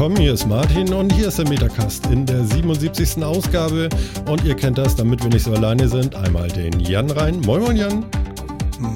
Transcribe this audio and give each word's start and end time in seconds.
willkommen. 0.00 0.22
Hier 0.22 0.32
ist 0.32 0.46
Martin 0.46 0.94
und 0.94 1.12
hier 1.12 1.28
ist 1.28 1.38
der 1.38 1.46
Metacast 1.46 2.06
in 2.06 2.24
der 2.24 2.42
77. 2.42 3.22
Ausgabe. 3.22 3.90
Und 4.24 4.42
ihr 4.44 4.54
kennt 4.54 4.78
das, 4.78 4.96
damit 4.96 5.22
wir 5.22 5.28
nicht 5.28 5.42
so 5.42 5.52
alleine 5.52 5.90
sind. 5.90 6.14
Einmal 6.14 6.48
den 6.48 6.80
Jan 6.80 7.10
rein. 7.10 7.38
Moin, 7.42 7.60
moin, 7.60 7.76
Jan. 7.76 8.06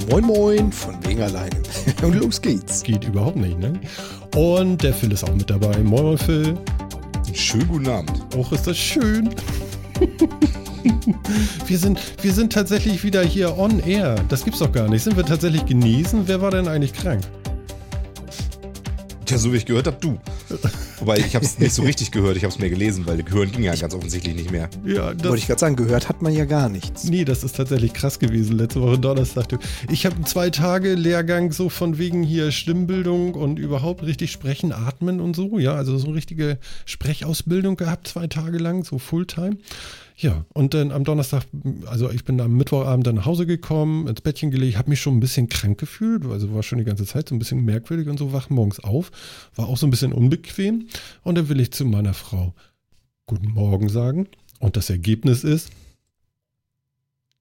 Moin, 0.08 0.24
moin, 0.24 0.72
von 0.72 0.94
wegen 1.04 1.20
alleine. 1.20 1.56
Und 2.02 2.14
los 2.14 2.40
geht's. 2.40 2.82
Geht 2.82 3.04
überhaupt 3.04 3.36
nicht, 3.36 3.58
ne? 3.58 3.74
Und 4.34 4.82
der 4.82 4.94
Phil 4.94 5.12
ist 5.12 5.24
auch 5.24 5.34
mit 5.34 5.50
dabei. 5.50 5.77
Moin, 5.80 6.04
moin, 6.04 6.16
Phil. 6.16 6.56
Schönen 7.34 7.68
guten 7.68 7.88
Abend. 7.88 8.22
Och, 8.34 8.50
ist 8.52 8.66
das 8.66 8.78
schön. 8.78 9.28
wir, 11.66 11.78
sind, 11.78 12.00
wir 12.22 12.32
sind 12.32 12.50
tatsächlich 12.50 13.05
wieder 13.05 13.22
hier 13.22 13.58
on 13.58 13.78
air. 13.80 14.14
Das 14.30 14.42
gibt's 14.42 14.60
doch 14.60 14.72
gar 14.72 14.88
nicht. 14.88 15.02
Sind 15.02 15.18
wir 15.18 15.27
tatsächlich 15.27 15.66
genesen? 15.66 16.22
Wer 16.24 16.41
war 16.41 16.50
denn 16.50 16.66
eigentlich 16.66 16.94
krank? 16.94 17.20
Ja, 19.30 19.38
so 19.38 19.52
wie 19.52 19.56
ich 19.56 19.66
gehört 19.66 19.87
habe, 19.87 19.96
du. 20.01 20.19
Wobei 20.98 21.19
ich 21.19 21.34
habe 21.34 21.45
es 21.45 21.59
nicht 21.59 21.74
so 21.74 21.83
richtig 21.84 22.10
gehört, 22.10 22.37
ich 22.37 22.45
habe 22.45 22.52
es 22.52 22.58
mir 22.58 22.70
gelesen, 22.70 23.06
weil 23.06 23.22
Gehören 23.22 23.50
ging 23.50 23.62
ja 23.62 23.75
ganz 23.75 23.94
offensichtlich 23.94 24.34
nicht 24.34 24.50
mehr. 24.50 24.69
Ja, 24.84 25.14
das 25.14 25.25
Wollte 25.25 25.39
ich 25.39 25.47
gerade 25.47 25.61
sagen, 25.61 25.77
gehört 25.77 26.08
hat 26.08 26.22
man 26.22 26.33
ja 26.33 26.44
gar 26.44 26.69
nichts. 26.69 27.05
Nee, 27.05 27.25
das 27.25 27.44
ist 27.44 27.56
tatsächlich 27.56 27.94
krass 27.94 28.19
gewesen. 28.19 28.58
Letzte 28.58 28.83
Woche 28.83 28.98
Donnerstag. 28.98 29.47
Ich 29.91 30.06
habe 30.06 30.16
einen 30.16 30.27
zwei 30.27 30.50
Tage 30.50 30.94
Lehrgang 30.94 31.53
so 31.53 31.69
von 31.69 31.98
wegen 31.98 32.22
hier 32.22 32.53
Stimmbildung 32.53 33.34
und 33.34 33.58
überhaupt 33.58 34.03
richtig 34.03 34.33
sprechen, 34.33 34.72
atmen 34.72 35.20
und 35.20 35.34
so. 35.34 35.59
Ja, 35.59 35.75
also 35.75 35.97
so 35.98 36.06
eine 36.06 36.16
richtige 36.16 36.59
Sprechausbildung 36.84 37.77
gehabt, 37.77 38.09
zwei 38.09 38.27
Tage 38.27 38.59
lang, 38.59 38.84
so 38.84 38.98
Fulltime. 38.98 39.56
Ja, 40.16 40.44
und 40.54 40.74
dann 40.74 40.92
am 40.92 41.02
Donnerstag, 41.02 41.44
also 41.86 42.08
ich 42.10 42.24
bin 42.24 42.40
am 42.40 42.56
Mittwochabend 42.56 43.06
dann 43.06 43.16
nach 43.16 43.26
Hause 43.26 43.46
gekommen, 43.46 44.06
ins 44.06 44.20
Bettchen 44.20 44.52
gelegt, 44.52 44.78
habe 44.78 44.90
mich 44.90 45.00
schon 45.00 45.16
ein 45.16 45.20
bisschen 45.20 45.48
krank 45.48 45.78
gefühlt, 45.78 46.24
also 46.26 46.54
war 46.54 46.62
schon 46.62 46.78
die 46.78 46.84
ganze 46.84 47.04
Zeit 47.04 47.28
so 47.28 47.34
ein 47.34 47.40
bisschen 47.40 47.64
merkwürdig 47.64 48.08
und 48.08 48.18
so, 48.18 48.32
wach 48.32 48.48
morgens 48.48 48.78
auf, 48.78 49.10
war 49.56 49.68
auch 49.68 49.76
so 49.76 49.86
ein 49.86 49.90
bisschen 49.90 50.12
unbequem. 50.12 50.86
Und 51.24 51.36
dann 51.36 51.48
will 51.48 51.58
ich 51.58 51.72
zu 51.72 51.84
meiner 51.84 52.14
Frau 52.14 52.54
Guten 53.26 53.52
Morgen 53.52 53.88
sagen. 53.88 54.28
Und 54.60 54.76
das 54.76 54.90
Ergebnis 54.90 55.44
ist 55.44 55.70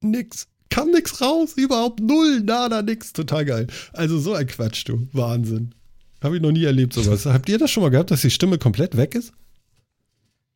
nix. 0.02 0.48
Kam 0.70 0.92
nix 0.92 1.22
raus, 1.22 1.54
überhaupt 1.56 2.00
null, 2.00 2.42
nada, 2.42 2.82
nix. 2.82 3.14
Total 3.14 3.46
geil. 3.46 3.68
Also 3.92 4.18
so 4.18 4.34
ein 4.34 4.48
Quatsch, 4.48 4.88
du. 4.88 5.08
Wahnsinn. 5.12 5.76
Habe 6.22 6.38
ich 6.38 6.42
noch 6.42 6.52
nie 6.52 6.64
erlebt 6.64 6.94
sowas. 6.94 7.26
Habt 7.26 7.50
ihr 7.50 7.58
das 7.58 7.70
schon 7.70 7.84
mal 7.84 7.90
gehabt, 7.90 8.12
dass 8.12 8.22
die 8.22 8.32
Stimme 8.32 8.58
komplett 8.58 8.98
weg 8.98 9.14
ist? 9.14 9.34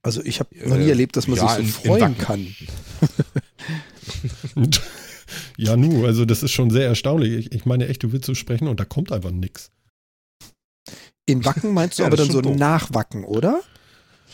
Also 0.03 0.23
ich 0.23 0.40
habe 0.40 0.50
noch 0.67 0.78
nie 0.78 0.86
äh, 0.86 0.90
erlebt, 0.90 1.17
dass 1.17 1.28
man 1.28 1.38
ja, 1.38 1.48
sich 1.48 1.56
so 1.56 1.62
in, 1.62 1.67
freuen 1.67 2.14
in 2.14 2.17
kann. 2.17 2.56
ja, 5.58 5.76
nu, 5.76 6.06
also 6.06 6.26
das 6.26 6.44
ist 6.44 6.52
schon 6.52 6.70
sehr 6.70 6.88
erstaunlich. 6.88 7.34
Ich, 7.34 7.52
ich, 7.52 7.66
meine 7.66 7.88
echt, 7.88 8.03
du 8.03 8.12
willst 8.12 8.25
so 8.25 8.36
sprechen 8.36 8.68
und 8.68 8.80
da 8.80 8.86
kommt 8.86 9.12
einfach 9.12 9.31
nichts. 9.31 9.72
In 11.25 11.44
Wacken 11.44 11.73
meinst 11.73 12.00
du 12.00 12.03
ja, 12.03 12.08
aber 12.08 12.18
dann 12.18 12.31
so 12.31 12.42
doof. 12.42 12.56
Nachwacken, 12.56 13.25
oder? 13.25 13.62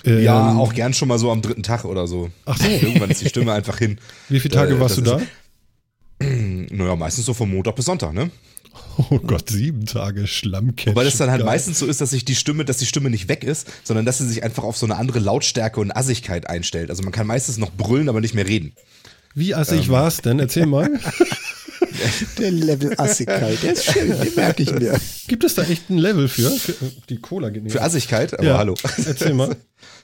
Ja, 0.06 0.52
ähm, 0.52 0.60
auch 0.60 0.74
gern 0.74 0.94
schon 0.94 1.08
mal 1.08 1.18
so 1.18 1.32
am 1.32 1.42
dritten 1.42 1.64
Tag 1.64 1.86
oder 1.86 2.08
so. 2.08 2.30
Ach 2.46 2.58
so. 2.62 2.68
Irgendwann 2.68 3.10
ist 3.10 3.22
die 3.22 3.30
Stimme 3.30 3.54
einfach 3.54 3.78
hin. 3.78 4.00
Wie 4.30 4.40
viele 4.40 4.54
Tage 4.54 4.76
äh, 4.76 4.80
warst 4.80 4.98
du 4.98 5.02
da? 5.02 5.22
naja, 6.20 6.96
meistens 6.96 7.26
so 7.26 7.34
von 7.34 7.50
Montag 7.50 7.76
bis 7.76 7.86
Sonntag, 7.86 8.14
ne? 8.14 8.30
Oh 9.10 9.20
Gott, 9.20 9.50
sieben 9.50 9.86
Tage 9.86 10.28
Schlammcatch. 10.28 10.96
Weil 10.96 11.06
das 11.06 11.18
dann 11.18 11.32
halt 11.32 11.40
geil. 11.40 11.48
meistens 11.48 11.80
so 11.80 11.88
ist, 11.88 12.00
dass 12.00 12.12
sich 12.12 12.26
die 12.26 12.36
Stimme, 12.36 12.64
dass 12.64 12.78
die 12.78 12.86
Stimme 12.86 13.10
nicht 13.10 13.28
weg 13.28 13.44
ist, 13.44 13.68
sondern 13.84 14.06
dass 14.06 14.20
sie 14.20 14.28
sich 14.28 14.44
einfach 14.44 14.64
auf 14.64 14.78
so 14.78 14.86
eine 14.86 14.98
andere 14.98 15.20
Lautstärke 15.20 15.80
und 15.80 15.96
Assigkeit 15.96 16.48
einstellt. 16.48 16.90
Also 16.90 17.02
man 17.04 17.12
kann 17.12 17.26
meistens 17.26 17.58
noch 17.58 17.72
brüllen, 17.72 18.08
aber 18.08 18.22
nicht 18.22 18.36
mehr 18.36 18.48
reden. 18.48 18.74
Wie 19.36 19.56
assig 19.56 19.86
ähm. 19.86 19.90
war's 19.90 20.18
denn? 20.18 20.40
Erzähl 20.40 20.66
mal. 20.66 20.90
Der 22.38 22.52
Level 22.52 22.94
Assigkeit, 22.98 23.62
der 23.62 23.74
ist 23.74 23.86
schön, 23.86 24.10
den 24.10 24.36
merke 24.36 24.64
ich 24.64 24.74
mir. 24.74 25.00
Gibt 25.28 25.44
es 25.44 25.56
da 25.56 25.64
echt 25.64 25.90
ein 25.90 25.98
Level 25.98 26.28
für? 26.28 26.50
für 26.50 26.74
die 27.08 27.18
Cola 27.18 27.50
genießen. 27.50 27.78
Für 27.78 27.84
Assigkeit? 27.84 28.34
Aber 28.34 28.44
ja. 28.44 28.58
hallo. 28.58 28.76
Erzähl 29.06 29.34
mal. 29.34 29.56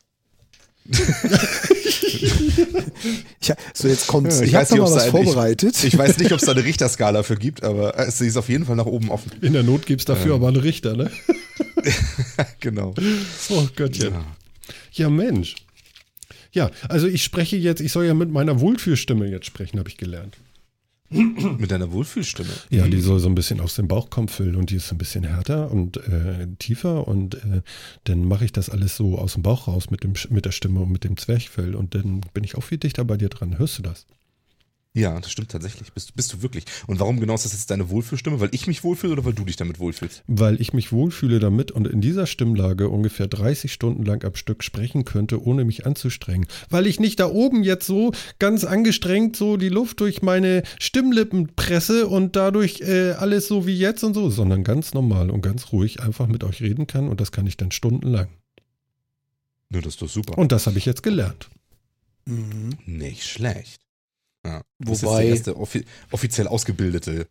ja, 3.44 3.56
so, 3.74 3.88
jetzt 3.88 4.08
kommt's. 4.08 4.42
Ich, 4.42 4.50
ich 4.50 4.56
habe 4.56 4.78
mal 4.78 4.84
was 4.84 5.04
eine, 5.04 5.12
vorbereitet. 5.12 5.78
Ich, 5.78 5.94
ich, 5.94 5.98
weiß 5.98 6.18
nicht, 6.18 6.32
ob 6.32 6.40
es 6.40 6.46
da 6.46 6.54
eine 6.54 6.64
Richterskala 6.64 7.22
für 7.24 7.36
gibt, 7.36 7.64
aber 7.64 7.98
es 8.00 8.22
ist 8.22 8.38
auf 8.38 8.50
jeden 8.50 8.66
Fall 8.66 8.76
nach 8.76 8.88
oben 8.88 9.12
offen. 9.12 9.32
In 9.42 9.54
der 9.54 9.64
Not 9.64 9.86
gibt 9.86 10.02
es 10.02 10.06
dafür 10.06 10.36
ähm. 10.36 10.42
aber 10.42 10.48
einen 10.48 10.58
Richter, 10.58 10.96
ne? 10.96 11.12
genau. 12.60 12.96
Oh 13.50 13.68
Gottchen. 13.76 14.14
Ja. 14.14 14.26
ja, 14.94 15.10
Mensch. 15.10 15.56
Ja, 16.52 16.72
also 16.88 17.08
ich 17.08 17.24
spreche 17.24 17.58
jetzt, 17.58 17.82
ich 17.82 17.92
soll 17.92 18.06
ja 18.06 18.16
mit 18.16 18.32
meiner 18.32 18.60
Wohlfühlstimme 18.60 19.28
jetzt 19.28 19.46
sprechen, 19.46 19.78
habe 19.78 19.90
ich 19.90 19.98
gelernt. 19.98 20.38
Mit 21.10 21.72
deiner 21.72 21.92
Wohlfühlstimme. 21.92 22.50
Ja, 22.70 22.88
die 22.88 23.02
soll 23.02 23.20
so 23.20 23.28
ein 23.28 23.36
bisschen 23.36 23.62
aus 23.62 23.76
dem 23.76 23.88
Bauch 23.88 24.10
kommen 24.10 24.28
füllen 24.28 24.56
und 24.56 24.70
die 24.70 24.76
ist 24.76 24.92
ein 24.92 24.98
bisschen 24.98 25.24
härter 25.24 25.72
und 25.72 25.98
äh, 25.98 26.48
tiefer 26.60 27.08
und 27.08 27.36
äh, 27.36 27.62
dann 28.04 28.26
mache 28.26 28.46
ich 28.46 28.52
das 28.52 28.70
alles 28.70 28.96
so 28.96 29.18
aus 29.18 29.34
dem 29.34 29.44
Bauch 29.44 29.68
raus 29.68 29.90
mit, 29.90 30.04
dem, 30.04 30.14
mit 30.30 30.46
der 30.46 30.52
Stimme 30.52 30.82
und 30.82 30.92
mit 30.92 31.04
dem 31.04 31.18
Zwerchfell 31.18 31.74
und 31.74 31.96
dann 31.96 32.22
bin 32.34 32.44
ich 32.44 32.56
auch 32.56 32.64
viel 32.64 32.78
dichter 32.78 33.06
bei 33.06 33.18
dir 33.18 33.30
dran. 33.30 33.58
Hörst 33.58 33.80
du 33.80 33.82
das? 33.82 34.06
Ja, 34.96 35.20
das 35.20 35.32
stimmt 35.32 35.52
tatsächlich. 35.52 35.94
Bist, 35.94 36.16
bist 36.16 36.34
du 36.34 36.42
wirklich. 36.42 36.66
Und 36.88 37.00
warum 37.00 37.20
genau 37.20 37.36
ist 37.36 37.46
das 37.46 37.54
jetzt 37.54 37.70
deine 37.70 37.92
Wohlfühlstimme? 37.92 38.40
Weil 38.40 38.50
ich 38.54 38.66
mich 38.66 38.84
wohlfühle 38.84 39.14
oder 39.14 39.26
weil 39.26 39.34
du 39.34 39.46
dich 39.46 39.56
damit 39.56 39.80
wohlfühlst? 39.80 40.24
Weil 40.26 40.60
ich 40.60 40.74
mich 40.74 40.92
wohlfühle 40.92 41.40
damit 41.40 41.72
und 41.72 41.88
in 41.88 42.02
dieser 42.02 42.26
Stimmlage 42.26 42.90
ungefähr 42.90 43.28
30 43.28 43.72
Stunden 43.72 44.04
lang 44.04 44.24
am 44.26 44.34
Stück 44.34 44.64
sprechen 44.64 45.06
könnte, 45.06 45.44
ohne 45.44 45.64
mich 45.64 45.86
anzustrengen. 45.86 46.48
Weil 46.72 46.88
ich 46.88 47.00
nicht 47.00 47.20
da 47.20 47.28
oben 47.28 47.64
jetzt 47.64 47.86
so 47.86 48.14
ganz 48.40 48.64
angestrengt 48.64 49.36
so 49.36 49.58
die 49.58 49.70
Luft 49.70 50.00
durch 50.00 50.24
meine 50.24 50.64
Stimmlippen 50.80 51.56
presse 51.56 52.08
und 52.08 52.36
dadurch 52.36 52.82
äh, 52.82 53.12
alles 53.12 53.48
so 53.48 53.68
wie 53.68 53.78
jetzt 53.78 54.04
und 54.04 54.16
so, 54.16 54.32
sondern 54.32 54.64
ganz 54.64 54.96
normal 54.96 55.30
und 55.30 55.42
ganz 55.42 55.72
ruhig 55.72 56.02
einfach 56.02 56.26
mit 56.26 56.44
euch 56.44 56.62
reden 56.62 56.88
kann 56.88 57.10
und 57.10 57.22
das 57.22 57.32
kann 57.32 57.46
ich 57.46 57.58
dann 57.58 57.72
stundenlang. 57.72 58.28
Ja, 59.72 59.82
das 59.82 59.94
ist 59.94 60.02
doch 60.02 60.10
super. 60.10 60.36
Und 60.40 60.52
das 60.52 60.66
habe 60.66 60.80
ich 60.80 60.86
jetzt 60.86 61.04
gelernt. 61.04 61.48
Mhm. 62.26 62.72
Nicht 62.88 63.28
schlecht. 63.28 63.89
Ja. 64.46 64.62
Wobei. 64.80 64.92
Das 64.92 65.04
ist 65.04 65.10
der 65.10 65.26
erste 65.26 65.58
offi 65.58 65.86
offiziell 66.12 66.48
ausgebildete 66.48 67.28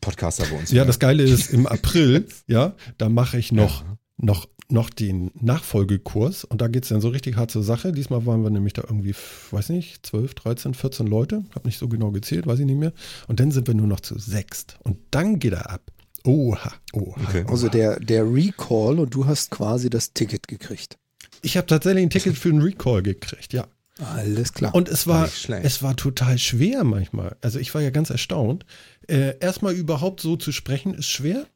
Podcaster 0.00 0.44
bei 0.50 0.58
uns. 0.58 0.70
Ja, 0.70 0.84
das 0.84 0.98
Geile 0.98 1.22
ist, 1.22 1.52
im 1.52 1.66
April, 1.66 2.26
ja, 2.46 2.74
da 2.98 3.08
mache 3.08 3.38
ich 3.38 3.52
noch, 3.52 3.82
ja. 3.82 3.96
noch, 4.18 4.48
noch 4.68 4.90
den 4.90 5.30
Nachfolgekurs 5.40 6.44
und 6.44 6.60
da 6.60 6.68
geht 6.68 6.82
es 6.82 6.90
dann 6.90 7.00
so 7.00 7.08
richtig 7.08 7.36
hart 7.36 7.50
zur 7.50 7.62
Sache. 7.62 7.92
Diesmal 7.92 8.26
waren 8.26 8.42
wir 8.42 8.50
nämlich 8.50 8.74
da 8.74 8.82
irgendwie, 8.82 9.14
weiß 9.50 9.70
nicht, 9.70 10.04
12, 10.04 10.34
13, 10.34 10.74
14 10.74 11.06
Leute. 11.06 11.44
Hab 11.54 11.64
nicht 11.64 11.78
so 11.78 11.88
genau 11.88 12.10
gezählt, 12.10 12.46
weiß 12.46 12.58
ich 12.58 12.66
nicht 12.66 12.78
mehr. 12.78 12.92
Und 13.28 13.40
dann 13.40 13.52
sind 13.52 13.66
wir 13.66 13.74
nur 13.74 13.86
noch 13.86 14.00
zu 14.00 14.18
sechst. 14.18 14.76
Und 14.82 14.98
dann 15.10 15.38
geht 15.38 15.52
er 15.52 15.70
ab. 15.70 15.82
Oha, 16.24 16.72
oha. 16.92 17.20
Okay. 17.28 17.44
Also 17.48 17.68
der, 17.68 17.98
der 17.98 18.24
Recall 18.32 18.98
und 18.98 19.14
du 19.14 19.26
hast 19.26 19.50
quasi 19.50 19.90
das 19.90 20.12
Ticket 20.12 20.46
gekriegt. 20.48 20.98
Ich 21.42 21.56
habe 21.56 21.66
tatsächlich 21.66 22.04
ein 22.04 22.10
Ticket 22.10 22.36
für 22.36 22.50
einen 22.50 22.62
Recall 22.62 23.02
gekriegt, 23.02 23.52
ja. 23.52 23.66
Alles 23.98 24.54
klar. 24.54 24.74
Und 24.74 24.88
es 24.88 25.06
war, 25.06 25.28
es 25.62 25.82
war 25.82 25.96
total 25.96 26.38
schwer 26.38 26.82
manchmal. 26.82 27.36
Also 27.42 27.58
ich 27.58 27.74
war 27.74 27.82
ja 27.82 27.90
ganz 27.90 28.10
erstaunt. 28.10 28.64
Äh, 29.06 29.38
erstmal 29.38 29.74
überhaupt 29.74 30.20
so 30.20 30.36
zu 30.36 30.50
sprechen 30.50 30.94
ist 30.94 31.08
schwer, 31.08 31.46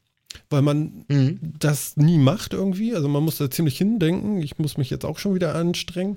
weil 0.50 0.60
man 0.60 1.04
mhm. 1.08 1.38
das 1.58 1.96
nie 1.96 2.18
macht 2.18 2.52
irgendwie. 2.52 2.94
Also 2.94 3.08
man 3.08 3.22
muss 3.22 3.38
da 3.38 3.50
ziemlich 3.50 3.78
hindenken. 3.78 4.42
Ich 4.42 4.58
muss 4.58 4.76
mich 4.76 4.90
jetzt 4.90 5.06
auch 5.06 5.18
schon 5.18 5.34
wieder 5.34 5.54
anstrengen. 5.54 6.16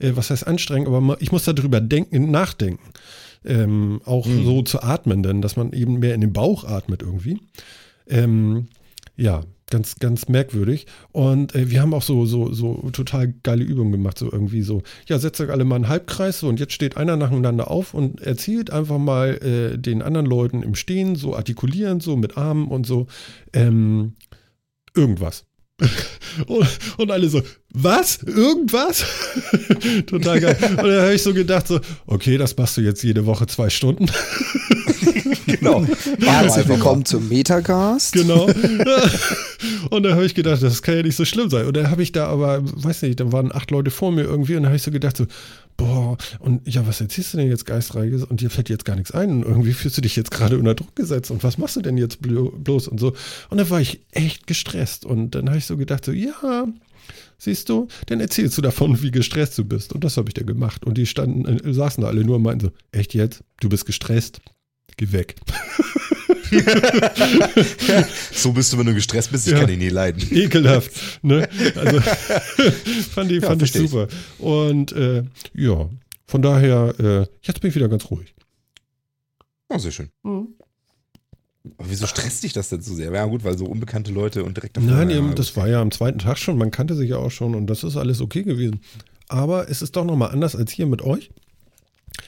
Äh, 0.00 0.12
was 0.16 0.30
heißt 0.30 0.46
anstrengen? 0.46 0.88
Aber 0.88 1.16
ich 1.20 1.30
muss 1.30 1.44
darüber 1.44 1.80
denken, 1.80 2.30
nachdenken. 2.30 2.90
Ähm, 3.44 4.02
auch 4.04 4.26
mhm. 4.26 4.44
so 4.44 4.62
zu 4.62 4.82
atmen, 4.82 5.22
denn 5.22 5.40
dass 5.40 5.56
man 5.56 5.72
eben 5.72 6.00
mehr 6.00 6.14
in 6.14 6.20
den 6.20 6.32
Bauch 6.32 6.64
atmet 6.64 7.02
irgendwie. 7.02 7.40
Ähm, 8.08 8.66
ja, 9.16 9.44
ganz, 9.70 9.96
ganz 9.96 10.28
merkwürdig. 10.28 10.86
Und 11.12 11.54
äh, 11.54 11.70
wir 11.70 11.80
haben 11.80 11.94
auch 11.94 12.02
so, 12.02 12.26
so, 12.26 12.52
so 12.52 12.90
total 12.92 13.32
geile 13.42 13.64
Übungen 13.64 13.92
gemacht, 13.92 14.18
so 14.18 14.30
irgendwie 14.30 14.62
so, 14.62 14.82
ja, 15.06 15.18
setzt 15.18 15.40
euch 15.40 15.50
alle 15.50 15.64
mal 15.64 15.76
einen 15.76 15.88
Halbkreis 15.88 16.40
so 16.40 16.48
und 16.48 16.60
jetzt 16.60 16.72
steht 16.72 16.96
einer 16.96 17.16
nacheinander 17.16 17.70
auf 17.70 17.94
und 17.94 18.20
erzählt 18.20 18.70
einfach 18.70 18.98
mal 18.98 19.38
äh, 19.42 19.78
den 19.78 20.02
anderen 20.02 20.26
Leuten 20.26 20.62
im 20.62 20.74
Stehen, 20.74 21.16
so 21.16 21.34
artikulieren, 21.34 22.00
so 22.00 22.16
mit 22.16 22.36
Armen 22.36 22.68
und 22.68 22.86
so, 22.86 23.06
ähm, 23.52 24.14
irgendwas. 24.94 25.44
und, 26.46 26.68
und 26.98 27.10
alle 27.10 27.28
so, 27.28 27.42
was? 27.72 28.22
Irgendwas? 28.22 29.04
Total 30.06 30.40
geil. 30.40 30.56
Und 30.70 30.88
da 30.88 31.02
habe 31.02 31.14
ich 31.14 31.22
so 31.22 31.32
gedacht, 31.32 31.68
so, 31.68 31.80
okay, 32.06 32.36
das 32.36 32.56
machst 32.56 32.76
du 32.76 32.82
jetzt 32.82 33.02
jede 33.02 33.26
Woche 33.26 33.46
zwei 33.46 33.70
Stunden. 33.70 34.06
genau. 35.58 35.84
Herzlich 36.20 36.68
willkommen 36.68 37.04
zum 37.04 37.28
Metagast. 37.28 38.12
Genau. 38.12 38.46
Und 39.90 40.02
da 40.04 40.12
habe 40.12 40.24
ich 40.24 40.34
gedacht, 40.34 40.62
das 40.62 40.82
kann 40.82 40.96
ja 40.96 41.02
nicht 41.02 41.16
so 41.16 41.24
schlimm 41.24 41.50
sein. 41.50 41.66
Und 41.66 41.76
dann 41.76 41.90
habe 41.90 42.02
ich 42.02 42.12
da 42.12 42.26
aber, 42.26 42.60
weiß 42.62 43.02
nicht, 43.02 43.20
da 43.20 43.32
waren 43.32 43.54
acht 43.54 43.70
Leute 43.70 43.90
vor 43.90 44.12
mir 44.12 44.22
irgendwie 44.22 44.56
und 44.56 44.62
da 44.62 44.68
habe 44.68 44.76
ich 44.76 44.82
so 44.82 44.90
gedacht, 44.90 45.16
so, 45.16 45.26
boah, 45.76 46.16
und 46.38 46.66
ja, 46.68 46.86
was 46.86 47.00
erzählst 47.00 47.34
du 47.34 47.38
denn 47.38 47.48
jetzt 47.48 47.66
Geistreiches? 47.66 48.24
Und 48.24 48.40
dir 48.40 48.50
fällt 48.50 48.68
jetzt 48.68 48.84
gar 48.84 48.96
nichts 48.96 49.12
ein. 49.12 49.30
Und 49.30 49.42
irgendwie 49.42 49.72
fühlst 49.72 49.96
du 49.96 50.02
dich 50.02 50.16
jetzt 50.16 50.30
gerade 50.30 50.58
unter 50.58 50.74
Druck 50.74 50.94
gesetzt. 50.94 51.30
Und 51.30 51.42
was 51.42 51.58
machst 51.58 51.76
du 51.76 51.82
denn 51.82 51.98
jetzt 51.98 52.18
bloß 52.20 52.88
und 52.88 53.00
so? 53.00 53.14
Und 53.48 53.58
da 53.58 53.68
war 53.70 53.80
ich 53.80 54.00
echt 54.12 54.46
gestresst. 54.46 55.04
Und 55.04 55.34
dann 55.34 55.48
habe 55.48 55.58
ich 55.58 55.66
so 55.66 55.76
gedacht, 55.76 56.04
so, 56.04 56.12
ja, 56.12 56.66
siehst 57.38 57.68
du, 57.68 57.88
dann 58.06 58.20
erzählst 58.20 58.56
du 58.58 58.62
davon, 58.62 59.02
wie 59.02 59.10
gestresst 59.10 59.58
du 59.58 59.64
bist. 59.64 59.92
Und 59.92 60.04
das 60.04 60.16
habe 60.16 60.28
ich 60.28 60.34
dann 60.34 60.46
gemacht. 60.46 60.84
Und 60.84 60.98
die 60.98 61.06
standen, 61.06 61.46
äh, 61.46 61.72
saßen 61.72 62.02
da 62.02 62.08
alle 62.08 62.24
nur 62.24 62.36
und 62.36 62.42
meinten 62.42 62.66
so, 62.66 62.72
echt 62.92 63.14
jetzt? 63.14 63.42
Du 63.60 63.68
bist 63.68 63.86
gestresst? 63.86 64.40
Geh 65.00 65.10
weg. 65.12 65.34
so 68.32 68.52
bist 68.52 68.70
du, 68.70 68.78
wenn 68.78 68.84
du 68.84 68.92
gestresst 68.92 69.32
bist. 69.32 69.46
Ich 69.46 69.54
ja. 69.54 69.60
kann 69.60 69.70
ihn 69.70 69.78
nie 69.78 69.88
leiden. 69.88 70.22
Ekelhaft. 70.30 70.92
Ne? 71.22 71.48
Also 71.74 72.00
fand 73.14 73.32
ich, 73.32 73.40
ja, 73.42 73.48
fand 73.48 73.62
ich 73.62 73.72
super. 73.72 74.08
Und 74.36 74.92
äh, 74.92 75.22
ja, 75.54 75.88
von 76.26 76.42
daher, 76.42 76.94
äh, 76.98 77.26
jetzt 77.40 77.62
bin 77.62 77.70
ich 77.70 77.74
wieder 77.76 77.88
ganz 77.88 78.10
ruhig. 78.10 78.34
Oh, 79.70 79.78
sehr 79.78 79.90
schön. 79.90 80.10
Mhm. 80.22 80.48
Aber 81.78 81.88
wieso 81.88 82.06
stresst 82.06 82.42
dich 82.42 82.52
das 82.52 82.68
denn 82.68 82.82
so 82.82 82.94
sehr? 82.94 83.10
Ja, 83.10 83.24
gut, 83.24 83.42
weil 83.42 83.56
so 83.56 83.64
unbekannte 83.64 84.12
Leute 84.12 84.44
und 84.44 84.54
direkt 84.54 84.76
davor. 84.76 84.90
Nein, 84.90 85.08
eben, 85.08 85.34
das 85.34 85.56
war 85.56 85.66
ja 85.66 85.80
am 85.80 85.90
zweiten 85.90 86.18
Tag 86.18 86.36
schon. 86.36 86.58
Man 86.58 86.70
kannte 86.70 86.94
sich 86.94 87.08
ja 87.08 87.16
auch 87.16 87.30
schon 87.30 87.54
und 87.54 87.68
das 87.68 87.84
ist 87.84 87.96
alles 87.96 88.20
okay 88.20 88.42
gewesen. 88.42 88.80
Aber 89.28 89.70
es 89.70 89.80
ist 89.80 89.96
doch 89.96 90.04
nochmal 90.04 90.30
anders 90.30 90.54
als 90.54 90.72
hier 90.72 90.84
mit 90.84 91.00
euch. 91.00 91.30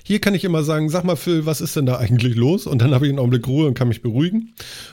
Hier 0.05 0.21
kann 0.21 0.35
ich 0.35 0.45
immer 0.45 0.63
sagen, 0.63 0.89
sag 0.89 1.05
mal 1.05 1.17
Phil, 1.17 1.47
was 1.47 1.61
ist 1.61 1.77
denn 1.77 1.87
da 1.87 1.97
eigentlich 1.97 2.35
los? 2.35 2.67
Und 2.67 2.83
dann 2.83 2.95
habe 2.95 3.07
ich 3.07 3.11
einen 3.11 3.19
Augenblick 3.19 3.47
Ruhe 3.47 3.67
und 3.67 3.75
kann 3.75 3.89
mich 3.89 4.03
beruhigen 4.03 4.53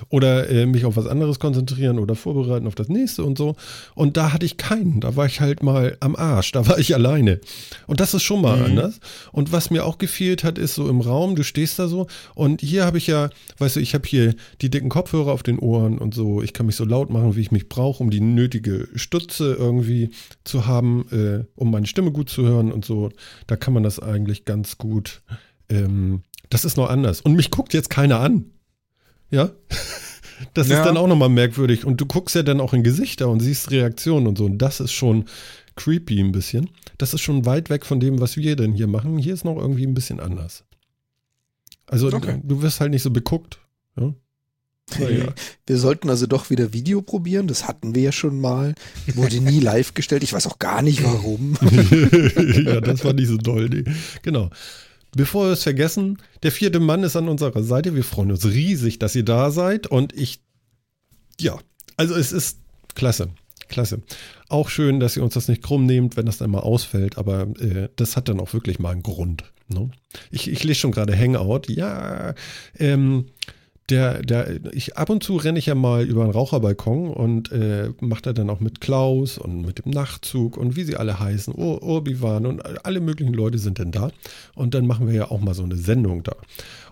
oder 0.09 0.49
äh, 0.49 0.65
mich 0.65 0.85
auf 0.85 0.97
was 0.97 1.07
anderes 1.07 1.39
konzentrieren 1.39 1.99
oder 1.99 2.15
vorbereiten 2.15 2.67
auf 2.67 2.75
das 2.75 2.89
nächste 2.89 3.23
und 3.23 3.37
so. 3.37 3.55
Und 3.95 4.17
da 4.17 4.33
hatte 4.33 4.45
ich 4.45 4.57
keinen. 4.57 4.99
Da 5.01 5.15
war 5.15 5.25
ich 5.25 5.41
halt 5.41 5.63
mal 5.63 5.97
am 5.99 6.15
Arsch. 6.15 6.51
Da 6.51 6.67
war 6.67 6.77
ich 6.79 6.93
alleine. 6.93 7.39
Und 7.87 7.99
das 7.99 8.13
ist 8.13 8.23
schon 8.23 8.41
mal 8.41 8.57
mhm. 8.57 8.65
anders. 8.65 8.99
Und 9.31 9.51
was 9.51 9.71
mir 9.71 9.85
auch 9.85 9.97
gefehlt 9.97 10.43
hat, 10.43 10.57
ist 10.57 10.75
so 10.75 10.89
im 10.89 11.01
Raum, 11.01 11.35
du 11.35 11.43
stehst 11.43 11.79
da 11.79 11.87
so 11.87 12.07
und 12.35 12.61
hier 12.61 12.85
habe 12.85 12.97
ich 12.97 13.07
ja, 13.07 13.29
weißt 13.57 13.77
du, 13.77 13.79
ich 13.79 13.93
habe 13.93 14.07
hier 14.07 14.35
die 14.61 14.69
dicken 14.69 14.89
Kopfhörer 14.89 15.31
auf 15.31 15.43
den 15.43 15.59
Ohren 15.59 15.97
und 15.97 16.13
so. 16.13 16.41
Ich 16.41 16.53
kann 16.53 16.65
mich 16.65 16.75
so 16.75 16.85
laut 16.85 17.09
machen, 17.09 17.35
wie 17.35 17.41
ich 17.41 17.51
mich 17.51 17.69
brauche, 17.69 18.03
um 18.03 18.09
die 18.09 18.21
nötige 18.21 18.87
Stütze 18.95 19.55
irgendwie 19.57 20.11
zu 20.43 20.65
haben, 20.65 21.05
äh, 21.11 21.45
um 21.55 21.71
meine 21.71 21.87
Stimme 21.87 22.11
gut 22.11 22.29
zu 22.29 22.43
hören 22.43 22.71
und 22.71 22.85
so. 22.85 23.09
Da 23.47 23.55
kann 23.55 23.73
man 23.73 23.83
das 23.83 23.99
eigentlich 23.99 24.45
ganz 24.45 24.77
gut. 24.79 25.21
Ähm, 25.69 26.23
das 26.49 26.65
ist 26.65 26.77
noch 26.77 26.89
anders. 26.89 27.21
Und 27.21 27.35
mich 27.35 27.51
guckt 27.51 27.73
jetzt 27.75 27.91
keiner 27.91 28.19
an. 28.19 28.45
Ja. 29.29 29.51
Das 30.53 30.69
ja. 30.69 30.79
ist 30.79 30.85
dann 30.85 30.95
auch 30.95 31.07
nochmal 31.07 31.27
merkwürdig. 31.27 31.83
Und 31.83 31.99
du 31.99 32.05
guckst 32.05 32.33
ja 32.33 32.43
dann 32.43 32.61
auch 32.61 32.73
in 32.73 32.81
Gesichter 32.81 33.27
und 33.27 33.41
siehst 33.41 33.71
Reaktionen 33.71 34.25
und 34.25 34.37
so. 34.37 34.45
Und 34.45 34.57
das 34.57 34.79
ist 34.79 34.93
schon 34.93 35.25
creepy 35.75 36.21
ein 36.21 36.31
bisschen. 36.31 36.69
Das 36.97 37.13
ist 37.13 37.19
schon 37.19 37.45
weit 37.45 37.69
weg 37.69 37.85
von 37.85 37.99
dem, 37.99 38.21
was 38.21 38.37
wir 38.37 38.55
denn 38.55 38.71
hier 38.71 38.87
machen. 38.87 39.17
Hier 39.17 39.33
ist 39.33 39.43
noch 39.43 39.57
irgendwie 39.57 39.85
ein 39.85 39.93
bisschen 39.93 40.21
anders. 40.21 40.63
Also 41.87 42.07
okay. 42.07 42.39
du 42.41 42.61
wirst 42.61 42.79
halt 42.79 42.91
nicht 42.91 43.03
so 43.03 43.11
beguckt. 43.11 43.59
Ja? 43.97 44.13
Wir 44.97 45.77
sollten 45.77 46.09
also 46.09 46.27
doch 46.27 46.49
wieder 46.49 46.73
Video 46.73 47.01
probieren. 47.01 47.47
Das 47.47 47.67
hatten 47.67 47.95
wir 47.95 48.01
ja 48.01 48.11
schon 48.11 48.39
mal. 48.39 48.75
Wurde 49.15 49.39
nie 49.41 49.59
live 49.61 49.93
gestellt. 49.93 50.23
Ich 50.23 50.33
weiß 50.33 50.47
auch 50.47 50.59
gar 50.59 50.81
nicht 50.81 51.03
warum. 51.03 51.57
ja, 52.65 52.81
das 52.81 53.03
war 53.05 53.13
nicht 53.13 53.27
so 53.27 53.37
toll. 53.37 53.69
Nee. 53.69 53.83
Genau. 54.21 54.49
Bevor 55.15 55.45
wir 55.47 55.53
es 55.53 55.63
vergessen, 55.63 56.17
der 56.43 56.51
vierte 56.51 56.79
Mann 56.79 57.03
ist 57.03 57.15
an 57.15 57.29
unserer 57.29 57.63
Seite. 57.63 57.95
Wir 57.95 58.03
freuen 58.03 58.31
uns 58.31 58.45
riesig, 58.45 58.99
dass 58.99 59.15
ihr 59.15 59.25
da 59.25 59.51
seid. 59.51 59.87
Und 59.87 60.13
ich, 60.13 60.41
ja, 61.39 61.57
also 61.97 62.15
es 62.15 62.31
ist 62.31 62.59
klasse. 62.95 63.29
Klasse. 63.67 64.01
Auch 64.47 64.69
schön, 64.69 64.99
dass 64.99 65.15
ihr 65.15 65.23
uns 65.23 65.35
das 65.35 65.47
nicht 65.47 65.61
krumm 65.61 65.85
nehmt, 65.85 66.17
wenn 66.17 66.25
das 66.25 66.37
dann 66.37 66.51
mal 66.51 66.59
ausfällt. 66.59 67.17
Aber 67.17 67.47
äh, 67.59 67.89
das 67.95 68.17
hat 68.17 68.29
dann 68.29 68.39
auch 68.39 68.53
wirklich 68.53 68.79
mal 68.79 68.91
einen 68.91 69.03
Grund. 69.03 69.43
Ne? 69.67 69.89
Ich, 70.31 70.49
ich 70.49 70.63
lese 70.63 70.79
schon 70.79 70.91
gerade 70.91 71.17
Hangout. 71.17 71.61
Ja, 71.67 72.33
ähm, 72.77 73.25
der, 73.89 74.21
der, 74.21 74.59
ich 74.71 74.97
ab 74.97 75.09
und 75.09 75.23
zu 75.23 75.35
renne 75.37 75.59
ich 75.59 75.65
ja 75.65 75.75
mal 75.75 76.05
über 76.05 76.23
einen 76.23 76.31
Raucherbalkon 76.31 77.11
und 77.11 77.51
äh, 77.51 77.89
mache 77.99 78.21
da 78.21 78.33
dann 78.33 78.49
auch 78.49 78.59
mit 78.59 78.81
Klaus 78.81 79.37
und 79.37 79.61
mit 79.61 79.83
dem 79.83 79.91
Nachtzug 79.91 80.57
und 80.57 80.75
wie 80.75 80.83
sie 80.83 80.95
alle 80.95 81.19
heißen, 81.19 81.53
Ur 81.55 81.83
Urbiwan 81.83 82.45
und 82.45 82.85
alle 82.85 82.99
möglichen 82.99 83.33
Leute 83.33 83.57
sind 83.57 83.79
denn 83.79 83.91
da. 83.91 84.11
Und 84.55 84.73
dann 84.73 84.87
machen 84.87 85.07
wir 85.07 85.15
ja 85.15 85.31
auch 85.31 85.39
mal 85.39 85.53
so 85.53 85.63
eine 85.63 85.75
Sendung 85.75 86.23
da. 86.23 86.35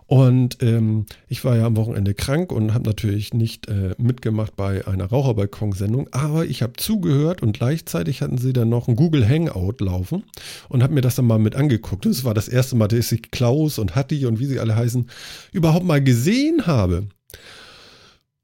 Und 0.07 0.63
ähm, 0.63 1.05
ich 1.27 1.43
war 1.43 1.57
ja 1.57 1.65
am 1.65 1.75
Wochenende 1.75 2.13
krank 2.13 2.53
und 2.53 2.73
habe 2.73 2.85
natürlich 2.85 3.33
nicht 3.33 3.67
äh, 3.67 3.93
mitgemacht 3.97 4.55
bei 4.55 4.87
einer 4.87 5.05
Raucherbalkon-Sendung, 5.05 6.07
aber 6.11 6.45
ich 6.45 6.61
habe 6.61 6.73
zugehört 6.77 7.43
und 7.43 7.51
gleichzeitig 7.51 8.21
hatten 8.21 8.37
sie 8.37 8.53
dann 8.53 8.69
noch 8.69 8.87
ein 8.87 8.95
Google 8.95 9.27
Hangout 9.27 9.75
laufen 9.79 10.23
und 10.69 10.81
habe 10.81 10.93
mir 10.93 11.01
das 11.01 11.15
dann 11.15 11.27
mal 11.27 11.39
mit 11.39 11.55
angeguckt. 11.55 12.05
Das 12.05 12.23
war 12.23 12.33
das 12.33 12.47
erste 12.47 12.77
Mal, 12.77 12.87
dass 12.87 13.11
ich 13.11 13.31
Klaus 13.31 13.79
und 13.79 13.95
Hatti 13.97 14.25
und 14.25 14.39
wie 14.39 14.45
sie 14.45 14.61
alle 14.61 14.77
heißen, 14.77 15.09
überhaupt 15.51 15.85
mal 15.85 16.01
gesehen 16.01 16.65
habe. 16.65 17.07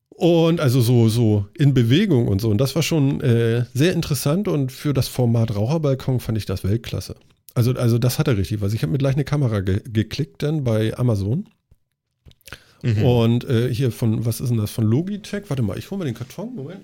Und 0.09 0.59
also 0.59 0.81
so, 0.81 1.07
so 1.07 1.47
in 1.57 1.73
Bewegung 1.73 2.27
und 2.27 2.41
so. 2.41 2.49
Und 2.49 2.59
das 2.59 2.75
war 2.75 2.83
schon 2.83 3.21
äh, 3.21 3.65
sehr 3.73 3.93
interessant 3.93 4.49
und 4.49 4.73
für 4.73 4.93
das 4.93 5.07
Format 5.07 5.55
Raucherbalkon 5.55 6.19
fand 6.19 6.37
ich 6.37 6.45
das 6.45 6.65
Weltklasse. 6.65 7.15
Also, 7.55 7.73
also 7.73 7.99
das 7.99 8.19
hat 8.19 8.27
er 8.27 8.37
richtig 8.37 8.61
was. 8.61 8.73
Ich 8.73 8.81
habe 8.81 8.91
mir 8.91 8.97
gleich 8.97 9.15
eine 9.15 9.23
Kamera 9.23 9.61
ge 9.61 9.81
geklickt 9.85 10.43
dann 10.43 10.63
bei 10.63 10.97
Amazon. 10.97 11.45
Mhm. 12.83 13.03
Und 13.03 13.43
äh, 13.45 13.73
hier 13.73 13.91
von, 13.91 14.25
was 14.25 14.41
ist 14.41 14.49
denn 14.49 14.57
das? 14.57 14.69
Von 14.69 14.83
Logitech? 14.83 15.43
Warte 15.47 15.63
mal, 15.63 15.77
ich 15.77 15.89
hole 15.89 15.99
mal 15.99 16.05
den 16.05 16.13
Karton. 16.13 16.53
Moment. 16.53 16.81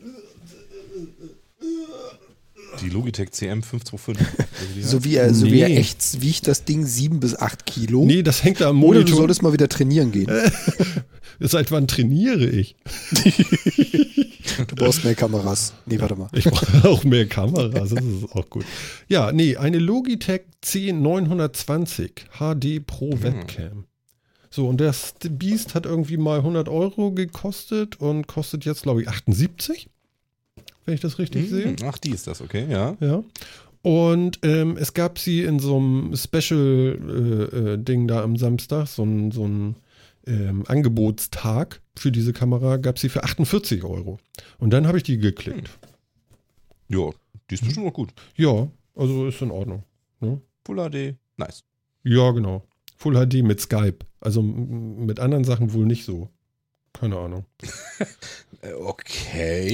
Die 2.81 2.89
Logitech 2.89 3.29
CM525. 3.29 4.17
so 4.81 5.03
wie 5.03 5.15
er, 5.15 5.33
so 5.33 5.45
nee. 5.45 5.51
wie 5.51 5.59
er 5.59 5.77
echt 5.77 6.21
wiegt 6.21 6.47
das 6.47 6.63
Ding 6.63 6.85
7 6.85 7.19
bis 7.19 7.35
8 7.35 7.65
Kilo. 7.65 8.05
Nee, 8.05 8.23
das 8.23 8.43
hängt 8.43 8.61
da 8.61 8.69
am 8.69 8.77
Monitor. 8.77 9.01
Oder 9.01 9.11
du 9.11 9.17
solltest 9.17 9.41
mal 9.41 9.51
wieder 9.51 9.67
trainieren 9.67 10.11
gehen. 10.11 10.29
Seit 11.41 11.71
wann 11.71 11.87
trainiere 11.87 12.45
ich? 12.45 12.75
du 14.67 14.75
brauchst 14.75 15.03
mehr 15.03 15.15
Kameras. 15.15 15.73
Nee, 15.85 15.99
warte 15.99 16.15
mal. 16.15 16.29
Ich 16.33 16.45
brauche 16.45 16.87
auch 16.87 17.03
mehr 17.03 17.27
Kameras, 17.27 17.89
das 17.89 17.91
ist 17.91 18.31
auch 18.33 18.49
gut. 18.49 18.65
Ja, 19.07 19.31
nee, 19.31 19.57
eine 19.57 19.79
Logitech 19.79 20.41
C920 20.63 22.11
HD 22.39 22.85
Pro 22.85 23.11
hm. 23.11 23.23
Webcam. 23.23 23.85
So, 24.49 24.67
und 24.67 24.81
das 24.81 25.13
Beast 25.29 25.75
hat 25.75 25.85
irgendwie 25.85 26.17
mal 26.17 26.39
100 26.39 26.69
Euro 26.69 27.11
gekostet 27.11 27.99
und 27.99 28.27
kostet 28.27 28.65
jetzt, 28.65 28.83
glaube 28.83 29.01
ich, 29.01 29.07
78 29.07 29.89
wenn 30.89 30.95
ich 30.95 31.01
das 31.01 31.19
richtig 31.19 31.43
hm, 31.43 31.49
sehe. 31.49 31.75
Ach, 31.85 31.99
die 31.99 32.09
ist 32.09 32.25
das, 32.25 32.41
okay, 32.41 32.65
ja. 32.67 32.97
Ja. 32.99 33.23
Und 33.83 34.39
ähm, 34.41 34.75
es 34.75 34.95
gab 34.95 35.19
sie 35.19 35.43
in 35.43 35.59
so 35.59 35.77
einem 35.77 36.15
Special-Ding 36.15 38.01
äh, 38.01 38.03
äh, 38.03 38.07
da 38.07 38.23
am 38.23 38.37
Samstag, 38.37 38.87
so 38.87 39.03
ein, 39.03 39.29
so 39.31 39.47
ein 39.47 39.75
ähm, 40.25 40.63
Angebotstag 40.67 41.79
für 41.95 42.11
diese 42.11 42.33
Kamera, 42.33 42.77
gab 42.77 42.97
sie 42.97 43.09
für 43.09 43.23
48 43.23 43.83
Euro. 43.83 44.17
Und 44.57 44.71
dann 44.71 44.87
habe 44.87 44.97
ich 44.97 45.03
die 45.03 45.19
geklickt. 45.19 45.69
Hm. 45.69 46.97
Ja, 46.97 47.11
die 47.49 47.53
ist 47.53 47.63
bestimmt 47.63 47.85
auch 47.85 47.93
gut. 47.93 48.09
Ja, 48.35 48.67
also 48.95 49.27
ist 49.27 49.41
in 49.43 49.51
Ordnung. 49.51 49.83
Ne? 50.21 50.41
Full 50.65 50.89
HD, 50.89 51.15
nice. 51.37 51.63
Ja, 52.03 52.31
genau. 52.31 52.63
Full 52.99 53.15
HD 53.15 53.43
mit 53.43 53.59
Skype. 53.59 53.99
Also 54.19 54.41
mit 54.41 55.19
anderen 55.19 55.43
Sachen 55.45 55.73
wohl 55.73 55.85
nicht 55.85 56.05
so. 56.05 56.29
Keine 56.93 57.17
Ahnung. 57.17 57.45
Okay. 58.61 59.73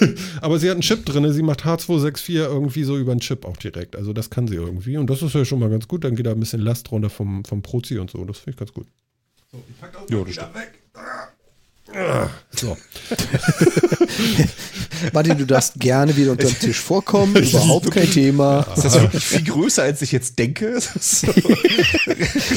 Aber 0.40 0.58
sie 0.58 0.68
hat 0.68 0.74
einen 0.74 0.80
Chip 0.80 1.06
drin, 1.06 1.32
sie 1.32 1.42
macht 1.42 1.64
H264 1.64 2.34
irgendwie 2.34 2.82
so 2.82 2.98
über 2.98 3.12
einen 3.12 3.20
Chip 3.20 3.44
auch 3.44 3.56
direkt. 3.56 3.94
Also 3.94 4.12
das 4.12 4.28
kann 4.28 4.48
sie 4.48 4.56
irgendwie. 4.56 4.96
Und 4.96 5.08
das 5.08 5.22
ist 5.22 5.36
ja 5.36 5.44
schon 5.44 5.60
mal 5.60 5.70
ganz 5.70 5.86
gut. 5.86 6.02
Dann 6.02 6.16
geht 6.16 6.26
da 6.26 6.32
ein 6.32 6.40
bisschen 6.40 6.60
Last 6.60 6.90
runter 6.90 7.10
vom, 7.10 7.44
vom 7.44 7.62
Prozi 7.62 7.98
und 7.98 8.10
so. 8.10 8.24
Das 8.24 8.38
finde 8.38 8.50
ich 8.50 8.56
ganz 8.56 8.72
gut. 8.72 8.88
So, 9.52 9.62
ich 9.68 9.78
pack 9.78 9.92
das 9.92 10.10
jo, 10.10 10.26
wieder 10.26 10.52
weg. 10.52 10.72
Ah. 10.94 11.28
So. 12.54 12.76
Martin, 15.12 15.38
du 15.38 15.46
darfst 15.46 15.78
gerne 15.78 16.16
wieder 16.16 16.32
unter 16.32 16.46
den 16.46 16.58
Tisch 16.58 16.80
vorkommen. 16.80 17.36
Überhaupt 17.36 17.90
kein 17.90 18.10
Thema. 18.10 18.66
Ist 18.76 18.84
das 18.84 19.00
wirklich 19.00 19.24
viel 19.24 19.44
größer, 19.44 19.82
als 19.82 20.02
ich 20.02 20.12
jetzt 20.12 20.38
denke? 20.38 20.74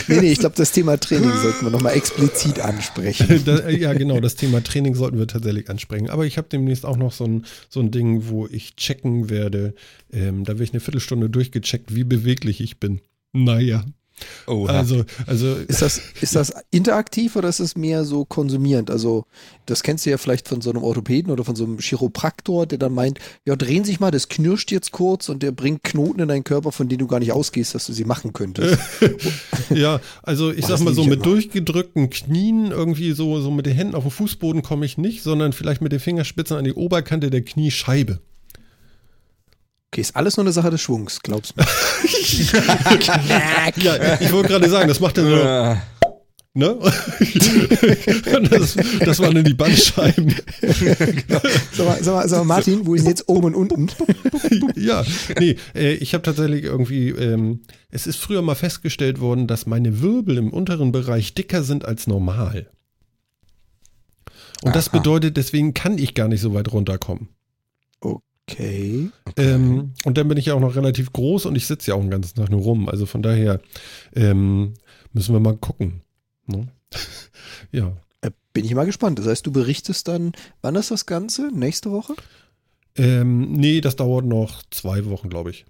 nee, 0.08 0.22
nee, 0.22 0.32
ich 0.32 0.40
glaube, 0.40 0.56
das 0.56 0.72
Thema 0.72 1.00
Training 1.00 1.32
sollten 1.42 1.66
wir 1.66 1.72
nochmal 1.72 1.96
explizit 1.96 2.60
ansprechen. 2.60 3.28
Da, 3.48 3.70
ja, 3.70 3.94
genau, 3.94 4.20
das 4.20 4.36
Thema 4.36 4.64
Training 4.64 4.96
sollten 4.96 5.20
wir 5.20 5.28
tatsächlich 5.28 5.70
ansprechen. 5.70 6.10
Aber 6.10 6.26
ich 6.26 6.38
habe 6.38 6.48
demnächst 6.50 6.86
auch 6.86 6.98
noch 6.98 7.14
so 7.14 7.26
ein, 7.26 7.46
so 7.70 7.80
ein 7.80 7.92
Ding, 7.92 8.28
wo 8.28 8.48
ich 8.48 8.76
checken 8.76 9.30
werde. 9.30 9.74
Ähm, 10.12 10.44
da 10.44 10.54
werde 10.54 10.64
ich 10.64 10.74
eine 10.74 10.80
Viertelstunde 10.80 11.30
durchgecheckt, 11.30 11.96
wie 11.96 12.04
beweglich 12.04 12.60
ich 12.60 12.80
bin. 12.80 13.00
Naja. 13.32 13.86
Oh, 14.48 14.66
also, 14.66 15.04
also 15.26 15.56
ist 15.56 15.82
das, 15.82 16.02
ist 16.22 16.36
das 16.36 16.54
interaktiv 16.72 17.36
oder 17.36 17.50
ist 17.50 17.60
es 17.60 17.76
mehr 17.76 18.04
so 18.04 18.26
konsumierend? 18.26 18.90
Also, 18.90 19.26
das 19.66 19.84
kennst 19.84 20.06
du 20.06 20.10
ja 20.10 20.18
vielleicht 20.18 20.48
von 20.48 20.62
so 20.62 20.70
einem 20.70 20.84
Orthopäden 20.84 21.32
oder 21.32 21.44
von 21.44 21.56
so 21.56 21.66
einem 21.66 21.80
Chiropraktor, 21.80 22.66
der 22.66 22.78
dann 22.78 22.94
meint, 22.94 23.20
ja, 23.46 23.56
drehen 23.56 23.84
sich 23.84 24.00
mal, 24.00 24.12
das 24.12 24.30
knirscht 24.30 24.72
jetzt 24.72 24.92
kurz 24.92 25.30
und 25.30 25.44
der 25.44 25.52
bringt 25.52 25.84
Knoten 25.84 26.22
in 26.22 26.28
deinen 26.28 26.44
Körper, 26.44 26.72
von 26.72 26.90
denen 26.90 27.00
du 27.00 27.08
gar 27.08 27.20
nicht 27.20 27.32
ausgehst, 27.32 27.76
dass 27.76 27.86
du 27.86 27.94
sie 27.94 28.06
machen 28.06 28.34
könntest. 28.34 28.78
ja, 29.70 30.00
also 30.24 30.52
ich 30.52 30.66
oh, 30.66 30.68
sag 30.68 30.80
mal 30.82 30.94
so, 30.94 31.04
mit 31.04 31.26
durchgedrückten 31.26 32.10
Knien, 32.10 32.72
irgendwie 32.72 33.12
so, 33.12 33.40
so 33.42 33.52
mit 33.52 33.66
den 33.66 33.76
Händen 33.76 33.96
auf 33.96 34.04
den 34.04 34.12
Fußboden 34.12 34.62
komme 34.62 34.86
ich 34.86 34.98
nicht, 34.98 35.24
sondern 35.24 35.54
vielleicht 35.54 35.82
mit 35.82 35.92
den 35.92 36.00
Fingerspitzen 36.00 36.58
an 36.58 36.64
die 36.64 36.74
Oberkante 36.74 37.30
der 37.30 37.44
Kniescheibe. 37.44 38.20
Okay, 39.98 40.02
ist 40.02 40.16
alles 40.16 40.38
nur 40.38 40.44
eine 40.44 40.52
Sache 40.52 40.70
des 40.70 40.80
Schwungs, 40.80 41.20
glaubst 41.24 41.56
du 41.58 41.64
ja, 43.82 44.20
ich 44.20 44.32
wollte 44.32 44.50
gerade 44.50 44.70
sagen, 44.70 44.88
das 44.88 45.00
macht 45.00 45.18
dann 45.18 45.26
so. 45.26 45.36
Ne? 46.54 46.78
das, 48.52 48.78
das 49.00 49.20
waren 49.20 49.34
dann 49.34 49.44
die 49.44 49.56
Bandscheiben. 49.56 50.36
genau. 50.62 51.42
sag, 51.72 51.88
mal, 51.88 52.04
sag, 52.04 52.14
mal, 52.14 52.30
sag 52.30 52.38
mal, 52.38 52.44
Martin, 52.46 52.86
wo 52.86 52.94
ist 52.94 53.08
jetzt 53.08 53.28
oben 53.28 53.56
und 53.56 53.72
unten? 53.72 53.90
ja, 54.76 55.04
nee, 55.40 55.56
äh, 55.74 55.94
ich 55.94 56.14
habe 56.14 56.22
tatsächlich 56.22 56.64
irgendwie, 56.64 57.10
ähm, 57.10 57.62
es 57.90 58.06
ist 58.06 58.18
früher 58.18 58.44
mal 58.44 58.54
festgestellt 58.54 59.20
worden, 59.20 59.48
dass 59.48 59.66
meine 59.66 60.00
Wirbel 60.00 60.38
im 60.38 60.54
unteren 60.54 60.92
Bereich 60.92 61.34
dicker 61.34 61.64
sind 61.64 61.86
als 61.86 62.06
normal. 62.06 62.70
Und 64.62 64.76
das 64.76 64.90
bedeutet, 64.90 65.38
deswegen 65.38 65.74
kann 65.74 65.98
ich 65.98 66.14
gar 66.14 66.28
nicht 66.28 66.42
so 66.42 66.54
weit 66.54 66.72
runterkommen. 66.72 67.30
Okay. 68.50 69.10
Ähm, 69.36 69.94
und 70.06 70.18
dann 70.18 70.28
bin 70.28 70.38
ich 70.38 70.46
ja 70.46 70.54
auch 70.54 70.60
noch 70.60 70.76
relativ 70.76 71.12
groß 71.12 71.46
und 71.46 71.56
ich 71.56 71.68
sitze 71.68 71.92
ja 71.92 71.96
auch 71.96 72.02
den 72.02 72.12
ganzen 72.12 72.36
Tag 72.36 72.50
nur 72.50 72.62
rum. 72.62 72.88
Also 72.88 73.06
von 73.06 73.22
daher 73.22 73.60
ähm, 74.16 74.74
müssen 75.14 75.34
wir 75.34 75.40
mal 75.40 75.58
gucken. 75.58 76.02
Ne? 76.46 76.68
ja. 77.72 77.98
Äh, 78.22 78.32
Bin 78.54 78.64
ich 78.64 78.74
mal 78.74 78.86
gespannt. 78.86 79.20
Das 79.20 79.28
heißt, 79.28 79.46
du 79.46 79.52
berichtest 79.52 80.08
dann, 80.08 80.32
wann 80.62 80.76
ist 80.76 80.92
das 80.92 81.06
Ganze? 81.06 81.50
Nächste 81.54 81.92
Woche? 81.92 82.16
Ähm, 82.96 83.52
nee, 83.52 83.82
das 83.82 83.96
dauert 83.96 84.26
noch 84.26 84.64
zwei 84.72 85.06
Wochen, 85.06 85.30
glaube 85.30 85.52
ich. 85.52 85.66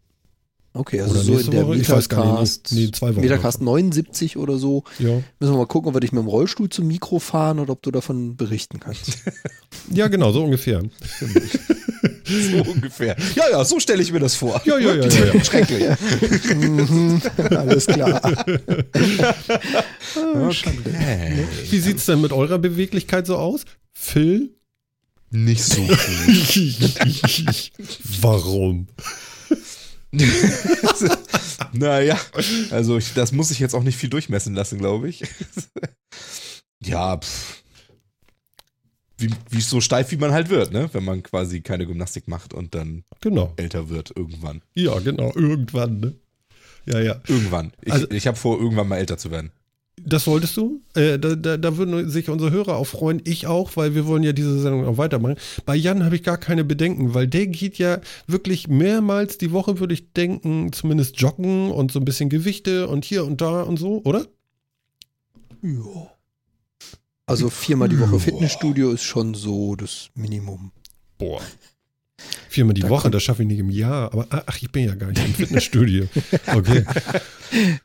Okay, 0.77 1.01
also 1.01 1.15
Oder 1.15 1.23
so 1.23 1.37
in 1.39 1.51
der 1.51 1.67
Woche? 1.67 1.77
Ich 1.77 1.89
weiß 1.89 2.07
gar 2.09 2.19
nicht. 2.19 2.31
Metacast, 2.33 2.71
Nee, 2.73 2.85
nee, 2.85 2.91
zwei 2.91 3.15
Wochen. 3.15 3.21
Metacast 3.21 3.61
79 3.61 4.37
oder 4.37 4.57
so. 4.57 4.83
Ja. 4.99 5.21
Müssen 5.39 5.53
wir 5.53 5.57
mal 5.57 5.65
gucken, 5.67 5.89
ob 5.89 5.95
wir 5.95 5.99
dich 5.99 6.11
mit 6.11 6.21
dem 6.21 6.27
Rollstuhl 6.27 6.69
zum 6.69 6.87
Mikro 6.87 7.19
fahren 7.19 7.59
oder 7.59 7.73
ob 7.73 7.81
du 7.81 7.91
davon 7.91 8.35
berichten 8.35 8.79
kannst. 8.79 9.17
ja, 9.91 10.07
genau, 10.07 10.31
so 10.31 10.43
ungefähr. 10.43 10.83
So 12.29 12.57
ungefähr. 12.71 13.15
Ja, 13.35 13.43
ja, 13.49 13.63
so 13.63 13.79
stelle 13.79 14.01
ich 14.03 14.11
mir 14.11 14.19
das 14.19 14.35
vor. 14.35 14.61
Ja, 14.65 14.77
ja, 14.77 14.93
ja, 14.95 15.07
ja, 15.07 15.25
ja. 15.33 15.43
Schrecklich. 15.43 15.87
Mhm, 16.55 17.21
Alles 17.51 17.87
klar. 17.87 18.21
Okay. 20.13 21.45
Wie 21.69 21.79
sieht's 21.79 22.05
denn 22.05 22.19
mit 22.21 22.33
eurer 22.33 22.59
Beweglichkeit 22.59 23.25
so 23.27 23.37
aus? 23.37 23.61
Phil? 23.93 24.53
Nicht 25.31 25.63
so 25.63 25.81
gut. 25.81 25.97
Warum? 28.21 28.87
naja, 31.73 32.19
also 32.71 32.97
ich, 32.97 33.13
das 33.13 33.31
muss 33.31 33.51
ich 33.51 33.59
jetzt 33.59 33.73
auch 33.75 33.83
nicht 33.83 33.97
viel 33.97 34.09
durchmessen 34.09 34.53
lassen, 34.55 34.77
glaube 34.79 35.09
ich. 35.09 35.23
ja, 36.83 37.17
pff. 37.17 37.63
Wie, 39.19 39.29
wie 39.49 39.61
so 39.61 39.81
steif, 39.81 40.11
wie 40.11 40.17
man 40.17 40.31
halt 40.31 40.49
wird, 40.49 40.71
ne? 40.71 40.89
Wenn 40.93 41.03
man 41.03 41.23
quasi 41.23 41.61
keine 41.61 41.87
Gymnastik 41.87 42.27
macht 42.27 42.53
und 42.53 42.75
dann 42.75 43.03
Genau. 43.21 43.51
älter 43.57 43.89
wird 43.89 44.11
irgendwann. 44.15 44.61
Ja, 44.75 44.99
genau. 44.99 45.31
Irgendwann, 45.33 45.99
ne? 45.99 46.13
Ja, 46.85 46.99
ja. 46.99 47.19
Irgendwann. 47.27 47.71
Ich, 47.81 47.91
Also- 47.93 48.11
ich 48.11 48.27
habe 48.27 48.37
vor, 48.37 48.59
irgendwann 48.59 48.87
mal 48.87 48.97
älter 48.97 49.17
zu 49.17 49.31
werden. 49.31 49.51
Das 50.09 50.23
solltest 50.23 50.55
du. 50.55 50.81
Äh, 50.93 51.19
da, 51.19 51.35
da, 51.35 51.57
da 51.57 51.75
würden 51.75 52.09
sich 52.09 52.29
unsere 52.29 52.49
Hörer 52.51 52.77
auch 52.77 52.85
freuen. 52.85 53.21
Ich 53.25 53.45
auch, 53.45 53.75
weil 53.75 53.93
wir 53.93 54.07
wollen 54.07 54.23
ja 54.23 54.31
diese 54.31 54.57
Sendung 54.57 54.85
auch 54.85 54.97
weitermachen. 54.97 55.35
Bei 55.65 55.75
Jan 55.75 56.05
habe 56.05 56.15
ich 56.15 56.23
gar 56.23 56.37
keine 56.37 56.63
Bedenken, 56.63 57.13
weil 57.13 57.27
der 57.27 57.47
geht 57.47 57.77
ja 57.77 57.99
wirklich 58.25 58.69
mehrmals 58.69 59.37
die 59.37 59.51
Woche, 59.51 59.81
würde 59.81 59.93
ich 59.93 60.13
denken, 60.13 60.71
zumindest 60.71 61.19
joggen 61.19 61.71
und 61.71 61.91
so 61.91 61.99
ein 61.99 62.05
bisschen 62.05 62.29
Gewichte 62.29 62.87
und 62.87 63.03
hier 63.03 63.25
und 63.25 63.41
da 63.41 63.63
und 63.63 63.77
so, 63.77 64.01
oder? 64.05 64.25
Ja. 65.61 66.09
Also 67.25 67.49
viermal 67.49 67.89
die 67.89 67.99
Woche 67.99 68.17
Fitnessstudio 68.21 68.91
ist 68.91 69.03
schon 69.03 69.33
so 69.33 69.75
das 69.75 70.09
Minimum. 70.15 70.71
Boah. 71.17 71.41
Viermal 72.49 72.73
die 72.73 72.81
Da 72.81 72.89
Woche, 72.89 73.11
das 73.11 73.21
schaffe 73.21 73.43
ich 73.43 73.47
nicht 73.47 73.59
im 73.59 73.69
Jahr. 73.69 74.11
Aber 74.13 74.25
ach, 74.31 74.57
ich 74.61 74.71
bin 74.71 74.85
ja 74.85 74.95
gar 74.95 75.09
nicht 75.09 75.23
im 75.25 75.33
Fitnessstudio. 75.33 76.07
Okay. 76.53 76.83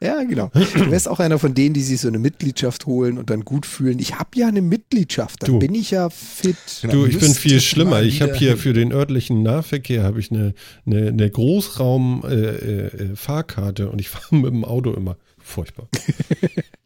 Ja, 0.01 0.23
genau. 0.25 0.51
Du 0.55 0.91
wärst 0.91 1.07
auch 1.09 1.21
einer 1.21 1.39
von 1.39 1.55
denen, 1.55 1.73
die 1.75 1.83
sich 1.83 2.01
so 2.01 2.09
eine 2.09 2.19
Mitgliedschaft 2.19 2.87
holen 2.87 3.19
und 3.19 3.31
dann 3.31 3.45
gut 3.45 3.67
fühlen. 3.67 3.99
Ich 4.01 4.19
habe 4.19 4.31
ja 4.35 4.49
eine 4.49 4.63
Mitgliedschaft, 4.63 5.43
dann 5.43 5.53
Du. 5.53 5.59
bin 5.61 5.75
ich 5.75 5.91
ja 5.93 6.11
fit. 6.11 6.57
Genau, 6.81 6.93
Du, 6.95 7.07
ich 7.07 7.19
bin 7.19 7.33
viel 7.35 7.61
schlimmer. 7.61 8.03
Ich 8.03 8.23
habe 8.23 8.35
hier 8.35 8.57
für 8.57 8.73
den 8.73 8.93
örtlichen 8.93 9.43
Nahverkehr 9.43 10.03
habe 10.03 10.19
ich 10.21 10.31
eine, 10.33 10.55
eine, 10.87 11.09
eine 11.09 11.31
Großraum-Fahrkarte 11.31 12.99
äh, 12.99 13.13
äh, 13.13 13.17
Fahrkarte 13.17 13.91
und 13.91 14.01
ich 14.01 14.09
fahre 14.09 14.35
mit 14.37 14.47
dem 14.53 14.65
Auto 14.65 14.93
immer. 14.95 15.17
Furchtbar. 15.39 15.89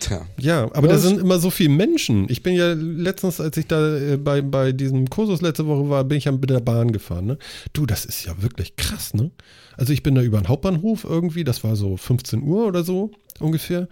Tja. 0.00 0.26
Ja, 0.38 0.64
aber 0.74 0.88
da 0.88 0.98
sind 0.98 1.18
immer 1.18 1.38
so 1.38 1.50
viele 1.50 1.70
Menschen. 1.70 2.26
Ich 2.28 2.42
bin 2.42 2.54
ja 2.54 2.72
letztens, 2.74 3.40
als 3.40 3.56
ich 3.56 3.66
da 3.66 3.96
äh, 3.96 4.16
bei, 4.16 4.42
bei 4.42 4.72
diesem 4.72 5.08
Kursus 5.08 5.40
letzte 5.40 5.66
Woche 5.66 5.88
war, 5.88 6.04
bin 6.04 6.18
ich 6.18 6.24
ja 6.24 6.32
mit 6.32 6.50
der 6.50 6.60
Bahn 6.60 6.92
gefahren. 6.92 7.26
Ne? 7.26 7.38
Du, 7.72 7.86
das 7.86 8.04
ist 8.04 8.24
ja 8.24 8.40
wirklich 8.42 8.76
krass, 8.76 9.14
ne? 9.14 9.30
Also 9.76 9.92
ich 9.92 10.02
bin 10.02 10.14
da 10.14 10.22
über 10.22 10.40
den 10.40 10.48
Hauptbahnhof 10.48 11.04
irgendwie, 11.04 11.44
das 11.44 11.64
war 11.64 11.76
so 11.76 11.96
15 11.96 12.42
Uhr 12.42 12.66
oder 12.66 12.84
so 12.84 13.10
ungefähr. 13.40 13.88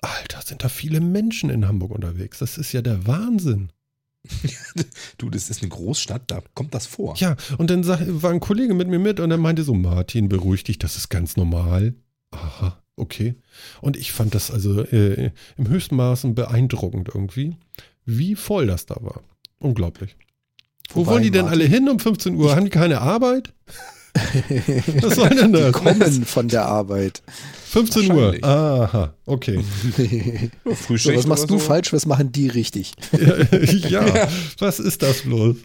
Alter, 0.00 0.42
sind 0.42 0.64
da 0.64 0.68
viele 0.68 1.00
Menschen 1.00 1.48
in 1.50 1.66
Hamburg 1.66 1.92
unterwegs. 1.92 2.38
Das 2.40 2.58
ist 2.58 2.72
ja 2.72 2.82
der 2.82 3.06
Wahnsinn. 3.06 3.70
Du, 5.18 5.30
das 5.30 5.50
ist 5.50 5.62
eine 5.62 5.68
Großstadt, 5.68 6.22
da 6.28 6.42
kommt 6.54 6.74
das 6.74 6.86
vor. 6.86 7.14
Ja, 7.16 7.36
und 7.58 7.70
dann 7.70 7.86
war 7.86 8.30
ein 8.30 8.40
Kollege 8.40 8.74
mit 8.74 8.88
mir 8.88 8.98
mit 8.98 9.20
und 9.20 9.30
er 9.30 9.36
meinte 9.36 9.62
so, 9.62 9.74
Martin, 9.74 10.28
beruhig 10.28 10.64
dich, 10.64 10.78
das 10.78 10.96
ist 10.96 11.08
ganz 11.10 11.36
normal. 11.36 11.94
Aha, 12.32 12.81
okay. 12.96 13.34
Und 13.80 13.96
ich 13.96 14.12
fand 14.12 14.34
das 14.34 14.50
also 14.50 14.82
äh, 14.82 15.30
im 15.56 15.68
höchsten 15.68 15.96
Maßen 15.96 16.34
beeindruckend 16.34 17.08
irgendwie, 17.14 17.56
wie 18.04 18.34
voll 18.34 18.66
das 18.66 18.86
da 18.86 18.96
war. 19.00 19.22
Unglaublich. 19.58 20.16
Wo 20.92 21.00
Wobei, 21.00 21.12
wollen 21.12 21.22
die 21.22 21.30
denn 21.30 21.46
Martin- 21.46 21.60
alle 21.60 21.68
hin 21.68 21.88
um 21.88 21.98
15 21.98 22.34
Uhr? 22.36 22.54
Haben 22.54 22.64
die 22.64 22.70
keine 22.70 23.00
Arbeit? 23.00 23.52
Was 25.00 25.14
soll 25.14 25.30
denn 25.30 25.54
Die 25.54 25.58
das? 25.58 25.72
kommen 25.72 26.24
von 26.26 26.48
der 26.48 26.66
Arbeit. 26.66 27.22
15 27.70 28.12
Uhr. 28.12 28.36
Aha, 28.42 29.14
okay. 29.24 29.64
Ja, 29.96 30.04
So, 30.66 30.74
Frühschicht 30.74 31.16
was 31.16 31.26
machst 31.26 31.48
du 31.48 31.58
so. 31.58 31.64
falsch, 31.64 31.94
was 31.94 32.04
machen 32.04 32.30
die 32.30 32.48
richtig? 32.48 32.92
ja, 33.88 34.28
was 34.58 34.80
ist 34.80 35.00
das 35.02 35.22
bloß? 35.22 35.56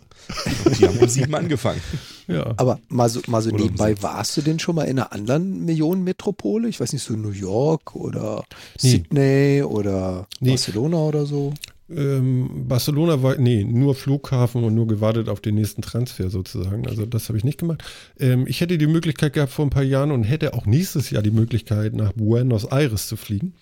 Die 0.79 0.87
haben 0.87 0.97
um 0.97 1.09
sieben 1.09 1.35
angefangen. 1.35 1.81
Ja. 2.27 2.53
Aber 2.57 2.79
mal 2.89 3.09
so, 3.09 3.21
mal 3.27 3.41
so 3.41 3.49
Oder 3.51 3.63
nebenbei, 3.63 3.95
warst 4.01 4.35
du 4.37 4.41
denn 4.41 4.59
schon 4.59 4.75
mal 4.75 4.83
in 4.83 4.99
einer 4.99 5.13
anderen 5.13 5.63
Millionenmetropole? 5.65 6.67
Ich 6.67 6.79
weiß 6.79 6.93
nicht, 6.93 7.03
so 7.03 7.13
New 7.13 7.31
York 7.31 7.95
oder 7.95 8.43
Nee. 8.81 8.89
Sydney 8.89 9.63
oder 9.63 10.27
Nee. 10.39 10.49
Barcelona 10.51 10.97
oder 10.97 11.25
so? 11.25 11.53
Ähm, 11.89 12.67
Barcelona 12.67 13.23
war, 13.23 13.37
nee, 13.37 13.63
nur 13.63 13.95
Flughafen 13.95 14.65
und 14.65 14.75
nur 14.75 14.87
gewartet 14.87 15.29
auf 15.29 15.39
den 15.39 15.55
nächsten 15.55 15.81
Transfer 15.81 16.29
sozusagen. 16.29 16.85
Also 16.85 17.05
das 17.05 17.29
habe 17.29 17.37
ich 17.37 17.45
nicht 17.45 17.59
gemacht. 17.59 17.81
Ähm, 18.19 18.45
ich 18.45 18.59
hätte 18.59 18.77
die 18.77 18.87
Möglichkeit 18.87 19.31
gehabt 19.31 19.53
vor 19.53 19.65
ein 19.65 19.69
paar 19.69 19.83
Jahren 19.83 20.11
und 20.11 20.23
hätte 20.23 20.53
auch 20.53 20.65
nächstes 20.65 21.09
Jahr 21.11 21.23
die 21.23 21.31
Möglichkeit 21.31 21.93
nach 21.93 22.11
Buenos 22.11 22.65
Aires 22.65 23.07
zu 23.07 23.15
fliegen. 23.15 23.53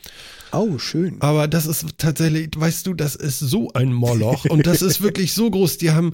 Oh, 0.52 0.80
schön. 0.80 1.18
Aber 1.20 1.48
das 1.48 1.68
ist 1.68 1.86
tatsächlich, 2.00 2.50
weißt 2.56 2.88
du, 2.88 2.96
das 2.96 3.16
ist 3.16 3.38
so 3.40 3.70
ein 3.74 3.94
Moloch 3.94 4.46
und 4.46 4.66
das 4.66 4.82
ist 4.82 5.02
wirklich 5.02 5.34
so 5.34 5.52
groß. 5.52 5.78
Die 5.78 5.92
haben, 5.92 6.14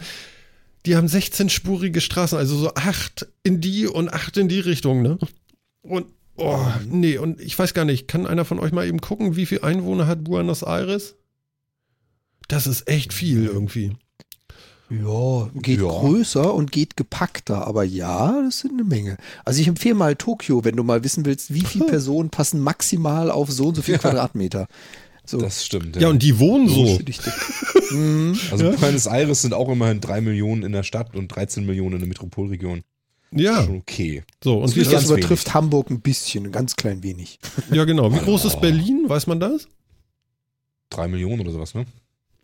die 0.86 0.96
haben 0.96 1.08
16-spurige 1.08 2.02
Straßen, 2.02 2.38
also 2.38 2.58
so 2.58 2.74
acht 2.76 3.28
in 3.44 3.62
die 3.62 3.88
und 3.88 4.12
acht 4.12 4.38
in 4.38 4.48
die 4.48 4.60
Richtung, 4.60 5.02
ne? 5.02 5.18
Und, 5.82 6.08
oh, 6.38 6.60
nee, 6.88 7.18
und 7.18 7.40
ich 7.42 7.58
weiß 7.58 7.74
gar 7.74 7.86
nicht, 7.86 8.08
kann 8.08 8.26
einer 8.28 8.46
von 8.46 8.60
euch 8.60 8.72
mal 8.72 8.88
eben 8.88 9.02
gucken, 9.02 9.36
wie 9.36 9.46
viel 9.46 9.62
Einwohner 9.62 10.08
hat 10.08 10.24
Buenos 10.24 10.64
Aires? 10.64 11.16
Das 12.48 12.68
ist 12.68 12.88
echt 12.88 13.14
viel 13.14 13.46
irgendwie. 13.46 13.96
Ja, 14.90 15.50
geht 15.54 15.80
Ja. 15.80 15.88
größer 15.88 16.54
und 16.54 16.74
geht 16.74 16.98
gepackter, 16.98 17.66
aber 17.66 17.84
ja, 17.86 18.42
das 18.44 18.60
sind 18.60 18.74
eine 18.74 18.84
Menge. 18.84 19.16
Also 19.46 19.62
ich 19.62 19.68
empfehle 19.70 19.96
mal 19.96 20.18
Tokio, 20.18 20.66
wenn 20.66 20.76
du 20.76 20.84
mal 20.84 21.04
wissen 21.06 21.26
willst, 21.26 21.54
wie 21.54 21.62
viele 21.62 21.86
Personen 21.88 22.30
passen 22.30 22.60
maximal 22.60 23.32
auf 23.32 23.50
so 23.50 23.68
und 23.70 23.76
so 23.76 23.82
viel 23.84 23.98
Quadratmeter. 23.98 24.68
So. 25.32 25.38
Das 25.40 25.66
stimmt. 25.66 25.96
Ja, 25.96 26.10
und 26.10 26.22
die 26.22 26.38
wohnen 26.40 26.68
so. 26.68 27.00
Mhm. 27.92 28.40
also 28.52 28.72
Buenos 28.72 29.06
Aires 29.06 29.42
sind 29.42 29.54
auch 29.54 29.68
immerhin 29.68 30.00
drei 30.00 30.22
Millionen 30.22 30.64
in 30.64 30.72
der 30.72 30.84
Stadt 30.84 31.14
und 31.14 31.28
13 31.28 31.66
Millionen 31.66 31.96
in 31.96 32.00
der 32.00 32.08
Metropolregion. 32.08 32.84
Ja, 33.34 33.64
Schon 33.64 33.78
okay. 33.78 34.24
so. 34.44 34.60
Und 34.60 34.70
Das 34.70 34.76
wie 34.78 34.84
Das 34.90 35.06
übertrifft 35.10 35.54
Hamburg 35.54 35.90
ein 35.90 36.00
bisschen, 36.02 36.46
ein 36.46 36.52
ganz 36.54 36.76
klein 36.78 37.04
wenig. 37.04 37.40
Ja, 37.72 37.84
genau. 37.86 38.14
Wie 38.14 38.20
groß 38.20 38.46
ist. 38.46 38.62
Berlin? 38.62 39.06
Weiß 39.08 39.28
man 39.28 39.40
das? 39.42 39.68
Drei 40.90 41.08
Millionen 41.10 41.42
oder 41.42 41.52
sowas, 41.52 41.74
ne? 41.74 41.86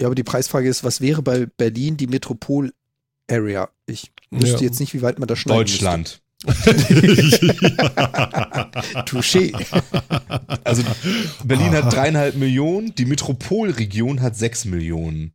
Ja, 0.02 0.08
aber 0.08 0.16
die 0.16 0.24
Preisfrage 0.24 0.68
ist, 0.70 0.84
was 0.84 1.00
wäre 1.02 1.22
bei 1.22 1.46
Berlin 1.46 1.96
die 1.98 2.08
Metropol-Area? 2.08 3.70
Ich 3.86 4.12
wüsste 4.32 4.58
Ja. 4.58 4.64
jetzt 4.64 4.80
nicht, 4.80 4.94
wie 4.94 5.02
weit 5.02 5.18
man 5.20 5.28
da 5.28 5.36
schneiden 5.36 5.60
Deutschland. 5.60 6.00
müsste. 6.08 6.20
Touché. 9.06 9.52
Also 10.64 10.84
Berlin 11.44 11.68
Aha. 11.68 11.84
hat 11.84 11.94
dreieinhalb 11.94 12.36
Millionen, 12.36 12.94
die 12.96 13.06
Metropolregion 13.06 14.22
hat 14.22 14.36
sechs 14.36 14.66
Millionen. 14.66 15.34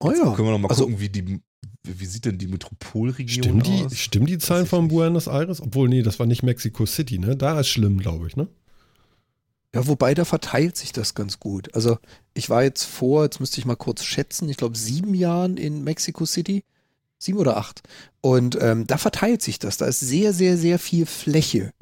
Oh 0.00 0.10
ja. 0.10 0.34
Können 0.34 0.48
wir 0.48 0.52
noch 0.52 0.58
mal 0.58 0.68
Also- 0.68 0.84
gucken, 0.84 1.00
wie 1.00 1.08
die 1.08 1.40
wie 1.86 2.06
sieht 2.06 2.24
denn 2.24 2.38
die 2.38 2.46
Metropolregion 2.46 3.44
Stimmen 3.44 3.62
die, 3.62 3.84
aus? 3.84 3.98
stimmen 3.98 4.24
die 4.24 4.38
Zahlen 4.38 4.64
von 4.64 4.88
Buenos 4.88 5.26
Aires? 5.26 5.60
Obwohl, 5.60 5.90
nee, 5.90 6.00
das 6.02 6.18
war 6.18 6.24
nicht 6.24 6.42
Mexico 6.42 6.86
City, 6.86 7.18
ne? 7.18 7.36
Da 7.36 7.60
ist 7.60 7.68
schlimm, 7.68 7.98
glaube 7.98 8.26
ich, 8.26 8.36
ne? 8.36 8.48
Ja, 9.74 9.86
wobei 9.86 10.14
da 10.14 10.24
verteilt 10.24 10.78
sich 10.78 10.92
das 10.92 11.14
ganz 11.14 11.40
gut. 11.40 11.74
Also 11.74 11.98
ich 12.32 12.48
war 12.48 12.62
jetzt 12.62 12.84
vor, 12.84 13.24
jetzt 13.24 13.38
müsste 13.38 13.58
ich 13.58 13.66
mal 13.66 13.76
kurz 13.76 14.02
schätzen, 14.04 14.48
ich 14.48 14.56
glaube 14.56 14.78
sieben 14.78 15.12
Jahren 15.14 15.58
in 15.58 15.84
Mexico 15.84 16.24
City. 16.24 16.64
Sieben 17.24 17.38
oder 17.38 17.56
acht. 17.56 17.82
Und 18.20 18.56
ähm, 18.60 18.86
da 18.86 18.96
verteilt 18.98 19.42
sich 19.42 19.58
das. 19.58 19.76
Da 19.78 19.86
ist 19.86 20.00
sehr, 20.00 20.32
sehr, 20.32 20.56
sehr 20.56 20.78
viel 20.78 21.06
Fläche. 21.06 21.72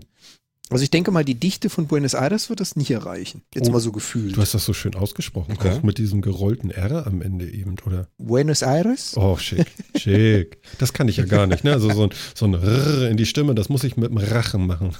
Also 0.71 0.85
ich 0.85 0.91
denke 0.91 1.11
mal, 1.11 1.23
die 1.23 1.35
Dichte 1.35 1.69
von 1.69 1.87
Buenos 1.87 2.15
Aires 2.15 2.49
wird 2.49 2.61
das 2.61 2.77
nicht 2.77 2.91
erreichen. 2.91 3.43
Jetzt 3.55 3.69
Oh, 3.69 3.73
mal 3.73 3.81
so 3.81 3.93
gefühlt. 3.93 4.35
Du 4.35 4.41
hast 4.41 4.55
das 4.55 4.65
so 4.65 4.73
schön 4.73 4.95
ausgesprochen, 4.95 5.53
Okay. 5.53 5.69
auch 5.71 5.83
mit 5.83 5.99
diesem 5.99 6.23
gerollten 6.23 6.71
R 6.71 7.07
am 7.07 7.21
Ende 7.21 7.51
eben, 7.51 7.75
oder? 7.85 8.09
Buenos 8.17 8.63
Aires? 8.63 9.13
Oh, 9.19 9.37
schick, 9.37 9.67
schick. 9.99 10.63
Das 10.79 10.95
kann 10.95 11.09
ich 11.09 11.19
ja 11.19 11.27
gar 11.27 11.47
nicht, 11.47 11.63
ne? 11.63 11.75
Also 11.75 11.93
so 11.93 12.05
ein, 12.05 12.11
so 12.35 12.47
ein 12.47 12.55
Rrr 12.55 13.11
in 13.11 13.19
die 13.19 13.27
Stimme, 13.27 13.55
das 13.55 13.69
muss 13.69 13.85
ich 13.85 13.99
mit 13.99 14.09
dem 14.13 14.17
Rachen 14.17 14.67
machen. 14.67 14.97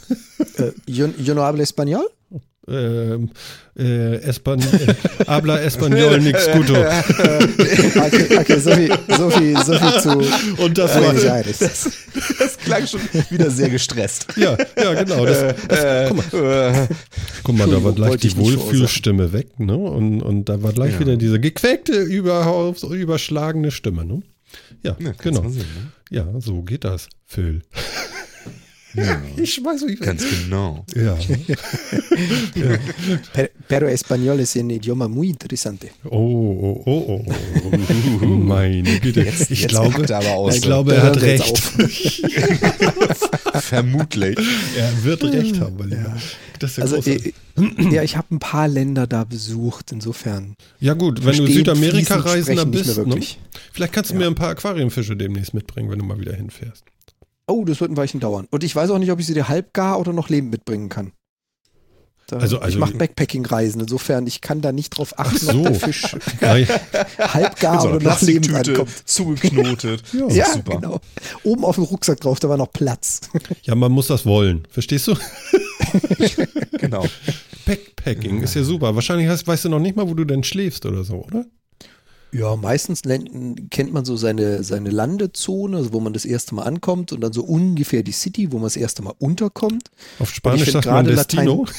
Äh, 0.59 0.73
yo, 0.87 1.07
yo 1.19 1.33
no 1.35 1.41
hablo 1.43 1.63
español? 1.63 2.05
Ähm, 2.69 3.31
äh, 3.77 4.17
Espan 4.23 4.61
äh, 4.61 4.95
habla 5.27 5.59
Español 5.61 6.19
nix 6.21 6.47
guto. 6.53 6.75
okay, 6.75 8.39
okay, 8.39 8.61
so 8.61 8.71
viel, 8.71 8.93
so 9.17 9.31
viel, 9.31 9.57
so 9.65 9.73
viel 9.75 10.01
zu 10.01 10.63
Und 10.63 10.79
das 10.79 10.95
war. 10.95 11.13
Das, 11.13 11.59
das 12.39 12.57
klang 12.59 12.87
schon 12.87 13.01
wieder 13.31 13.51
sehr 13.51 13.69
gestresst. 13.69 14.29
ja, 14.37 14.57
ja, 14.81 14.95
genau. 14.95 15.27
Das, 15.27 15.57
das, 15.67 16.09
guck, 16.11 16.33
mal, 16.33 16.85
Äh, 16.85 16.89
guck 17.43 17.59
mal, 17.59 17.69
da 17.69 17.83
war 17.83 17.93
gleich 17.95 18.17
die 18.21 18.37
Wohlfühlstimme 18.37 19.33
weg, 19.33 19.59
ne? 19.59 19.77
Und, 19.77 20.23
und 20.23 20.49
da 20.49 20.63
war 20.63 20.73
gleich 20.73 20.93
Ja. 20.95 21.01
wieder 21.01 21.17
diese 21.17 21.41
gequäkte, 21.41 22.01
über, 22.01 22.75
überschlagene 22.91 23.73
Stimme, 23.73 24.05
ne? 24.05 24.23
Ja, 24.85 24.97
ja, 25.01 25.13
genau. 25.21 25.49
sehen, 25.49 25.67
ne? 25.75 25.93
Ja, 26.17 26.27
so 26.39 26.63
geht 26.63 26.85
das, 26.85 27.09
Phil. 27.27 27.63
Ja, 28.95 29.23
Ich 29.37 29.63
weiß 29.65 29.83
nicht. 29.83 30.03
ganz 30.03 30.23
genau. 30.29 30.85
Ja. 30.95 31.17
Per- 33.33 33.51
Pero 33.69 33.89
español 33.89 34.41
es 34.41 34.55
un 34.57 34.71
idioma 34.71 35.09
muy 35.09 35.29
interesante. 35.31 35.91
Oh, 36.05 36.11
oh, 36.11 36.83
oh, 36.85 37.25
oh. 37.25 37.25
oh. 38.23 38.27
Meine 38.27 39.01
Güte. 39.01 39.23
Jetzt- 39.23 39.51
ich 39.51 39.63
jetzt 39.63 39.71
glaube, 39.71 40.05
er 40.09 40.33
aus, 40.35 40.57
ich 40.57 40.63
glaube, 40.63 40.95
er 40.95 41.03
hat 41.05 41.21
recht. 41.23 41.59
Vermutlich. 43.61 44.37
er 44.77 45.05
wird 45.05 45.25
recht 45.25 45.61
haben, 45.61 45.89
Lieber. 45.89 46.17
Das 46.59 46.73
ist 46.73 46.77
ja 46.79 46.85
Also, 46.85 47.11
äh, 47.11 47.33
ja, 47.91 48.03
ich 48.03 48.17
habe 48.17 48.35
ein 48.35 48.39
paar 48.39 48.69
Länder 48.69 49.07
da 49.07 49.25
besucht, 49.25 49.91
insofern. 49.93 50.55
Ja 50.81 50.95
gut, 50.95 51.25
wenn 51.25 51.33
du 51.37 51.45
verstehen 51.45 51.57
Südamerika 51.59 52.21
fließend 52.21 52.27
reisender 52.27 52.63
sprechen 52.63 52.71
nicht 52.71 52.97
bist, 52.97 53.07
ne? 53.07 53.41
vielleicht 53.73 53.93
kannst 53.93 54.11
du 54.11 54.15
Ja. 54.15 54.21
mir 54.21 54.27
ein 54.29 54.35
paar 54.35 54.51
Aquariumfische 54.51 55.17
demnächst 55.17 55.55
mitbringen, 55.55 55.91
wenn 55.91 55.99
du 55.99 56.05
mal 56.05 56.19
wieder 56.21 56.35
hinfährst. 56.35 56.85
Oh, 57.47 57.65
das 57.65 57.81
wird 57.81 57.91
ein 57.91 57.97
Weilchen 57.97 58.21
dauern. 58.21 58.47
Und 58.51 58.65
ich 58.65 58.75
weiß 58.75 58.91
auch 58.91 58.99
nicht, 58.99 59.11
ob 59.11 59.19
ich 59.21 59.27
sie 59.27 59.35
dir 59.35 59.49
halb 59.49 59.73
gar 59.75 59.99
oder 60.01 60.13
noch 60.13 60.29
lebend 60.29 60.51
mitbringen 60.53 60.89
kann. 60.89 61.13
Da, 62.29 62.37
Also- 62.39 62.61
also- 62.61 62.69
ich 62.77 62.79
mache 62.81 62.95
Backpacking-Reisen, 62.95 63.81
insofern 63.81 64.27
ich 64.27 64.41
kann 64.41 64.61
da 64.63 64.71
nicht 64.73 64.91
drauf 64.91 65.19
achten, 65.19 65.37
Ach 65.49 65.53
so. 65.53 65.59
ob 65.59 65.65
der 65.65 65.75
Fisch 65.75 66.03
halb 67.19 67.59
gar 67.61 67.85
oder 67.85 68.01
noch 68.01 68.23
lebend 68.23 68.47
Plastiktüte 68.49 68.71
ankommt. 68.71 69.09
zugeknotet. 69.09 70.03
Ja. 70.13 70.29
Ja, 70.29 70.53
super. 70.53 70.77
genau. 70.77 71.01
Oben 71.43 71.65
auf 71.65 71.75
dem 71.75 71.85
Rucksack 71.85 72.21
drauf, 72.21 72.39
da 72.41 72.49
war 72.49 72.57
noch 72.57 72.73
Platz. 72.73 73.21
ja, 73.65 73.75
man 73.75 73.91
muss 73.93 74.07
das 74.07 74.25
wollen. 74.25 74.67
Verstehst 74.71 75.09
du? 75.09 75.15
Genau. 76.79 77.05
Backpacking 77.67 78.43
ist 78.43 78.55
ja 78.55 78.63
super. 78.63 78.95
Wahrscheinlich 78.95 79.29
hast, 79.29 79.47
weißt 79.47 79.65
du 79.67 79.69
noch 79.69 79.79
nicht 79.81 79.97
mal, 79.97 80.09
wo 80.09 80.15
du 80.15 80.25
denn 80.25 80.43
schläfst 80.45 80.87
oder 80.87 81.05
so, 81.05 81.17
oder? 81.25 81.45
Ja, 82.35 82.57
meistens 82.57 83.03
kennt 83.03 83.93
man 83.93 84.07
so 84.07 84.17
seine, 84.17 84.65
seine 84.65 84.89
Landezone, 84.89 85.77
also 85.77 85.93
wo 85.93 86.01
man 86.01 86.15
das 86.15 86.25
erste 86.25 86.55
Mal 86.55 86.63
ankommt 86.63 87.13
und 87.13 87.21
dann 87.21 87.33
so 87.33 87.45
ungefähr 87.45 88.03
die 88.03 88.13
City, 88.13 88.53
wo 88.53 88.57
man 88.57 88.65
das 88.65 88.77
erste 88.77 89.03
Mal 89.03 89.15
unterkommt. 89.19 89.91
Auf 90.19 90.31
Spanisch 90.31 90.71
sagt 90.71 90.87
man 90.87 91.05
gerade 91.05 91.17
Destino. 91.17 91.67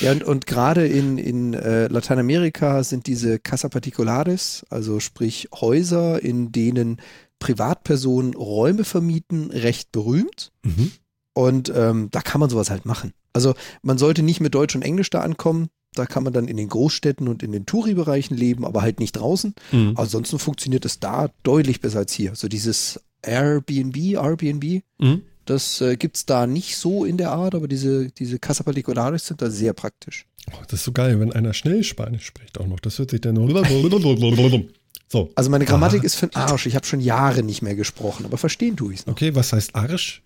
Ja, 0.00 0.12
und, 0.12 0.24
und 0.24 0.46
gerade 0.46 0.86
in, 0.86 1.18
in 1.18 1.54
äh, 1.54 1.86
Lateinamerika 1.86 2.82
sind 2.82 3.06
diese 3.06 3.38
Casa 3.38 3.68
Particulares, 3.68 4.66
also 4.68 5.00
sprich 5.00 5.48
Häuser, 5.54 6.22
in 6.22 6.52
denen 6.52 7.00
Privatpersonen 7.38 8.34
Räume 8.34 8.84
vermieten, 8.84 9.50
recht 9.50 9.92
berühmt. 9.92 10.50
Mhm. 10.64 10.92
Und 11.32 11.72
ähm, 11.74 12.08
da 12.10 12.20
kann 12.20 12.40
man 12.40 12.50
sowas 12.50 12.70
halt 12.70 12.86
machen. 12.86 13.12
Also 13.32 13.54
man 13.82 13.98
sollte 13.98 14.22
nicht 14.22 14.40
mit 14.40 14.54
Deutsch 14.54 14.74
und 14.74 14.82
Englisch 14.82 15.10
da 15.10 15.20
ankommen. 15.20 15.68
Da 15.94 16.06
kann 16.06 16.24
man 16.24 16.32
dann 16.32 16.48
in 16.48 16.56
den 16.56 16.68
Großstädten 16.68 17.28
und 17.28 17.42
in 17.42 17.52
den 17.52 17.66
Touri-Bereichen 17.66 18.36
leben, 18.36 18.64
aber 18.64 18.82
halt 18.82 19.00
nicht 19.00 19.12
draußen. 19.12 19.54
Mhm. 19.72 19.92
Ansonsten 19.96 20.38
funktioniert 20.38 20.84
es 20.84 20.98
da 21.00 21.28
deutlich 21.42 21.80
besser 21.80 21.98
als 22.00 22.12
hier. 22.12 22.34
So 22.34 22.48
dieses 22.48 23.00
Airbnb, 23.22 23.96
Airbnb, 23.96 24.82
Mhm. 25.00 25.22
das 25.44 25.80
äh, 25.80 25.96
gibt's 25.96 26.26
da 26.26 26.46
nicht 26.46 26.76
so 26.76 27.04
in 27.04 27.16
der 27.16 27.32
Art, 27.32 27.54
aber 27.54 27.68
diese, 27.68 28.10
diese 28.10 28.38
Casa 28.38 28.64
Particulares 28.64 29.26
sind 29.26 29.40
da 29.40 29.50
sehr 29.50 29.72
praktisch. 29.72 30.26
Oh, 30.52 30.56
das 30.68 30.80
ist 30.80 30.84
so 30.84 30.92
geil, 30.92 31.20
wenn 31.20 31.32
einer 31.32 31.54
schnell 31.54 31.82
Spanisch 31.84 32.26
spricht 32.26 32.60
auch 32.60 32.66
noch. 32.66 32.80
Das 32.80 32.98
hört 32.98 33.10
sich 33.10 33.20
dann 33.22 33.36
so. 35.14 35.30
Also 35.36 35.48
meine 35.48 35.64
Grammatik 35.64 36.02
Ah. 36.02 36.04
ist 36.06 36.16
für 36.16 36.26
den 36.26 36.34
Arsch. 36.36 36.66
Ich 36.66 36.74
habe 36.74 36.84
schon 36.84 36.98
Jahre 37.00 37.42
nicht 37.44 37.62
mehr 37.62 37.76
gesprochen, 37.76 38.24
aber 38.26 38.36
verstehen 38.36 38.76
tue 38.76 38.92
ich 38.92 39.00
es 39.00 39.06
noch. 39.06 39.12
Okay, 39.12 39.32
was 39.34 39.52
heißt 39.52 39.74
Arsch? 39.76 40.22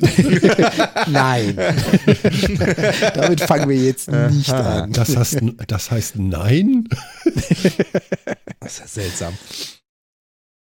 Nein. 1.08 1.56
Damit 3.14 3.40
fangen 3.40 3.68
wir 3.68 3.76
jetzt 3.76 4.08
nicht 4.10 4.50
an. 4.52 4.92
Das 4.92 5.16
heißt, 5.16 5.38
das 5.66 5.90
heißt 5.90 6.16
Nein? 6.16 6.88
Das 8.60 8.72
ist 8.74 8.78
ja 8.80 8.86
seltsam. 8.86 9.34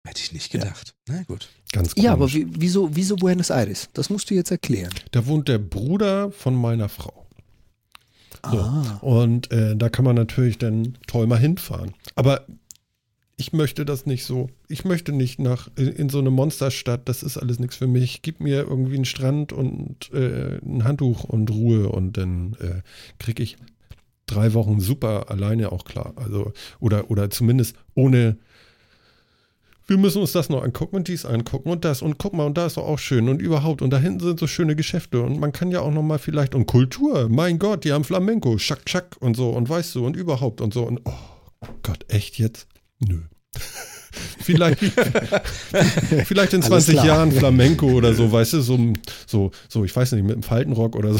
Hätte 0.06 0.20
ich 0.22 0.34
nicht 0.34 0.52
gedacht. 0.52 0.94
Na 1.08 1.24
gut. 1.24 1.48
Ganz 1.72 1.94
komisch. 1.96 2.04
Ja, 2.04 2.12
aber 2.12 2.34
wie, 2.34 2.46
wieso, 2.50 2.94
wieso 2.94 3.16
Buenos 3.16 3.50
Aires? 3.50 3.88
Das 3.94 4.10
musst 4.10 4.30
du 4.30 4.34
jetzt 4.34 4.52
erklären. 4.52 4.92
Da 5.12 5.26
wohnt 5.26 5.48
der 5.48 5.58
Bruder 5.60 6.32
von 6.32 6.54
meiner 6.54 6.90
Frau. 6.90 7.26
So. 8.52 8.58
Ah. 8.60 8.98
Und 9.00 9.50
äh, 9.54 9.78
da 9.78 9.88
kann 9.88 10.04
man 10.04 10.16
natürlich 10.18 10.58
dann 10.58 10.98
toll 11.08 11.28
mal 11.28 11.40
hinfahren. 11.40 11.94
Aber 12.16 12.46
ich 13.36 13.52
möchte 13.52 13.86
das 13.86 14.06
nicht 14.06 14.26
so. 14.26 14.50
Ich 14.68 14.86
möchte 14.86 15.12
nicht 15.12 15.40
nach 15.40 15.70
in, 15.76 16.10
so 16.10 16.20
eine 16.20 16.30
Monsterstadt. 16.30 17.10
Das 17.10 17.24
ist 17.24 17.38
alles 17.38 17.60
nichts 17.60 17.76
für 17.76 17.88
mich. 17.88 18.22
Gib 18.22 18.40
mir 18.40 18.62
irgendwie 18.62 18.96
einen 18.96 19.06
Strand 19.06 19.52
und 19.54 20.12
äh, 20.14 20.60
ein 20.64 20.84
Handtuch 20.84 21.24
und 21.24 21.50
Ruhe 21.50 21.90
und 21.90 22.18
dann 22.18 22.56
äh, 22.60 22.82
kriege 23.18 23.42
ich 23.42 23.58
drei 24.28 24.54
Wochen 24.54 24.80
super 24.80 25.30
alleine 25.30 25.72
auch 25.72 25.84
klar. 25.84 26.14
Also 26.16 26.54
oder 26.80 27.10
oder 27.10 27.30
zumindest 27.30 27.76
ohne. 27.96 28.38
Wir 29.86 29.98
müssen 29.98 30.22
uns 30.22 30.32
das 30.32 30.48
noch 30.48 30.64
angucken 30.64 30.96
und 30.96 31.10
dies 31.10 31.26
angucken 31.26 31.70
und 31.70 31.84
das 31.84 32.02
und 32.02 32.18
guck 32.18 32.34
mal 32.34 32.46
und 32.46 32.58
da 32.58 32.68
ist 32.68 32.78
doch 32.78 32.88
auch 32.88 33.00
schön 33.00 33.28
und 33.28 33.42
überhaupt 33.42 33.82
und 33.82 33.90
da 33.90 34.00
hinten 34.00 34.22
sind 34.22 34.40
so 34.40 34.48
schöne 34.48 34.78
Geschäfte 34.78 35.22
und 35.22 35.42
man 35.42 35.52
kann 35.52 35.72
ja 35.72 35.82
auch 35.82 35.92
noch 35.92 36.04
mal 36.04 36.20
vielleicht 36.20 36.56
und 36.56 36.68
Kultur, 36.68 37.28
mein 37.28 37.60
Gott, 37.60 37.84
die 37.84 37.92
haben 37.92 38.06
Flamenco, 38.06 38.58
Schack 38.58 38.90
Schack 38.90 39.18
und 39.20 39.36
so 39.36 39.50
und 39.50 39.68
weißt 39.68 39.96
du 39.96 40.06
und 40.06 40.16
überhaupt 40.16 40.62
und 40.62 40.74
so 40.74 40.84
und 40.84 41.02
oh 41.04 41.68
Gott, 41.84 42.06
echt 42.08 42.40
jetzt? 42.40 42.70
Nö. 43.08 43.20
vielleicht, 44.40 44.80
vielleicht 46.26 46.54
in 46.54 46.64
Alles 46.64 46.86
20 46.86 46.94
klar. 46.94 47.06
Jahren 47.06 47.32
Flamenco 47.32 47.88
oder 47.88 48.14
so, 48.14 48.32
weißt 48.32 48.54
du, 48.54 48.62
so, 48.62 48.94
so, 49.26 49.52
so, 49.70 49.84
ich 49.84 49.96
weiß 49.96 50.14
nicht, 50.14 50.24
mit 50.24 50.34
einem 50.34 50.44
Faltenrock 50.44 50.96
oder 50.96 51.14
so. 51.14 51.20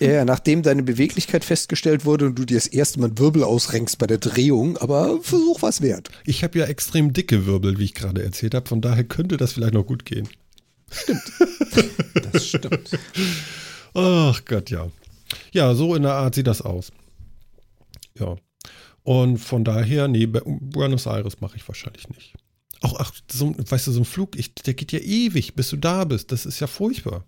Ja, 0.00 0.10
ja, 0.10 0.24
nachdem 0.24 0.62
deine 0.62 0.82
Beweglichkeit 0.82 1.44
festgestellt 1.44 2.04
wurde 2.04 2.26
und 2.26 2.38
du 2.38 2.44
dir 2.44 2.56
das 2.56 2.66
erste 2.66 3.00
Mal 3.00 3.16
Wirbel 3.16 3.44
ausrenkst 3.44 3.98
bei 3.98 4.06
der 4.06 4.18
Drehung, 4.18 4.76
aber 4.78 5.20
Versuch 5.22 5.62
was 5.62 5.80
wert. 5.82 6.10
Ich 6.26 6.42
habe 6.42 6.58
ja 6.58 6.66
extrem 6.66 7.12
dicke 7.12 7.46
Wirbel, 7.46 7.78
wie 7.78 7.84
ich 7.84 7.94
gerade 7.94 8.22
erzählt 8.22 8.54
habe, 8.54 8.68
von 8.68 8.80
daher 8.80 9.04
könnte 9.04 9.36
das 9.36 9.52
vielleicht 9.52 9.74
noch 9.74 9.86
gut 9.86 10.04
gehen. 10.04 10.28
Das 12.32 12.48
stimmt. 12.48 12.98
Ach 13.94 14.44
Gott, 14.44 14.70
ja. 14.70 14.90
Ja, 15.52 15.74
so 15.74 15.94
in 15.94 16.02
der 16.02 16.14
Art 16.14 16.34
sieht 16.34 16.46
das 16.46 16.62
aus. 16.62 16.90
Ja. 18.18 18.36
Und 19.04 19.38
von 19.38 19.64
daher, 19.64 20.08
nee, 20.08 20.26
Buenos 20.26 21.06
Aires 21.06 21.40
mache 21.40 21.56
ich 21.56 21.68
wahrscheinlich 21.68 22.08
nicht. 22.08 22.34
Auch, 22.80 22.98
ach, 22.98 23.12
so, 23.30 23.54
weißt 23.56 23.86
du, 23.86 23.92
so 23.92 24.00
ein 24.00 24.04
Flug, 24.04 24.36
ich, 24.36 24.54
der 24.54 24.74
geht 24.74 24.92
ja 24.92 24.98
ewig, 24.98 25.54
bis 25.54 25.70
du 25.70 25.76
da 25.76 26.04
bist. 26.04 26.32
Das 26.32 26.46
ist 26.46 26.60
ja 26.60 26.66
furchtbar. 26.66 27.24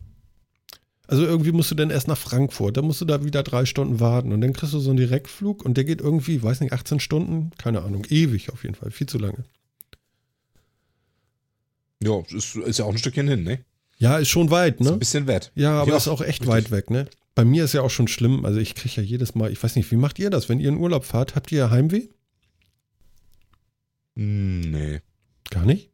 Also 1.07 1.25
irgendwie 1.25 1.53
musst 1.53 1.71
du 1.71 1.75
dann 1.75 1.91
erst 1.91 2.09
nach 2.09 2.19
Frankfurt, 2.19 2.77
dann 2.77 2.87
musst 2.87 3.01
du 3.01 3.05
da 3.05 3.25
wieder 3.25 3.43
drei 3.43 3.65
Stunden 3.65 4.01
warten 4.01 4.33
und 4.33 4.41
dann 4.41 4.53
kriegst 4.53 4.75
du 4.75 4.81
so 4.81 4.91
einen 4.91 4.97
Direktflug 4.97 5.65
und 5.65 5.77
der 5.77 5.85
geht 5.85 6.01
irgendwie, 6.01 6.43
weiß 6.43 6.61
nicht, 6.61 6.73
18 6.73 6.99
Stunden, 6.99 7.51
keine 7.59 7.83
Ahnung, 7.83 8.05
ewig 8.09 8.51
auf 8.51 8.65
jeden 8.65 8.75
Fall, 8.75 8.91
viel 8.91 9.07
zu 9.07 9.19
lange. 9.19 9.45
Ja, 12.03 12.21
ist, 12.31 12.57
ist 12.57 12.79
ja 12.79 12.85
auch 12.85 12.91
ein 12.91 12.99
Stückchen 12.99 13.29
hin, 13.29 13.45
ne? 13.45 13.65
Ja, 13.98 14.18
ist 14.18 14.28
schon 14.28 14.50
weit, 14.50 14.80
Ist 14.80 14.87
ne? 14.87 14.92
ein 14.92 14.98
bisschen 14.98 15.26
wert. 15.26 15.52
Ja, 15.54 15.80
aber 15.80 15.90
Ja, 15.92 15.96
ist 15.96 16.09
auch 16.09 16.20
echt 16.20 16.40
richtig. 16.42 16.48
weit 16.48 16.70
weg, 16.70 16.90
ne? 16.90 17.09
Bei 17.35 17.44
mir 17.44 17.64
ist 17.64 17.72
ja 17.74 17.82
auch 17.82 17.90
schon 17.90 18.09
schlimm. 18.09 18.44
Also 18.44 18.61
ich 18.61 18.74
kriege 18.74 18.94
ja 18.96 19.02
jedes 19.02 19.35
Mal, 19.35 19.50
ich 19.52 19.62
weiß 19.62 19.76
nicht, 19.76 19.90
wie 19.90 19.96
macht 19.96 20.18
ihr 20.18 20.30
das? 20.30 20.48
Wenn 20.48 20.61
ihr 20.61 20.68
in 20.68 20.76
Urlaub 20.78 21.04
fahrt, 21.04 21.35
habt 21.35 21.50
ihr 21.52 21.70
Heimweh? 21.70 22.09
Hm, 24.16 24.61
Nee. 24.70 25.00
Gar 25.50 25.64
nicht? 25.64 25.90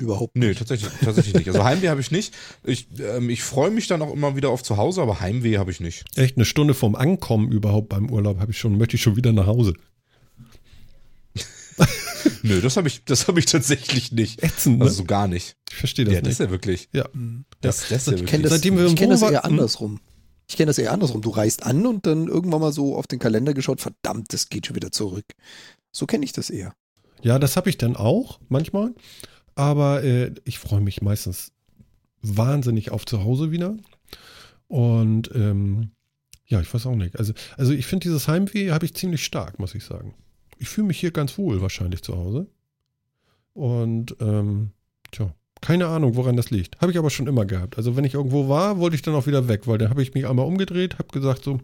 Überhaupt 0.00 0.36
Nee, 0.36 0.54
tatsächlich, 0.54 0.90
tatsächlich 1.02 1.34
nicht. 1.34 1.48
Also 1.48 1.64
Heimweh 1.64 1.88
habe 1.88 2.00
ich 2.00 2.12
nicht. 2.12 2.32
Ich, 2.62 2.86
ähm, 3.00 3.30
ich 3.30 3.42
freue 3.42 3.70
mich 3.72 3.88
dann 3.88 4.00
auch 4.02 4.12
immer 4.12 4.36
wieder 4.36 4.50
auf 4.50 4.62
zu 4.62 4.76
Hause, 4.76 5.02
aber 5.02 5.18
Heimweh 5.20 5.58
habe 5.58 5.72
ich 5.72 5.80
nicht. 5.80 6.04
Echt 6.16 6.36
eine 6.36 6.44
Stunde 6.44 6.74
vorm 6.74 6.94
Ankommen 6.94 7.50
überhaupt 7.50 7.88
beim 7.88 8.08
Urlaub 8.10 8.38
habe 8.38 8.52
ich 8.52 8.58
schon, 8.58 8.78
möchte 8.78 8.94
ich 8.96 9.02
schon 9.02 9.16
wieder 9.16 9.32
nach 9.32 9.46
Hause. 9.46 9.74
Nö, 12.42 12.60
das 12.60 12.76
habe 12.76 12.88
ich, 12.88 13.04
das 13.04 13.28
habe 13.28 13.38
ich 13.38 13.46
tatsächlich 13.46 14.12
nicht. 14.12 14.42
Ätzend, 14.42 14.78
ne? 14.78 14.84
Also 14.84 14.96
so 14.96 15.04
gar 15.04 15.28
nicht. 15.28 15.56
ich 15.70 15.76
verstehe 15.76 16.04
das 16.04 16.14
ja, 16.14 16.20
das 16.20 16.26
nicht. 16.28 16.32
ist 16.32 16.38
ja 16.40 16.50
wirklich. 16.50 16.88
Ja. 16.92 17.08
Das, 17.60 17.88
das 17.88 17.90
ist 17.90 17.90
ja 17.90 17.96
Ich 17.96 18.06
wirklich. 18.06 18.26
kenne 18.30 18.42
das, 18.44 18.52
Seitdem 18.52 18.76
wir 18.76 18.86
ich 18.86 18.96
kenn 18.96 19.10
das 19.10 19.22
eher 19.22 19.44
andersrum. 19.44 20.00
Ich 20.48 20.56
kenne 20.56 20.68
das 20.68 20.78
eher 20.78 20.92
andersrum. 20.92 21.20
Du 21.20 21.30
reist 21.30 21.64
an 21.64 21.86
und 21.86 22.06
dann 22.06 22.28
irgendwann 22.28 22.60
mal 22.60 22.72
so 22.72 22.96
auf 22.96 23.06
den 23.06 23.18
Kalender 23.18 23.54
geschaut, 23.54 23.80
verdammt, 23.80 24.32
das 24.32 24.48
geht 24.48 24.66
schon 24.66 24.76
wieder 24.76 24.90
zurück. 24.92 25.26
So 25.92 26.06
kenne 26.06 26.24
ich 26.24 26.32
das 26.32 26.50
eher. 26.50 26.74
Ja, 27.22 27.38
das 27.38 27.56
habe 27.56 27.68
ich 27.68 27.78
dann 27.78 27.96
auch 27.96 28.40
manchmal. 28.48 28.94
Aber 29.54 30.04
äh, 30.04 30.32
ich 30.44 30.58
freue 30.58 30.80
mich 30.80 31.02
meistens 31.02 31.52
wahnsinnig 32.22 32.90
auf 32.90 33.04
zu 33.04 33.24
Hause 33.24 33.50
wieder. 33.50 33.76
Und 34.68 35.30
ähm, 35.34 35.90
ja, 36.46 36.60
ich 36.60 36.72
weiß 36.72 36.86
auch 36.86 36.94
nicht. 36.94 37.18
Also, 37.18 37.34
also 37.56 37.72
ich 37.72 37.86
finde 37.86 38.04
dieses 38.04 38.28
Heimweh 38.28 38.70
habe 38.70 38.86
ich 38.86 38.94
ziemlich 38.94 39.24
stark, 39.24 39.58
muss 39.58 39.74
ich 39.74 39.84
sagen. 39.84 40.14
Ich 40.58 40.68
fühle 40.68 40.88
mich 40.88 40.98
hier 40.98 41.10
ganz 41.10 41.38
wohl 41.38 41.62
wahrscheinlich 41.62 42.02
zu 42.02 42.16
Hause. 42.16 42.46
Und 43.54 44.16
ähm, 44.20 44.70
tja, 45.10 45.34
Keine 45.60 45.86
Ahnung, 45.86 46.16
woran 46.16 46.36
das 46.36 46.50
liegt. 46.50 46.80
Habe 46.80 46.92
ich 46.92 46.98
aber 46.98 47.10
schon 47.10 47.26
immer 47.26 47.44
gehabt. 47.44 47.76
Also 47.76 47.96
wenn 47.96 48.04
ich 48.04 48.14
irgendwo 48.14 48.48
war, 48.48 48.78
wollte 48.78 48.96
ich 48.96 49.02
dann 49.02 49.14
auch 49.14 49.26
wieder 49.26 49.48
weg, 49.48 49.66
weil 49.66 49.78
dann 49.78 49.90
habe 49.90 50.02
ich 50.02 50.14
mich 50.14 50.26
einmal 50.26 50.46
umgedreht, 50.46 50.98
habe 50.98 51.08
gesagt 51.08 51.44
so, 51.44 51.60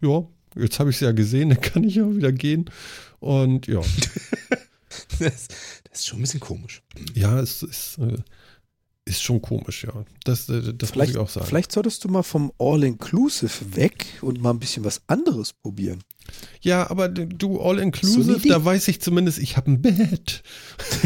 ja, 0.00 0.24
jetzt 0.56 0.78
habe 0.78 0.90
ich 0.90 0.96
es 0.96 1.00
ja 1.00 1.12
gesehen, 1.12 1.48
dann 1.50 1.60
kann 1.60 1.84
ich 1.84 1.94
ja 1.94 2.14
wieder 2.14 2.32
gehen. 2.32 2.70
Und 3.20 3.66
ja. 3.66 3.80
das, 5.18 5.48
das, 5.48 5.48
ist 5.92 6.06
schon 6.06 6.18
ein 6.18 6.22
bisschen 6.22 6.40
komisch. 6.40 6.82
Ja, 7.14 7.40
es 7.40 7.62
ist, 7.62 7.98
äh, 7.98 8.18
ist 9.04 9.22
schon 9.22 9.42
komisch, 9.42 9.84
ja. 9.84 10.04
Das, 10.24 10.48
äh, 10.48 10.72
das 10.74 10.94
muss 10.94 11.08
ich 11.08 11.16
auch 11.16 11.28
sagen. 11.28 11.46
Vielleicht 11.46 11.72
solltest 11.72 12.04
du 12.04 12.08
mal 12.08 12.22
vom 12.22 12.52
All-Inclusive 12.58 13.74
weg 13.74 14.06
und 14.20 14.40
mal 14.40 14.50
ein 14.50 14.60
bisschen 14.60 14.84
was 14.84 15.02
anderes 15.08 15.52
probieren. 15.52 16.02
Ja, 16.60 16.88
aber 16.88 17.08
du 17.08 17.60
All-Inclusive, 17.60 18.38
so 18.40 18.48
da 18.48 18.64
weiß 18.64 18.86
ich 18.88 19.00
zumindest, 19.00 19.40
ich 19.40 19.56
habe 19.56 19.72
ein 19.72 19.82
Bett. 19.82 20.42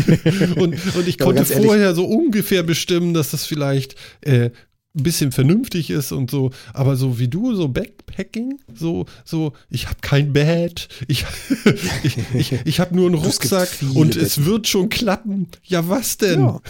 und, 0.57 0.97
und 0.97 1.09
ich 1.09 1.19
konnte 1.19 1.47
vorher 1.47 1.95
so 1.95 2.05
ungefähr 2.05 2.63
bestimmen, 2.63 3.15
dass 3.15 3.31
das 3.31 3.47
vielleicht 3.47 3.97
äh, 4.21 4.51
ein 4.97 5.03
bisschen 5.03 5.33
vernünftig 5.33 5.91
ist 5.91 6.13
und 6.13 6.31
so, 6.31 6.51
aber 6.73 6.97
so 6.97 7.19
wie 7.19 7.29
du, 7.29 7.55
so 7.55 7.69
Backpacking, 7.69 8.59
so, 8.75 9.07
so, 9.25 9.53
ich 9.69 9.87
habe 9.87 9.99
kein 10.01 10.33
Bett, 10.33 10.89
ich, 11.09 11.25
ich, 12.03 12.19
ich, 12.35 12.53
ich 12.65 12.81
habe 12.81 12.97
nur 12.97 13.07
einen 13.07 13.15
Rucksack 13.23 13.69
und 13.95 14.11
Betten. 14.11 14.23
es 14.23 14.45
wird 14.45 14.69
schon 14.69 14.89
klappen. 14.89 15.49
Ja, 15.65 15.89
was 15.89 16.17
denn? 16.17 16.41
Ja. 16.41 16.61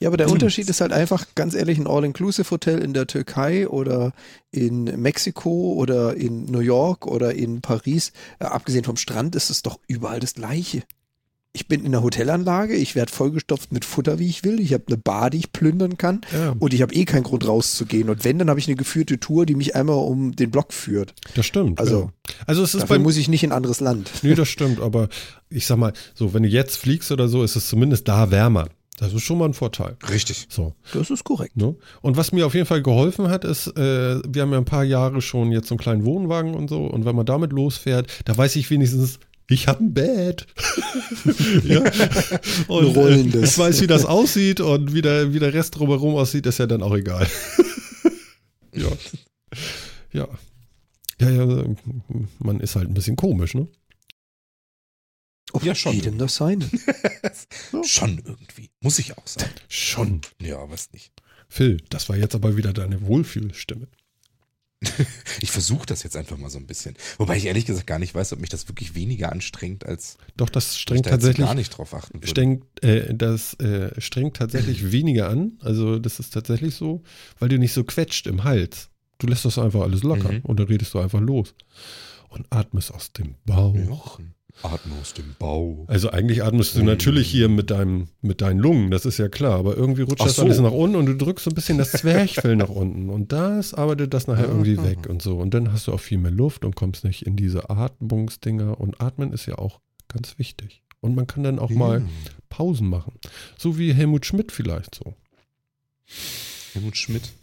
Ja, 0.00 0.08
aber 0.08 0.16
der 0.16 0.30
Unterschied 0.32 0.68
ist 0.68 0.80
halt 0.80 0.92
einfach, 0.92 1.26
ganz 1.34 1.54
ehrlich, 1.54 1.78
ein 1.78 1.86
All-Inclusive-Hotel 1.86 2.80
in 2.80 2.92
der 2.92 3.06
Türkei 3.06 3.68
oder 3.68 4.12
in 4.50 4.84
Mexiko 4.84 5.74
oder 5.74 6.16
in 6.16 6.46
New 6.46 6.60
York 6.60 7.06
oder 7.06 7.34
in 7.34 7.60
Paris, 7.60 8.12
äh, 8.38 8.44
abgesehen 8.44 8.84
vom 8.84 8.96
Strand, 8.96 9.34
ist 9.36 9.50
es 9.50 9.62
doch 9.62 9.78
überall 9.86 10.20
das 10.20 10.34
Gleiche. 10.34 10.82
Ich 11.56 11.68
bin 11.68 11.80
in 11.80 11.86
einer 11.86 12.02
Hotelanlage, 12.02 12.74
ich 12.74 12.94
werde 12.94 13.10
vollgestopft 13.10 13.72
mit 13.72 13.86
Futter, 13.86 14.18
wie 14.18 14.28
ich 14.28 14.44
will. 14.44 14.60
Ich 14.60 14.74
habe 14.74 14.84
eine 14.88 14.98
Bar, 14.98 15.30
die 15.30 15.38
ich 15.38 15.52
plündern 15.52 15.96
kann. 15.96 16.20
Ja. 16.30 16.54
Und 16.58 16.74
ich 16.74 16.82
habe 16.82 16.92
eh 16.92 17.06
keinen 17.06 17.22
Grund 17.22 17.48
rauszugehen. 17.48 18.10
Und 18.10 18.26
wenn, 18.26 18.38
dann 18.38 18.50
habe 18.50 18.60
ich 18.60 18.68
eine 18.68 18.76
geführte 18.76 19.18
Tour, 19.18 19.46
die 19.46 19.54
mich 19.54 19.74
einmal 19.74 19.96
um 19.96 20.36
den 20.36 20.50
Block 20.50 20.74
führt. 20.74 21.14
Das 21.34 21.46
stimmt. 21.46 21.80
Also, 21.80 22.10
ja. 22.28 22.34
also 22.46 22.62
es 22.62 22.74
ist 22.74 22.82
dafür 22.82 22.98
muss 22.98 23.16
ich 23.16 23.28
nicht 23.28 23.42
in 23.42 23.52
ein 23.52 23.56
anderes 23.56 23.80
Land. 23.80 24.10
Nee, 24.20 24.34
das 24.34 24.48
stimmt. 24.50 24.80
Aber 24.80 25.08
ich 25.48 25.66
sag 25.66 25.78
mal, 25.78 25.94
so, 26.14 26.34
wenn 26.34 26.42
du 26.42 26.50
jetzt 26.50 26.76
fliegst 26.76 27.10
oder 27.10 27.26
so, 27.26 27.42
ist 27.42 27.56
es 27.56 27.68
zumindest 27.68 28.06
da 28.06 28.30
wärmer. 28.30 28.68
Das 28.98 29.14
ist 29.14 29.22
schon 29.22 29.38
mal 29.38 29.46
ein 29.46 29.54
Vorteil. 29.54 29.96
Richtig. 30.10 30.48
So. 30.50 30.74
Das 30.92 31.08
ist 31.08 31.24
korrekt. 31.24 31.56
Ne? 31.56 31.74
Und 32.02 32.18
was 32.18 32.32
mir 32.32 32.46
auf 32.46 32.52
jeden 32.52 32.66
Fall 32.66 32.82
geholfen 32.82 33.30
hat, 33.30 33.44
ist, 33.44 33.68
äh, 33.78 34.20
wir 34.28 34.42
haben 34.42 34.52
ja 34.52 34.58
ein 34.58 34.66
paar 34.66 34.84
Jahre 34.84 35.22
schon 35.22 35.52
jetzt 35.52 35.68
so 35.68 35.74
einen 35.74 35.80
kleinen 35.80 36.04
Wohnwagen 36.04 36.54
und 36.54 36.68
so. 36.68 36.84
Und 36.84 37.06
wenn 37.06 37.16
man 37.16 37.24
damit 37.24 37.52
losfährt, 37.52 38.10
da 38.26 38.36
weiß 38.36 38.56
ich 38.56 38.68
wenigstens, 38.68 39.20
ich 39.48 39.68
habe 39.68 39.84
ein 39.84 39.94
Bett. 39.94 40.46
ja. 41.64 41.80
Und 42.68 42.96
äh, 42.96 43.44
ich 43.44 43.58
weiß, 43.58 43.80
wie 43.80 43.86
das 43.86 44.04
aussieht 44.04 44.60
und 44.60 44.92
wie 44.92 45.02
der, 45.02 45.32
wie 45.32 45.38
der 45.38 45.54
Rest 45.54 45.76
drumherum 45.76 46.16
aussieht, 46.16 46.46
ist 46.46 46.58
ja 46.58 46.66
dann 46.66 46.82
auch 46.82 46.94
egal. 46.94 47.28
ja. 48.72 48.88
Ja. 50.12 50.28
Ja, 51.18 51.30
ja, 51.30 51.64
man 52.40 52.60
ist 52.60 52.76
halt 52.76 52.88
ein 52.88 52.94
bisschen 52.94 53.16
komisch, 53.16 53.54
ne? 53.54 53.68
Auf 55.52 55.62
ja, 55.62 55.74
schon. 55.74 55.94
jedem 55.94 56.18
das 56.18 56.36
sein. 56.36 56.68
Schon 57.84 58.18
irgendwie. 58.18 58.70
Muss 58.80 58.98
ich 58.98 59.16
auch 59.16 59.26
sagen. 59.26 59.50
Schon. 59.68 60.20
Ja, 60.40 60.68
was 60.68 60.92
nicht. 60.92 61.12
Phil, 61.48 61.80
das 61.88 62.08
war 62.08 62.16
jetzt 62.16 62.34
aber 62.34 62.56
wieder 62.56 62.72
deine 62.72 63.00
Wohlfühlstimme. 63.06 63.88
ich 65.40 65.50
versuche 65.50 65.86
das 65.86 66.02
jetzt 66.02 66.16
einfach 66.16 66.36
mal 66.36 66.50
so 66.50 66.58
ein 66.58 66.66
bisschen. 66.66 66.96
Wobei 67.16 67.36
ich 67.36 67.46
ehrlich 67.46 67.64
gesagt 67.64 67.86
gar 67.86 67.98
nicht 67.98 68.14
weiß, 68.14 68.32
ob 68.34 68.40
mich 68.40 68.50
das 68.50 68.68
wirklich 68.68 68.94
weniger 68.94 69.32
anstrengt, 69.32 69.86
als. 69.86 70.18
Doch, 70.36 70.50
das 70.50 70.78
strengt 70.78 71.06
tatsächlich. 71.06 71.46
gar 71.46 71.54
nicht 71.54 71.70
drauf 71.70 71.94
achten 71.94 72.18
würde. 72.18 72.26
Strengt, 72.26 72.64
äh, 72.84 73.14
das 73.14 73.54
äh, 73.54 73.98
strengt 74.00 74.36
tatsächlich 74.36 74.92
weniger 74.92 75.28
an. 75.28 75.58
Also, 75.60 75.98
das 75.98 76.20
ist 76.20 76.34
tatsächlich 76.34 76.74
so, 76.74 77.02
weil 77.38 77.48
du 77.48 77.58
nicht 77.58 77.72
so 77.72 77.84
quetscht 77.84 78.26
im 78.26 78.44
Hals. 78.44 78.90
Du 79.18 79.26
lässt 79.26 79.46
das 79.46 79.58
einfach 79.58 79.80
alles 79.80 80.02
locker 80.02 80.30
mhm. 80.30 80.40
und 80.40 80.60
dann 80.60 80.66
redest 80.66 80.92
du 80.92 80.98
einfach 80.98 81.20
los. 81.20 81.54
Und 82.28 82.46
atmest 82.50 82.92
aus 82.92 83.12
dem 83.12 83.36
Bauch. 83.46 84.18
Ja. 84.18 84.26
Atme 84.62 84.94
aus 85.00 85.14
dem 85.14 85.34
Bauch. 85.38 85.84
Also 85.88 86.10
eigentlich 86.10 86.42
atmest 86.42 86.76
du 86.76 86.82
natürlich 86.82 87.28
hier 87.28 87.48
mit, 87.48 87.70
deinem, 87.70 88.08
mit 88.22 88.40
deinen 88.40 88.58
Lungen, 88.58 88.90
das 88.90 89.04
ist 89.04 89.18
ja 89.18 89.28
klar, 89.28 89.58
aber 89.58 89.76
irgendwie 89.76 90.02
rutscht 90.02 90.22
Ach 90.22 90.26
das 90.26 90.36
so. 90.36 90.42
alles 90.42 90.60
nach 90.60 90.72
unten 90.72 90.96
und 90.96 91.06
du 91.06 91.16
drückst 91.16 91.44
so 91.44 91.50
ein 91.50 91.54
bisschen 91.54 91.78
das 91.78 91.92
Zwerchfell 91.92 92.56
nach 92.56 92.68
unten 92.68 93.10
und 93.10 93.32
das 93.32 93.74
arbeitet 93.74 94.14
das 94.14 94.26
nachher 94.26 94.48
irgendwie 94.48 94.82
weg 94.82 95.08
und 95.08 95.22
so. 95.22 95.36
Und 95.36 95.54
dann 95.54 95.72
hast 95.72 95.86
du 95.86 95.92
auch 95.92 96.00
viel 96.00 96.18
mehr 96.18 96.30
Luft 96.30 96.64
und 96.64 96.74
kommst 96.74 97.04
nicht 97.04 97.26
in 97.26 97.36
diese 97.36 97.70
Atmungsdinger 97.70 98.80
und 98.80 99.00
atmen 99.00 99.32
ist 99.32 99.46
ja 99.46 99.58
auch 99.58 99.80
ganz 100.08 100.38
wichtig. 100.38 100.82
Und 101.00 101.14
man 101.14 101.26
kann 101.26 101.42
dann 101.42 101.58
auch 101.58 101.70
ja. 101.70 101.76
mal 101.76 102.02
Pausen 102.48 102.88
machen. 102.88 103.12
So 103.58 103.78
wie 103.78 103.92
Helmut 103.92 104.26
Schmidt 104.26 104.52
vielleicht 104.52 104.94
so. 104.94 105.14
Helmut 106.72 106.96
Schmidt. 106.96 107.30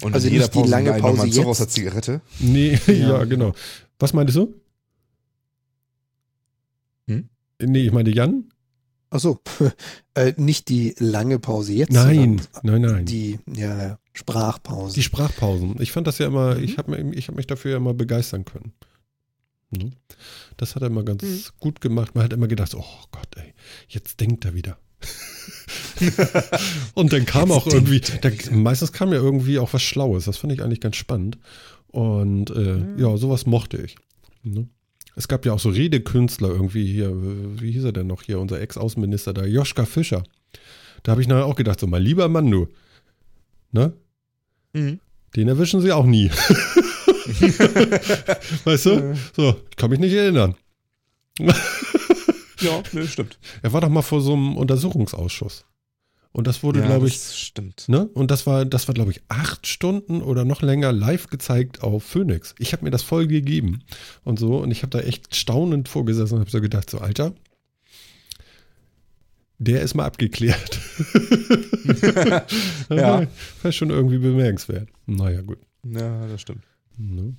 Und 0.00 0.14
also 0.14 0.28
jeder 0.28 0.48
Pause 0.48 0.64
die 0.64 0.70
lange 0.70 0.92
Pause 0.94 1.26
jetzt? 1.26 1.46
aus 1.46 1.58
der 1.58 1.68
Zigarette? 1.68 2.20
Nee, 2.38 2.78
ja, 2.86 2.92
ja 2.92 3.24
genau. 3.24 3.54
Was 3.98 4.12
meintest 4.12 4.38
du? 4.38 4.54
Hm? 7.06 7.28
Nee, 7.62 7.86
ich 7.86 7.92
meine 7.92 8.10
Jan. 8.10 8.44
Achso, 9.10 9.40
äh, 10.14 10.32
nicht 10.36 10.68
die 10.68 10.94
lange 10.98 11.38
Pause 11.38 11.74
jetzt. 11.74 11.92
Nein, 11.92 12.40
nein, 12.62 12.80
nein. 12.80 13.04
Die 13.04 13.38
ja, 13.54 13.98
Sprachpause. 14.14 14.94
Die 14.94 15.02
Sprachpausen. 15.02 15.76
Ich 15.80 15.92
fand 15.92 16.06
das 16.06 16.18
ja 16.18 16.26
immer, 16.26 16.54
mhm. 16.54 16.64
ich 16.64 16.78
habe 16.78 16.96
hab 16.96 17.34
mich 17.34 17.46
dafür 17.46 17.72
ja 17.72 17.76
immer 17.76 17.92
begeistern 17.94 18.44
können. 18.44 18.72
Ne? 19.70 19.90
Das 20.56 20.74
hat 20.74 20.82
er 20.82 20.88
immer 20.88 21.02
ganz 21.02 21.22
mhm. 21.22 21.42
gut 21.60 21.80
gemacht. 21.80 22.14
Man 22.14 22.24
hat 22.24 22.32
immer 22.32 22.48
gedacht, 22.48 22.74
oh 22.74 22.84
Gott, 23.10 23.28
ey, 23.36 23.52
jetzt 23.88 24.20
denkt 24.20 24.44
er 24.44 24.54
wieder. 24.54 24.78
und 26.94 27.12
dann 27.12 27.26
kam 27.26 27.48
jetzt 27.48 27.56
auch 27.56 27.66
irgendwie, 27.66 28.00
dann, 28.00 28.62
meistens 28.62 28.92
kam 28.92 29.12
ja 29.12 29.18
irgendwie 29.18 29.58
auch 29.58 29.72
was 29.72 29.82
Schlaues. 29.82 30.24
Das 30.24 30.38
fand 30.38 30.52
ich 30.52 30.62
eigentlich 30.62 30.80
ganz 30.80 30.96
spannend. 30.96 31.38
Und 31.88 32.50
äh, 32.50 32.76
mhm. 32.76 32.98
ja, 32.98 33.16
sowas 33.18 33.44
mochte 33.44 33.76
ich. 33.78 33.96
Ne? 34.42 34.68
Es 35.14 35.28
gab 35.28 35.44
ja 35.44 35.52
auch 35.52 35.58
so 35.58 35.68
Redekünstler 35.68 36.48
irgendwie 36.48 36.86
hier, 36.86 37.12
wie 37.60 37.72
hieß 37.72 37.84
er 37.84 37.92
denn 37.92 38.06
noch 38.06 38.22
hier, 38.22 38.40
unser 38.40 38.60
Ex-Außenminister 38.60 39.34
da, 39.34 39.44
Joschka 39.44 39.84
Fischer. 39.84 40.22
Da 41.02 41.12
habe 41.12 41.20
ich 41.20 41.28
nachher 41.28 41.46
auch 41.46 41.56
gedacht, 41.56 41.80
so, 41.80 41.86
mein 41.86 42.02
lieber 42.02 42.28
Mann, 42.28 42.50
du. 42.50 42.68
Ne? 43.72 43.92
Mhm. 44.72 45.00
Den 45.36 45.48
erwischen 45.48 45.80
sie 45.80 45.92
auch 45.92 46.06
nie. 46.06 46.30
weißt 48.64 48.86
du? 48.86 49.16
So, 49.34 49.56
ich 49.70 49.76
kann 49.76 49.90
mich 49.90 50.00
nicht 50.00 50.12
erinnern. 50.12 50.54
ja, 51.38 52.82
ne, 52.92 53.06
stimmt. 53.06 53.38
Er 53.62 53.72
war 53.72 53.80
doch 53.80 53.88
mal 53.88 54.02
vor 54.02 54.20
so 54.20 54.34
einem 54.34 54.56
Untersuchungsausschuss. 54.56 55.64
Und 56.32 56.46
das 56.46 56.62
wurde, 56.62 56.80
ja, 56.80 56.86
glaube 56.86 57.08
ich. 57.08 57.14
Das 57.14 57.38
stimmt. 57.38 57.88
Ne? 57.88 58.06
Und 58.14 58.30
das 58.30 58.46
war, 58.46 58.64
das 58.64 58.88
war, 58.88 58.94
glaube 58.94 59.10
ich, 59.10 59.20
acht 59.28 59.66
Stunden 59.66 60.22
oder 60.22 60.44
noch 60.44 60.62
länger 60.62 60.90
live 60.92 61.28
gezeigt 61.28 61.82
auf 61.82 62.04
Phoenix. 62.04 62.54
Ich 62.58 62.72
habe 62.72 62.84
mir 62.84 62.90
das 62.90 63.02
voll 63.02 63.26
gegeben 63.26 63.82
und 64.24 64.38
so. 64.38 64.56
Und 64.56 64.70
ich 64.70 64.82
habe 64.82 64.90
da 64.90 65.00
echt 65.00 65.36
staunend 65.36 65.88
vorgesessen 65.88 66.34
und 66.34 66.40
habe 66.40 66.50
so 66.50 66.60
gedacht: 66.60 66.88
so, 66.88 66.98
Alter, 66.98 67.34
der 69.58 69.82
ist 69.82 69.94
mal 69.94 70.06
abgeklärt. 70.06 70.80
ja. 72.88 73.26
War 73.62 73.72
schon 73.72 73.90
irgendwie 73.90 74.18
bemerkenswert. 74.18 74.88
Naja, 75.06 75.42
gut. 75.42 75.58
Ja, 75.84 76.26
das 76.26 76.40
stimmt. 76.40 76.64
Ne? 76.96 77.34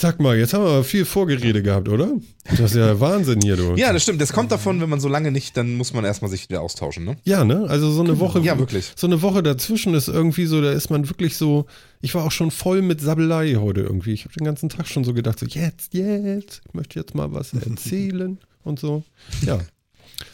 Sag 0.00 0.20
mal, 0.20 0.38
jetzt 0.38 0.54
haben 0.54 0.62
wir 0.62 0.84
viel 0.84 1.04
Vorgerede 1.04 1.60
gehabt, 1.60 1.88
oder? 1.88 2.12
Das 2.44 2.60
ist 2.60 2.76
ja 2.76 3.00
Wahnsinn 3.00 3.40
hier, 3.42 3.56
du. 3.56 3.74
Ja, 3.74 3.92
das 3.92 4.04
stimmt. 4.04 4.20
Das 4.20 4.32
kommt 4.32 4.52
davon, 4.52 4.80
wenn 4.80 4.88
man 4.88 5.00
so 5.00 5.08
lange 5.08 5.32
nicht, 5.32 5.56
dann 5.56 5.74
muss 5.74 5.92
man 5.92 6.04
erstmal 6.04 6.30
sich 6.30 6.48
wieder 6.48 6.60
austauschen, 6.60 7.04
ne? 7.04 7.16
Ja, 7.24 7.44
ne? 7.44 7.66
Also 7.68 7.90
so 7.90 8.02
eine 8.02 8.10
genau. 8.10 8.20
Woche. 8.20 8.38
Ja, 8.38 8.60
wirklich. 8.60 8.92
So 8.94 9.08
eine 9.08 9.22
Woche 9.22 9.42
dazwischen 9.42 9.94
ist 9.94 10.06
irgendwie 10.06 10.46
so, 10.46 10.62
da 10.62 10.70
ist 10.70 10.88
man 10.90 11.08
wirklich 11.08 11.36
so. 11.36 11.66
Ich 12.00 12.14
war 12.14 12.24
auch 12.24 12.30
schon 12.30 12.52
voll 12.52 12.80
mit 12.80 13.00
Sabbelei 13.00 13.56
heute 13.56 13.80
irgendwie. 13.80 14.12
Ich 14.12 14.24
habe 14.24 14.34
den 14.34 14.44
ganzen 14.44 14.68
Tag 14.68 14.86
schon 14.86 15.02
so 15.02 15.14
gedacht, 15.14 15.40
so 15.40 15.46
jetzt, 15.46 15.92
jetzt, 15.92 16.60
ich 16.64 16.74
möchte 16.74 17.00
jetzt 17.00 17.16
mal 17.16 17.32
was 17.32 17.52
erzählen 17.52 18.38
und 18.62 18.78
so. 18.78 19.02
Ja. 19.44 19.58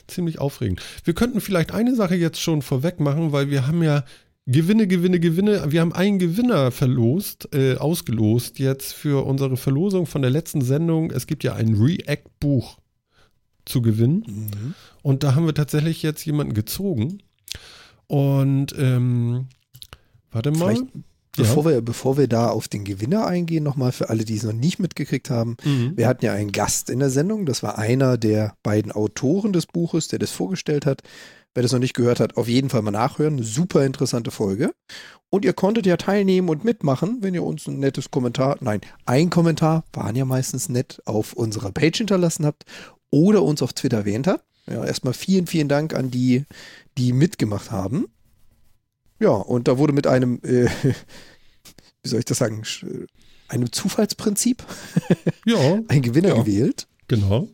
Ziemlich 0.06 0.40
aufregend. 0.40 0.82
Wir 1.04 1.14
könnten 1.14 1.40
vielleicht 1.40 1.72
eine 1.72 1.94
Sache 1.94 2.16
jetzt 2.16 2.38
schon 2.38 2.60
vorweg 2.60 3.00
machen, 3.00 3.32
weil 3.32 3.48
wir 3.48 3.66
haben 3.66 3.82
ja 3.82 4.04
Gewinne, 4.46 4.86
Gewinne, 4.86 5.20
Gewinne. 5.20 5.72
Wir 5.72 5.80
haben 5.80 5.94
einen 5.94 6.18
Gewinner 6.18 6.70
verlost, 6.70 7.48
äh, 7.54 7.76
ausgelost 7.76 8.58
jetzt 8.58 8.92
für 8.92 9.24
unsere 9.24 9.56
Verlosung 9.56 10.06
von 10.06 10.20
der 10.20 10.30
letzten 10.30 10.60
Sendung. 10.60 11.10
Es 11.10 11.26
gibt 11.26 11.44
ja 11.44 11.54
ein 11.54 11.74
React-Buch 11.74 12.78
zu 13.64 13.80
gewinnen. 13.80 14.24
Mhm. 14.26 14.74
Und 15.02 15.22
da 15.22 15.34
haben 15.34 15.46
wir 15.46 15.54
tatsächlich 15.54 16.02
jetzt 16.02 16.24
jemanden 16.26 16.52
gezogen. 16.52 17.22
Und 18.06 18.74
ähm, 18.78 19.46
warte 20.30 20.50
mal. 20.50 20.76
Bevor, 21.36 21.64
ja. 21.64 21.70
wir, 21.70 21.80
bevor 21.82 22.16
wir 22.16 22.28
da 22.28 22.50
auf 22.50 22.68
den 22.68 22.84
Gewinner 22.84 23.26
eingehen, 23.26 23.64
nochmal 23.64 23.90
für 23.90 24.08
alle, 24.08 24.24
die 24.24 24.36
es 24.36 24.44
noch 24.44 24.52
nicht 24.52 24.78
mitgekriegt 24.78 25.30
haben. 25.30 25.56
Mhm. 25.64 25.96
Wir 25.96 26.06
hatten 26.06 26.24
ja 26.24 26.32
einen 26.32 26.52
Gast 26.52 26.90
in 26.90 27.00
der 27.00 27.10
Sendung. 27.10 27.44
Das 27.44 27.64
war 27.64 27.76
einer 27.76 28.18
der 28.18 28.54
beiden 28.62 28.92
Autoren 28.92 29.52
des 29.52 29.66
Buches, 29.66 30.06
der 30.06 30.20
das 30.20 30.30
vorgestellt 30.30 30.86
hat. 30.86 31.02
Wer 31.54 31.62
das 31.62 31.72
noch 31.72 31.78
nicht 31.78 31.94
gehört 31.94 32.18
hat, 32.20 32.36
auf 32.36 32.48
jeden 32.48 32.68
Fall 32.68 32.82
mal 32.82 32.90
nachhören. 32.90 33.42
Super 33.42 33.84
interessante 33.86 34.30
Folge. 34.32 34.74
Und 35.30 35.44
ihr 35.44 35.52
konntet 35.52 35.86
ja 35.86 35.96
teilnehmen 35.96 36.48
und 36.48 36.64
mitmachen, 36.64 37.18
wenn 37.20 37.34
ihr 37.34 37.42
uns 37.44 37.66
ein 37.66 37.78
nettes 37.78 38.10
Kommentar, 38.10 38.56
nein, 38.60 38.80
ein 39.06 39.30
Kommentar, 39.30 39.84
waren 39.92 40.16
ja 40.16 40.24
meistens 40.24 40.68
nett, 40.68 41.00
auf 41.04 41.32
unserer 41.32 41.70
Page 41.72 41.98
hinterlassen 41.98 42.44
habt 42.46 42.64
oder 43.10 43.42
uns 43.42 43.62
auf 43.62 43.72
Twitter 43.72 43.98
erwähnt 43.98 44.26
habt. 44.26 44.44
Ja, 44.66 44.84
erstmal 44.84 45.12
vielen, 45.14 45.46
vielen 45.46 45.68
Dank 45.68 45.94
an 45.94 46.10
die, 46.10 46.44
die 46.98 47.12
mitgemacht 47.12 47.70
haben. 47.70 48.06
Ja, 49.20 49.30
und 49.30 49.68
da 49.68 49.78
wurde 49.78 49.92
mit 49.92 50.06
einem, 50.06 50.40
äh, 50.42 50.66
wie 52.02 52.08
soll 52.08 52.18
ich 52.20 52.24
das 52.24 52.38
sagen, 52.38 52.62
einem 53.48 53.70
Zufallsprinzip 53.72 54.64
Ja, 55.44 55.78
ein 55.88 56.02
Gewinner 56.02 56.30
Ja. 56.30 56.34
gewählt. 56.42 56.86
genau. 57.08 57.48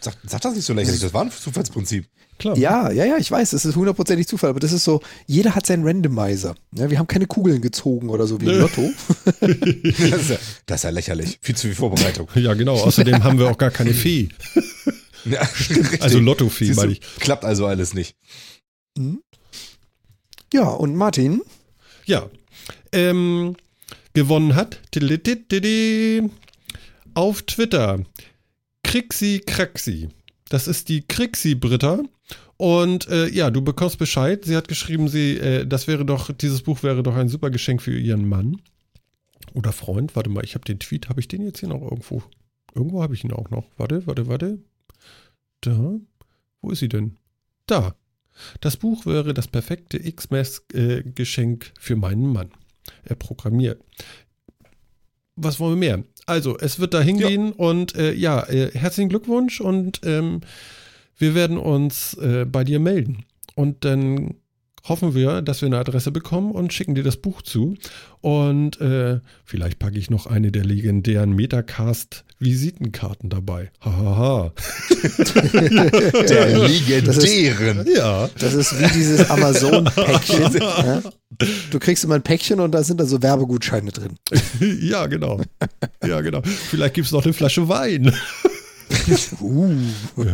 Sag, 0.00 0.16
sag 0.26 0.40
das 0.42 0.54
nicht 0.54 0.64
so 0.66 0.74
lächerlich, 0.74 1.00
das 1.00 1.14
war 1.14 1.22
ein 1.24 1.30
Zufallsprinzip. 1.30 2.06
Klar. 2.38 2.56
Ja, 2.58 2.90
ja, 2.90 3.04
ja, 3.04 3.16
ich 3.16 3.30
weiß, 3.30 3.50
das 3.50 3.64
ist 3.64 3.76
hundertprozentig 3.76 4.28
Zufall, 4.28 4.50
aber 4.50 4.60
das 4.60 4.72
ist 4.72 4.84
so, 4.84 5.00
jeder 5.26 5.54
hat 5.54 5.66
seinen 5.66 5.86
Randomizer. 5.86 6.54
Ja, 6.74 6.90
wir 6.90 6.98
haben 6.98 7.06
keine 7.06 7.26
Kugeln 7.26 7.62
gezogen 7.62 8.10
oder 8.10 8.26
so 8.26 8.40
wie 8.40 8.46
im 8.46 8.60
Lotto. 8.60 8.90
Das 9.40 10.20
ist, 10.20 10.30
ja, 10.30 10.38
das 10.66 10.76
ist 10.80 10.84
ja 10.84 10.90
lächerlich. 10.90 11.38
Viel 11.40 11.56
zu 11.56 11.66
viel 11.68 11.76
Vorbereitung. 11.76 12.28
Ja, 12.34 12.54
genau. 12.54 12.74
Außerdem 12.74 13.24
haben 13.24 13.38
wir 13.38 13.50
auch 13.50 13.58
gar 13.58 13.70
keine 13.70 13.92
Fee. 13.94 14.28
Ja. 15.28 15.40
Also 15.98 16.20
Lottofee, 16.20 16.72
meine 16.74 16.92
ich. 16.92 17.00
Klappt 17.18 17.44
also 17.44 17.66
alles 17.66 17.94
nicht. 17.94 18.14
Ja, 20.52 20.68
und 20.68 20.94
Martin, 20.94 21.42
Ja. 22.04 22.30
Ähm, 22.92 23.56
gewonnen 24.14 24.54
hat 24.54 24.80
auf 27.14 27.42
Twitter 27.42 28.00
Krixi 28.84 29.42
Kraxi. 29.44 30.10
Das 30.48 30.68
ist 30.68 30.88
die 30.88 31.02
Krixi 31.02 31.54
Britta. 31.54 32.02
Und 32.56 33.08
äh, 33.08 33.28
ja, 33.28 33.50
du 33.50 33.62
bekommst 33.62 33.98
Bescheid. 33.98 34.44
Sie 34.44 34.56
hat 34.56 34.68
geschrieben, 34.68 35.08
sie, 35.08 35.36
äh, 35.38 35.66
das 35.66 35.86
wäre 35.86 36.04
doch, 36.04 36.32
dieses 36.32 36.62
Buch 36.62 36.82
wäre 36.82 37.02
doch 37.02 37.14
ein 37.14 37.28
super 37.28 37.50
Geschenk 37.50 37.82
für 37.82 37.98
ihren 37.98 38.28
Mann. 38.28 38.60
Oder 39.54 39.72
Freund. 39.72 40.16
Warte 40.16 40.30
mal, 40.30 40.44
ich 40.44 40.54
habe 40.54 40.64
den 40.64 40.78
Tweet, 40.78 41.08
habe 41.08 41.20
ich 41.20 41.28
den 41.28 41.42
jetzt 41.42 41.60
hier 41.60 41.68
noch 41.68 41.82
irgendwo? 41.82 42.22
Irgendwo 42.74 43.02
habe 43.02 43.14
ich 43.14 43.24
ihn 43.24 43.32
auch 43.32 43.50
noch. 43.50 43.66
Warte, 43.76 44.06
warte, 44.06 44.26
warte. 44.26 44.58
Da. 45.60 45.98
Wo 46.60 46.70
ist 46.70 46.80
sie 46.80 46.88
denn? 46.88 47.16
Da. 47.66 47.94
Das 48.60 48.76
Buch 48.76 49.06
wäre 49.06 49.32
das 49.32 49.48
perfekte 49.48 49.96
X-Mess-Geschenk 49.96 51.72
für 51.78 51.96
meinen 51.96 52.32
Mann. 52.32 52.50
Er 53.04 53.16
programmiert. 53.16 53.82
Was 55.36 55.58
wollen 55.58 55.80
wir 55.80 55.96
mehr? 55.96 56.04
Also, 56.26 56.58
es 56.58 56.80
wird 56.80 56.92
da 56.92 57.00
hingehen 57.00 57.52
und 57.52 57.94
äh, 57.94 58.12
ja, 58.12 58.42
äh, 58.48 58.72
herzlichen 58.72 59.08
Glückwunsch 59.08 59.60
und 59.60 60.00
ähm, 60.04 60.40
wir 61.18 61.34
werden 61.34 61.56
uns 61.56 62.14
äh, 62.14 62.44
bei 62.44 62.64
dir 62.64 62.80
melden. 62.80 63.24
Und 63.54 63.84
dann 63.84 64.34
hoffen 64.88 65.14
wir, 65.14 65.42
dass 65.42 65.60
wir 65.62 65.66
eine 65.66 65.78
Adresse 65.78 66.10
bekommen 66.12 66.52
und 66.52 66.72
schicken 66.72 66.94
dir 66.94 67.02
das 67.02 67.16
Buch 67.16 67.42
zu. 67.42 67.76
Und 68.20 68.80
äh, 68.80 69.20
vielleicht 69.44 69.78
packe 69.78 69.98
ich 69.98 70.10
noch 70.10 70.26
eine 70.26 70.50
der 70.50 70.64
legendären 70.64 71.32
Metacast-Visitenkarten 71.34 73.30
dabei. 73.30 73.70
Hahaha. 73.80 74.52
Der 76.28 76.46
Das 77.04 77.22
legendären. 77.22 77.86
ja. 77.94 78.28
das 78.38 78.54
ist 78.54 78.78
wie 78.80 78.92
dieses 78.92 79.30
Amazon-Päckchen. 79.30 80.56
ja? 80.60 81.02
Du 81.70 81.78
kriegst 81.78 82.04
immer 82.04 82.14
ein 82.14 82.22
Päckchen 82.22 82.60
und 82.60 82.72
da 82.72 82.82
sind 82.82 82.98
da 83.00 83.04
so 83.04 83.22
Werbegutscheine 83.22 83.90
drin. 83.90 84.16
ja, 84.80 85.06
genau. 85.06 85.40
Ja, 86.04 86.20
genau. 86.20 86.42
Vielleicht 86.42 86.94
gibt 86.94 87.06
es 87.06 87.12
noch 87.12 87.24
eine 87.24 87.32
Flasche 87.32 87.68
Wein. 87.68 88.12
Uh. 89.40 89.74
Uh. 90.16 90.24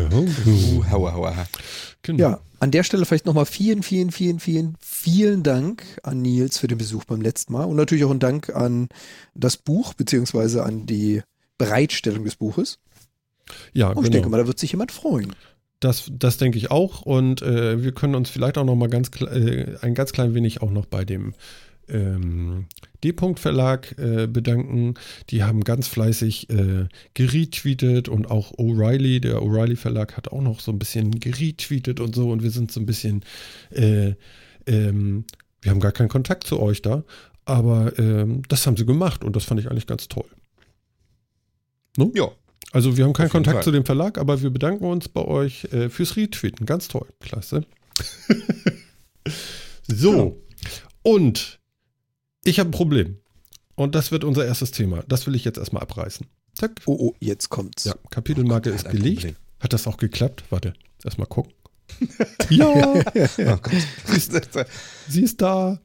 Genau. 2.02 2.18
Ja, 2.18 2.40
an 2.58 2.70
der 2.70 2.82
Stelle 2.82 3.04
vielleicht 3.04 3.26
nochmal 3.26 3.46
vielen, 3.46 3.82
vielen, 3.82 4.10
vielen, 4.10 4.40
vielen, 4.40 4.76
vielen 4.80 5.42
Dank 5.42 5.84
an 6.02 6.22
Nils 6.22 6.58
für 6.58 6.66
den 6.66 6.78
Besuch 6.78 7.04
beim 7.04 7.20
letzten 7.20 7.52
Mal 7.52 7.64
und 7.64 7.76
natürlich 7.76 8.04
auch 8.04 8.10
ein 8.10 8.18
Dank 8.18 8.54
an 8.54 8.88
das 9.34 9.56
Buch 9.56 9.94
beziehungsweise 9.94 10.64
an 10.64 10.86
die 10.86 11.22
Bereitstellung 11.58 12.24
des 12.24 12.36
Buches. 12.36 12.78
ja 13.72 13.88
Und 13.88 13.98
ich 13.98 14.02
genau. 14.04 14.12
denke 14.12 14.28
mal, 14.28 14.38
da 14.38 14.46
wird 14.46 14.58
sich 14.58 14.72
jemand 14.72 14.92
freuen. 14.92 15.34
Das, 15.80 16.10
das 16.12 16.36
denke 16.36 16.58
ich 16.58 16.70
auch. 16.70 17.02
Und 17.02 17.42
äh, 17.42 17.82
wir 17.82 17.92
können 17.92 18.14
uns 18.14 18.30
vielleicht 18.30 18.58
auch 18.58 18.64
noch 18.64 18.76
mal 18.76 18.88
ganz 18.88 19.10
äh, 19.20 19.76
ein 19.80 19.94
ganz 19.94 20.12
klein 20.12 20.34
wenig 20.34 20.62
auch 20.62 20.70
noch 20.70 20.86
bei 20.86 21.04
dem 21.04 21.34
ähm, 21.92 22.66
D-Punkt 23.04 23.38
Verlag 23.40 23.96
äh, 23.98 24.26
bedanken. 24.26 24.94
Die 25.30 25.42
haben 25.44 25.62
ganz 25.62 25.88
fleißig 25.88 26.50
äh, 26.50 26.86
geretweetet 27.14 28.08
und 28.08 28.30
auch 28.30 28.52
O'Reilly, 28.52 29.20
der 29.20 29.40
O'Reilly 29.42 29.76
Verlag 29.76 30.16
hat 30.16 30.28
auch 30.28 30.42
noch 30.42 30.60
so 30.60 30.72
ein 30.72 30.78
bisschen 30.78 31.18
geretweetet 31.20 32.00
und 32.00 32.14
so. 32.14 32.30
Und 32.30 32.42
wir 32.42 32.50
sind 32.50 32.72
so 32.72 32.80
ein 32.80 32.86
bisschen, 32.86 33.24
äh, 33.70 34.14
ähm, 34.66 35.24
wir 35.60 35.70
haben 35.70 35.80
gar 35.80 35.92
keinen 35.92 36.08
Kontakt 36.08 36.44
zu 36.46 36.60
euch 36.60 36.82
da. 36.82 37.04
Aber 37.44 37.98
ähm, 37.98 38.42
das 38.48 38.66
haben 38.66 38.76
sie 38.76 38.86
gemacht 38.86 39.24
und 39.24 39.34
das 39.34 39.44
fand 39.44 39.60
ich 39.60 39.68
eigentlich 39.70 39.86
ganz 39.86 40.08
toll. 40.08 40.28
Ja, 42.14 42.30
Also 42.72 42.96
wir 42.96 43.04
haben 43.04 43.12
keinen 43.12 43.30
Kontakt 43.30 43.56
Fall. 43.56 43.64
zu 43.64 43.70
dem 43.72 43.84
Verlag, 43.84 44.16
aber 44.16 44.40
wir 44.42 44.50
bedanken 44.50 44.84
uns 44.84 45.08
bei 45.08 45.22
euch 45.22 45.64
äh, 45.72 45.88
fürs 45.90 46.16
Retweeten. 46.16 46.66
Ganz 46.66 46.88
toll. 46.88 47.06
Klasse. 47.20 47.66
so. 49.88 50.40
Und 51.02 51.58
ich 52.44 52.58
habe 52.58 52.68
ein 52.68 52.72
Problem. 52.72 53.18
Und 53.74 53.94
das 53.94 54.12
wird 54.12 54.24
unser 54.24 54.44
erstes 54.44 54.70
Thema. 54.70 55.02
Das 55.08 55.26
will 55.26 55.34
ich 55.34 55.44
jetzt 55.44 55.58
erstmal 55.58 55.82
abreißen. 55.82 56.26
Zack. 56.54 56.72
Oh, 56.86 56.96
oh, 56.98 57.14
jetzt 57.20 57.48
kommt's. 57.48 57.84
Ja, 57.84 57.94
Kapitelmarke 58.10 58.70
Gott, 58.70 58.78
ist 58.78 58.90
belegt. 58.90 59.34
Hat 59.60 59.72
das 59.72 59.86
auch 59.86 59.96
geklappt? 59.96 60.44
Warte, 60.50 60.74
erstmal 61.04 61.26
gucken. 61.26 61.52
ja, 62.50 62.68
Oh 62.68 63.56
Gott. 63.62 64.66
sie 65.08 65.22
ist 65.22 65.40
da. 65.40 65.80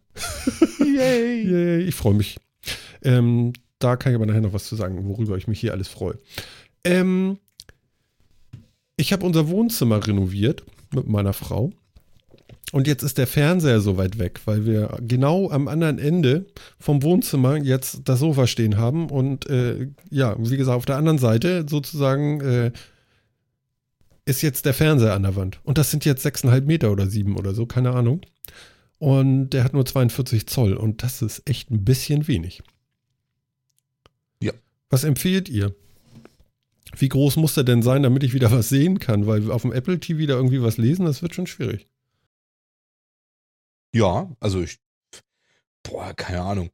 Yay. 0.80 1.44
Yay, 1.50 1.82
ich 1.84 1.96
freue 1.96 2.14
mich. 2.14 2.38
Ähm, 3.04 3.54
da 3.80 3.96
kann 3.96 4.12
ich 4.12 4.16
aber 4.16 4.26
nachher 4.26 4.42
noch 4.42 4.54
was 4.54 4.66
zu 4.66 4.76
sagen, 4.76 5.08
worüber 5.08 5.38
ich 5.38 5.48
mich 5.48 5.60
hier 5.60 5.74
alles 5.74 5.88
freue. 5.88 6.18
Ähm, 6.84 7.38
ich 8.96 9.14
habe 9.14 9.26
unser 9.26 9.48
Wohnzimmer 9.50 10.06
renoviert 10.06 10.64
mit 10.94 11.08
meiner 11.08 11.34
Frau. 11.34 11.72
Und 12.74 12.86
jetzt 12.86 13.04
ist 13.04 13.18
der 13.18 13.28
Fernseher 13.28 13.80
so 13.80 13.98
weit 13.98 14.20
weg, 14.20 14.42
weil 14.46 14.66
wir 14.66 14.98
genau 15.02 15.50
am 15.50 15.70
anderen 15.70 16.00
Ende 16.00 16.48
vom 16.80 17.02
Wohnzimmer 17.02 17.56
jetzt 17.56 18.02
das 18.04 18.20
Sofa 18.20 18.46
stehen 18.46 18.78
haben. 18.78 19.10
Und 19.10 19.50
äh, 19.50 19.88
ja, 20.10 20.36
wie 20.38 20.58
gesagt, 20.58 20.78
auf 20.78 20.86
der 20.86 20.98
anderen 20.98 21.18
Seite 21.18 21.66
sozusagen 21.68 22.42
äh, 22.42 22.72
ist 24.26 24.42
jetzt 24.42 24.66
der 24.66 24.74
Fernseher 24.74 25.14
an 25.14 25.24
der 25.24 25.38
Wand. 25.38 25.60
Und 25.64 25.78
das 25.78 25.92
sind 25.92 26.04
jetzt 26.04 26.26
6,5 26.26 26.62
Meter 26.62 26.92
oder 26.92 27.08
7 27.08 27.38
oder 27.38 27.54
so, 27.54 27.66
keine 27.66 27.92
Ahnung. 27.92 28.22
Und 29.00 29.52
der 29.52 29.64
hat 29.64 29.74
nur 29.74 29.86
42 29.86 30.48
Zoll 30.48 30.74
und 30.74 31.04
das 31.04 31.22
ist 31.22 31.48
echt 31.48 31.72
ein 31.72 31.86
bisschen 31.86 32.28
wenig. 32.28 32.64
Ja. 34.42 34.52
Was 34.90 35.06
empfehlt 35.06 35.48
ihr? 35.48 35.74
Wie 36.98 37.10
groß 37.10 37.38
muss 37.38 37.54
der 37.54 37.64
denn 37.64 37.84
sein, 37.84 38.04
damit 38.04 38.24
ich 38.24 38.34
wieder 38.34 38.52
was 38.52 38.70
sehen 38.70 39.00
kann? 39.00 39.28
Weil 39.28 39.52
auf 39.52 39.62
dem 39.62 39.72
Apple 39.72 40.00
TV 40.00 40.26
da 40.26 40.34
irgendwie 40.34 40.62
was 40.62 40.78
lesen, 40.78 41.06
das 41.06 41.22
wird 41.22 41.36
schon 41.36 41.48
schwierig. 41.48 41.88
Ja, 43.94 44.30
also 44.40 44.62
ich. 44.62 44.78
Boah, 45.84 46.14
keine 46.14 46.42
Ahnung. 46.42 46.70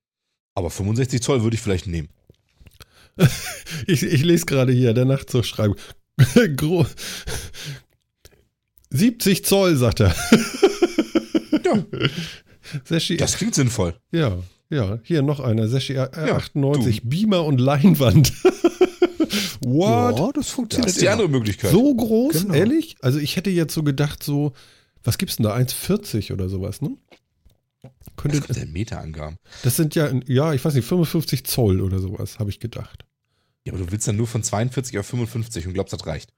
Aber 0.56 0.70
65 0.70 1.22
Zoll 1.22 1.44
würde 1.44 1.56
ich 1.56 1.62
vielleicht 1.62 1.88
nehmen. 1.88 2.10
Ich, 3.88 4.02
ich 4.04 4.24
lese 4.24 4.46
gerade 4.46 4.72
hier, 4.72 4.94
der. 4.94 5.36
Gro 6.56 6.86
70 8.92 9.44
Zoll, 9.46 9.76
sagt 9.76 10.00
er. 10.02 10.16
Ja. 11.66 11.86
Seshi, 12.86 13.18
Das 13.18 13.36
klingt 13.38 13.56
sinnvoll. 13.56 13.96
ja, 14.12 14.38
ja, 14.70 15.00
hier 15.04 15.22
noch 15.22 15.40
einer. 15.40 15.68
Seshi 15.68 15.94
äh, 15.94 16.10
Ja, 16.16 16.36
98, 16.38 17.04
Beamer 17.04 17.46
und 17.46 17.60
Leinwand. 17.60 18.32
What? 19.66 20.18
Ja, 20.18 20.26
das 20.32 20.32
Das 20.34 20.50
funktioniert 20.50 20.90
ist 20.90 21.02
die 21.02 21.10
andere 21.10 21.30
Möglichkeit. 21.30 21.72
So 21.72 21.94
groß, 21.96 22.44
Genau. 22.44 22.54
ehrlich? 22.54 22.96
Also 23.02 23.20
ich 23.20 23.36
hätte 23.36 23.50
jetzt 23.50 23.74
so 23.74 23.84
gedacht, 23.84 24.24
so, 24.24 24.54
was 25.04 25.18
gibt's 25.18 25.38
denn 25.38 25.44
da? 25.44 25.56
1,40 25.56 26.34
oder 26.34 26.50
sowas, 26.50 26.82
ne? 26.82 26.98
Könnte, 28.16 28.40
Was 28.40 28.48
kommt 28.48 28.60
denn 28.60 28.72
Meterangaben? 28.72 29.38
das 29.64 29.76
sind 29.76 29.96
ja, 29.96 30.10
ja, 30.28 30.54
ich 30.54 30.64
weiß 30.64 30.74
nicht, 30.74 30.86
55 30.88 31.46
Zoll 31.46 31.82
oder 31.82 32.00
sowas, 32.00 32.40
habe 32.40 32.50
ich 32.50 32.60
gedacht. 32.60 33.06
Ja, 33.66 33.74
aber 33.74 33.84
du 33.84 33.92
willst 33.92 34.08
dann 34.08 34.16
nur 34.16 34.28
von 34.28 34.44
42 34.44 34.98
auf 35.00 35.06
55 35.06 35.68
und 35.68 35.74
glaubst, 35.74 35.94
das 35.94 36.06
reicht. 36.06 36.34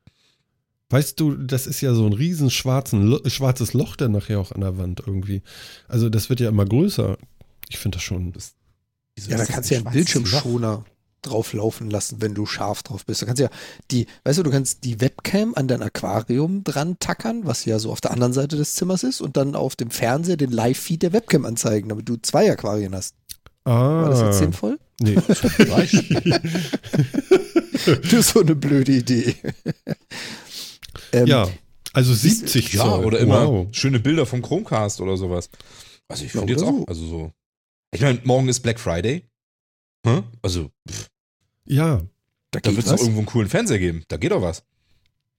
Weißt 0.89 1.19
du, 1.19 1.35
das 1.35 1.65
ist 1.67 1.81
ja 1.81 1.93
so 1.93 2.05
ein 2.05 2.13
riesen 2.13 2.51
schwarzen, 2.51 3.19
schwarzes 3.29 3.73
Loch 3.73 3.95
dann 3.95 4.11
nachher 4.11 4.39
auch 4.39 4.51
an 4.51 4.61
der 4.61 4.77
Wand 4.77 5.01
irgendwie. 5.05 5.41
Also 5.87 6.09
das 6.09 6.29
wird 6.29 6.39
ja 6.39 6.49
immer 6.49 6.65
größer. 6.65 7.17
Ich 7.69 7.77
finde 7.79 7.97
das 7.97 8.03
schon. 8.03 8.33
Wieso 9.15 9.31
Ja, 9.31 9.37
da 9.37 9.43
das 9.45 9.47
kannst 9.53 9.71
du 9.71 9.75
ein 9.75 9.83
ja 9.83 9.89
einen 9.91 10.05
schwarzes 10.05 10.85
Bildschirmschoner 11.25 11.35
drauflaufen 11.35 11.89
lassen, 11.89 12.21
wenn 12.21 12.33
du 12.33 12.45
scharf 12.45 12.83
drauf 12.83 13.05
bist. 13.05 13.21
Du 13.21 13.25
kannst 13.25 13.41
ja 13.41 13.49
die, 13.91 14.07
weißt 14.23 14.39
du, 14.39 14.43
du 14.43 14.51
kannst 14.51 14.83
die 14.83 15.01
Webcam 15.01 15.53
an 15.55 15.67
dein 15.67 15.81
Aquarium 15.81 16.63
dran 16.63 16.97
tackern, 16.99 17.41
was 17.45 17.65
ja 17.65 17.79
so 17.79 17.91
auf 17.91 18.01
der 18.01 18.11
anderen 18.11 18.33
Seite 18.33 18.55
des 18.57 18.75
Zimmers 18.75 19.03
ist, 19.03 19.21
und 19.21 19.37
dann 19.37 19.55
auf 19.55 19.75
dem 19.75 19.91
Fernseher 19.91 20.37
den 20.37 20.51
Live-Feed 20.51 21.03
der 21.03 21.13
Webcam 21.13 21.45
anzeigen, 21.45 21.89
damit 21.89 22.07
du 22.07 22.17
zwei 22.17 22.51
Aquarien 22.51 22.95
hast. 22.95 23.15
Ah. 23.65 24.03
War 24.03 24.09
das 24.09 24.21
jetzt 24.21 24.37
sinnvoll? 24.39 24.79
Nee. 25.01 25.15
Das 27.85 28.13
ist 28.13 28.29
so 28.33 28.39
eine 28.41 28.55
blöde 28.55 28.91
Idee. 28.93 29.35
ähm, 31.11 31.27
ja, 31.27 31.47
also 31.93 32.13
70 32.13 32.73
Ja, 32.73 32.83
Zoll. 32.83 33.05
oder 33.05 33.19
immer 33.19 33.47
Wow. 33.47 33.67
schöne 33.71 33.99
Bilder 33.99 34.25
vom 34.25 34.41
Chromecast 34.41 35.01
oder 35.01 35.17
sowas. 35.17 35.49
Also 36.07 36.25
ich 36.25 36.33
Ja, 36.33 36.39
finde 36.39 36.53
jetzt 36.53 36.63
auch, 36.63 36.71
so. 36.79 36.85
also 36.87 37.05
so. 37.07 37.31
Ich 37.93 38.01
meine, 38.01 38.19
morgen 38.23 38.47
ist 38.47 38.61
Black 38.61 38.79
Friday. 38.79 39.23
Hä? 40.05 40.23
Also, 40.41 40.69
pff, 40.89 41.07
Ja, 41.65 42.01
da 42.51 42.59
da 42.59 42.71
wird 42.75 42.85
es 42.85 42.91
doch 42.91 42.99
irgendwo 42.99 43.19
einen 43.19 43.27
coolen 43.27 43.49
Fernseher 43.49 43.79
geben. 43.79 44.03
Da 44.07 44.17
geht 44.17 44.31
doch 44.31 44.41
was. 44.41 44.63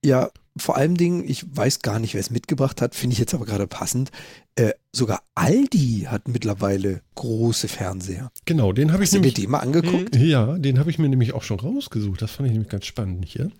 Ja, 0.03 0.29
vor 0.57 0.77
allem 0.77 0.95
Dingen, 0.95 1.27
ich 1.27 1.45
weiß 1.55 1.81
gar 1.81 1.99
nicht, 1.99 2.13
wer 2.13 2.21
es 2.21 2.29
mitgebracht 2.29 2.81
hat, 2.81 2.95
finde 2.95 3.13
ich 3.13 3.19
jetzt 3.19 3.33
aber 3.33 3.45
gerade 3.45 3.67
passend. 3.67 4.11
Äh, 4.55 4.73
sogar 4.91 5.23
Aldi 5.35 6.07
hat 6.07 6.27
mittlerweile 6.27 7.01
große 7.15 7.67
Fernseher. 7.67 8.31
Genau, 8.45 8.73
den 8.73 8.91
habe 8.91 9.03
ich 9.03 9.07
Hast 9.07 9.13
du 9.13 9.17
dir 9.17 9.21
nämlich. 9.21 9.33
den 9.35 9.51
mal 9.51 9.59
angeguckt? 9.59 10.15
Ja, 10.15 10.57
den 10.57 10.79
habe 10.79 10.89
ich 10.89 10.99
mir 10.99 11.09
nämlich 11.09 11.33
auch 11.33 11.43
schon 11.43 11.59
rausgesucht. 11.59 12.21
Das 12.21 12.31
fand 12.31 12.47
ich 12.47 12.53
nämlich 12.53 12.69
ganz 12.69 12.85
spannend 12.85 13.25
hier. 13.25 13.51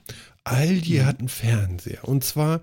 Aldi 0.44 0.98
hat 0.98 1.20
einen 1.20 1.30
Fernseher. 1.30 2.08
Und 2.08 2.24
zwar, 2.24 2.62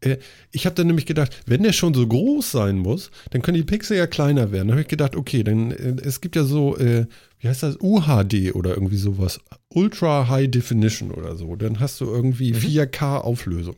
äh, 0.00 0.16
ich 0.50 0.66
habe 0.66 0.74
dann 0.74 0.86
nämlich 0.86 1.06
gedacht, 1.06 1.40
wenn 1.46 1.62
der 1.62 1.72
schon 1.72 1.94
so 1.94 2.06
groß 2.06 2.50
sein 2.50 2.78
muss, 2.78 3.10
dann 3.30 3.42
können 3.42 3.56
die 3.56 3.64
Pixel 3.64 3.96
ja 3.96 4.06
kleiner 4.06 4.50
werden. 4.50 4.68
Dann 4.68 4.76
habe 4.76 4.82
ich 4.82 4.88
gedacht, 4.88 5.14
okay, 5.16 5.42
dann 5.44 5.70
äh, 5.70 5.96
es 6.02 6.20
gibt 6.20 6.36
ja 6.36 6.44
so, 6.44 6.76
äh, 6.78 7.06
wie 7.40 7.48
heißt 7.48 7.62
das, 7.62 7.76
UHD 7.80 8.54
oder 8.54 8.70
irgendwie 8.74 8.96
sowas. 8.96 9.40
Ultra 9.68 10.28
High 10.28 10.50
Definition 10.50 11.10
oder 11.10 11.36
so. 11.36 11.54
Dann 11.56 11.80
hast 11.80 12.00
du 12.00 12.06
irgendwie 12.06 12.52
4K 12.52 13.18
Auflösung. 13.18 13.76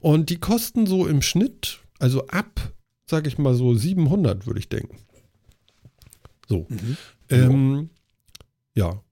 Und 0.00 0.30
die 0.30 0.38
kosten 0.38 0.86
so 0.86 1.06
im 1.06 1.22
Schnitt, 1.22 1.80
also 1.98 2.26
ab, 2.28 2.72
sage 3.06 3.28
ich 3.28 3.38
mal 3.38 3.54
so 3.54 3.74
700, 3.74 4.46
würde 4.46 4.60
ich 4.60 4.68
denken. 4.68 4.96
So. 6.48 6.66
Ähm, 7.28 7.90
ja. 8.74 9.02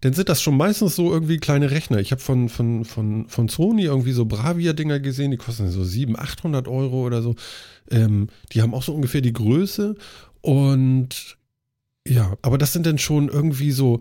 Dann 0.00 0.14
sind 0.14 0.30
das 0.30 0.40
schon 0.40 0.56
meistens 0.56 0.96
so 0.96 1.12
irgendwie 1.12 1.36
kleine 1.36 1.70
Rechner. 1.70 1.98
Ich 1.98 2.10
habe 2.10 2.22
von, 2.22 2.48
von, 2.48 2.86
von, 2.86 3.28
von 3.28 3.48
Sony 3.48 3.84
irgendwie 3.84 4.12
so 4.12 4.24
Bravia-Dinger 4.24 4.98
gesehen, 4.98 5.30
die 5.30 5.36
kosten 5.36 5.70
so 5.70 5.84
700, 5.84 6.22
800 6.22 6.68
Euro 6.68 7.04
oder 7.06 7.20
so. 7.20 7.34
Ähm, 7.90 8.28
die 8.52 8.62
haben 8.62 8.74
auch 8.74 8.82
so 8.82 8.94
ungefähr 8.94 9.20
die 9.20 9.34
Größe. 9.34 9.94
Und 10.40 11.36
ja, 12.10 12.36
aber 12.42 12.58
das 12.58 12.72
sind 12.72 12.86
dann 12.86 12.98
schon 12.98 13.28
irgendwie 13.28 13.70
so, 13.70 14.00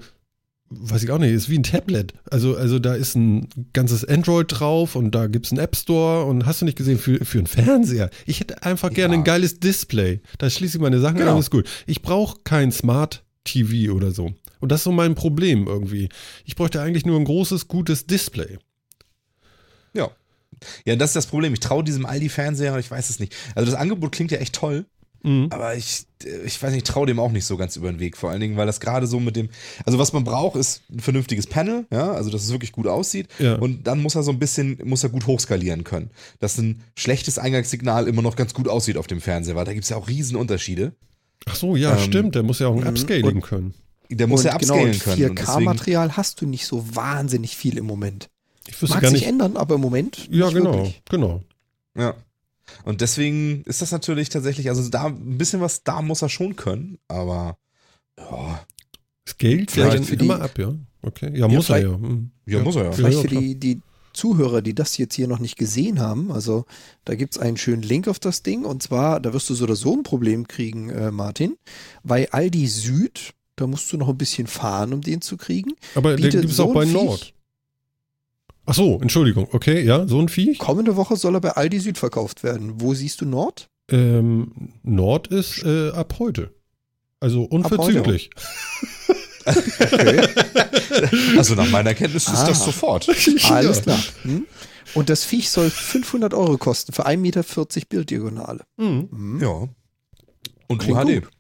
weiß 0.70 1.04
ich 1.04 1.12
auch 1.12 1.18
nicht, 1.20 1.32
ist 1.32 1.50
wie 1.50 1.58
ein 1.58 1.64
Tablet. 1.64 2.14
Also, 2.30 2.56
also 2.56 2.80
da 2.80 2.94
ist 2.96 3.16
ein 3.16 3.48
ganzes 3.74 4.04
Android 4.06 4.48
drauf 4.50 4.96
und 4.96 5.12
da 5.16 5.28
gibt 5.28 5.46
es 5.46 5.52
einen 5.52 5.60
App 5.62 5.76
Store 5.76 6.26
und 6.26 6.46
hast 6.46 6.62
du 6.62 6.66
nicht 6.66 6.78
gesehen, 6.78 6.98
für, 7.00 7.24
für 7.24 7.38
einen 7.40 7.48
Fernseher. 7.48 8.10
Ich 8.26 8.40
hätte 8.40 8.64
einfach 8.64 8.92
gerne 8.92 9.14
Ja. 9.16 9.20
ein 9.22 9.24
geiles 9.24 9.60
Display. 9.60 10.22
Da 10.38 10.50
schließe 10.50 10.78
ich 10.78 10.82
meine 10.82 11.00
Sachen 11.00 11.18
Genau. 11.18 11.34
an, 11.34 11.40
ist 11.40 11.52
gut. 11.52 11.68
Ich 11.88 12.02
brauche 12.02 12.40
kein 12.44 12.72
Smart 12.72 13.24
TV 13.46 13.94
oder 13.94 14.12
so. 14.12 14.34
Und 14.60 14.72
das 14.72 14.82
ist 14.82 14.84
so 14.86 14.92
mein 14.92 15.16
Problem 15.16 15.68
irgendwie. 15.68 16.10
Ich 16.46 16.56
bräuchte 16.56 16.82
eigentlich 16.82 17.06
nur 17.06 17.18
ein 17.18 17.26
großes, 17.26 17.68
gutes 17.68 18.06
Display. 18.08 18.58
Ja. 19.94 20.10
Ja, 20.86 20.96
das 20.96 21.12
ist 21.12 21.16
das 21.16 21.28
Problem. 21.28 21.54
Ich 21.54 21.62
traue 21.62 21.84
diesem 21.84 22.06
Aldi-Fernseher, 22.06 22.78
ich 22.78 22.92
weiß 22.92 23.10
es 23.10 23.20
nicht. 23.20 23.34
Also 23.56 23.72
das 23.72 23.80
Angebot 23.80 24.12
klingt 24.12 24.32
ja 24.32 24.40
echt 24.40 24.54
toll, 24.56 24.86
Mhm. 25.24 25.48
aber 25.52 25.76
ich, 25.76 26.06
äh, 26.24 26.42
ich 26.46 26.62
weiß 26.62 26.72
nicht, 26.72 26.88
ich 26.88 26.94
traue 26.94 27.06
dem 27.08 27.20
auch 27.20 27.32
nicht 27.32 27.46
so 27.46 27.58
ganz 27.58 27.76
über 27.76 27.92
den 27.92 28.00
Weg. 28.00 28.16
Vor 28.18 28.30
allen 28.30 28.40
Dingen, 28.40 28.56
weil 28.58 28.66
das 28.68 28.80
gerade 28.80 29.06
so 29.08 29.20
mit 29.20 29.36
dem, 29.36 29.50
also 29.86 30.00
was 30.00 30.14
man 30.14 30.24
braucht, 30.24 30.56
ist 30.56 30.82
ein 30.92 31.00
vernünftiges 31.00 31.48
Panel, 31.48 31.86
ja, 31.92 32.12
also 32.12 32.30
dass 32.30 32.44
es 32.44 32.52
wirklich 32.52 32.72
gut 32.72 32.88
aussieht. 32.88 33.28
Ja. 33.40 33.56
Und 33.56 33.86
dann 33.88 34.02
muss 34.02 34.16
er 34.16 34.24
so 34.24 34.32
ein 34.32 34.40
bisschen, 34.40 34.80
muss 34.86 35.04
er 35.04 35.10
gut 35.10 35.28
hochskalieren 35.28 35.84
können. 35.84 36.10
Dass 36.40 36.58
ein 36.58 36.82
schlechtes 36.98 37.38
Eingangssignal 37.38 38.08
immer 38.08 38.22
noch 38.22 38.36
ganz 38.36 38.54
gut 38.54 38.68
aussieht 38.68 38.98
auf 38.98 39.08
dem 39.08 39.22
Fernseher, 39.22 39.56
weil 39.56 39.66
da 39.66 39.74
gibt 39.74 39.84
es 39.84 39.90
ja 39.90 39.98
auch 39.98 40.08
Riesenunterschiede. 40.08 40.94
Ach 41.46 41.56
so, 41.56 41.76
ja, 41.76 41.94
Ähm, 41.98 42.00
stimmt. 42.04 42.36
Der 42.36 42.44
muss 42.44 42.60
ja 42.60 42.68
auch 42.68 42.76
ein 42.76 42.82
mhm. 42.82 42.88
Upscaling 42.88 43.26
Und- 43.38 43.42
können. 43.42 43.74
Der 44.12 44.26
muss 44.26 44.40
und 44.42 44.48
ja 44.48 44.58
genau, 44.58 44.74
upscalen 44.74 44.94
und 44.94 45.00
können. 45.04 45.30
Und 45.30 45.38
deswegen, 45.40 45.52
4K-Material 45.66 46.18
hast 46.18 46.42
du 46.42 46.48
nicht 46.48 46.66
so 46.66 46.84
wahnsinnig 46.96 47.56
viel 47.56 47.78
im 47.78 47.86
Moment. 47.86 48.30
Ich 48.68 48.82
wüsste 48.82 48.96
Mag 48.96 49.04
gar 49.04 49.12
sich 49.12 49.22
nicht. 49.22 49.30
ändern, 49.30 49.56
aber 49.56 49.76
im 49.76 49.82
Moment 49.82 50.28
Ja, 50.32 50.46
nicht 50.46 50.56
genau, 50.58 50.74
wirklich. 50.74 51.02
genau. 51.10 51.44
ja. 51.98 52.16
Und 52.84 53.02
deswegen 53.02 53.64
ist 53.64 53.82
das 53.82 53.92
natürlich 53.92 54.30
tatsächlich, 54.30 54.70
also 54.70 54.88
da 54.90 55.06
ein 55.08 55.38
bisschen 55.38 55.62
was, 55.62 55.84
da 55.84 56.02
muss 56.02 56.22
er 56.22 56.30
schon 56.30 56.56
können, 56.56 56.98
aber 57.08 57.58
ja, 58.18 58.66
Scaled 59.28 59.70
ja 59.72 59.74
Vielleicht 59.74 59.98
dann 59.98 60.04
für 60.04 60.18
die- 60.18 60.26
immer 60.26 60.42
ab, 60.42 60.58
ja. 60.58 60.74
Okay. 61.02 61.32
Ja, 61.38 61.48
muss 61.48 61.70
er 61.70 61.82
ja. 61.82 61.98
Mhm. 61.98 62.32
Ja, 62.46 62.60
muss 62.60 62.76
er 62.76 62.86
ja. 62.86 62.92
Vielleicht 62.92 63.20
für 63.22 63.28
die, 63.28 63.60
die 63.60 63.82
Zuhörer, 64.12 64.62
die 64.62 64.74
das 64.74 64.98
jetzt 64.98 65.14
hier 65.16 65.28
noch 65.28 65.40
nicht 65.40 65.56
gesehen 65.58 66.00
haben, 66.00 66.32
also 66.32 66.66
da 67.06 67.16
gibt 67.16 67.36
es 67.36 67.40
einen 67.42 67.56
schönen 67.58 67.84
Link 67.84 68.08
auf 68.08 68.20
das 68.20 68.44
Ding 68.44 68.66
und 68.66 68.82
zwar, 68.84 69.20
da 69.20 69.34
wirst 69.34 69.50
du 69.50 69.54
so 69.54 69.64
oder 69.66 69.76
so 69.76 69.94
ein 69.96 70.04
Problem 70.04 70.48
kriegen, 70.48 70.90
äh, 70.90 71.12
Martin. 71.12 71.56
Bei 72.04 72.30
Aldi 72.32 72.68
Süd, 72.68 73.34
da 73.56 73.68
musst 73.68 73.92
du 73.94 73.98
noch 73.98 74.10
ein 74.10 74.18
bisschen 74.18 74.48
fahren, 74.48 74.94
um 74.94 75.02
den 75.02 75.22
zu 75.22 75.38
kriegen. 75.38 75.74
Aber 75.96 76.16
den 76.16 76.24
bietet 76.24 76.42
gibt 76.42 76.52
es 76.52 76.58
so 76.58 76.70
auch 76.70 76.74
bei 76.74 76.86
Nord. 76.86 77.34
Ach 78.70 78.76
so, 78.76 79.00
Entschuldigung. 79.02 79.48
Okay, 79.52 79.82
ja, 79.84 80.08
so 80.08 80.20
ein 80.20 80.30
Viech. 80.30 80.60
Kommende 80.60 80.96
Woche 80.96 81.16
soll 81.16 81.34
er 81.36 81.42
bei 81.42 81.52
Aldi 81.52 81.80
Süd 81.80 81.98
verkauft 81.98 82.44
werden. 82.44 82.74
Wo 82.80 82.94
siehst 82.94 83.20
du 83.22 83.26
Nord? 83.26 83.68
Ähm, 83.90 84.52
Nord 84.84 85.28
ist 85.30 85.64
äh, 85.66 85.90
ab 85.90 86.16
heute. 86.20 86.54
Also 87.20 87.44
unverzüglich. 87.44 88.30
Okay. 89.46 90.28
Also 91.38 91.56
nach 91.56 91.70
meiner 91.72 91.96
Kenntnis 91.96 92.28
ist 92.28 92.36
Ah. 92.36 92.48
das 92.48 92.64
sofort. 92.64 93.10
Alles 93.50 93.82
klar. 93.82 93.98
Hm? 94.22 94.46
Und 94.94 95.10
das 95.10 95.24
Viech 95.24 95.50
soll 95.50 95.72
500 95.72 96.36
Euro 96.36 96.58
kosten 96.60 96.92
für 96.92 97.08
1,40 97.08 97.18
Meter 97.18 97.44
Bilddiagonale. 97.90 98.64
Mhm. 98.78 99.10
Hm? 99.12 99.40
Ja. 99.42 99.68
Und 100.68 100.78
Klingt 100.78 101.00
UHD. 101.00 101.22
gut. 101.24 101.32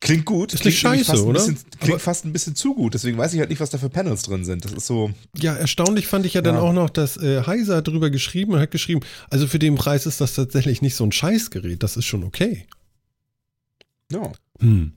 Klingt 0.00 0.24
gut. 0.26 0.52
Ist 0.54 0.60
klingt 0.60 0.74
nicht 0.76 0.84
nämlich 0.84 1.00
scheiße, 1.06 1.10
fast 1.12 1.22
ein 1.24 1.28
oder? 1.28 1.38
Bisschen, 1.40 1.56
klingt 1.80 1.92
Aber- 1.94 1.98
fast 1.98 2.24
ein 2.24 2.32
bisschen 2.32 2.54
zu 2.54 2.74
gut. 2.74 2.94
Deswegen 2.94 3.18
weiß 3.18 3.34
ich 3.34 3.40
halt 3.40 3.50
nicht, 3.50 3.58
was 3.60 3.70
da 3.70 3.78
für 3.78 3.90
Panels 3.90 4.22
drin 4.22 4.44
sind. 4.44 4.64
Das 4.64 4.72
ist 4.72 4.86
so. 4.86 5.10
Ja, 5.36 5.54
erstaunlich 5.56 6.06
fand 6.06 6.24
ich 6.24 6.34
ja 6.34 6.40
dann 6.40 6.54
Ja. 6.54 6.60
auch 6.60 6.72
noch, 6.72 6.88
dass 6.88 7.16
äh, 7.16 7.42
Heiser 7.44 7.76
hat 7.78 7.88
drüber 7.88 8.08
geschrieben 8.10 8.52
und 8.52 8.60
hat 8.60 8.70
geschrieben, 8.70 9.00
also 9.28 9.48
für 9.48 9.58
den 9.58 9.74
Preis 9.74 10.06
ist 10.06 10.20
das 10.20 10.34
tatsächlich 10.34 10.82
nicht 10.82 10.94
so 10.94 11.04
ein 11.04 11.10
Scheißgerät, 11.12 11.82
das 11.82 11.96
ist 11.96 12.04
schon 12.04 12.22
okay. 12.24 12.66
Ja, 14.12 14.32
Hm. 14.60 14.92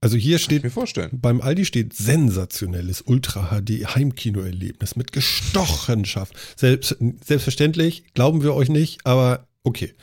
Also 0.00 0.16
hier 0.16 0.38
steht, 0.38 0.62
mir 0.62 0.70
vorstellen. 0.70 1.10
beim 1.20 1.40
Aldi 1.40 1.64
steht 1.64 1.92
sensationelles 1.92 3.02
Ultra-HD-Heimkino-Erlebnis 3.02 4.94
mit 4.94 5.10
Gestochenschaft. 5.10 6.34
Selbst, 6.56 6.96
selbstverständlich, 7.26 8.04
glauben 8.14 8.44
wir 8.44 8.54
euch 8.54 8.68
nicht, 8.68 9.04
aber 9.04 9.48
okay. 9.64 9.94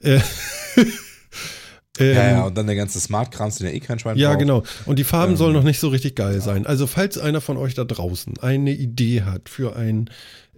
Äh, 0.00 0.20
ähm, 1.98 2.14
Ja, 2.14 2.30
ja, 2.30 2.42
und 2.46 2.56
dann 2.56 2.66
der 2.66 2.76
ganze 2.76 3.00
Smart-Krams, 3.00 3.56
den 3.58 3.66
ja 3.68 3.72
eh 3.72 3.80
kein 3.80 3.98
Schwein 3.98 4.16
Ja, 4.16 4.30
braucht. 4.30 4.38
genau. 4.40 4.62
Und 4.86 4.98
die 4.98 5.04
Farben 5.04 5.32
Ähm, 5.32 5.36
sollen 5.36 5.54
noch 5.54 5.62
nicht 5.64 5.78
so 5.80 5.88
richtig 5.88 6.14
geil 6.16 6.40
sein. 6.40 6.66
Also, 6.66 6.86
falls 6.86 7.18
einer 7.18 7.40
von 7.40 7.56
euch 7.56 7.74
da 7.74 7.84
draußen 7.84 8.38
eine 8.38 8.72
Idee 8.72 9.22
hat 9.22 9.48
für 9.48 9.76
ein, 9.76 10.08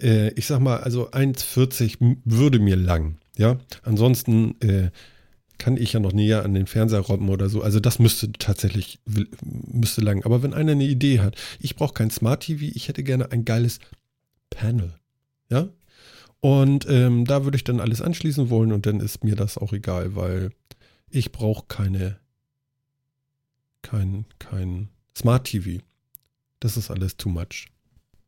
äh, 0.01 0.29
ich 0.35 0.47
sag 0.47 0.61
mal, 0.61 0.79
also 0.79 1.11
1,40 1.11 2.01
m- 2.01 2.17
würde 2.25 2.59
mir 2.59 2.77
lang. 2.77 3.17
Ja, 3.37 3.59
ansonsten 3.83 4.55
äh, 4.61 4.91
kann 5.59 5.77
ich 5.77 5.93
ja 5.93 6.01
noch 6.01 6.13
näher 6.13 6.45
an 6.45 6.55
den 6.55 6.67
Fernseher 6.67 7.01
robben 7.01 7.29
oder 7.29 7.49
so. 7.49 7.63
Also, 7.63 7.81
das 7.81 7.99
müsste 7.99 8.31
tatsächlich, 8.33 8.99
müsste 9.43 10.01
lang. 10.03 10.25
Aber 10.25 10.43
wenn 10.43 10.55
einer 10.55 10.73
eine 10.73 10.85
Idee 10.85 11.21
hat, 11.21 11.37
ich 11.61 11.75
brauche 11.77 11.95
kein 11.95 12.11
Smart 12.11 12.45
TV, 12.45 12.65
ich 12.75 12.89
hätte 12.89 13.03
gerne 13.03 13.33
ein 13.33 13.45
geiles 13.45 13.79
Panel. 14.51 14.95
Ja? 15.51 15.69
Und 16.41 16.87
ähm, 16.89 17.25
da 17.25 17.45
würde 17.45 17.57
ich 17.57 17.65
dann 17.65 17.81
alles 17.81 18.03
anschließen 18.03 18.51
wollen 18.51 18.71
und 18.73 18.87
dann 18.87 19.01
ist 19.01 19.25
mir 19.25 19.35
das 19.37 19.57
auch 19.59 19.73
egal, 19.73 20.15
weil 20.15 20.51
ich 21.11 21.33
brauche 21.33 21.65
keine 21.69 22.19
kein, 23.83 24.25
kein 24.39 24.89
Smart 25.17 25.45
TV. 25.47 25.83
Das 26.61 26.77
ist 26.77 26.91
alles 26.91 27.17
too 27.17 27.29
much. 27.29 27.67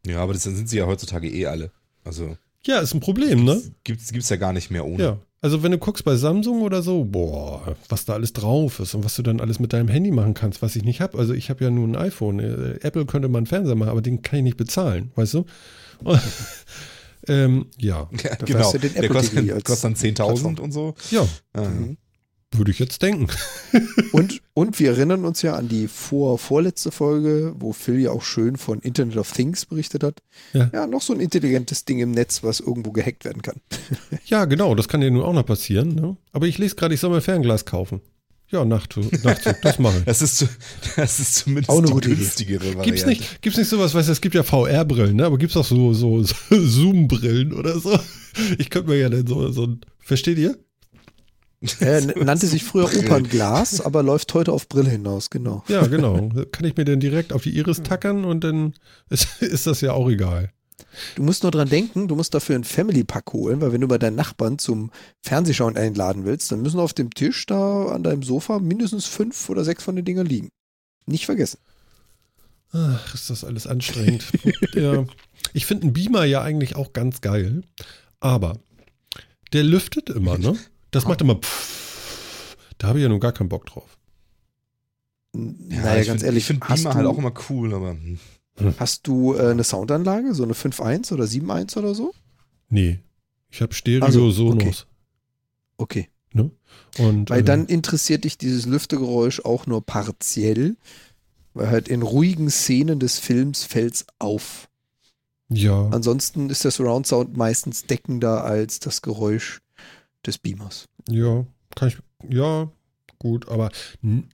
Ja, 0.07 0.19
aber 0.21 0.35
das 0.35 0.43
sind 0.43 0.69
sie 0.69 0.77
ja 0.79 0.87
heutzutage 0.87 1.29
eh 1.31 1.47
alle. 1.47 1.71
Also 2.05 2.37
Ja, 2.65 2.81
ist 2.81 2.95
ein 2.95 3.01
Problem, 3.01 3.45
ne? 3.45 3.61
gibt's, 3.85 4.12
gibt's 4.12 4.29
ja 4.29 4.37
gar 4.37 4.53
nicht 4.53 4.71
mehr 4.71 4.85
ohne. 4.85 5.03
Ja. 5.03 5.19
Also 5.41 5.62
wenn 5.62 5.71
du 5.73 5.79
guckst 5.79 6.05
bei 6.05 6.17
Samsung 6.17 6.62
oder 6.62 6.83
so, 6.83 7.05
boah, 7.05 7.77
was 7.89 8.05
da 8.05 8.15
alles 8.15 8.33
drauf 8.33 8.81
ist 8.81 8.95
und 8.95 9.05
was 9.05 9.17
du 9.17 9.23
dann 9.23 9.41
alles 9.41 9.59
mit 9.61 9.73
deinem 9.73 9.89
Handy 9.89 10.11
machen 10.11 10.35
kannst, 10.35 10.61
was 10.62 10.77
ich 10.77 10.83
nicht 10.85 11.01
habe. 11.01 11.19
Also 11.19 11.33
ich 11.35 11.51
habe 11.51 11.64
ja 11.64 11.70
nur 11.70 11.87
ein 11.87 11.97
iPhone. 11.97 12.39
Äh, 12.41 12.79
Apple 12.83 13.07
könnte 13.07 13.29
mal 13.29 13.39
einen 13.39 13.47
Fernseher 13.47 13.74
machen, 13.77 13.91
aber 13.91 14.03
den 14.03 14.22
kann 14.22 14.39
ich 14.41 14.45
nicht 14.45 14.57
bezahlen, 14.57 15.12
weißt 15.14 15.35
du? 15.35 15.45
ähm, 17.29 17.66
ja, 17.79 18.09
Ja, 18.22 18.35
genau. 18.37 18.59
weißt 18.61 18.74
du 18.74 18.79
den 18.79 18.93
Der 18.95 19.05
Apple 19.05 19.16
kostet, 19.20 19.64
kostet 19.64 19.85
dann 19.85 19.95
10.000 19.95 20.14
Plattform. 20.14 20.59
und 20.59 20.72
so. 20.72 20.95
ja, 21.11 21.27
Ja. 21.55 21.68
Mhm. 21.68 21.97
Würde 22.55 22.70
ich 22.70 22.78
jetzt 22.78 23.03
denken. 23.03 23.26
Und, 24.12 24.40
und 24.55 24.78
wir 24.80 24.90
erinnern 24.92 25.24
uns 25.26 25.42
ja 25.42 25.55
an 25.57 25.68
die 25.68 25.88
vor, 25.88 26.38
vorletzte 26.38 26.90
Folge, 26.90 27.55
wo 27.59 27.72
Phil 27.74 27.99
ja 28.01 28.11
auch 28.12 28.22
schön 28.22 28.57
von 28.57 28.78
Internet 28.80 29.16
of 29.18 29.30
Things 29.30 29.66
berichtet 29.66 30.03
hat. 30.03 30.20
Ja. 30.55 30.70
ja, 30.72 30.86
noch 30.86 31.03
so 31.03 31.12
ein 31.12 31.20
intelligentes 31.20 31.84
Ding 31.84 31.99
im 31.99 32.12
Netz, 32.12 32.42
was 32.42 32.61
irgendwo 32.61 32.92
gehackt 32.92 33.24
werden 33.26 33.42
kann. 33.42 33.57
Ja, 34.26 34.44
genau, 34.47 34.74
das 34.74 34.88
kann 34.88 35.03
ja 35.03 35.11
nun 35.11 35.22
auch 35.22 35.34
noch 35.34 35.44
passieren. 35.44 35.94
Ne? 35.94 36.16
Aber 36.32 36.47
ich 36.47 36.57
lese 36.59 36.76
gerade, 36.76 36.94
ich 36.94 37.01
soll 37.01 37.11
mir 37.11 37.20
Fernglas 37.20 37.64
kaufen. 37.66 38.01
Ja, 38.51 38.64
Nachtzug, 38.64 39.12
Nachtzug 39.24 39.57
das 39.62 39.78
mache 39.78 39.99
ich. 39.99 40.05
Das 40.05 40.22
ist, 40.22 40.38
zu- 40.38 40.49
das 40.97 41.18
ist 41.20 41.34
zumindest 41.34 41.68
Auch 41.68 41.78
eine 41.78 41.88
die 41.88 41.92
gute 41.92 42.09
Idee. 42.11 42.20
günstigere 42.20 42.61
Variante. 42.76 42.82
Gibt's 42.84 43.07
nicht, 43.07 43.42
gibt's 43.42 43.59
nicht 43.59 43.68
sowas, 43.68 43.92
weißt 43.92 44.09
du, 44.09 44.12
es 44.12 44.20
gibt 44.20 44.34
ja 44.36 44.42
VR-Brillen, 44.44 45.16
ne? 45.16 45.26
aber 45.26 45.36
gibt's 45.36 45.57
auch 45.57 45.64
so, 45.64 45.92
so, 45.92 46.22
so 46.22 46.34
Zoom-Brillen 46.51 47.53
oder 47.53 47.78
so? 47.80 47.99
Ich 48.59 48.70
könnte 48.70 48.90
mir 48.90 48.99
ja 48.99 49.09
dann 49.11 49.26
so, 49.26 49.51
so 49.51 49.64
ein, 49.66 49.80
versteht 49.99 50.38
ihr? 50.38 50.57
Er 51.81 51.99
n- 52.17 52.25
nannte 52.25 52.47
sich 52.47 52.64
früher 52.64 52.85
Opernglas, 52.85 53.81
aber 53.81 54.03
läuft 54.03 54.33
heute 54.35 54.53
auf 54.53 54.69
Brille 54.69 54.91
hinaus, 54.91 55.31
genau. 55.31 55.64
Ja, 55.69 55.87
genau. 55.87 56.31
Kann 56.53 56.64
ich 56.67 56.77
mir 56.77 56.85
dann 56.85 57.01
direkt 57.01 57.33
auf 57.33 57.43
die 57.43 57.57
Iris 57.57 57.83
tackern 57.83 58.25
und 58.25 58.45
dann 58.45 58.75
ist, 59.11 59.43
ist 59.43 59.67
das 59.67 59.81
ja 59.81 59.93
auch 59.93 60.09
egal. 60.09 60.51
Du 61.14 61.23
musst 61.23 61.43
nur 61.43 61.53
dran 61.53 61.69
denken, 61.69 62.09
du 62.09 62.17
musst 62.17 62.35
dafür 62.35 62.55
einen 62.55 62.64
Family-Pack 62.64 63.33
holen, 63.33 63.61
weil 63.61 63.73
wenn 63.73 63.81
du 63.81 63.89
bei 63.89 63.99
deinen 63.99 64.17
Nachbarn 64.17 64.59
zum 64.59 64.91
Fernsehschauen 65.23 65.77
einladen 65.77 66.25
willst, 66.25 66.51
dann 66.53 66.62
müssen 66.62 66.81
auf 66.81 66.93
dem 66.93 67.11
Tisch 67.12 67.47
da 67.47 67.87
an 67.87 68.03
deinem 68.03 68.23
Sofa 68.23 68.59
mindestens 68.59 69.07
fünf 69.07 69.49
oder 69.49 69.64
sechs 69.64 69.83
von 69.83 69.97
den 69.97 70.05
Dingern 70.05 70.27
liegen. 70.27 70.49
Nicht 71.07 71.27
vergessen. 71.27 71.59
Ach, 72.73 73.14
ist 73.14 73.31
das 73.31 73.45
alles 73.45 73.67
anstrengend. 73.67 74.25
ja. 74.75 75.05
Ich 75.55 75.67
finde 75.67 75.85
einen 75.85 75.93
Beamer 75.93 76.25
ja 76.25 76.43
eigentlich 76.43 76.77
auch 76.77 76.93
ganz 76.93 77.21
geil, 77.21 77.62
aber 78.21 78.59
der 79.53 79.62
lüftet 79.64 80.11
immer, 80.11 80.37
ne? 80.39 80.57
Das 80.97 81.05
macht 81.05 81.20
immer 81.20 81.34
pfff. 81.34 82.57
Da 82.78 82.88
habe 82.88 82.99
ich 82.99 83.03
ja 83.03 83.11
nun 83.11 83.20
gar 83.20 83.32
keinen 83.32 83.51
Bock 83.51 83.66
drauf. 83.66 83.99
Ja, 85.34 85.42
naja, 85.42 86.05
ganz 86.05 86.07
find, 86.07 86.22
ehrlich, 86.22 86.38
ich 86.38 86.47
finde 86.47 86.66
Beamer 86.66 86.94
halt 86.94 87.07
auch 87.07 87.18
immer 87.18 87.34
cool, 87.51 87.74
aber. 87.74 87.90
Hm. 87.90 88.18
Hast 88.78 89.07
du 89.07 89.34
äh, 89.34 89.51
eine 89.51 89.62
Soundanlage, 89.62 90.32
so 90.32 90.42
eine 90.42 90.55
5.1 90.55 91.12
oder 91.12 91.24
7.1 91.24 91.76
oder 91.76 91.94
so? 91.94 92.14
Nee. 92.70 93.01
Ich 93.51 93.61
habe 93.61 93.74
Stereo 93.74 94.07
Also, 94.07 94.30
Sonos. 94.30 94.86
Okay. 95.76 96.09
Ne? 96.32 96.51
Und, 96.97 97.28
Weil 97.28 97.40
äh, 97.40 97.44
dann 97.44 97.66
interessiert 97.66 98.24
dich 98.24 98.38
dieses 98.38 98.64
Lüftegeräusch 98.64 99.40
auch 99.40 99.66
nur 99.66 99.84
partiell, 99.84 100.76
weil 101.53 101.68
halt 101.68 101.88
in 101.88 102.01
ruhigen 102.01 102.49
Szenen 102.49 103.01
des 103.01 103.18
Films 103.18 103.64
fällt's 103.64 104.07
auf. 104.18 104.70
Ja. 105.51 105.90
Ansonsten 105.90 106.49
ist 106.49 106.64
der 106.64 106.70
Surround 106.70 107.07
Sound 107.07 107.36
meistens 107.36 107.84
deckender 107.84 108.44
als 108.44 108.80
das 108.80 109.03
Geräusch 109.03 109.61
des 110.25 110.39
Beamers. 110.39 110.87
Ja, 111.09 111.47
kann 111.75 111.89
ich. 111.89 111.99
Ja, 112.29 112.71
gut, 113.19 113.49
aber 113.49 113.71
n- 114.03 114.29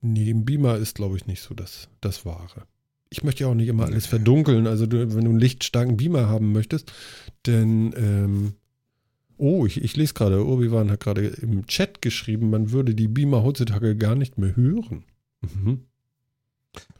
nee, 0.00 0.30
ein 0.30 0.44
Beamer 0.44 0.76
ist, 0.76 0.94
glaube 0.94 1.16
ich, 1.16 1.26
nicht 1.26 1.42
so 1.42 1.54
das, 1.54 1.88
das 2.00 2.24
Wahre. 2.24 2.66
Ich 3.10 3.22
möchte 3.24 3.44
ja 3.44 3.50
auch 3.50 3.54
nicht 3.54 3.68
immer 3.68 3.86
alles 3.86 4.06
verdunkeln. 4.06 4.66
Also, 4.66 4.86
du, 4.86 4.98
wenn 5.14 5.24
du 5.24 5.30
einen 5.30 5.38
lichtstarken 5.40 5.96
Beamer 5.96 6.28
haben 6.28 6.52
möchtest, 6.52 6.92
denn. 7.46 7.92
Ähm, 7.96 8.52
oh, 9.40 9.66
ich, 9.66 9.82
ich 9.82 9.96
lese 9.96 10.14
gerade, 10.14 10.44
Obi-Wan 10.44 10.90
hat 10.90 10.98
gerade 11.00 11.24
im 11.26 11.64
Chat 11.66 12.02
geschrieben, 12.02 12.50
man 12.50 12.72
würde 12.72 12.94
die 12.94 13.06
Beamer 13.06 13.44
heutzutage 13.44 13.96
gar 13.96 14.16
nicht 14.16 14.36
mehr 14.36 14.56
hören. 14.56 15.04
Mhm. 15.42 15.84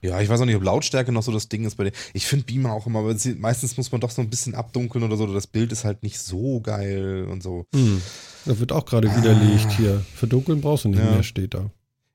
Ja, 0.03 0.21
ich 0.21 0.29
weiß 0.29 0.41
auch 0.41 0.45
nicht, 0.45 0.57
ob 0.57 0.63
Lautstärke 0.63 1.11
noch 1.13 1.23
so 1.23 1.33
das 1.33 1.49
Ding 1.49 1.65
ist 1.65 1.77
bei 1.77 1.85
dir. 1.85 1.93
Ich 2.15 2.27
finde 2.27 2.45
Beamer 2.45 2.73
auch 2.73 2.87
immer, 2.87 3.15
sie, 3.17 3.35
meistens 3.35 3.77
muss 3.77 3.91
man 3.93 4.01
doch 4.01 4.11
so 4.11 4.23
ein 4.23 4.31
bisschen 4.31 4.55
abdunkeln 4.55 5.03
oder 5.05 5.17
so. 5.17 5.25
oder 5.25 5.35
Das 5.35 5.47
Bild 5.47 5.73
ist 5.73 5.85
halt 5.85 6.03
nicht 6.03 6.19
so 6.21 6.61
geil 6.61 7.27
und 7.31 7.43
so. 7.43 7.65
Hm. 7.75 8.01
Da 8.45 8.59
wird 8.59 8.73
auch 8.73 8.85
gerade 8.87 9.15
widerlegt 9.17 9.73
hier. 9.73 10.05
Verdunkeln 10.15 10.61
brauchst 10.61 10.85
du 10.85 10.89
nicht 10.91 10.99
Ja. 11.01 11.11
mehr, 11.11 11.23
steht 11.23 11.55
da. 11.55 11.71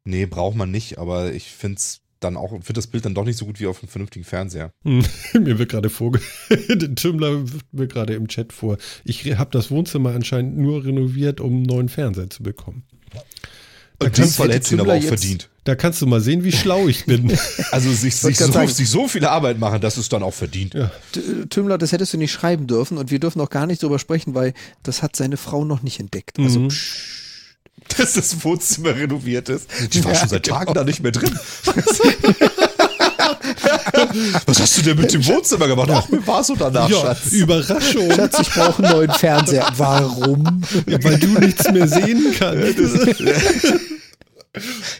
Nee, 0.06 0.26
braucht 0.26 0.56
man 0.56 0.72
nicht, 0.72 0.98
aber 0.98 1.34
ich 1.34 1.50
finde 1.52 1.78
es 1.78 2.00
dann 2.20 2.38
auch, 2.38 2.52
finde 2.52 2.74
das 2.74 2.88
Bild 2.88 3.04
dann 3.06 3.14
doch 3.16 3.26
nicht 3.26 3.38
so 3.38 3.46
gut 3.46 3.60
wie 3.60 3.68
auf 3.68 3.82
einem 3.82 3.90
vernünftigen 3.90 4.24
Fernseher. 4.24 4.72
Hm, 4.84 5.04
Mir 5.44 5.60
wird 5.60 5.70
gerade 5.72 5.90
vorge... 5.90 6.22
Der 6.50 6.96
Tümmler 6.96 7.52
wirft 7.52 7.74
mir 7.74 7.88
gerade 7.88 8.14
im 8.14 8.28
Chat 8.30 8.54
vor. 8.54 8.78
Ich 9.04 9.26
habe 9.38 9.52
das 9.52 9.72
Wohnzimmer 9.72 10.12
anscheinend 10.16 10.58
nur 10.58 10.86
renoviert, 10.86 11.42
um 11.42 11.54
einen 11.54 11.64
neuen 11.64 11.90
Fernseher 11.90 12.30
zu 12.30 12.42
bekommen. 12.44 12.84
Da 14.04 14.08
Und 14.08 14.16
kannst, 14.16 14.40
hätte 14.40 14.54
hätte 14.54 14.74
ihn 14.76 14.80
aber 14.80 14.90
Tümmler 14.90 14.94
auch 14.94 15.02
jetzt- 15.12 15.22
verdient. 15.22 15.50
da 15.64 15.76
kannst 15.76 16.02
du 16.02 16.06
mal 16.08 16.22
sehen, 16.22 16.44
wie 16.44 16.52
schlau 16.52 16.88
ich 16.88 17.06
bin. 17.06 17.38
Also 17.72 17.92
sich, 17.92 18.16
sich, 18.16 18.38
so, 18.38 18.52
sagen- 18.52 18.68
sich 18.68 18.90
so 18.90 19.08
viel 19.08 19.26
Arbeit 19.26 19.60
machen, 19.60 19.80
dass 19.82 19.98
es 19.98 20.10
dann 20.10 20.24
auch 20.24 20.34
verdient. 20.34 20.74
ja. 20.74 20.92
Tümmler, 21.50 21.78
das 21.78 21.92
hättest 21.92 22.14
du 22.14 22.18
nicht 22.18 22.32
schreiben 22.32 22.68
dürfen 22.68 22.98
und 22.98 23.12
wir 23.12 23.20
dürfen 23.20 23.40
auch 23.42 23.50
gar 23.50 23.66
nicht 23.66 23.82
drüber 23.82 24.00
sprechen, 24.00 24.36
weil 24.36 24.54
das 24.84 25.02
hat 25.02 25.16
seine 25.16 25.38
Frau 25.38 25.64
noch 25.66 25.82
nicht 25.84 26.00
entdeckt. 26.00 26.38
Also 26.40 26.60
Mhm. 26.60 26.68
psch, 26.70 26.96
Dass 27.98 28.14
das 28.14 28.44
Wohnzimmer 28.46 28.96
renoviert 28.96 29.50
ist. 29.50 29.68
Ich 29.92 30.04
war 30.06 30.14
Ja, 30.14 30.20
schon 30.20 30.30
seit 30.30 30.44
genau. 30.44 30.58
Tagen 30.58 30.74
da 30.74 30.84
nicht 30.86 31.02
mehr 31.04 31.12
drin. 31.12 31.38
Was 34.46 34.60
hast 34.62 34.78
du 34.78 34.82
denn 34.82 34.98
mit 34.98 35.14
dem 35.14 35.26
Wohnzimmer 35.26 35.68
gemacht? 35.68 35.90
Ach, 35.92 36.10
mir 36.10 36.26
war 36.26 36.44
so 36.44 36.56
danach, 36.56 36.90
ja, 36.90 37.00
Schatz. 37.02 37.32
Überraschung, 37.32 38.12
Schatz, 38.12 38.40
ich 38.42 38.50
brauche 38.50 38.84
einen 38.84 38.92
neuen 38.96 39.12
Fernseher. 39.12 39.68
Warum? 39.78 40.64
weil 40.86 41.20
du 41.20 41.28
nichts 41.40 41.72
mehr 41.72 41.88
sehen 41.88 42.34
kannst. 42.38 42.78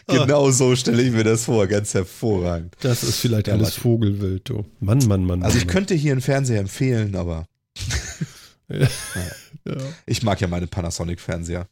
Genau 0.08 0.50
so 0.50 0.74
stelle 0.74 1.00
ich 1.02 1.12
mir 1.12 1.22
das 1.22 1.44
vor, 1.44 1.68
ganz 1.68 1.94
hervorragend. 1.94 2.74
Das 2.80 3.04
ist 3.04 3.20
vielleicht 3.20 3.46
Ja, 3.46 3.54
alles. 3.54 3.74
Vogelwild, 3.76 4.48
du. 4.48 4.64
Mann, 4.80 4.98
Mann, 5.06 5.24
Mann. 5.24 5.44
Also 5.44 5.56
ich 5.58 5.66
Mann. 5.66 5.74
könnte 5.74 5.94
hier 5.94 6.10
einen 6.10 6.20
Fernseher 6.20 6.58
empfehlen, 6.58 7.14
aber 7.14 7.46
Ja. 8.68 9.76
ich 10.06 10.22
mag 10.24 10.40
ja 10.40 10.48
meine 10.48 10.66
Panasonic-Fernseher. 10.66 11.68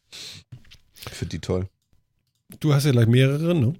Ich 1.11 1.13
finde 1.17 1.31
die 1.31 1.41
toll. 1.41 1.67
Du 2.61 2.73
hast 2.73 2.85
ja 2.87 2.93
gleich 2.93 3.07
mehrere, 3.09 3.53
ne? 3.55 3.75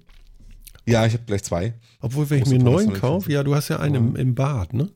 Ja, 0.85 1.05
ich 1.05 1.13
habe 1.13 1.23
gleich 1.25 1.43
zwei. 1.43 1.73
Obwohl, 2.01 2.29
wenn 2.29 2.39
ich 2.43 2.47
mir 2.49 2.55
einen 2.55 2.65
neuen 2.65 2.93
kaufe, 2.93 3.31
ja, 3.31 3.43
du 3.43 3.55
hast 3.55 3.69
ja 3.69 3.79
einen 3.79 3.95
im, 3.95 4.15
im 4.15 4.35
Bad, 4.35 4.73
ne? 4.73 4.89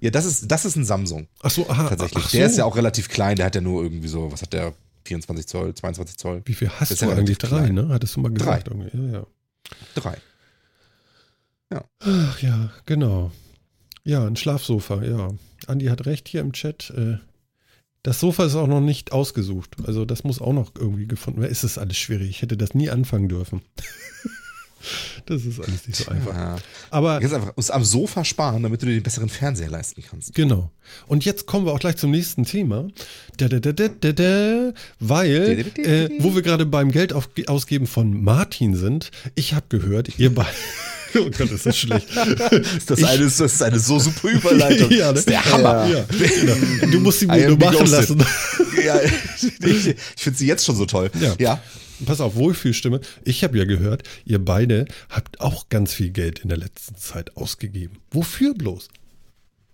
Ja, 0.00 0.10
das 0.10 0.24
ist, 0.24 0.50
das 0.50 0.64
ist 0.64 0.76
ein 0.76 0.84
Samsung, 0.84 1.26
Ach 1.42 1.50
so, 1.50 1.68
aha, 1.68 1.88
tatsächlich. 1.88 2.24
Ach 2.24 2.30
Der 2.30 2.46
so. 2.46 2.50
ist 2.52 2.58
ja 2.58 2.64
auch 2.64 2.76
relativ 2.76 3.08
klein, 3.08 3.36
der 3.36 3.46
hat 3.46 3.54
ja 3.54 3.60
nur 3.60 3.82
irgendwie 3.82 4.08
so, 4.08 4.30
was 4.32 4.42
hat 4.42 4.52
der? 4.52 4.74
24 5.06 5.46
Zoll, 5.46 5.74
22 5.74 6.18
Zoll? 6.18 6.42
Wie 6.44 6.52
viel 6.54 6.68
hast 6.68 6.90
Das 6.90 6.98
du 6.98 7.06
ja 7.06 7.12
eigentlich? 7.12 7.38
Drei, 7.38 7.48
klein. 7.48 7.74
ne? 7.74 7.88
Hattest 7.88 8.14
du 8.16 8.20
mal 8.20 8.30
gesagt. 8.30 8.68
Drei. 8.68 8.72
Irgendwie. 8.74 9.12
Ja, 9.12 9.20
ja. 9.20 9.26
Drei. 9.94 10.16
Ach 12.00 12.42
ja, 12.42 12.70
genau. 12.86 13.30
Ja, 14.04 14.26
ein 14.26 14.36
Schlafsofa, 14.36 15.02
ja. 15.02 15.30
Andi 15.66 15.86
hat 15.86 16.04
recht 16.06 16.28
hier 16.28 16.40
im 16.42 16.52
Chat. 16.52 16.90
Äh, 16.96 17.16
das 18.02 18.20
Sofa 18.20 18.44
ist 18.44 18.54
auch 18.56 18.66
noch 18.66 18.80
nicht 18.80 19.12
ausgesucht. 19.12 19.76
Also 19.84 20.04
das 20.04 20.24
muss 20.24 20.40
auch 20.40 20.52
noch 20.52 20.72
irgendwie 20.78 21.06
gefunden 21.06 21.40
werden. 21.40 21.52
Es 21.52 21.64
ist 21.64 21.78
alles 21.78 21.96
schwierig. 21.96 22.28
Ich 22.30 22.42
hätte 22.42 22.56
das 22.56 22.74
nie 22.74 22.90
anfangen 22.90 23.28
dürfen. 23.28 23.62
das 25.26 25.44
ist 25.44 25.60
alles 25.60 25.86
nicht 25.86 25.96
so 25.96 26.10
einfach. 26.10 26.34
Ja. 26.34 26.56
Aber 26.90 27.20
Jetzt 27.20 27.34
einfach 27.34 27.56
uns 27.56 27.70
am 27.70 27.84
Sofa 27.84 28.24
sparen, 28.24 28.62
damit 28.62 28.82
du 28.82 28.86
dir 28.86 28.92
den 28.94 29.02
besseren 29.02 29.28
Fernseher 29.28 29.68
leisten 29.70 30.02
kannst. 30.08 30.34
Genau. 30.34 30.70
Und 31.06 31.24
jetzt 31.24 31.46
kommen 31.46 31.66
wir 31.66 31.72
auch 31.72 31.78
gleich 31.80 31.96
zum 31.96 32.10
nächsten 32.10 32.44
Thema. 32.44 32.88
Da, 33.36 33.48
da, 33.48 33.60
da, 33.60 33.72
da, 33.72 33.88
da, 33.88 34.12
da, 34.12 34.72
weil, 34.98 35.66
äh, 35.76 36.08
wo 36.18 36.34
wir 36.34 36.42
gerade 36.42 36.66
beim 36.66 36.90
Geld 36.90 37.12
auf, 37.12 37.28
ausgeben 37.46 37.86
von 37.86 38.22
Martin 38.22 38.74
sind, 38.74 39.10
ich 39.34 39.54
habe 39.54 39.66
gehört, 39.68 40.18
ihr 40.18 40.34
beide. 40.34 40.48
Oh 41.12 41.28
Gott, 41.36 41.50
ist 41.50 41.66
das 41.66 41.76
schlecht. 41.76 42.06
Das, 42.86 43.00
Ich- 43.00 43.04
eine, 43.04 43.24
das 43.24 43.40
ist 43.40 43.62
eine 43.64 43.80
so 43.80 43.98
super 43.98 44.28
Überleitung. 44.28 44.90
Ja, 44.92 45.08
ne? 45.08 45.14
das 45.14 45.18
ist 45.20 45.28
der 45.28 45.44
Hammer. 45.44 45.88
Ja, 45.88 46.04
genau. 46.08 46.54
Du 46.92 47.00
musst 47.00 47.18
sie 47.18 47.26
mir 47.26 47.48
nur 47.48 47.58
machen 47.58 47.86
lassen. 47.88 48.24
Ja, 48.84 49.00
ich 49.02 49.88
ich 49.88 49.96
finde 50.16 50.38
sie 50.38 50.46
jetzt 50.46 50.64
schon 50.64 50.76
so 50.76 50.86
toll. 50.86 51.10
Ja. 51.20 51.34
ja. 51.40 51.62
Pass 52.06 52.20
auf, 52.20 52.34
Wohlfühlstimme. 52.34 53.00
Ich 53.24 53.44
habe 53.44 53.58
ja 53.58 53.64
gehört, 53.64 54.02
ihr 54.24 54.38
beide 54.44 54.86
habt 55.08 55.40
auch 55.40 55.68
ganz 55.68 55.92
viel 55.92 56.10
Geld 56.10 56.40
in 56.40 56.48
der 56.48 56.58
letzten 56.58 56.96
Zeit 56.96 57.36
ausgegeben. 57.36 57.98
Wofür 58.10 58.54
bloß? 58.54 58.88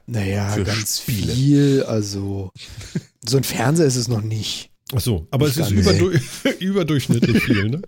Naja, 0.07 0.51
Für 0.51 0.65
ganz 0.65 1.01
Spiele. 1.01 1.33
viel. 1.33 1.83
Also, 1.85 2.53
so 3.27 3.37
ein 3.37 3.45
Fernseher 3.45 3.87
ist 3.87 3.97
es 3.97 4.09
noch 4.09 4.23
nicht. 4.23 4.71
Ach 4.95 5.01
so, 5.01 5.27
aber 5.33 5.49
es 5.49 5.57
Nicht 5.57 5.73
ist 5.73 5.73
überdu 5.73 6.11
überdurchschnittlich 6.61 7.43
viel, 7.43 7.71
ne? 7.71 7.83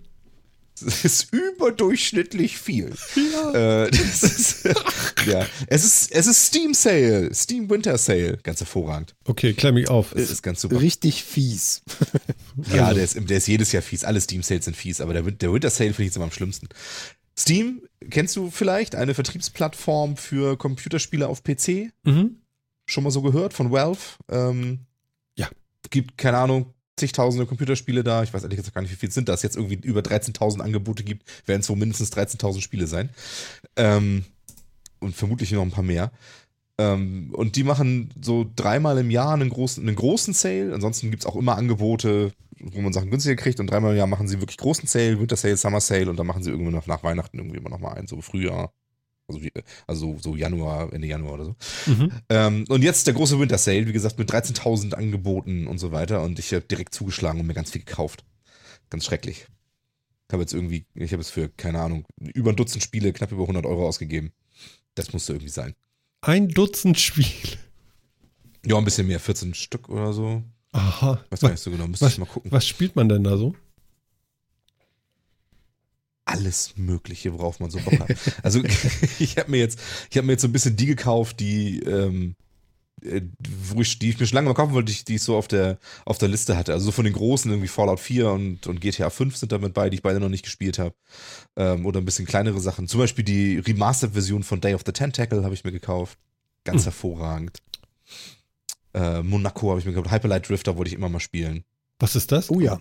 Es 0.81 1.05
ist 1.05 1.33
überdurchschnittlich 1.33 2.57
viel. 2.57 2.93
Äh, 3.53 3.89
das 3.91 4.23
ist, 4.23 4.65
ja. 5.25 5.45
es, 5.67 5.83
ist, 5.85 6.11
es 6.11 6.27
ist 6.27 6.45
Steam 6.47 6.73
Sale, 6.73 7.33
Steam 7.33 7.69
Winter 7.69 7.97
Sale. 7.97 8.37
Ganz 8.43 8.59
hervorragend. 8.59 9.15
Okay, 9.25 9.53
klemm 9.53 9.75
mich 9.75 9.89
auf. 9.89 10.11
Das 10.13 10.29
ist 10.29 10.41
ganz 10.41 10.61
super. 10.61 10.79
Richtig 10.81 11.23
fies. 11.23 11.81
Ja, 12.73 12.85
Also- 12.87 12.95
der, 12.95 13.03
ist, 13.03 13.29
der 13.29 13.37
ist 13.37 13.47
jedes 13.47 13.71
Jahr 13.71 13.81
fies. 13.83 14.03
Alle 14.03 14.19
Steam 14.21 14.43
Sales 14.43 14.65
sind 14.65 14.75
fies, 14.77 15.01
aber 15.01 15.13
der, 15.13 15.23
der 15.23 15.53
Winter 15.53 15.69
Sale 15.69 15.89
finde 15.91 16.03
ich 16.03 16.07
jetzt 16.09 16.15
immer 16.17 16.25
am 16.25 16.31
schlimmsten. 16.31 16.67
Steam, 17.37 17.81
kennst 18.09 18.35
du 18.35 18.51
vielleicht? 18.51 18.95
Eine 18.95 19.13
Vertriebsplattform 19.13 20.17
für 20.17 20.57
Computerspiele 20.57 21.27
auf 21.27 21.43
PC? 21.43 21.91
Mhm. 22.03 22.37
Schon 22.85 23.03
mal 23.03 23.11
so 23.11 23.21
gehört 23.21 23.53
von 23.53 23.71
Valve? 23.71 23.99
Ähm, 24.29 24.79
Ja. 25.35 25.47
Gibt, 25.89 26.17
keine 26.17 26.37
Ahnung, 26.37 26.73
zigtausende 26.99 27.45
Computerspiele 27.45 28.03
da. 28.03 28.23
Ich 28.23 28.33
weiß 28.33 28.43
ehrlich 28.43 28.57
gesagt 28.57 28.75
gar 28.75 28.81
nicht, 28.81 28.91
wie 28.91 28.97
viel 28.97 29.11
sind 29.11 29.29
das. 29.29 29.41
Jetzt 29.41 29.55
irgendwie 29.55 29.79
über 29.87 30.01
13.000 30.01 30.59
Angebote 30.59 31.03
gibt, 31.03 31.23
werden 31.47 31.61
es 31.61 31.69
wohl 31.69 31.77
mindestens 31.77 32.11
13.000 32.11 32.61
Spiele 32.61 32.87
sein. 32.87 33.09
Ähm, 33.75 34.25
und 34.99 35.15
vermutlich 35.15 35.51
noch 35.51 35.61
ein 35.61 35.71
paar 35.71 35.83
mehr. 35.83 36.11
Ähm, 36.77 37.31
und 37.33 37.55
die 37.55 37.63
machen 37.63 38.09
so 38.21 38.49
dreimal 38.55 38.97
im 38.97 39.11
Jahr 39.11 39.33
einen 39.33 39.49
großen, 39.49 39.85
einen 39.85 39.95
großen 39.95 40.33
Sale. 40.33 40.73
Ansonsten 40.73 41.11
gibt 41.11 41.23
es 41.23 41.27
auch 41.27 41.35
immer 41.35 41.57
Angebote, 41.57 42.31
wo 42.59 42.81
man 42.81 42.93
Sachen 42.93 43.09
günstiger 43.09 43.35
kriegt. 43.35 43.59
Und 43.59 43.67
dreimal 43.67 43.91
im 43.91 43.97
Jahr 43.97 44.07
machen 44.07 44.27
sie 44.27 44.39
wirklich 44.39 44.57
großen 44.57 44.87
Sale, 44.87 45.19
Winter 45.19 45.35
Sale, 45.35 45.57
Summer 45.57 45.81
Sale. 45.81 46.09
Und 46.09 46.17
dann 46.17 46.27
machen 46.27 46.43
sie 46.43 46.51
irgendwann 46.51 46.73
noch 46.73 46.87
nach 46.87 47.03
Weihnachten 47.03 47.37
irgendwie 47.37 47.57
immer 47.57 47.69
noch 47.69 47.79
mal 47.79 47.93
einen, 47.93 48.07
so 48.07 48.21
Frühjahr. 48.21 48.71
Also, 49.29 49.39
also 49.87 50.17
so 50.19 50.35
Januar, 50.35 50.91
Ende 50.91 51.07
Januar 51.07 51.33
oder 51.35 51.45
so. 51.45 51.55
Mhm. 51.85 52.11
Ähm, 52.29 52.65
und 52.67 52.83
jetzt 52.83 53.07
der 53.07 53.13
große 53.13 53.39
Winter 53.39 53.57
Sale, 53.57 53.87
wie 53.87 53.93
gesagt, 53.93 54.17
mit 54.17 54.31
13.000 54.31 54.93
Angeboten 54.93 55.67
und 55.67 55.77
so 55.77 55.91
weiter. 55.91 56.21
Und 56.23 56.39
ich 56.39 56.53
habe 56.53 56.65
direkt 56.65 56.93
zugeschlagen 56.93 57.39
und 57.39 57.47
mir 57.47 57.53
ganz 57.53 57.71
viel 57.71 57.83
gekauft. 57.83 58.25
Ganz 58.89 59.05
schrecklich. 59.05 59.47
Ich 60.27 60.33
habe 60.33 60.43
jetzt 60.43 60.53
irgendwie, 60.53 60.85
ich 60.95 61.11
habe 61.11 61.21
jetzt 61.21 61.31
für, 61.31 61.49
keine 61.49 61.79
Ahnung, 61.79 62.05
über 62.33 62.51
ein 62.51 62.55
Dutzend 62.55 62.83
Spiele 62.83 63.13
knapp 63.13 63.31
über 63.31 63.43
100 63.43 63.65
Euro 63.65 63.87
ausgegeben. 63.87 64.31
Das 64.95 65.13
musste 65.13 65.33
irgendwie 65.33 65.49
sein. 65.49 65.75
Ein 66.21 66.49
Dutzend 66.49 66.99
Spiele. 66.99 67.57
Ja, 68.65 68.77
ein 68.77 68.83
bisschen 68.83 69.07
mehr, 69.07 69.19
14 69.19 69.53
Stück 69.53 69.89
oder 69.89 70.13
so. 70.13 70.43
Aha. 70.71 71.23
Was, 71.29 71.41
nicht 71.41 71.57
so 71.57 71.71
genau, 71.71 71.87
müsste 71.87 72.07
ich 72.07 72.17
mal 72.17 72.25
gucken. 72.25 72.51
was 72.51 72.67
spielt 72.67 72.95
man 72.95 73.09
denn 73.09 73.23
da 73.23 73.37
so? 73.37 73.55
Alles 76.29 76.73
Mögliche, 76.75 77.33
worauf 77.33 77.59
man 77.59 77.69
so 77.69 77.79
Bock 77.79 77.99
hat. 77.99 78.09
Also 78.43 78.61
ich 79.19 79.37
habe 79.37 79.51
mir 79.51 79.57
jetzt, 79.57 79.79
ich 80.09 80.17
habe 80.17 80.27
mir 80.27 80.33
jetzt 80.33 80.41
so 80.41 80.47
ein 80.47 80.51
bisschen 80.51 80.75
die 80.75 80.85
gekauft, 80.85 81.39
die, 81.39 81.79
ähm, 81.79 82.35
äh, 83.03 83.21
wo 83.67 83.81
ich, 83.81 83.99
die 83.99 84.09
ich 84.09 84.19
mir 84.19 84.27
schon 84.27 84.35
lange 84.35 84.49
mal 84.49 84.53
kaufen 84.53 84.73
wollte, 84.73 84.93
die 84.93 85.15
ich, 85.15 85.21
so 85.21 85.35
auf 85.35 85.47
der, 85.47 85.79
auf 86.05 86.17
der 86.17 86.27
Liste 86.27 86.57
hatte. 86.57 86.73
Also 86.73 86.85
so 86.85 86.91
von 86.91 87.05
den 87.05 87.13
großen, 87.13 87.49
irgendwie 87.49 87.67
Fallout 87.67 87.99
4 87.99 88.29
und, 88.31 88.67
und 88.67 88.81
GTA 88.81 89.09
5 89.09 89.37
sind 89.37 89.51
damit 89.51 89.73
bei, 89.73 89.89
die 89.89 89.95
ich 89.95 90.03
beide 90.03 90.19
noch 90.19 90.29
nicht 90.29 90.43
gespielt 90.43 90.79
habe. 90.79 90.95
Ähm, 91.55 91.85
oder 91.85 91.99
ein 91.99 92.05
bisschen 92.05 92.25
kleinere 92.25 92.59
Sachen. 92.59 92.87
Zum 92.87 92.99
Beispiel 92.99 93.23
die 93.23 93.57
Remastered-Version 93.57 94.43
von 94.43 94.61
Day 94.61 94.73
of 94.73 94.83
the 94.85 94.91
Tentacle 94.91 95.43
habe 95.43 95.53
ich 95.53 95.63
mir 95.63 95.71
gekauft. 95.71 96.17
ganz 96.63 96.81
hm. 96.81 96.85
hervorragend. 96.85 97.57
Äh, 98.93 99.21
Monaco 99.21 99.69
habe 99.69 99.79
ich 99.79 99.85
mir 99.85 99.93
gedacht, 99.93 100.11
Hyperlight 100.11 100.49
Drifter 100.49 100.77
wollte 100.77 100.89
ich 100.89 100.95
immer 100.95 101.09
mal 101.09 101.19
spielen. 101.19 101.63
Was 101.99 102.15
ist 102.15 102.31
das? 102.31 102.49
Oh 102.49 102.59
ja. 102.59 102.79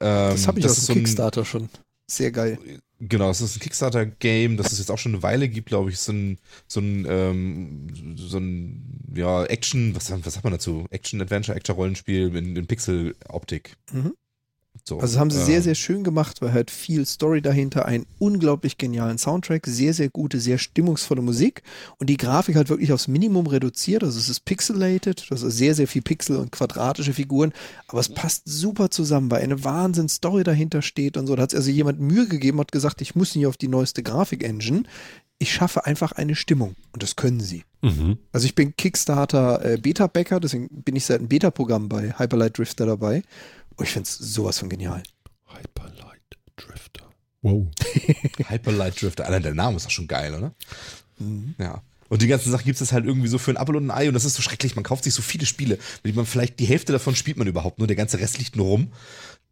Ähm, 0.00 0.30
das 0.30 0.46
habe 0.46 0.60
ich 0.60 0.66
das 0.66 0.78
auf 0.78 0.86
dem 0.86 0.96
Kickstarter 0.96 1.44
schon. 1.44 1.68
Sehr 2.10 2.30
geil. 2.32 2.58
Genau, 3.00 3.30
es 3.30 3.40
ist 3.40 3.56
ein 3.56 3.60
Kickstarter-Game, 3.60 4.56
das 4.56 4.72
es 4.72 4.78
jetzt 4.78 4.90
auch 4.90 4.98
schon 4.98 5.12
eine 5.12 5.22
Weile 5.22 5.48
gibt, 5.48 5.68
glaube 5.68 5.90
ich. 5.90 6.00
So 6.00 6.12
ein, 6.12 6.38
so 6.66 6.80
ein, 6.80 7.06
ähm, 7.08 8.16
so 8.16 8.38
ein 8.38 9.12
ja, 9.14 9.44
Action, 9.44 9.94
was, 9.94 10.10
was 10.10 10.34
sagt 10.34 10.42
man 10.42 10.52
dazu? 10.52 10.86
Action-Adventure, 10.90 11.56
Action-Rollenspiel 11.56 12.34
in, 12.34 12.56
in 12.56 12.66
Pixel-Optik. 12.66 13.76
Mhm. 13.92 14.14
So, 14.84 14.98
also 14.98 15.18
haben 15.18 15.30
sie 15.30 15.40
äh, 15.40 15.44
sehr, 15.44 15.62
sehr 15.62 15.74
schön 15.74 16.04
gemacht, 16.04 16.40
weil 16.40 16.52
halt 16.52 16.70
viel 16.70 17.06
Story 17.06 17.42
dahinter, 17.42 17.86
einen 17.86 18.06
unglaublich 18.18 18.78
genialen 18.78 19.18
Soundtrack, 19.18 19.66
sehr, 19.66 19.94
sehr 19.94 20.08
gute, 20.08 20.40
sehr 20.40 20.58
stimmungsvolle 20.58 21.22
Musik 21.22 21.62
und 21.98 22.08
die 22.08 22.16
Grafik 22.16 22.56
halt 22.56 22.68
wirklich 22.68 22.92
aufs 22.92 23.08
Minimum 23.08 23.46
reduziert. 23.46 24.02
Also 24.04 24.18
es 24.18 24.28
ist 24.28 24.44
pixelated, 24.44 25.26
das 25.30 25.42
ist 25.42 25.56
sehr, 25.56 25.74
sehr 25.74 25.88
viel 25.88 26.02
Pixel 26.02 26.36
und 26.36 26.52
quadratische 26.52 27.12
Figuren, 27.12 27.52
aber 27.88 28.00
es 28.00 28.08
passt 28.08 28.42
super 28.46 28.90
zusammen, 28.90 29.30
weil 29.30 29.42
eine 29.42 29.64
Wahnsinn-Story 29.64 30.44
dahinter 30.44 30.82
steht 30.82 31.16
und 31.16 31.26
so. 31.26 31.36
Da 31.36 31.42
hat 31.42 31.52
es 31.52 31.58
also 31.58 31.70
jemand 31.70 32.00
Mühe 32.00 32.26
gegeben, 32.26 32.60
hat 32.60 32.72
gesagt, 32.72 33.00
ich 33.00 33.14
muss 33.14 33.34
nicht 33.34 33.46
auf 33.46 33.56
die 33.56 33.68
neueste 33.68 34.02
Grafik-Engine, 34.02 34.84
ich 35.38 35.52
schaffe 35.52 35.86
einfach 35.86 36.12
eine 36.12 36.34
Stimmung 36.34 36.74
und 36.92 37.02
das 37.02 37.16
können 37.16 37.40
sie. 37.40 37.62
Mhm. 37.80 38.18
Also 38.32 38.46
ich 38.46 38.54
bin 38.54 38.74
Kickstarter 38.76 39.64
äh, 39.64 39.76
Beta-Backer, 39.76 40.40
deswegen 40.40 40.68
bin 40.68 40.96
ich 40.96 41.04
seit 41.04 41.20
einem 41.20 41.28
Beta-Programm 41.28 41.88
bei 41.88 42.14
Hyperlight 42.18 42.58
Drifter 42.58 42.86
dabei 42.86 43.22
Oh, 43.78 43.82
ich 43.82 43.90
finde 43.90 44.08
es 44.08 44.18
sowas 44.18 44.58
von 44.58 44.68
genial. 44.68 45.02
Hyperlight 45.46 46.36
Drifter. 46.56 47.08
Wow. 47.42 47.68
Hyperlight 48.48 49.00
Drifter. 49.00 49.26
Allein 49.26 49.42
der 49.42 49.54
Name 49.54 49.76
ist 49.76 49.86
doch 49.86 49.90
schon 49.90 50.08
geil, 50.08 50.34
oder? 50.34 50.52
Mhm. 51.18 51.54
Ja. 51.58 51.82
Und 52.08 52.22
die 52.22 52.26
ganzen 52.26 52.50
Sachen 52.50 52.64
gibt 52.64 52.80
es 52.80 52.92
halt 52.92 53.04
irgendwie 53.04 53.28
so 53.28 53.38
für 53.38 53.52
ein 53.52 53.56
Apfel 53.56 53.76
und 53.76 53.86
ein 53.86 53.90
Ei 53.90 54.08
und 54.08 54.14
das 54.14 54.24
ist 54.24 54.34
so 54.34 54.42
schrecklich. 54.42 54.74
Man 54.74 54.82
kauft 54.82 55.04
sich 55.04 55.14
so 55.14 55.22
viele 55.22 55.46
Spiele, 55.46 55.78
mit 56.02 56.16
man 56.16 56.26
vielleicht 56.26 56.58
die 56.58 56.64
Hälfte 56.64 56.92
davon 56.92 57.14
spielt 57.14 57.36
man 57.36 57.46
überhaupt 57.46 57.78
nur, 57.78 57.86
der 57.86 57.96
ganze 57.96 58.18
Rest 58.18 58.38
liegt 58.38 58.56
nur 58.56 58.66
rum. 58.66 58.92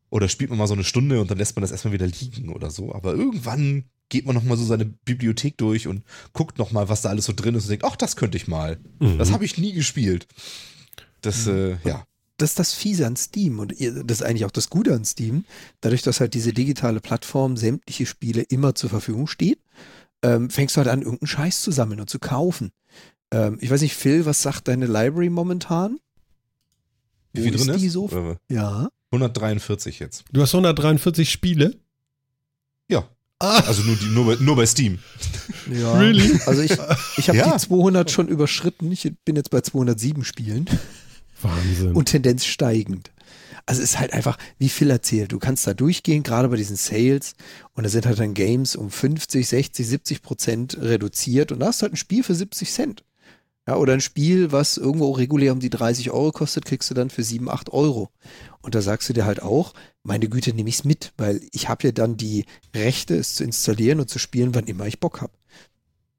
Oder 0.09 0.29
spielt 0.29 0.51
man 0.51 0.59
mal 0.59 0.67
so 0.67 0.75
eine 0.75 0.85
Stunde 0.85 1.21
und 1.21 1.31
dann 1.31 1.39
lässt 1.39 1.57
man 1.57 1.63
das 1.63 1.73
erstmal 1.73 1.93
wieder 1.93 2.07
liegen 2.07 2.49
oder 2.49 2.71
so. 2.71 2.95
Aber 2.95 3.13
irgendwann 3.13 3.85
geht 4.09 4.25
man 4.25 4.35
nochmal 4.35 4.57
so 4.57 4.65
seine 4.65 4.87
Bibliothek 4.87 5.59
durch 5.59 5.87
und 5.87 6.03
guckt 6.33 6.59
nochmal, 6.59 6.89
was 6.89 7.03
da 7.03 7.11
alles 7.11 7.27
so 7.27 7.33
drin 7.35 7.55
ist 7.57 7.65
und 7.65 7.71
denkt, 7.71 7.85
ach, 7.85 7.97
das 7.97 8.17
könnte 8.17 8.37
ich 8.37 8.49
mal. 8.49 8.79
Mhm. 9.01 9.19
Das 9.19 9.33
habe 9.33 9.45
ich 9.45 9.59
nie 9.59 9.73
gespielt. 9.73 10.27
Das, 11.21 11.47
mhm. 11.47 11.79
äh, 11.85 11.89
ja 11.89 12.07
das 12.37 12.51
ist 12.51 12.59
das 12.59 12.73
Fiese 12.75 13.07
an 13.07 13.17
Steam 13.17 13.59
und 13.59 13.73
das 13.73 14.21
ist 14.21 14.23
eigentlich 14.23 14.45
auch 14.45 14.51
das 14.51 14.71
Gute 14.71 14.95
an 14.95 15.05
Steam. 15.05 15.45
Dadurch, 15.81 16.03
dass 16.03 16.21
halt 16.21 16.35
diese 16.35 16.53
digitale 16.53 17.01
Plattform 17.01 17.57
sämtliche 17.57 18.07
Spiele 18.07 18.43
immer 18.43 18.75
zur 18.75 18.91
Verfügung 18.91 19.27
steht, 19.27 19.59
ähm, 20.23 20.51
fängst 20.51 20.77
du 20.77 20.79
halt 20.79 20.89
an, 20.89 21.03
irgendeinen 21.03 21.29
Scheiß 21.29 21.63
zu 21.63 21.71
sammeln 21.71 22.01
und 22.01 22.11
zu 22.11 22.19
kaufen. 22.19 22.73
Ähm, 23.31 23.59
ich 23.61 23.71
weiß 23.71 23.81
nicht, 23.81 23.95
Phil, 23.95 24.27
was 24.27 24.43
sagt 24.43 24.69
deine 24.69 24.87
Library 24.87 25.31
momentan? 25.31 25.99
Wie 27.33 27.43
viel 27.43 27.57
drin 27.57 27.69
ist? 27.69 27.83
Die 27.83 27.89
so? 27.89 28.39
Ja. 28.51 28.89
143 29.13 29.99
jetzt. 29.99 30.25
Du 30.33 30.43
hast 30.43 30.55
143 30.55 31.31
Spiele? 31.31 31.79
Ja. 32.89 33.09
Ah. 33.39 33.61
Also 33.67 33.83
nur, 33.83 33.97
die, 33.97 34.07
nur, 34.07 34.27
bei, 34.27 34.43
nur 34.43 34.57
bei 34.57 34.67
Steam. 34.67 34.99
Ja. 35.71 35.99
Really? 35.99 36.39
Also 36.47 36.63
ich, 36.63 36.73
ich 37.17 37.29
habe 37.29 37.39
ja. 37.39 37.53
die 37.53 37.59
200 37.59 38.11
schon 38.11 38.29
überschritten. 38.29 38.91
Ich 38.93 39.13
bin 39.25 39.37
jetzt 39.37 39.51
bei 39.51 39.61
207 39.61 40.25
Spielen. 40.25 40.67
Wahnsinn. 41.43 41.93
Und 41.93 42.07
Tendenz 42.07 42.45
steigend. 42.45 43.13
Also 43.67 43.83
es 43.83 43.91
ist 43.91 43.99
halt 43.99 44.13
einfach, 44.13 44.39
wie 44.59 44.69
Phil 44.69 44.91
erzählt, 44.91 45.33
du 45.33 45.41
kannst 45.41 45.67
da 45.67 45.75
durchgehen, 45.75 46.23
gerade 46.23 46.49
bei 46.49 46.57
diesen 46.57 46.77
Sales, 46.77 47.35
und 47.75 47.83
da 47.83 47.91
sind 47.91 48.07
halt 48.07 48.21
dann 48.21 48.33
Games 48.33 48.77
um 48.77 48.91
50, 48.91 49.47
60, 49.47 49.87
70 49.87 50.23
Prozent 50.23 50.79
reduziert 50.81 51.51
und 51.51 51.59
da 51.59 51.67
hast 51.67 51.81
du 51.81 51.85
halt 51.85 51.95
ein 51.95 51.97
Spiel 51.97 52.23
für 52.23 52.35
70 52.35 52.71
Cent. 52.71 53.05
Ja, 53.69 53.77
oder 53.77 53.95
ein 53.95 54.01
Spiel, 54.01 54.53
was 54.53 54.77
irgendwo 54.77 55.11
regulär 55.11 55.53
um 55.53 55.59
die 55.59 55.71
30 55.71 56.13
Euro 56.13 56.31
kostet, 56.31 56.65
kriegst 56.65 56.89
du 56.89 56.95
dann 56.95 57.11
für 57.11 57.25
7, 57.25 57.51
8 57.51 57.73
Euro. 57.73 58.11
Und 58.63 58.77
da 58.77 58.81
sagst 58.81 59.09
du 59.09 59.13
dir 59.13 59.25
halt 59.25 59.43
auch, 59.43 59.75
meine 60.05 60.29
Güte, 60.29 60.55
nehme 60.55 60.69
ich 60.69 60.77
es 60.77 60.85
mit, 60.85 61.13
weil 61.17 61.41
ich 61.51 61.69
habe 61.69 61.89
ja 61.89 61.93
dann 61.93 62.17
die 62.17 62.45
Rechte, 62.73 63.17
es 63.17 63.35
zu 63.35 63.43
installieren 63.43 63.99
und 63.99 64.09
zu 64.09 64.21
spielen, 64.21 64.55
wann 64.55 64.67
immer 64.67 64.87
ich 64.87 65.01
Bock 65.01 65.21
habe. 65.21 65.33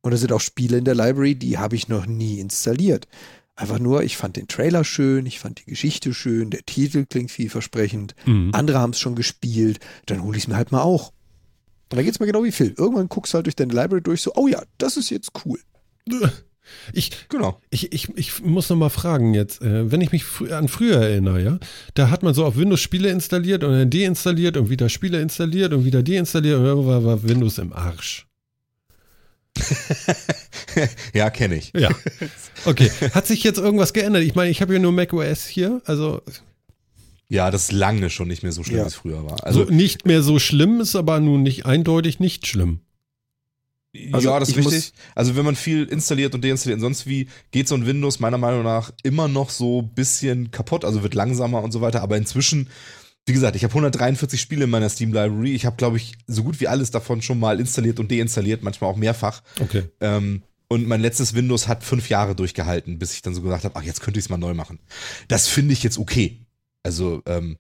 Und 0.02 0.12
da 0.12 0.18
sind 0.18 0.34
auch 0.34 0.42
Spiele 0.42 0.78
in 0.78 0.84
der 0.84 0.96
Library, 0.96 1.36
die 1.36 1.58
habe 1.58 1.78
ich 1.78 1.88
noch 1.88 2.06
nie 2.06 2.40
installiert. 2.40 3.08
Einfach 3.58 3.80
nur, 3.80 4.04
ich 4.04 4.18
fand 4.18 4.36
den 4.36 4.48
Trailer 4.48 4.84
schön, 4.84 5.26
ich 5.26 5.40
fand 5.40 5.60
die 5.60 5.72
Geschichte 5.72 6.14
schön, 6.14 6.52
der 6.52 6.64
Titel 6.64 7.06
klingt 7.10 7.32
vielversprechend, 7.32 8.14
mhm. 8.28 8.52
andere 8.54 8.78
haben 8.78 8.92
es 8.92 9.00
schon 9.00 9.16
gespielt, 9.16 9.80
dann 10.06 10.22
hole 10.22 10.38
ich 10.38 10.44
es 10.44 10.48
mir 10.48 10.56
halt 10.56 10.72
mal 10.72 10.84
auch. 10.84 11.12
Und 11.90 11.98
da 11.98 12.04
geht 12.04 12.14
es 12.14 12.20
mir 12.20 12.28
genau 12.28 12.44
wie 12.44 12.52
Phil. 12.52 12.76
Irgendwann 12.78 13.10
guckst 13.10 13.34
du 13.34 13.38
halt 13.38 13.48
durch 13.48 13.56
deine 13.56 13.74
Library 13.74 14.04
durch, 14.04 14.22
so, 14.22 14.32
oh 14.36 14.48
ja, 14.48 14.62
das 14.78 14.96
ist 14.96 15.10
jetzt 15.10 15.32
cool. 15.44 15.60
Ich, 16.92 17.30
genau. 17.30 17.62
ich, 17.70 17.94
ich, 17.94 18.10
ich 18.18 18.44
muss 18.44 18.70
noch 18.70 18.76
mal 18.76 18.90
fragen 18.90 19.34
jetzt, 19.34 19.62
äh, 19.62 19.90
wenn 19.90 20.02
ich 20.02 20.12
mich 20.12 20.26
fr 20.26 20.52
an 20.52 20.68
früher 20.68 20.98
erinnere, 20.98 21.42
ja, 21.42 21.60
da 21.94 22.10
hat 22.10 22.24
man 22.24 22.34
so 22.34 22.44
auf 22.44 22.58
Windows 22.58 22.82
Spiele 22.82 23.10
installiert 23.10 23.64
und 23.64 23.72
dann 23.72 23.90
deinstalliert 23.90 24.58
und 24.58 24.70
wieder 24.70 24.90
Spiele 24.90 25.22
installiert 25.22 25.72
und 25.72 25.86
wieder 25.86 26.04
deinstalliert 26.04 26.60
und 26.60 26.86
war, 26.86 27.06
war 27.06 27.24
Windows 27.24 27.58
im 27.58 27.72
Arsch. 27.72 28.28
ja, 31.14 31.30
kenne 31.30 31.56
ich. 31.56 31.72
Ja. 31.76 31.90
Okay. 32.66 32.90
Hat 33.14 33.28
sich 33.28 33.44
jetzt 33.44 33.60
irgendwas 33.60 33.94
geändert? 33.94 34.24
Ich 34.24 34.36
meine, 34.36 34.50
ich 34.50 34.62
habe 34.62 34.74
ja 34.74 34.80
nur 34.80 34.92
macOS 34.92 35.46
hier, 35.46 35.82
also. 35.86 36.22
Ja, 37.30 37.52
das 37.52 37.66
ist 37.66 37.72
lange 37.72 38.10
schon 38.10 38.28
nicht 38.28 38.42
mehr 38.42 38.52
so 38.52 38.64
schlimm, 38.64 38.80
ja. 38.80 38.84
wie 38.84 38.88
es 38.88 38.96
früher 38.96 39.24
war. 39.24 39.44
Also 39.46 39.66
so, 39.66 39.72
nicht 39.72 40.06
mehr 40.06 40.22
so 40.24 40.40
schlimm, 40.40 40.82
ist 40.82 40.96
aber 40.96 41.20
nun 41.20 41.44
nicht 41.44 41.66
eindeutig 41.66 42.20
nicht 42.20 42.48
schlimm. 42.48 42.82
Also 44.12 44.30
ja, 44.30 44.40
das 44.40 44.50
ist 44.50 44.58
richtig. 44.58 44.94
Also 45.16 45.36
wenn 45.36 45.46
man 45.46 45.56
viel 45.56 45.86
installiert 45.86 46.36
und 46.36 46.44
deinstalliert 46.44 46.78
und 46.78 46.82
sonst 46.82 47.08
wie, 47.08 47.28
geht 47.52 47.68
so 47.68 47.76
ein 47.76 47.86
Windows 47.86 48.20
meiner 48.20 48.38
Meinung 48.38 48.64
nach 48.64 48.92
immer 49.04 49.28
noch 49.28 49.50
so 49.50 49.82
ein 49.82 49.94
bisschen 49.94 50.52
kaputt, 50.52 50.84
also 50.84 51.04
wird 51.04 51.16
langsamer 51.16 51.64
und 51.64 51.72
so 51.72 51.82
weiter. 51.82 52.02
Aber 52.02 52.18
inzwischen 52.18 52.70
wie 53.28 53.34
gesagt, 53.34 53.58
ich 53.58 53.64
habe 53.64 53.72
143 53.72 54.40
Spiele 54.40 54.64
in 54.64 54.70
meiner 54.70 54.90
Steam 54.90 55.12
Library. 55.12 55.54
Ich 55.54 55.66
habe, 55.66 55.76
glaube 55.76 55.98
ich, 55.98 56.14
so 56.28 56.44
gut 56.44 56.62
wie 56.62 56.68
alles 56.70 56.92
davon 56.92 57.22
schon 57.22 57.40
mal 57.40 57.60
installiert 57.60 58.00
und 58.00 58.10
deinstalliert, 58.10 58.64
manchmal 58.64 58.90
auch 58.90 58.96
mehrfach. 58.96 59.44
Okay. 59.60 59.84
Ähm, 60.00 60.44
und 60.70 60.88
mein 60.88 61.02
letztes 61.02 61.34
Windows 61.34 61.68
hat 61.68 61.84
fünf 61.84 62.10
Jahre 62.10 62.36
durchgehalten, 62.36 63.00
bis 63.00 63.14
ich 63.14 63.22
dann 63.22 63.36
so 63.36 63.42
gesagt 63.42 63.66
habe, 63.66 63.76
ach, 63.76 63.84
jetzt 63.84 64.02
könnte 64.02 64.20
ich 64.20 64.26
es 64.26 64.30
mal 64.30 64.38
neu 64.38 64.54
machen. 64.54 64.80
Das 65.28 65.48
finde 65.48 65.74
ich 65.74 65.84
jetzt 65.84 65.98
okay. 65.98 66.40
Also, 66.84 67.22
ähm, 67.26 67.58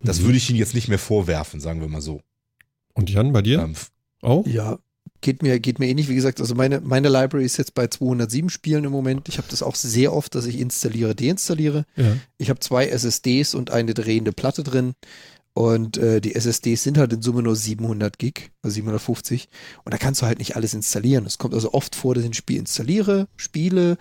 das 0.00 0.20
mhm. 0.20 0.24
würde 0.26 0.38
ich 0.38 0.48
Ihnen 0.50 0.58
jetzt 0.58 0.74
nicht 0.74 0.88
mehr 0.88 1.00
vorwerfen, 1.00 1.60
sagen 1.60 1.80
wir 1.80 1.88
mal 1.88 2.00
so. 2.00 2.22
Und 2.94 3.10
Jan, 3.10 3.32
bei 3.32 3.42
dir? 3.42 3.60
Ähm, 3.60 3.74
auch? 4.22 4.46
Ja, 4.46 4.78
Geht 5.20 5.42
mir, 5.42 5.58
geht 5.58 5.78
mir 5.78 5.88
ähnlich, 5.88 6.08
wie 6.08 6.14
gesagt, 6.14 6.40
also 6.40 6.54
meine, 6.54 6.80
meine 6.80 7.08
Library 7.08 7.44
ist 7.44 7.56
jetzt 7.56 7.74
bei 7.74 7.88
207 7.88 8.50
Spielen 8.50 8.84
im 8.84 8.92
Moment. 8.92 9.28
Ich 9.28 9.38
habe 9.38 9.48
das 9.50 9.62
auch 9.62 9.74
sehr 9.74 10.12
oft, 10.12 10.34
dass 10.34 10.46
ich 10.46 10.60
installiere, 10.60 11.14
deinstalliere. 11.14 11.84
Ja. 11.96 12.16
Ich 12.36 12.50
habe 12.50 12.60
zwei 12.60 12.86
SSDs 12.86 13.54
und 13.54 13.70
eine 13.70 13.94
drehende 13.94 14.32
Platte 14.32 14.62
drin. 14.62 14.94
Und 15.54 15.98
äh, 15.98 16.20
die 16.20 16.36
SSDs 16.36 16.84
sind 16.84 16.98
halt 16.98 17.12
in 17.12 17.20
Summe 17.20 17.42
nur 17.42 17.56
700 17.56 18.16
Gig, 18.16 18.52
also 18.62 18.74
750. 18.74 19.48
Und 19.84 19.92
da 19.92 19.98
kannst 19.98 20.22
du 20.22 20.26
halt 20.26 20.38
nicht 20.38 20.54
alles 20.54 20.72
installieren. 20.72 21.26
Es 21.26 21.38
kommt 21.38 21.52
also 21.52 21.72
oft 21.72 21.96
vor, 21.96 22.14
dass 22.14 22.22
ich 22.22 22.30
ein 22.30 22.34
Spiel 22.34 22.58
installiere, 22.58 23.26
spiele, 23.34 23.98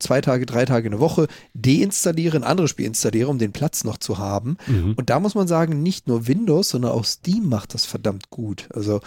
zwei 0.00 0.20
Tage, 0.20 0.46
drei 0.46 0.64
Tage 0.64 0.88
eine 0.88 1.00
Woche, 1.00 1.26
deinstalliere, 1.54 2.36
ein 2.36 2.44
anderes 2.44 2.70
Spiel 2.70 2.86
installiere, 2.86 3.28
um 3.28 3.38
den 3.38 3.52
Platz 3.52 3.84
noch 3.84 3.98
zu 3.98 4.18
haben. 4.18 4.56
Mhm. 4.66 4.94
Und 4.96 5.10
da 5.10 5.20
muss 5.20 5.34
man 5.34 5.46
sagen, 5.46 5.82
nicht 5.82 6.08
nur 6.08 6.26
Windows, 6.26 6.70
sondern 6.70 6.92
auch 6.92 7.04
Steam 7.04 7.48
macht 7.48 7.74
das 7.74 7.86
verdammt 7.86 8.30
gut. 8.30 8.68
Also 8.72 9.00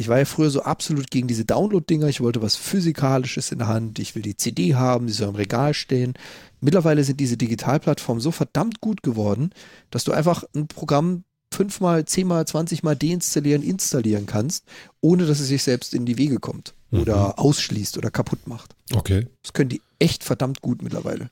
ich 0.00 0.08
war 0.08 0.16
ja 0.16 0.24
früher 0.24 0.48
so 0.48 0.62
absolut 0.62 1.10
gegen 1.10 1.28
diese 1.28 1.44
Download-Dinger. 1.44 2.08
Ich 2.08 2.22
wollte 2.22 2.40
was 2.40 2.56
Physikalisches 2.56 3.52
in 3.52 3.58
der 3.58 3.68
Hand. 3.68 3.98
Ich 3.98 4.14
will 4.14 4.22
die 4.22 4.34
CD 4.34 4.74
haben, 4.74 5.06
die 5.06 5.12
soll 5.12 5.28
im 5.28 5.34
Regal 5.34 5.74
stehen. 5.74 6.14
Mittlerweile 6.62 7.04
sind 7.04 7.20
diese 7.20 7.36
Digitalplattformen 7.36 8.22
so 8.22 8.30
verdammt 8.30 8.80
gut 8.80 9.02
geworden, 9.02 9.50
dass 9.90 10.04
du 10.04 10.12
einfach 10.12 10.44
ein 10.54 10.68
Programm 10.68 11.24
fünfmal, 11.52 12.06
zehnmal, 12.06 12.46
zwanzigmal 12.46 12.96
deinstallieren, 12.96 13.62
installieren 13.62 14.24
kannst, 14.24 14.64
ohne 15.02 15.26
dass 15.26 15.38
es 15.38 15.48
sich 15.48 15.62
selbst 15.62 15.92
in 15.92 16.06
die 16.06 16.16
Wege 16.16 16.38
kommt 16.38 16.72
mhm. 16.90 17.00
oder 17.00 17.38
ausschließt 17.38 17.98
oder 17.98 18.10
kaputt 18.10 18.46
macht. 18.46 18.74
Okay. 18.94 19.26
Das 19.42 19.52
können 19.52 19.68
die 19.68 19.82
echt 19.98 20.24
verdammt 20.24 20.62
gut 20.62 20.80
mittlerweile. 20.80 21.30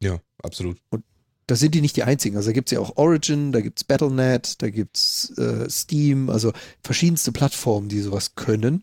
Ja, 0.00 0.18
absolut. 0.42 0.76
Und 0.90 1.02
da 1.46 1.56
sind 1.56 1.74
die 1.74 1.80
nicht 1.80 1.96
die 1.96 2.04
einzigen. 2.04 2.36
Also 2.36 2.50
da 2.50 2.52
gibt 2.52 2.68
es 2.68 2.72
ja 2.72 2.80
auch 2.80 2.96
Origin, 2.96 3.52
da 3.52 3.60
gibt 3.60 3.78
es 3.80 3.84
Battle.net, 3.84 4.62
da 4.62 4.70
gibt 4.70 4.96
es 4.96 5.36
äh, 5.38 5.68
Steam, 5.68 6.30
also 6.30 6.52
verschiedenste 6.82 7.32
Plattformen, 7.32 7.88
die 7.88 8.00
sowas 8.00 8.34
können. 8.34 8.82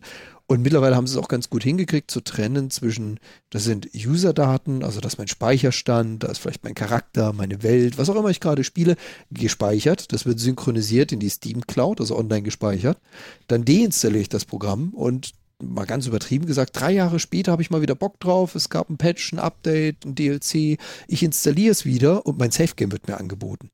Und 0.50 0.62
mittlerweile 0.62 0.96
haben 0.96 1.06
sie 1.06 1.16
es 1.16 1.22
auch 1.22 1.28
ganz 1.28 1.48
gut 1.48 1.62
hingekriegt 1.62 2.10
zu 2.10 2.22
trennen 2.22 2.72
zwischen, 2.72 3.20
das 3.50 3.62
sind 3.62 3.88
User-Daten, 3.94 4.82
also 4.82 5.00
das 5.00 5.12
ist 5.12 5.18
mein 5.18 5.28
Speicherstand, 5.28 6.24
da 6.24 6.26
ist 6.26 6.38
vielleicht 6.38 6.64
mein 6.64 6.74
Charakter, 6.74 7.32
meine 7.32 7.62
Welt, 7.62 7.98
was 7.98 8.10
auch 8.10 8.16
immer 8.16 8.30
ich 8.30 8.40
gerade 8.40 8.64
spiele, 8.64 8.96
gespeichert. 9.30 10.12
Das 10.12 10.26
wird 10.26 10.40
synchronisiert 10.40 11.12
in 11.12 11.20
die 11.20 11.28
Steam 11.28 11.60
Cloud, 11.68 12.00
also 12.00 12.18
online 12.18 12.42
gespeichert. 12.42 12.98
Dann 13.46 13.64
deinstalliere 13.64 14.22
ich 14.22 14.28
das 14.28 14.44
Programm 14.44 14.88
und 14.92 15.34
mal 15.62 15.86
ganz 15.86 16.06
übertrieben 16.06 16.46
gesagt, 16.46 16.78
drei 16.78 16.92
Jahre 16.92 17.18
später 17.18 17.52
habe 17.52 17.62
ich 17.62 17.70
mal 17.70 17.82
wieder 17.82 17.94
Bock 17.94 18.18
drauf. 18.20 18.54
Es 18.54 18.68
gab 18.70 18.90
ein 18.90 18.96
Patch, 18.98 19.32
ein 19.32 19.38
Update, 19.38 20.04
ein 20.04 20.14
DLC. 20.14 20.78
Ich 21.08 21.22
installiere 21.22 21.72
es 21.72 21.84
wieder 21.84 22.26
und 22.26 22.38
mein 22.38 22.50
Safe 22.50 22.74
Game 22.74 22.92
wird 22.92 23.08
mir 23.08 23.18
angeboten. 23.18 23.70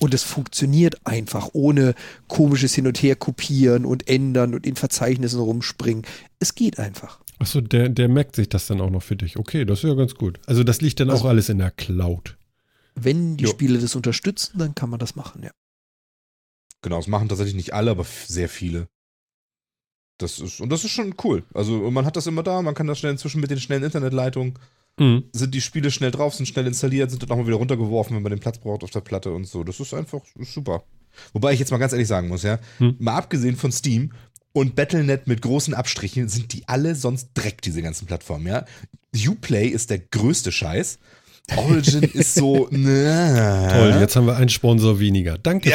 Und 0.00 0.12
es 0.12 0.22
funktioniert 0.24 1.06
einfach, 1.06 1.50
ohne 1.52 1.94
komisches 2.26 2.74
Hin 2.74 2.86
und 2.86 3.00
Her 3.02 3.14
kopieren 3.16 3.84
und 3.86 4.08
ändern 4.08 4.54
und 4.54 4.66
in 4.66 4.76
Verzeichnissen 4.76 5.38
rumspringen. 5.40 6.04
Es 6.40 6.54
geht 6.54 6.78
einfach. 6.78 7.20
Achso, 7.38 7.60
der, 7.60 7.88
der 7.88 8.08
merkt 8.08 8.36
sich 8.36 8.48
das 8.48 8.66
dann 8.66 8.80
auch 8.80 8.90
noch 8.90 9.02
für 9.02 9.16
dich. 9.16 9.36
Okay, 9.36 9.64
das 9.64 9.78
ist 9.84 9.88
ja 9.88 9.94
ganz 9.94 10.14
gut. 10.14 10.40
Also 10.46 10.64
das 10.64 10.80
liegt 10.80 11.00
dann 11.00 11.10
Also- 11.10 11.24
auch 11.24 11.28
alles 11.28 11.48
in 11.48 11.58
der 11.58 11.70
Cloud. 11.70 12.36
Wenn 12.96 13.36
die 13.36 13.44
Jo. 13.44 13.50
Spiele 13.50 13.78
das 13.78 13.94
unterstützen, 13.96 14.58
dann 14.58 14.74
kann 14.74 14.88
man 14.90 14.98
das 15.00 15.16
machen, 15.16 15.42
ja. 15.42 15.50
Genau, 16.82 16.96
das 16.96 17.06
machen 17.06 17.28
tatsächlich 17.28 17.54
nicht 17.56 17.72
alle, 17.74 17.90
aber 17.90 18.04
sehr 18.04 18.48
viele. 18.48 18.88
Das 20.18 20.38
ist, 20.38 20.60
und 20.60 20.70
das 20.70 20.84
ist 20.84 20.92
schon 20.92 21.14
cool. 21.24 21.42
Also 21.54 21.90
man 21.90 22.04
hat 22.06 22.16
das 22.16 22.26
immer 22.26 22.42
da, 22.42 22.62
man 22.62 22.74
kann 22.74 22.86
das 22.86 22.98
schnell 22.98 23.12
inzwischen 23.12 23.40
mit 23.40 23.50
den 23.50 23.60
schnellen 23.60 23.82
Internetleitungen, 23.82 24.54
Mhm. 24.96 25.24
sind 25.32 25.52
die 25.56 25.60
Spiele 25.60 25.90
schnell 25.90 26.12
drauf, 26.12 26.36
sind 26.36 26.46
schnell 26.46 26.68
installiert, 26.68 27.10
sind 27.10 27.20
dann 27.20 27.28
nochmal 27.28 27.48
wieder 27.48 27.56
runtergeworfen, 27.56 28.14
wenn 28.14 28.22
man 28.22 28.30
den 28.30 28.38
Platz 28.38 28.58
braucht 28.58 28.84
auf 28.84 28.90
der 28.90 29.00
Platte 29.00 29.32
und 29.32 29.44
so. 29.44 29.64
Das 29.64 29.80
ist 29.80 29.92
einfach 29.92 30.20
ist 30.38 30.54
super. 30.54 30.84
Wobei 31.32 31.52
ich 31.52 31.58
jetzt 31.58 31.72
mal 31.72 31.78
ganz 31.78 31.92
ehrlich 31.92 32.06
sagen 32.06 32.28
muss, 32.28 32.44
ja, 32.44 32.60
Hm. 32.78 32.94
mal 33.00 33.16
abgesehen 33.16 33.56
von 33.56 33.72
Steam 33.72 34.12
und 34.52 34.76
Battle.net 34.76 35.26
mit 35.26 35.42
großen 35.42 35.74
Abstrichen, 35.74 36.28
sind 36.28 36.52
die 36.52 36.68
alle 36.68 36.94
sonst 36.94 37.30
Dreck, 37.34 37.60
diese 37.62 37.82
ganzen 37.82 38.06
Plattformen, 38.06 38.46
ja. 38.46 38.64
Uplay 39.28 39.66
ist 39.66 39.90
der 39.90 39.98
größte 39.98 40.52
Scheiß. 40.52 40.98
Origin 41.56 42.02
ist 42.02 42.34
so, 42.34 42.68
ne. 42.70 43.68
Toll, 43.70 44.00
jetzt 44.00 44.16
haben 44.16 44.26
wir 44.26 44.36
einen 44.36 44.48
Sponsor 44.48 44.98
weniger. 44.98 45.36
Danke. 45.38 45.72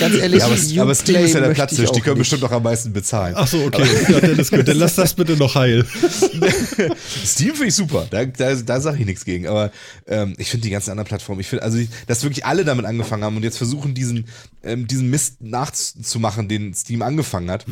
Ganz 0.00 0.14
ehrlich, 0.14 0.40
Ja, 0.40 0.46
aber, 0.46 0.82
aber 0.82 0.94
Steam 0.94 1.24
ist 1.24 1.34
ja 1.34 1.40
der 1.40 1.50
Platzhirsch, 1.50 1.90
die 1.90 2.00
können 2.00 2.18
nicht. 2.18 2.30
bestimmt 2.30 2.44
auch 2.44 2.52
am 2.52 2.62
meisten 2.62 2.92
bezahlen. 2.92 3.34
Ach 3.36 3.46
so, 3.46 3.64
okay. 3.64 3.84
Ja, 4.08 4.20
dann 4.20 4.38
ist 4.38 4.50
gut. 4.52 4.66
Dann 4.68 4.76
lass 4.76 4.94
das 4.94 5.14
bitte 5.14 5.36
noch 5.36 5.54
heil. 5.56 5.84
Steam 7.24 7.50
finde 7.54 7.66
ich 7.66 7.74
super, 7.74 8.06
da, 8.08 8.24
da, 8.24 8.54
da 8.54 8.80
sage 8.80 8.98
ich 9.00 9.06
nichts 9.06 9.24
gegen. 9.24 9.48
Aber 9.48 9.72
ähm, 10.06 10.34
ich 10.38 10.50
finde 10.50 10.64
die 10.64 10.70
ganzen 10.70 10.90
anderen 10.90 11.08
Plattformen, 11.08 11.40
ich 11.40 11.48
finde, 11.48 11.64
also 11.64 11.78
dass 12.06 12.22
wirklich 12.22 12.46
alle 12.46 12.64
damit 12.64 12.86
angefangen 12.86 13.24
haben 13.24 13.36
und 13.36 13.42
jetzt 13.42 13.58
versuchen, 13.58 13.94
diesen, 13.94 14.26
ähm, 14.62 14.86
diesen 14.86 15.10
Mist 15.10 15.42
nachzumachen, 15.42 16.48
den 16.48 16.72
Steam 16.72 17.02
angefangen 17.02 17.50
hat. 17.50 17.66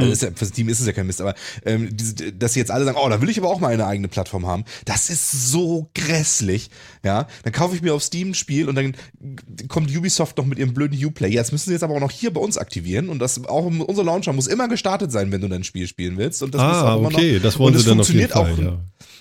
Also 0.00 0.12
ist 0.12 0.22
ja, 0.22 0.30
für 0.34 0.46
Steam 0.46 0.68
ist 0.68 0.80
es 0.80 0.86
ja 0.86 0.92
kein 0.92 1.06
Mist, 1.06 1.20
aber 1.20 1.34
ähm, 1.66 1.94
diese, 1.94 2.32
dass 2.32 2.54
sie 2.54 2.60
jetzt 2.60 2.70
alle 2.70 2.84
sagen, 2.84 2.98
oh, 3.00 3.08
da 3.08 3.20
will 3.20 3.28
ich 3.28 3.38
aber 3.38 3.48
auch 3.48 3.60
mal 3.60 3.72
eine 3.72 3.86
eigene 3.86 4.08
Plattform 4.08 4.46
haben, 4.46 4.64
das 4.86 5.10
ist 5.10 5.50
so 5.50 5.90
grässlich. 5.94 6.70
Ja, 7.04 7.26
dann 7.42 7.52
kaufe 7.52 7.76
ich 7.76 7.82
mir 7.82 7.94
auf 7.94 8.02
Steam 8.02 8.30
ein 8.30 8.34
Spiel 8.34 8.68
und 8.68 8.74
dann 8.74 8.96
kommt 9.68 9.94
Ubisoft 9.94 10.38
noch 10.38 10.46
mit 10.46 10.58
ihrem 10.58 10.72
blöden 10.72 10.98
Uplay. 11.04 11.28
Ja, 11.28 11.42
Jetzt 11.42 11.50
müssen 11.50 11.70
sie 11.70 11.72
jetzt 11.72 11.82
aber 11.82 11.94
auch 11.96 12.00
noch 12.00 12.12
hier 12.12 12.32
bei 12.32 12.40
uns 12.40 12.56
aktivieren 12.56 13.08
und 13.08 13.18
das 13.18 13.44
auch 13.46 13.66
unser 13.66 14.04
Launcher 14.04 14.32
muss 14.32 14.46
immer 14.46 14.68
gestartet 14.68 15.10
sein, 15.10 15.32
wenn 15.32 15.40
du 15.40 15.48
dein 15.48 15.64
Spiel 15.64 15.88
spielen 15.88 16.16
willst. 16.16 16.40
Und 16.44 16.54
das 16.54 16.60
ah, 16.60 16.94
immer 16.94 17.10
noch, 17.10 17.18
okay. 17.18 17.40
Das 17.40 17.58
wollen 17.58 17.74
und 17.74 17.80
sie 17.80 17.88
dann 17.88 17.98
auf 17.98 18.08
jeden 18.08 18.28
funktioniert 18.28 18.60
Fall. 18.60 18.70
auch 18.70 18.78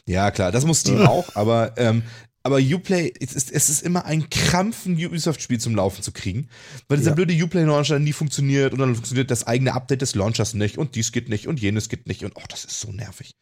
Ja. 0.07 0.25
ja, 0.25 0.31
klar, 0.31 0.51
das 0.51 0.65
muss 0.65 0.81
Steam 0.81 1.01
auch, 1.01 1.35
aber, 1.35 1.73
ähm, 1.77 2.03
aber 2.43 2.57
Uplay, 2.57 3.13
es 3.19 3.33
ist, 3.33 3.51
es 3.51 3.69
ist 3.69 3.83
immer 3.83 4.05
ein 4.05 4.29
Krampf, 4.29 4.85
ein 4.85 4.93
Ubisoft-Spiel 4.93 5.59
zum 5.59 5.75
Laufen 5.75 6.01
zu 6.01 6.11
kriegen, 6.11 6.49
weil 6.87 6.97
dieser 6.97 7.11
Ja. 7.11 7.15
blöde 7.15 7.33
Uplay-Launcher 7.43 7.99
nie 7.99 8.13
funktioniert 8.13 8.73
und 8.73 8.79
dann 8.79 8.95
funktioniert 8.95 9.29
das 9.29 9.45
eigene 9.45 9.73
Update 9.73 10.01
des 10.01 10.15
Launchers 10.15 10.53
nicht 10.53 10.77
und 10.77 10.95
dies 10.95 11.11
geht 11.11 11.29
nicht 11.29 11.47
und 11.47 11.59
jenes 11.59 11.87
geht 11.89 12.07
nicht 12.07 12.23
und 12.23 12.33
oh, 12.35 12.43
das 12.49 12.65
ist 12.65 12.79
so 12.79 12.91
nervig. 12.91 13.35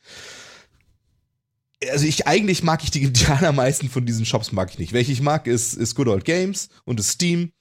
Also 1.92 2.06
ich, 2.06 2.28
eigentlich 2.28 2.62
mag 2.62 2.84
ich 2.84 2.92
die, 2.92 3.12
die 3.12 3.26
allermeisten 3.28 3.90
von 3.90 4.06
diesen 4.06 4.26
Shops 4.26 4.52
mag 4.52 4.70
ich 4.72 4.80
nicht. 4.80 4.92
Welche 4.92 5.14
ich 5.14 5.22
mag, 5.22 5.48
ist, 5.48 5.76
ist 5.76 5.96
Good 5.96 6.08
Old 6.10 6.26
Games 6.26 6.68
und 6.84 7.00
ist 7.00 7.12
Steam 7.12 7.54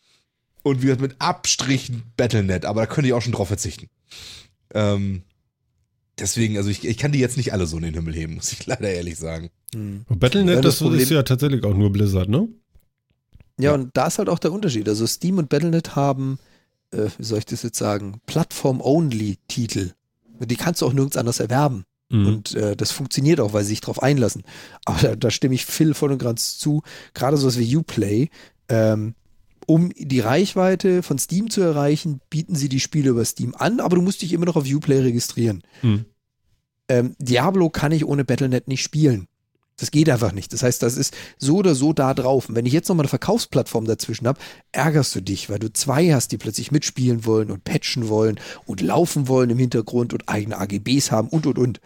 und 0.64 0.82
wie 0.82 0.86
gesagt 0.86 1.00
mit 1.00 1.16
Abstrichen 1.20 2.02
Battle.net, 2.16 2.64
aber 2.64 2.80
da 2.80 2.86
könnte 2.86 3.08
ich 3.08 3.14
auch 3.14 3.22
schon 3.22 3.32
drauf 3.32 3.48
verzichten. 3.48 3.88
Ähm, 4.74 5.22
deswegen, 6.20 6.56
also 6.56 6.68
ich, 6.70 6.84
ich 6.86 6.96
kann 6.98 7.12
die 7.12 7.18
jetzt 7.18 7.36
nicht 7.36 7.52
alle 7.52 7.66
so 7.66 7.76
in 7.76 7.82
den 7.84 7.94
Himmel 7.94 8.14
heben, 8.14 8.34
muss 8.36 8.52
ich 8.52 8.66
leider 8.66 8.90
ehrlich 8.90 9.16
sagen. 9.16 9.50
Hm. 9.74 10.04
Und 10.08 10.18
Battle.net, 10.20 10.56
Ja, 10.56 10.60
das 10.60 10.78
das, 10.78 10.94
ist 10.94 11.10
ja 11.10 11.22
tatsächlich 11.22 11.64
auch 11.64 11.74
nur 11.74 11.90
Blizzard, 11.92 12.28
ne? 12.28 12.48
Ja, 13.58 13.70
Ja. 13.70 13.74
und 13.74 13.96
da 13.96 14.06
ist 14.06 14.18
halt 14.18 14.28
auch 14.28 14.38
der 14.38 14.52
Unterschied. 14.52 14.88
Also 14.88 15.06
Steam 15.06 15.38
und 15.38 15.48
Battle.net 15.48 15.96
haben, 15.96 16.38
äh, 16.92 17.06
wie 17.18 17.24
soll 17.24 17.38
ich 17.38 17.46
das 17.46 17.62
jetzt 17.62 17.78
sagen, 17.78 18.20
Plattform-Only-Titel. 18.26 19.90
Die 20.40 20.56
kannst 20.56 20.80
du 20.82 20.86
auch 20.86 20.92
nirgends 20.92 21.16
anders 21.16 21.40
erwerben. 21.40 21.84
Mhm. 22.10 22.26
Und 22.26 22.54
äh, 22.54 22.76
das 22.76 22.92
funktioniert 22.92 23.40
auch, 23.40 23.52
weil 23.52 23.64
sie 23.64 23.70
sich 23.70 23.80
darauf 23.80 24.02
einlassen. 24.02 24.44
Aber 24.84 24.98
da, 25.00 25.16
da 25.16 25.30
stimme 25.30 25.54
ich 25.54 25.66
Phil 25.66 25.94
voll 25.94 26.12
und 26.12 26.18
ganz 26.22 26.58
zu. 26.58 26.82
Gerade 27.14 27.36
sowas 27.36 27.58
wie 27.58 27.76
Uplay. 27.76 28.30
Ähm, 28.68 29.14
um 29.68 29.90
die 29.94 30.20
Reichweite 30.20 31.02
von 31.02 31.18
Steam 31.18 31.50
zu 31.50 31.60
erreichen, 31.60 32.22
bieten 32.30 32.54
sie 32.54 32.70
die 32.70 32.80
Spiele 32.80 33.10
über 33.10 33.24
Steam 33.26 33.54
an, 33.54 33.80
aber 33.80 33.96
du 33.96 34.02
musst 34.02 34.22
dich 34.22 34.32
immer 34.32 34.46
noch 34.46 34.56
auf 34.56 34.64
Uplay 34.66 35.00
registrieren. 35.00 35.62
Mhm. 35.82 36.06
Ähm, 36.88 37.14
Diablo 37.18 37.68
kann 37.68 37.92
ich 37.92 38.06
ohne 38.06 38.24
Battle.net 38.24 38.66
nicht 38.66 38.82
spielen. 38.82 39.28
Das 39.76 39.90
geht 39.90 40.08
einfach 40.08 40.32
nicht. 40.32 40.54
Das 40.54 40.62
heißt, 40.62 40.82
das 40.82 40.96
ist 40.96 41.14
so 41.36 41.56
oder 41.58 41.74
so 41.74 41.92
da 41.92 42.14
drauf. 42.14 42.48
Und 42.48 42.56
wenn 42.56 42.64
ich 42.64 42.72
jetzt 42.72 42.88
nochmal 42.88 43.04
eine 43.04 43.10
Verkaufsplattform 43.10 43.84
dazwischen 43.84 44.26
habe, 44.26 44.40
ärgerst 44.72 45.14
du 45.14 45.20
dich, 45.20 45.50
weil 45.50 45.58
du 45.58 45.70
zwei 45.70 46.14
hast, 46.14 46.32
die 46.32 46.38
plötzlich 46.38 46.72
mitspielen 46.72 47.26
wollen 47.26 47.50
und 47.50 47.62
patchen 47.62 48.08
wollen 48.08 48.40
und 48.64 48.80
laufen 48.80 49.28
wollen 49.28 49.50
im 49.50 49.58
Hintergrund 49.58 50.14
und 50.14 50.30
eigene 50.30 50.58
AGBs 50.58 51.10
haben 51.10 51.28
und, 51.28 51.46
und, 51.46 51.58
und. 51.58 51.80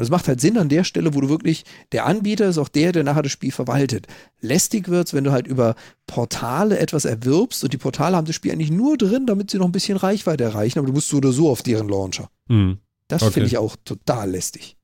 Und 0.00 0.04
es 0.04 0.10
macht 0.10 0.28
halt 0.28 0.40
Sinn 0.40 0.56
an 0.56 0.70
der 0.70 0.82
Stelle, 0.82 1.12
wo 1.12 1.20
du 1.20 1.28
wirklich, 1.28 1.64
der 1.92 2.06
Anbieter 2.06 2.48
ist 2.48 2.56
auch 2.56 2.70
der, 2.70 2.92
der 2.92 3.04
nachher 3.04 3.20
das 3.20 3.32
Spiel 3.32 3.52
verwaltet. 3.52 4.06
Lästig 4.40 4.88
wird's, 4.88 5.12
wenn 5.12 5.24
du 5.24 5.30
halt 5.30 5.46
über 5.46 5.74
Portale 6.06 6.78
etwas 6.78 7.04
erwirbst 7.04 7.62
und 7.64 7.74
die 7.74 7.76
Portale 7.76 8.16
haben 8.16 8.24
das 8.24 8.34
Spiel 8.34 8.50
eigentlich 8.50 8.70
nur 8.70 8.96
drin, 8.96 9.26
damit 9.26 9.50
sie 9.50 9.58
noch 9.58 9.66
ein 9.66 9.72
bisschen 9.72 9.98
Reichweite 9.98 10.42
erreichen, 10.42 10.78
aber 10.78 10.86
du 10.86 10.94
musst 10.94 11.10
so 11.10 11.18
oder 11.18 11.32
so 11.32 11.50
auf 11.50 11.62
deren 11.62 11.86
Launcher. 11.90 12.30
Mhm. 12.48 12.78
Das 13.08 13.22
Okay. 13.22 13.32
finde 13.32 13.48
ich 13.48 13.58
auch 13.58 13.76
total 13.84 14.30
lästig. 14.30 14.78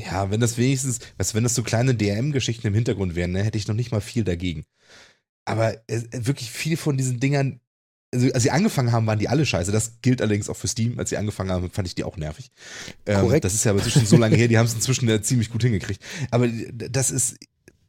Ja, 0.00 0.30
wenn 0.30 0.40
das 0.40 0.56
wenigstens, 0.56 1.00
weißt 1.18 1.32
du, 1.32 1.36
wenn 1.36 1.42
das 1.44 1.54
so 1.54 1.62
kleine 1.62 1.94
DRM-Geschichten 1.94 2.68
im 2.68 2.72
Hintergrund 2.74 3.16
wären, 3.16 3.32
ne, 3.32 3.42
hätte 3.42 3.58
ich 3.58 3.68
noch 3.68 3.74
nicht 3.74 3.92
mal 3.92 4.00
viel 4.00 4.24
dagegen. 4.24 4.64
Aber 5.44 5.74
äh, 5.90 6.00
wirklich 6.12 6.50
viel 6.50 6.78
von 6.78 6.96
diesen 6.96 7.20
Dingern, 7.20 7.60
also 8.14 8.32
als 8.32 8.42
sie 8.42 8.50
angefangen 8.50 8.92
haben, 8.92 9.06
waren 9.06 9.18
die 9.18 9.28
alle 9.28 9.44
scheiße. 9.44 9.70
Das 9.72 10.00
gilt 10.02 10.22
allerdings 10.22 10.48
auch 10.48 10.56
für 10.56 10.68
Steam. 10.68 10.98
Als 10.98 11.10
sie 11.10 11.16
angefangen 11.16 11.50
haben, 11.50 11.70
fand 11.70 11.86
ich 11.88 11.94
die 11.94 12.04
auch 12.04 12.16
nervig. 12.16 12.50
Ähm, 13.06 13.20
Korrekt. 13.20 13.44
Das 13.44 13.54
ist 13.54 13.64
ja 13.64 13.72
aber 13.72 13.80
inzwischen 13.80 14.06
so 14.06 14.16
lange 14.16 14.36
her, 14.38 14.48
die 14.48 14.56
haben 14.58 14.66
es 14.66 14.74
inzwischen 14.74 15.08
äh, 15.08 15.20
ziemlich 15.22 15.50
gut 15.50 15.62
hingekriegt. 15.62 16.02
Aber 16.30 16.46
äh, 16.46 16.72
das 16.72 17.10
ist, 17.10 17.36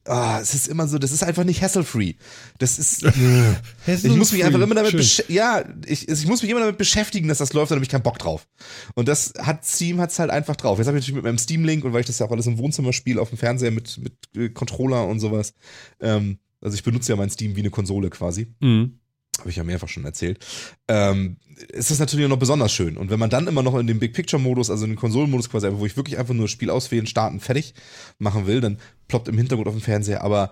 ah, 0.06 0.40
es 0.42 0.54
ist 0.54 0.68
immer 0.68 0.88
so, 0.88 0.98
das 0.98 1.12
ist 1.12 1.24
einfach 1.24 1.44
nicht 1.46 1.62
hassle-free. 1.62 2.16
Das 2.58 2.80
ist, 2.80 3.04
ich 3.88 4.04
muss 4.16 4.32
mich 4.34 4.44
einfach 4.44 4.60
immer 4.60 4.76
damit 4.76 4.92
Schön. 4.92 5.00
besch- 5.02 5.32
ja, 5.32 5.64
ich, 5.86 6.10
ich 6.10 6.28
muss 6.28 6.42
mich 6.42 6.52
immer 6.52 6.60
damit 6.62 6.78
beschäftigen, 6.78 7.28
dass 7.28 7.38
das 7.38 7.54
läuft, 7.54 7.72
da 7.72 7.76
habe 7.76 7.84
ich 7.86 7.90
keinen 7.90 8.04
Bock 8.04 8.20
drauf. 8.20 8.48
Und 8.96 9.08
das 9.08 9.34
hat 9.40 9.66
Steam 9.66 10.02
hat's 10.02 10.20
halt 10.20 10.32
einfach 10.32 10.56
drauf. 10.56 10.80
Jetzt 10.80 10.88
habe 10.88 10.98
ich 10.98 11.04
natürlich 11.04 11.16
mit 11.16 11.24
meinem 11.24 11.38
Steam 11.38 11.64
Link 11.64 11.86
und 11.86 11.94
weil 11.94 12.02
ich 12.02 12.08
das 12.08 12.20
ja 12.20 12.26
auch 12.26 12.32
alles 12.32 12.48
im 12.48 12.58
Wohnzimmer 12.58 12.92
spiele, 12.92 13.22
auf 13.22 13.30
dem 13.30 13.38
Fernseher 13.38 13.72
mit 13.72 13.98
mit 14.00 14.14
äh, 14.36 14.50
Controller 14.50 15.08
und 15.08 15.20
sowas. 15.20 15.54
Ähm, 16.02 16.40
also 16.62 16.76
ich 16.76 16.84
benutze 16.84 17.12
ja 17.12 17.16
mein 17.16 17.30
Steam 17.30 17.56
wie 17.56 17.62
eine 17.62 17.70
Konsole 17.70 18.10
quasi. 18.10 18.48
Mhm. 18.60 18.99
Habe 19.40 19.50
ich 19.50 19.56
ja 19.56 19.64
mehrfach 19.64 19.88
schon 19.88 20.06
erzählt. 20.06 20.46
Ähm, 20.88 21.38
ist 21.70 21.92
das 21.92 22.00
natürlich 22.00 22.28
noch 22.28 22.38
besonders 22.38 22.72
schön. 22.72 22.98
Und 22.98 23.10
wenn 23.10 23.20
man 23.20 23.30
dann 23.30 23.48
immer 23.48 23.64
noch 23.64 23.78
in 23.78 23.88
dem 23.88 24.00
Big 24.00 24.14
Picture 24.14 24.42
Modus, 24.42 24.70
also 24.70 24.86
in 24.86 24.92
den 24.92 24.98
Konsolenmodus 24.98 25.50
quasi, 25.50 25.68
wo 25.72 25.86
ich 25.86 25.98
wirklich 25.98 26.18
einfach 26.18 26.34
nur 26.34 26.48
Spiel 26.48 26.70
auswählen, 26.70 27.08
starten, 27.08 27.40
fertig 27.40 27.74
machen 28.18 28.48
will, 28.48 28.62
dann 28.62 28.78
ploppt 29.08 29.28
im 29.28 29.38
Hintergrund 29.38 29.68
auf 29.68 29.76
dem 29.76 29.82
Fernseher 29.82 30.24
aber 30.24 30.52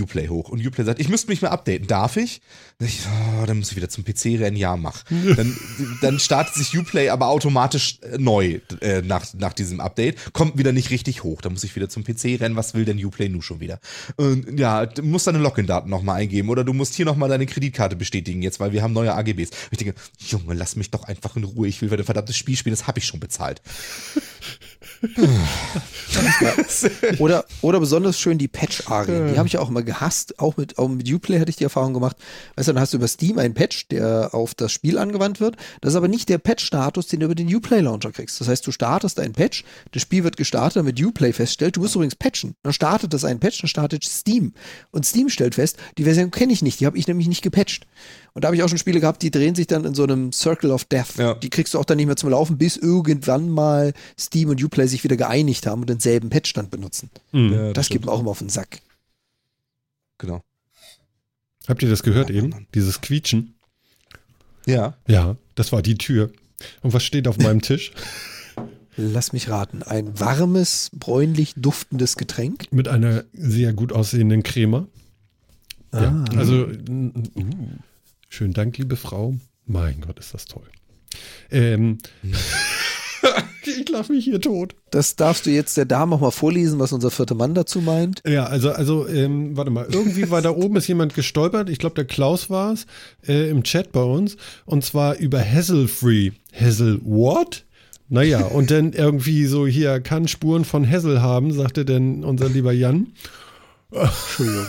Uplay 0.00 0.28
hoch. 0.28 0.48
Und 0.48 0.64
Uplay 0.64 0.84
sagt, 0.84 1.00
ich 1.00 1.08
müsste 1.08 1.28
mich 1.28 1.42
mal 1.42 1.48
updaten. 1.48 1.86
Darf 1.86 2.16
ich? 2.16 2.40
Ich, 2.78 3.00
oh, 3.06 3.46
dann 3.46 3.58
muss 3.58 3.70
ich 3.70 3.76
wieder 3.76 3.88
zum 3.88 4.04
PC 4.04 4.40
rennen. 4.40 4.56
Ja, 4.56 4.76
mach. 4.76 5.04
Dann, 5.08 5.56
dann 6.00 6.18
startet 6.18 6.54
sich 6.54 6.78
Uplay 6.78 7.08
aber 7.08 7.28
automatisch 7.28 7.98
äh, 8.02 8.18
neu 8.18 8.60
äh, 8.80 9.02
nach, 9.02 9.26
nach 9.34 9.52
diesem 9.52 9.80
Update. 9.80 10.32
Kommt 10.32 10.58
wieder 10.58 10.72
nicht 10.72 10.90
richtig 10.90 11.22
hoch. 11.22 11.40
Dann 11.40 11.52
muss 11.52 11.64
ich 11.64 11.74
wieder 11.76 11.88
zum 11.88 12.04
PC 12.04 12.40
rennen. 12.40 12.56
Was 12.56 12.74
will 12.74 12.84
denn 12.84 13.04
Uplay 13.04 13.28
nun 13.28 13.42
schon 13.42 13.60
wieder? 13.60 13.80
Und 14.16 14.58
ja, 14.58 14.86
du 14.86 15.02
musst 15.02 15.26
deine 15.26 15.38
Login-Daten 15.38 15.88
nochmal 15.88 16.20
eingeben 16.20 16.48
oder 16.48 16.64
du 16.64 16.72
musst 16.72 16.94
hier 16.94 17.04
nochmal 17.04 17.28
deine 17.28 17.46
Kreditkarte 17.46 17.96
bestätigen 17.96 18.42
jetzt, 18.42 18.60
weil 18.60 18.72
wir 18.72 18.82
haben 18.82 18.92
neue 18.92 19.14
AGBs. 19.14 19.50
Und 19.50 19.72
ich 19.72 19.78
denke, 19.78 19.94
Junge, 20.18 20.54
lass 20.54 20.76
mich 20.76 20.90
doch 20.90 21.04
einfach 21.04 21.36
in 21.36 21.44
Ruhe. 21.44 21.68
Ich 21.68 21.80
will 21.82 21.92
ein 21.92 22.04
verdammtes 22.04 22.36
Spiel 22.36 22.56
spielen. 22.56 22.74
Das 22.74 22.86
habe 22.86 22.98
ich 22.98 23.06
schon 23.06 23.20
bezahlt. 23.20 23.62
Oder, 27.18 27.44
oder 27.60 27.80
besonders 27.80 28.20
schön 28.20 28.38
die 28.38 28.48
Patch-Arien. 28.48 29.32
Die 29.32 29.38
habe 29.38 29.46
ich 29.46 29.54
ja 29.54 29.60
auch 29.60 29.68
immer 29.68 29.81
gehasst. 29.84 30.38
Auch 30.38 30.56
mit, 30.56 30.78
auch 30.78 30.88
mit 30.88 31.10
Uplay 31.12 31.38
hatte 31.40 31.50
ich 31.50 31.56
die 31.56 31.64
Erfahrung 31.64 31.94
gemacht. 31.94 32.16
Weißt 32.56 32.68
du, 32.68 32.72
dann 32.72 32.80
hast 32.82 32.92
du 32.92 32.98
über 32.98 33.08
Steam 33.08 33.38
einen 33.38 33.54
Patch, 33.54 33.88
der 33.88 34.30
auf 34.34 34.54
das 34.54 34.72
Spiel 34.72 34.98
angewandt 34.98 35.40
wird. 35.40 35.56
Das 35.80 35.92
ist 35.92 35.96
aber 35.96 36.08
nicht 36.08 36.28
der 36.28 36.38
Patch-Status, 36.38 37.06
den 37.08 37.20
du 37.20 37.26
über 37.26 37.34
den 37.34 37.54
Uplay-Launcher 37.54 38.12
kriegst. 38.12 38.40
Das 38.40 38.48
heißt, 38.48 38.66
du 38.66 38.72
startest 38.72 39.18
einen 39.20 39.32
Patch, 39.32 39.64
das 39.92 40.02
Spiel 40.02 40.24
wird 40.24 40.36
gestartet, 40.36 40.76
damit 40.76 41.00
Uplay 41.02 41.32
feststellt, 41.32 41.76
du 41.76 41.80
musst 41.80 41.94
übrigens 41.94 42.14
patchen. 42.16 42.54
Dann 42.62 42.72
startet 42.72 43.12
das 43.12 43.24
einen 43.24 43.40
Patch, 43.40 43.60
dann 43.60 43.68
startet 43.68 44.04
Steam. 44.04 44.52
Und 44.90 45.06
Steam 45.06 45.28
stellt 45.28 45.54
fest, 45.54 45.76
die 45.98 46.04
Version 46.04 46.30
kenne 46.30 46.52
ich 46.52 46.62
nicht, 46.62 46.80
die 46.80 46.86
habe 46.86 46.98
ich 46.98 47.06
nämlich 47.08 47.28
nicht 47.28 47.42
gepatcht. 47.42 47.86
Und 48.34 48.44
da 48.44 48.48
habe 48.48 48.56
ich 48.56 48.62
auch 48.62 48.68
schon 48.68 48.78
Spiele 48.78 48.98
gehabt, 49.00 49.22
die 49.22 49.30
drehen 49.30 49.54
sich 49.54 49.66
dann 49.66 49.84
in 49.84 49.94
so 49.94 50.04
einem 50.04 50.32
Circle 50.32 50.70
of 50.70 50.84
Death. 50.86 51.16
Ja. 51.18 51.34
Die 51.34 51.50
kriegst 51.50 51.74
du 51.74 51.78
auch 51.78 51.84
dann 51.84 51.98
nicht 51.98 52.06
mehr 52.06 52.16
zum 52.16 52.30
Laufen, 52.30 52.56
bis 52.56 52.76
irgendwann 52.78 53.50
mal 53.50 53.92
Steam 54.18 54.48
und 54.48 54.62
Uplay 54.62 54.86
sich 54.86 55.04
wieder 55.04 55.16
geeinigt 55.16 55.66
haben 55.66 55.82
und 55.82 55.90
denselben 55.90 56.30
Patchstand 56.30 56.70
benutzen. 56.70 57.10
Mhm. 57.32 57.52
Ja, 57.52 57.72
Das 57.72 57.86
stimmt. 57.86 57.94
gibt 58.00 58.06
mir 58.06 58.12
auch 58.12 58.20
immer 58.20 58.30
auf 58.30 58.38
den 58.38 58.48
Sack. 58.48 58.80
Genau. 60.22 60.42
Habt 61.68 61.82
ihr 61.82 61.90
das 61.90 62.02
gehört 62.02 62.30
Ja, 62.30 62.36
eben? 62.36 62.48
Mann. 62.50 62.66
Dieses 62.74 63.00
Quietschen? 63.00 63.54
Ja. 64.66 64.96
Ja, 65.08 65.36
das 65.56 65.72
war 65.72 65.82
die 65.82 65.96
Tür. 65.98 66.32
Und 66.80 66.92
was 66.94 67.02
steht 67.04 67.26
auf 67.28 67.38
meinem 67.38 67.60
Tisch? 67.60 67.92
Lass 68.96 69.32
mich 69.32 69.48
raten. 69.48 69.82
Ein 69.82 70.18
warmes, 70.20 70.90
bräunlich 70.94 71.54
duftendes 71.56 72.16
Getränk. 72.16 72.70
Mit 72.72 72.86
einer 72.88 73.24
sehr 73.32 73.72
gut 73.72 73.92
aussehenden 73.92 74.42
Crema. 74.42 74.86
Ja, 75.92 76.24
Ah. 76.30 76.36
also 76.36 76.68
mm, 76.68 77.12
uh, 77.36 77.44
schönen 78.28 78.52
Dank, 78.54 78.78
liebe 78.78 78.96
Frau. 78.96 79.34
Mein 79.66 80.00
Gott, 80.02 80.18
ist 80.20 80.34
das 80.34 80.44
toll. 80.44 80.68
Ähm, 81.50 81.98
Ich 83.82 83.88
lache 83.88 84.12
mich 84.12 84.24
hier 84.24 84.40
tot. 84.40 84.74
Das 84.90 85.16
darfst 85.16 85.46
du 85.46 85.50
jetzt 85.50 85.76
der 85.76 85.84
Dame 85.84 86.14
auch 86.14 86.20
mal 86.20 86.30
vorlesen, 86.30 86.78
was 86.78 86.92
unser 86.92 87.10
vierter 87.10 87.34
Mann 87.34 87.54
dazu 87.54 87.80
meint. 87.80 88.22
Ja, 88.26 88.44
also, 88.44 88.70
also, 88.70 89.06
ähm, 89.08 89.56
warte 89.56 89.70
mal, 89.70 89.86
irgendwie 89.90 90.30
war 90.30 90.42
da 90.42 90.50
oben 90.56 90.76
ist 90.76 90.88
jemand 90.88 91.14
gestolpert, 91.14 91.70
ich 91.70 91.78
glaube 91.78 91.94
der 91.94 92.04
Klaus 92.04 92.50
war 92.50 92.72
es, 92.72 92.86
äh, 93.26 93.50
im 93.50 93.62
Chat 93.62 93.92
bei 93.92 94.02
uns, 94.02 94.36
und 94.64 94.84
zwar 94.84 95.16
über 95.16 95.40
Hassel-Free. 95.40 96.32
Hassel 96.52 97.00
what? 97.04 97.64
Naja, 98.08 98.44
und 98.44 98.70
dann 98.70 98.92
irgendwie 98.92 99.46
so, 99.46 99.66
hier 99.66 100.00
kann 100.00 100.28
Spuren 100.28 100.64
von 100.64 100.88
Hassel 100.88 101.22
haben, 101.22 101.52
sagte 101.52 101.84
denn 101.84 102.24
unser 102.24 102.48
lieber 102.48 102.72
Jan. 102.72 103.12
Entschuldigung. 103.90 104.66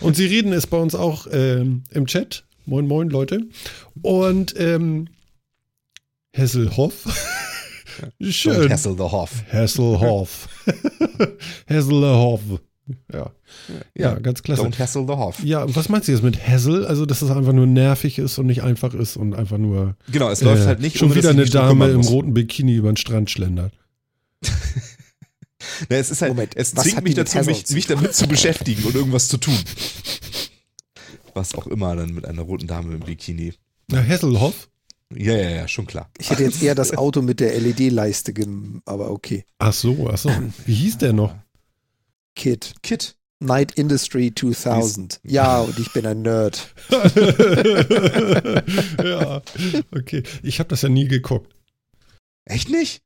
und 0.00 0.16
sie 0.16 0.26
reden 0.26 0.52
es 0.52 0.66
bei 0.66 0.76
uns 0.76 0.94
auch 0.94 1.26
ähm, 1.30 1.82
im 1.90 2.06
Chat. 2.06 2.44
Moin, 2.66 2.86
moin, 2.86 3.10
Leute. 3.10 3.46
Und 4.00 4.54
ähm, 4.58 5.08
Hesselhoff. 6.32 7.06
Schön. 8.20 8.76
The 8.76 8.98
Hoff. 8.98 9.44
Hasselhoff. 9.52 10.48
Hasselhoff. 11.68 12.40
Ja. 13.12 13.30
ja. 13.96 14.18
ganz 14.18 14.42
klasse. 14.42 14.62
Don't 14.62 14.78
hassle 14.78 15.06
the 15.06 15.12
Hoff. 15.12 15.42
Ja, 15.44 15.72
was 15.74 15.88
meinst 15.88 16.08
du 16.08 16.12
jetzt 16.12 16.22
mit 16.22 16.46
Hassel? 16.46 16.84
Also, 16.84 17.06
dass 17.06 17.22
es 17.22 17.30
einfach 17.30 17.52
nur 17.52 17.66
nervig 17.66 18.18
ist 18.18 18.38
und 18.38 18.46
nicht 18.46 18.62
einfach 18.62 18.92
ist 18.94 19.16
und 19.16 19.34
einfach 19.34 19.58
nur. 19.58 19.96
Genau, 20.10 20.30
es 20.30 20.42
läuft 20.42 20.66
halt 20.66 20.80
nicht. 20.80 20.98
Schon 20.98 21.10
ohne, 21.10 21.16
wieder 21.16 21.30
eine 21.30 21.44
Dame 21.44 21.88
im 21.90 22.00
roten 22.00 22.34
Bikini 22.34 22.74
über 22.74 22.90
den 22.90 22.96
Strand 22.96 23.30
schlendert. 23.30 23.72
Na, 25.88 25.96
es 25.96 26.10
ist 26.10 26.22
halt, 26.22 26.32
Moment, 26.34 26.56
es 26.56 26.74
zwingt 26.74 27.02
mich 27.02 27.14
dazu, 27.14 27.38
mich, 27.38 27.70
mich 27.70 27.86
damit 27.86 28.14
zu 28.14 28.26
beschäftigen 28.26 28.82
und 28.84 28.94
irgendwas 28.94 29.28
zu 29.28 29.38
tun. 29.38 29.56
Was 31.34 31.54
auch 31.54 31.66
immer 31.66 31.96
dann 31.96 32.12
mit 32.12 32.26
einer 32.26 32.42
roten 32.42 32.66
Dame 32.66 32.94
im 32.94 33.00
Bikini. 33.00 33.54
Na, 33.88 34.02
Hasselhoff? 34.02 34.68
Ja, 35.16 35.34
ja, 35.36 35.50
ja, 35.50 35.68
schon 35.68 35.86
klar. 35.86 36.10
Ich 36.18 36.30
hätte 36.30 36.42
jetzt 36.44 36.62
eher 36.62 36.74
das 36.74 36.96
Auto 36.96 37.22
mit 37.22 37.40
der 37.40 37.58
LED-Leiste, 37.58 38.32
gem- 38.32 38.82
aber 38.84 39.10
okay. 39.10 39.44
Ach 39.58 39.72
so, 39.72 40.08
ach 40.10 40.18
so. 40.18 40.30
Wie 40.66 40.74
hieß 40.74 40.98
der 40.98 41.12
noch? 41.12 41.34
Kid. 42.34 42.74
Kit. 42.82 43.16
Night 43.40 43.72
Industry 43.72 44.32
2000. 44.34 45.20
Ja, 45.24 45.60
und 45.60 45.76
ich 45.78 45.92
bin 45.92 46.06
ein 46.06 46.22
Nerd. 46.22 46.72
ja, 49.04 49.42
okay. 49.94 50.22
Ich 50.42 50.58
habe 50.58 50.68
das 50.68 50.82
ja 50.82 50.88
nie 50.88 51.08
geguckt. 51.08 51.54
Echt 52.44 52.68
nicht? 52.70 53.02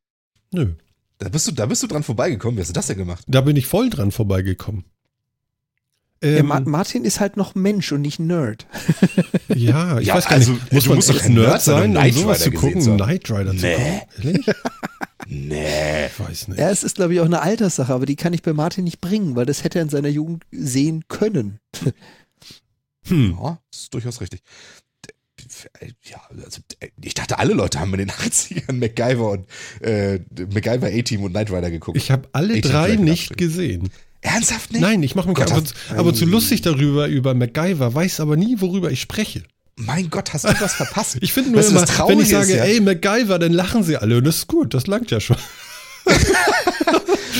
Nö. 0.51 0.73
Da 1.17 1.29
bist 1.29 1.47
du, 1.47 1.51
da 1.51 1.65
bist 1.65 1.81
du 1.83 1.87
dran 1.87 2.03
vorbeigekommen. 2.03 2.57
Wie 2.57 2.61
hast 2.61 2.69
du 2.69 2.73
das 2.73 2.87
denn 2.87 2.97
gemacht? 2.97 3.23
Da 3.27 3.41
bin 3.41 3.55
ich 3.55 3.65
voll 3.65 3.89
dran 3.89 4.11
vorbeigekommen. 4.11 4.85
Ja, 6.23 6.29
Ähm, 6.29 6.47
Ma 6.47 6.59
Martin 6.61 7.05
ist 7.05 7.19
halt 7.19 7.37
noch 7.37 7.53
Mensch 7.55 7.91
und 7.91 8.01
nicht 8.01 8.19
Nerd. 8.19 8.65
ja, 9.49 9.99
ich 9.99 10.07
Ja, 10.07 10.15
weiß 10.15 10.25
gar 10.25 10.33
also, 10.33 10.53
nicht, 10.53 10.73
muss 10.73 10.83
du 10.83 10.89
man 10.89 10.95
musst 10.97 11.09
doch 11.09 11.27
Nerd 11.27 11.61
sein, 11.61 11.95
um 11.97 12.11
sowas 12.11 12.41
zu 12.41 12.51
gucken, 12.51 12.81
zu 12.81 12.91
haben. 12.91 12.97
Knight 12.97 13.29
Rider 13.29 13.51
zu 13.55 13.65
Nee. 13.65 13.75
gucken? 13.75 14.01
Ehrlich? 14.23 14.45
Nee. 15.29 16.05
Ich 16.07 16.19
weiß 16.21 16.47
nicht. 16.47 16.57
Ja, 16.59 16.69
es 16.69 16.83
ist, 16.83 16.95
glaube 16.95 17.13
ich, 17.13 17.19
auch 17.19 17.25
eine 17.25 17.41
Alterssache, 17.41 17.93
aber 17.93 18.05
die 18.05 18.15
kann 18.15 18.31
ich 18.31 18.43
bei 18.43 18.53
Martin 18.53 18.85
nicht 18.85 19.01
bringen, 19.01 19.35
weil 19.35 19.45
das 19.45 19.65
hätte 19.65 19.77
er 19.79 19.81
in 19.81 19.89
seiner 19.89 20.07
Jugend 20.07 20.45
sehen 20.51 21.03
können. 21.09 21.59
Hm. 23.07 23.37
Ja, 23.41 23.59
das 23.69 23.81
ist 23.81 23.93
durchaus 23.93 24.21
richtig. 24.21 24.41
Ja, 26.03 26.21
also 26.43 26.61
ich 27.01 27.13
dachte, 27.13 27.39
alle 27.39 27.53
Leute 27.53 27.79
haben 27.79 27.91
in 27.93 27.99
den 27.99 28.11
80ern 28.11 28.73
MacGyver 28.73 29.31
und 29.31 29.47
äh, 29.81 30.19
MacGyver 30.53 30.87
A-Team 30.87 31.23
und 31.23 31.31
Knight 31.31 31.51
Rider 31.51 31.71
geguckt. 31.71 31.97
Ich 31.97 32.09
habe 32.09 32.29
alle 32.31 32.53
18 32.55 32.61
drei 32.71 32.95
nicht 32.95 33.37
gesehen. 33.37 33.89
Ernsthaft 34.21 34.71
nicht? 34.71 34.81
Nein, 34.81 35.03
ich 35.03 35.15
mache 35.15 35.27
mich 35.27 35.35
Gott, 35.37 35.51
aber, 35.51 35.61
hast- 35.61 35.75
aber 35.95 36.13
zu 36.13 36.25
lustig 36.25 36.61
darüber, 36.61 37.07
über 37.07 37.33
MacGyver, 37.33 37.93
weiß 37.93 38.19
aber 38.19 38.35
nie, 38.35 38.55
worüber 38.59 38.91
ich 38.91 39.01
spreche. 39.01 39.43
Mein 39.79 40.09
Gott, 40.09 40.33
hast 40.33 40.45
du 40.45 40.49
was 40.59 40.73
verpasst? 40.73 41.17
Ich 41.21 41.33
finde 41.33 41.51
nur 41.51 41.59
Weißt 41.59 41.69
immer, 41.71 42.09
wenn 42.09 42.19
ich 42.19 42.29
sage, 42.29 42.51
ist 42.53 42.57
ja- 42.57 42.63
ey, 42.63 42.79
MacGyver, 42.81 43.37
dann 43.37 43.53
lachen 43.53 43.83
sie 43.83 43.95
alle 43.97 44.17
und 44.17 44.23
das 44.25 44.37
ist 44.37 44.47
gut, 44.47 44.73
das 44.73 44.87
langt 44.87 45.11
ja 45.11 45.19
schon. 45.19 45.37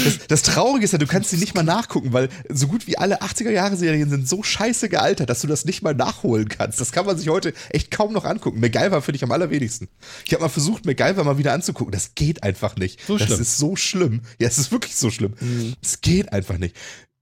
Das, 0.03 0.19
das 0.27 0.41
Traurige 0.43 0.85
ist 0.85 0.91
ja, 0.91 0.99
du 0.99 1.07
kannst 1.07 1.31
sie 1.31 1.37
nicht 1.37 1.55
mal 1.55 1.63
nachgucken, 1.63 2.13
weil 2.13 2.29
so 2.49 2.67
gut 2.67 2.85
wie 2.87 2.97
alle 2.97 3.21
80er-Jahre-Serien 3.21 4.09
sind 4.09 4.27
so 4.29 4.43
scheiße 4.43 4.89
gealtert, 4.89 5.29
dass 5.29 5.41
du 5.41 5.47
das 5.47 5.65
nicht 5.65 5.81
mal 5.81 5.95
nachholen 5.95 6.47
kannst. 6.49 6.79
Das 6.79 6.91
kann 6.91 7.05
man 7.05 7.17
sich 7.17 7.29
heute 7.29 7.53
echt 7.71 7.89
kaum 7.91 8.13
noch 8.13 8.23
angucken. 8.23 8.59
MacGyver 8.59 9.01
finde 9.01 9.17
ich 9.17 9.23
am 9.23 9.31
allerwenigsten. 9.31 9.87
Ich 10.25 10.33
habe 10.33 10.43
mal 10.43 10.49
versucht, 10.49 10.85
MacGyver 10.85 11.23
mal 11.23 11.37
wieder 11.37 11.53
anzugucken. 11.53 11.91
Das 11.91 12.13
geht 12.15 12.43
einfach 12.43 12.75
nicht. 12.75 12.99
So 13.05 13.17
das 13.17 13.27
schlimm. 13.27 13.41
ist 13.41 13.57
so 13.57 13.75
schlimm. 13.75 14.21
Ja, 14.39 14.47
es 14.47 14.57
ist 14.59 14.71
wirklich 14.71 14.95
so 14.95 15.09
schlimm. 15.09 15.33
Es 15.81 16.01
geht 16.01 16.31
einfach 16.31 16.57
nicht. 16.57 16.75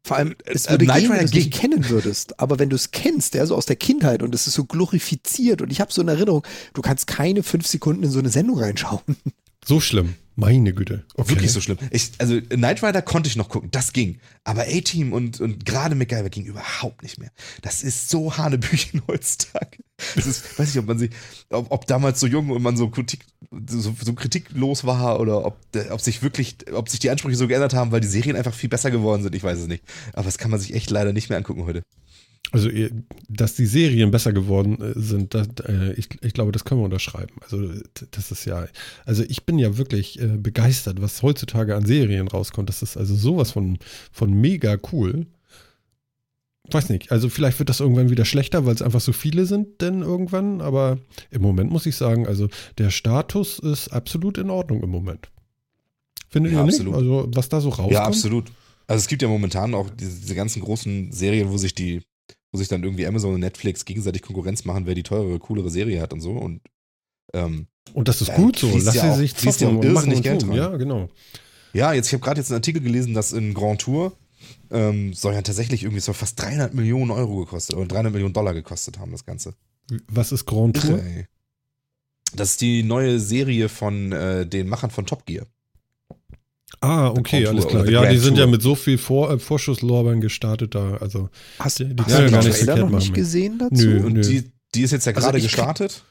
Vor 0.04 0.18
allem, 0.18 0.36
es 0.46 0.68
Äh, 0.68 0.72
würde 0.72 0.86
Knight 0.86 1.02
gehen, 1.02 1.10
wenn 1.12 1.20
du 1.20 1.26
es 1.26 1.34
nicht 1.34 1.54
kennen 1.54 1.90
würdest. 1.90 2.40
Aber 2.40 2.60
wenn 2.60 2.70
du 2.70 2.76
es 2.76 2.92
kennst, 2.92 3.34
ja, 3.36 3.46
so 3.46 3.56
aus 3.56 3.66
der 3.66 3.78
Kindheit 3.78 4.22
und 4.22 4.36
es 4.36 4.46
ist 4.48 4.54
so 4.54 4.66
glorifiziert 4.66 5.62
und 5.62 5.72
ich 5.72 5.82
habe 5.82 5.92
so 5.92 6.02
eine 6.02 6.12
Erinnerung, 6.12 6.46
du 6.74 6.82
kannst 6.82 7.08
keine 7.08 7.42
fünf 7.42 7.66
Sekunden 7.66 8.04
in 8.04 8.12
so 8.12 8.20
eine 8.20 8.30
Sendung 8.30 8.60
reinschauen. 8.60 9.02
So 9.66 9.80
schlimm. 9.80 10.14
Meine 10.38 10.74
Güte. 10.74 11.06
Okay. 11.16 11.30
Wirklich 11.30 11.52
so 11.52 11.62
schlimm. 11.62 11.78
Ich, 11.92 12.12
also 12.18 12.42
Knight 12.42 12.84
Rider 12.84 13.02
konnte 13.02 13.30
ich 13.30 13.38
noch 13.38 13.48
gucken, 13.48 13.72
das 13.72 13.94
ging. 13.94 14.20
Aber 14.44 14.64
A-Team 14.64 15.14
und, 15.14 15.40
und 15.40 15.66
gerade 15.66 15.96
MacGyver 15.96 16.30
ging 16.30 16.46
überhaupt 16.46 17.04
nicht 17.04 17.18
mehr. 17.18 17.32
Das 17.62 17.84
ist 17.84 18.10
so 18.10 18.38
Hanebüchen 18.38 19.02
heutzutage. 19.08 19.78
Das 20.16 20.26
ist, 20.26 20.60
weiß 20.60 20.68
nicht, 20.68 20.80
ob 20.80 20.88
man 20.88 21.00
sich, 21.00 21.12
ob, 21.50 21.72
ob 21.72 21.88
damals 21.88 22.20
so 22.20 22.28
jung 22.28 22.50
und 22.50 22.62
man 22.62 22.76
so, 22.76 22.90
Kritik, 22.90 23.26
so, 23.66 23.96
so 24.02 24.14
kritiklos 24.14 24.84
war 24.84 25.22
oder 25.22 25.46
ob, 25.46 25.58
ob 25.90 26.02
sich 26.02 26.22
wirklich, 26.22 26.58
ob 26.74 26.90
sich 26.90 27.00
die 27.00 27.10
Ansprüche 27.10 27.38
so 27.38 27.48
geändert 27.48 27.74
haben, 27.74 27.92
weil 27.92 28.02
die 28.02 28.08
Serien 28.08 28.36
einfach 28.36 28.54
viel 28.54 28.70
besser 28.70 28.92
geworden 28.92 29.24
sind. 29.24 29.36
Ich 29.36 29.44
weiß 29.44 29.60
es 29.60 29.68
nicht. 29.68 29.86
Aber 30.12 30.26
das 30.26 30.38
kann 30.38 30.52
man 30.52 30.60
sich 30.60 30.74
echt 30.74 30.90
leider 30.90 31.14
nicht 31.14 31.30
mehr 31.30 31.38
angucken 31.38 31.66
heute. 31.66 31.82
Also, 32.52 32.70
dass 33.28 33.56
die 33.56 33.66
Serien 33.66 34.12
besser 34.12 34.32
geworden 34.32 34.80
äh, 34.82 34.94
sind, 35.00 35.34
das, 35.34 35.48
äh, 35.68 35.94
ich, 35.94 36.08
ich 36.22 36.34
glaube, 36.34 36.52
das 36.52 36.64
können 36.64 36.80
wir 36.82 36.86
unterschreiben. 36.86 37.36
Also, 37.42 37.70
das 38.12 38.32
ist 38.32 38.46
ja, 38.46 38.68
also 39.06 39.24
ich 39.28 39.46
bin 39.46 39.58
ja 39.60 39.78
wirklich 39.78 40.22
äh, 40.22 40.38
begeistert, 40.38 41.02
was 41.02 41.22
heutzutage 41.22 41.76
an 41.76 41.86
Serien 41.86 42.28
rauskommt. 42.28 42.70
Das 42.70 42.82
ist 42.82 42.98
also 42.98 43.16
sowas 43.16 43.52
von, 43.52 43.78
von 44.12 44.32
mega 44.34 44.78
cool. 44.92 45.26
Weiß 46.72 46.90
nicht, 46.90 47.12
also 47.12 47.30
vielleicht 47.30 47.60
wird 47.60 47.70
das 47.70 47.80
irgendwann 47.80 48.10
wieder 48.10 48.26
schlechter, 48.26 48.66
weil 48.66 48.74
es 48.74 48.82
einfach 48.82 49.02
so 49.02 49.14
viele 49.14 49.46
sind, 49.46 49.82
denn 49.82 50.02
irgendwann, 50.02 50.62
aber 50.62 50.98
im 51.30 51.44
Moment 51.44 51.72
muss 51.72 51.86
ich 51.86 51.96
sagen, 51.96 52.26
also 52.26 52.48
der 52.80 52.90
Status 52.90 53.60
ist 53.60 53.90
absolut 53.90 54.40
in 54.40 54.50
Ordnung 54.50 54.82
im 54.82 54.90
Moment. 54.90 55.30
Findet 56.30 56.54
Ja, 56.54 56.60
ihr 56.60 56.66
nicht? 56.66 56.76
absolut. 56.80 56.96
Also, 56.96 57.28
was 57.36 57.50
da 57.50 57.62
so 57.62 57.70
rauskommt? 57.70 57.92
Ja, 57.92 58.04
absolut. 58.06 58.46
Also 58.88 59.00
es 59.02 59.08
gibt 59.08 59.22
ja 59.22 59.28
momentan 59.28 59.74
auch 59.76 59.90
diese, 59.92 60.20
diese 60.20 60.36
ganzen 60.36 60.62
großen 60.62 61.12
Serien, 61.12 61.50
wo 61.52 61.58
sich 61.58 61.76
die, 61.76 62.02
wo 62.56 62.58
sich 62.58 62.70
dann 62.70 62.84
irgendwie 62.84 63.06
Amazon 63.06 63.34
und 63.34 63.42
Netflix 63.42 63.84
gegenseitig 63.84 64.22
Konkurrenz 64.22 64.64
machen, 64.64 64.86
wer 64.86 64.96
die 64.96 65.04
teurere, 65.04 65.38
coolere 65.40 65.70
Serie 65.70 66.02
hat 66.02 66.14
und 66.14 66.22
so. 66.22 66.32
Und 66.32 66.62
ähm, 67.34 67.68
Und 67.94 68.08
das 68.08 68.22
ist 68.22 68.30
Ja, 68.30 68.36
gut 68.38 68.58
so. 68.58 68.72
Lass 68.78 68.96
ja 68.96 69.02
sie 69.04 69.10
auch- 69.10 69.16
sich 69.18 69.32
ja 69.34 69.52
zocken 69.52 69.68
auch 69.68 69.72
und 69.72 69.94
machen 69.94 70.12
irrsinnig 70.12 70.18
und 70.18 70.24
Geld 70.24 70.42
tun. 70.42 70.54
Ja, 70.54 70.76
genau. 70.78 71.10
ja, 71.74 71.92
jetzt, 71.94 72.08
ich 72.08 72.14
habe 72.14 72.24
gerade 72.24 72.40
jetzt 72.40 72.50
einen 72.52 72.58
Artikel 72.60 72.82
gelesen, 72.82 73.14
dass 73.14 73.34
in 73.34 73.54
Grand 73.54 73.82
Tour 73.82 74.14
ähm, 74.72 75.14
soll 75.14 75.34
ja 75.34 75.42
tatsächlich 75.42 75.84
irgendwie 75.84 76.00
so 76.02 76.14
fast 76.14 76.42
300 76.42 76.74
Millionen 76.74 77.12
Euro 77.12 77.38
gekostet 77.40 77.76
oder 77.76 77.88
300 77.88 78.14
Millionen 78.14 78.34
Dollar 78.34 78.54
gekostet 78.54 79.00
haben, 79.00 79.12
das 79.12 79.26
Ganze. 79.26 79.54
Was 80.08 80.32
ist 80.32 80.46
Grand 80.46 80.82
Tour? 80.82 81.00
Das 82.36 82.52
ist 82.52 82.62
die 82.62 82.84
neue 82.84 83.20
Serie 83.20 83.70
von 83.70 84.12
äh, 84.12 84.46
den 84.48 84.68
Machern 84.68 84.92
von 84.92 85.06
Top 85.06 85.26
Gear. 85.26 85.46
Ah, 86.86 87.10
okay, 87.10 87.46
alles 87.48 87.68
klar. 87.68 87.88
Ja, 87.90 88.06
die 88.06 88.18
sind 88.18 88.38
ja 88.38 88.48
mit 88.48 88.62
so 88.62 88.76
viel 88.76 88.98
Vor 88.98 89.32
äh, 89.32 89.40
Vorschusslorbeeren 89.40 90.22
gestartet 90.22 90.76
da. 90.76 90.96
Also, 90.98 91.30
Hast, 91.60 91.80
Die- 91.80 91.86
die 91.96 92.04
hast 92.04 92.16
können 92.16 92.18
du 92.18 92.24
ja 92.26 92.30
gar 92.32 92.42
den 92.42 92.48
nichts 92.50 92.66
Trailer 92.66 92.76
noch 92.82 92.90
nicht 92.90 93.10
machen. 93.10 93.14
gesehen 93.14 93.58
dazu? 93.60 93.74
Nö. 93.86 94.06
Und 94.06 94.16
die, 94.28 94.52
die 94.76 94.82
ist 94.82 94.92
jetzt 94.92 95.06
ja 95.06 95.14
Also 95.14 95.22
gerade 95.26 95.38
krieg- 95.40 95.48
gestartet, 95.48 96.04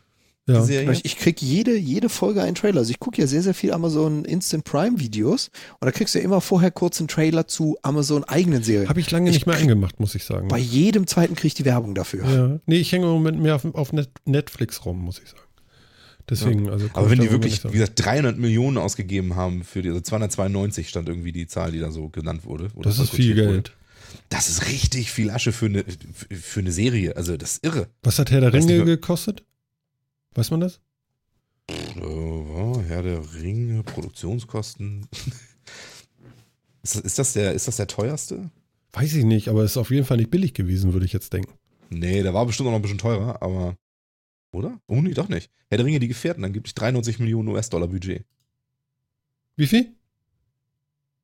ja. 0.46 0.62
Ich, 0.90 1.06
ich 1.06 1.16
krieg 1.16 1.40
jede, 1.40 1.74
jede 1.74 2.10
Folge 2.10 2.42
einen 2.42 2.54
Trailer. 2.54 2.80
Also 2.80 2.90
ich 2.90 3.00
gucke 3.00 3.18
ja 3.18 3.26
sehr, 3.26 3.42
sehr 3.42 3.54
viel 3.54 3.72
Amazon 3.72 4.26
Instant 4.26 4.64
Prime 4.64 5.00
Videos 5.00 5.48
und 5.80 5.86
da 5.86 5.90
kriegst 5.90 6.14
du 6.14 6.18
ja 6.18 6.24
immer 6.24 6.42
vorher 6.42 6.70
kurz 6.70 6.98
einen 7.00 7.08
Trailer 7.08 7.46
zu 7.46 7.78
Amazon 7.80 8.24
eigenen 8.24 8.62
Serien. 8.62 8.90
Habe 8.90 9.00
ich 9.00 9.10
lange 9.10 9.30
Ich 9.30 9.36
nicht 9.36 9.46
mehr 9.46 9.56
angemacht, 9.56 10.00
muss 10.00 10.14
ich 10.14 10.24
sagen. 10.24 10.48
Bei 10.48 10.58
jedem 10.58 11.06
zweiten 11.06 11.34
krieg 11.34 11.46
ich 11.48 11.54
die 11.54 11.64
Werbung 11.64 11.94
dafür. 11.94 12.24
ja. 12.30 12.60
Nee, 12.66 12.76
ich 12.76 12.92
hänge 12.92 13.06
im 13.06 13.12
Moment 13.12 13.40
mehr 13.40 13.54
auf, 13.56 13.64
auf 13.74 13.92
Net 13.94 14.10
Netflix 14.26 14.84
rum, 14.84 14.98
muss 15.02 15.18
ich 15.18 15.30
sagen. 15.30 15.40
Deswegen, 16.28 16.70
also. 16.70 16.88
Aber 16.94 17.10
wenn 17.10 17.20
die 17.20 17.30
wirklich, 17.30 17.62
wie 17.64 17.72
gesagt, 17.72 18.02
300 18.02 18.38
Millionen 18.38 18.78
ausgegeben 18.78 19.36
haben 19.36 19.62
für 19.62 19.82
die, 19.82 19.88
also 19.90 20.00
292 20.00 20.88
stand 20.88 21.08
irgendwie 21.08 21.32
die 21.32 21.46
Zahl, 21.46 21.72
die 21.72 21.80
da 21.80 21.90
so 21.90 22.08
genannt 22.08 22.44
wurde. 22.44 22.70
Das 22.80 22.98
ist 22.98 23.10
viel 23.10 23.36
wurde. 23.36 23.46
Geld. 23.46 23.76
Das 24.30 24.48
ist 24.48 24.68
richtig 24.68 25.10
viel 25.12 25.30
Asche 25.30 25.52
für 25.52 25.66
eine, 25.66 25.84
für 26.30 26.60
eine 26.60 26.72
Serie. 26.72 27.16
Also 27.16 27.36
das 27.36 27.54
ist 27.54 27.64
irre. 27.64 27.88
Was 28.02 28.18
hat 28.18 28.30
Herr 28.30 28.40
der 28.40 28.52
Ringe 28.52 28.72
nicht, 28.72 28.86
gekostet? 28.86 29.44
Weiß 30.34 30.50
man 30.50 30.60
das? 30.60 30.80
Äh, 31.68 32.00
oh, 32.00 32.82
Herr 32.86 33.02
der 33.02 33.20
Ringe, 33.34 33.82
Produktionskosten. 33.82 35.06
ist, 36.82 36.96
das- 36.96 37.02
ist, 37.02 37.18
das 37.18 37.32
der, 37.34 37.52
ist 37.52 37.68
das 37.68 37.76
der 37.76 37.86
teuerste? 37.86 38.50
Weiß 38.92 39.14
ich 39.14 39.24
nicht, 39.24 39.48
aber 39.48 39.62
es 39.64 39.72
ist 39.72 39.76
auf 39.76 39.90
jeden 39.90 40.06
Fall 40.06 40.16
nicht 40.18 40.30
billig 40.30 40.54
gewesen, 40.54 40.92
würde 40.92 41.06
ich 41.06 41.12
jetzt 41.12 41.32
denken. 41.32 41.52
Nee, 41.90 42.22
der 42.22 42.32
war 42.32 42.46
bestimmt 42.46 42.68
auch 42.68 42.72
noch 42.72 42.78
ein 42.78 42.82
bisschen 42.82 42.98
teurer, 42.98 43.42
aber. 43.42 43.76
Oder? 44.54 44.80
Oh, 44.86 45.00
nee, 45.00 45.14
doch 45.14 45.28
nicht. 45.28 45.50
Herr 45.68 45.78
der 45.78 45.86
Ringe, 45.86 45.98
die 45.98 46.08
Gefährten, 46.08 46.44
es 46.66 46.74
93 46.74 47.18
Millionen 47.18 47.48
US-Dollar 47.48 47.88
Budget. 47.88 48.24
Wie 49.56 49.66
viel? 49.66 49.92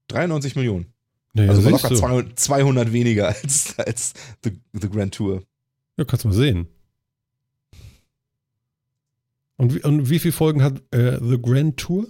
93 0.08 0.56
Millionen. 0.56 0.92
Naja, 1.32 1.50
Also 1.50 1.68
locker 1.68 1.88
du. 1.88 1.96
200, 1.96 2.38
200 2.38 2.92
weniger 2.92 3.28
als, 3.42 3.78
als 3.78 4.14
The, 4.42 4.58
The 4.72 4.90
Grand 4.90 5.14
Tour. 5.14 5.42
Ja, 5.96 6.04
kannst 6.04 6.24
mal 6.24 6.34
sehen. 6.34 6.68
Und 9.56 9.74
wie, 9.74 9.82
und 9.82 10.08
wie 10.08 10.18
viele 10.18 10.32
Folgen 10.32 10.62
hat 10.62 10.82
äh, 10.92 11.18
The 11.20 11.40
Grand 11.40 11.76
Tour? 11.76 12.06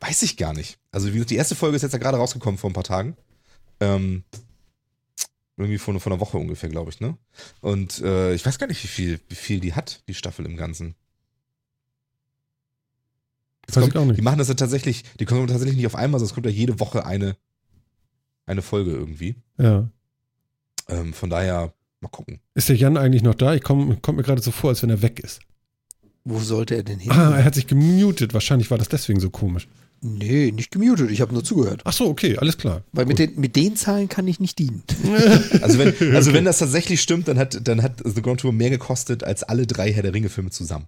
weiß 0.00 0.22
ich 0.22 0.36
gar 0.36 0.52
nicht. 0.52 0.78
Also, 0.90 1.08
die 1.08 1.36
erste 1.36 1.54
Folge 1.54 1.76
ist 1.76 1.82
jetzt 1.82 1.92
ja 1.92 1.98
gerade 1.98 2.18
rausgekommen 2.18 2.58
vor 2.58 2.68
ein 2.70 2.74
paar 2.74 2.84
Tagen. 2.84 3.16
Ähm, 3.80 4.24
irgendwie 5.56 5.78
vor, 5.78 5.98
vor 6.00 6.12
einer 6.12 6.20
Woche 6.20 6.38
ungefähr, 6.38 6.68
glaube 6.68 6.90
ich, 6.90 7.00
ne? 7.00 7.16
Und 7.60 8.00
äh, 8.00 8.34
ich 8.34 8.44
weiß 8.44 8.58
gar 8.58 8.66
nicht, 8.66 8.82
wie 8.82 8.88
viel, 8.88 9.20
wie 9.28 9.34
viel 9.34 9.60
die 9.60 9.74
hat, 9.74 10.02
die 10.08 10.14
Staffel 10.14 10.46
im 10.46 10.56
Ganzen. 10.56 10.94
Weiß 13.68 13.74
kommt, 13.74 13.94
ich 13.94 14.00
auch 14.00 14.04
nicht. 14.04 14.18
Die 14.18 14.22
machen 14.22 14.38
das 14.38 14.48
ja 14.48 14.54
tatsächlich, 14.54 15.04
die 15.18 15.24
kommen 15.24 15.46
tatsächlich 15.46 15.76
nicht 15.76 15.86
auf 15.86 15.94
einmal, 15.94 16.18
sondern 16.18 16.30
es 16.30 16.34
kommt 16.34 16.46
ja 16.46 16.52
jede 16.52 16.80
Woche 16.80 17.06
eine, 17.06 17.36
eine 18.46 18.62
Folge 18.62 18.90
irgendwie. 18.90 19.36
Ja. 19.58 19.88
Ähm, 20.88 21.14
von 21.14 21.30
daher, 21.30 21.72
mal 22.00 22.08
gucken. 22.08 22.40
Ist 22.54 22.68
der 22.68 22.76
Jan 22.76 22.96
eigentlich 22.96 23.22
noch 23.22 23.34
da? 23.34 23.54
Ich 23.54 23.62
komme 23.62 23.96
kommt 23.98 24.18
mir 24.18 24.24
gerade 24.24 24.42
so 24.42 24.50
vor, 24.50 24.70
als 24.70 24.82
wenn 24.82 24.90
er 24.90 25.02
weg 25.02 25.20
ist. 25.20 25.40
Wo 26.24 26.40
sollte 26.40 26.74
er 26.74 26.82
denn 26.82 26.98
hin? 26.98 27.12
Ah, 27.12 27.36
er 27.36 27.44
hat 27.44 27.54
sich 27.54 27.66
gemutet. 27.66 28.32
Wahrscheinlich 28.32 28.70
war 28.70 28.78
das 28.78 28.88
deswegen 28.88 29.20
so 29.20 29.30
komisch. 29.30 29.68
Nee, 30.00 30.52
nicht 30.52 30.70
gemutet. 30.70 31.10
Ich 31.10 31.22
habe 31.22 31.32
nur 31.32 31.44
zugehört. 31.44 31.80
Ach 31.84 31.92
so, 31.92 32.06
okay, 32.06 32.36
alles 32.36 32.58
klar. 32.58 32.82
Weil 32.92 33.06
mit 33.06 33.18
den, 33.18 33.40
mit 33.40 33.56
den 33.56 33.74
Zahlen 33.74 34.08
kann 34.08 34.28
ich 34.28 34.38
nicht 34.38 34.58
dienen. 34.58 34.82
Also 35.62 35.78
wenn, 35.78 36.14
also 36.14 36.34
wenn 36.34 36.44
das 36.44 36.58
tatsächlich 36.58 37.00
stimmt, 37.00 37.26
dann 37.28 37.38
hat, 37.38 37.66
dann 37.66 37.82
hat 37.82 38.02
The 38.04 38.20
Grand 38.20 38.40
Tour 38.40 38.52
mehr 38.52 38.68
gekostet 38.68 39.24
als 39.24 39.42
alle 39.42 39.66
drei 39.66 39.92
Herr 39.92 40.02
der 40.02 40.12
Ringe-Filme 40.12 40.50
zusammen. 40.50 40.86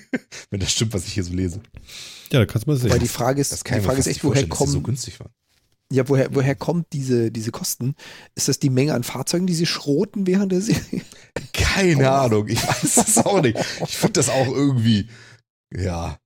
wenn 0.50 0.58
das 0.58 0.72
stimmt, 0.72 0.94
was 0.94 1.06
ich 1.06 1.12
hier 1.12 1.22
so 1.22 1.32
lese. 1.32 1.60
Ja, 2.32 2.40
da 2.40 2.46
kannst 2.46 2.66
du 2.66 2.70
mal 2.72 2.76
sehen. 2.76 2.90
Weil 2.90 2.98
die 2.98 3.06
Frage 3.06 3.40
ist, 3.40 3.52
Das 3.52 3.62
kann 3.62 3.78
die 3.78 3.84
Frage 3.84 4.00
ist 4.00 4.08
echt, 4.08 4.24
woher 4.24 4.48
kommen, 4.48 4.72
so 4.72 4.80
günstig 4.80 5.20
waren. 5.20 5.30
Ja, 5.92 6.08
woher, 6.08 6.34
woher 6.34 6.54
kommt 6.54 6.86
diese, 6.92 7.30
diese 7.30 7.50
Kosten? 7.52 7.94
Ist 8.34 8.48
das 8.48 8.58
die 8.58 8.70
Menge 8.70 8.94
an 8.94 9.04
Fahrzeugen, 9.04 9.46
die 9.46 9.54
sie 9.54 9.66
schroten 9.66 10.26
während 10.26 10.52
der 10.52 10.60
Serie? 10.60 11.02
Keine 11.52 12.10
Ahnung, 12.10 12.48
ich 12.48 12.62
weiß 12.66 12.94
das 12.96 13.18
auch 13.24 13.40
nicht. 13.42 13.58
Ich 13.86 13.96
finde 13.96 14.14
das 14.14 14.28
auch 14.28 14.48
irgendwie, 14.48 15.08
ja. 15.74 16.18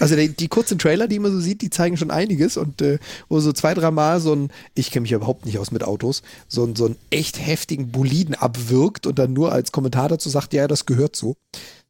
Also 0.00 0.16
die, 0.16 0.30
die 0.30 0.48
kurzen 0.48 0.78
Trailer, 0.78 1.08
die 1.08 1.18
man 1.18 1.30
so 1.30 1.38
sieht, 1.38 1.60
die 1.60 1.68
zeigen 1.68 1.98
schon 1.98 2.10
einiges 2.10 2.56
und 2.56 2.80
äh, 2.80 2.98
wo 3.28 3.38
so 3.38 3.52
zwei, 3.52 3.74
dreimal 3.74 4.18
so 4.18 4.34
ein, 4.34 4.50
ich 4.74 4.90
kenne 4.90 5.02
mich 5.02 5.10
ja 5.10 5.18
überhaupt 5.18 5.44
nicht 5.44 5.58
aus 5.58 5.70
mit 5.70 5.84
Autos, 5.84 6.22
so, 6.48 6.64
ein- 6.64 6.74
so 6.74 6.86
einen 6.86 6.96
echt 7.10 7.38
heftigen 7.38 7.92
Boliden 7.92 8.34
abwirkt 8.34 9.06
und 9.06 9.18
dann 9.18 9.34
nur 9.34 9.52
als 9.52 9.70
Kommentar 9.70 10.08
dazu 10.08 10.30
sagt, 10.30 10.54
ja, 10.54 10.66
das 10.68 10.86
gehört 10.86 11.16
so. 11.16 11.36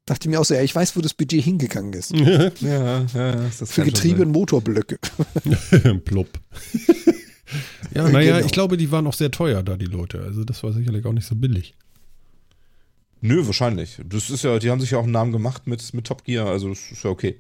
Dachte 0.07 0.27
ich 0.27 0.31
mir 0.31 0.41
auch 0.41 0.45
so, 0.45 0.55
ja, 0.55 0.63
ich 0.63 0.75
weiß, 0.75 0.97
wo 0.97 1.01
das 1.01 1.15
Budget 1.15 1.43
hingegangen 1.45 1.93
ist. 1.93 2.13
Ja, 2.61 3.05
ja, 3.15 3.33
das 3.59 3.71
Für 3.73 3.85
Getriebe 3.85 4.23
und 4.23 4.33
Motorblöcke. 4.33 4.99
Plupp. 6.05 6.29
ja, 7.95 8.09
naja, 8.09 8.35
Genau. 8.37 8.47
ich 8.47 8.53
glaube, 8.53 8.77
die 8.77 8.91
waren 8.91 9.07
auch 9.07 9.15
sehr 9.15 9.31
teuer 9.31 9.63
da, 9.63 9.77
die 9.77 9.85
Leute. 9.87 10.21
Also 10.23 10.45
das 10.45 10.63
war 10.63 10.73
sicherlich 10.73 11.05
auch 11.07 11.13
nicht 11.13 11.27
so 11.27 11.35
billig. 11.37 11.75
Nö, 13.21 13.47
wahrscheinlich. 13.47 14.01
Das 14.05 14.31
ist 14.31 14.43
ja, 14.43 14.59
die 14.59 14.71
haben 14.71 14.81
sich 14.81 14.91
ja 14.91 14.99
auch 14.99 15.05
einen 15.05 15.13
Namen 15.13 15.31
gemacht 15.33 15.67
mit, 15.69 15.95
mit 15.95 16.05
Top 16.07 16.25
Gear, 16.25 16.49
also 16.49 16.69
das 16.71 16.91
ist 16.91 17.05
ja 17.05 17.11
okay. 17.11 17.39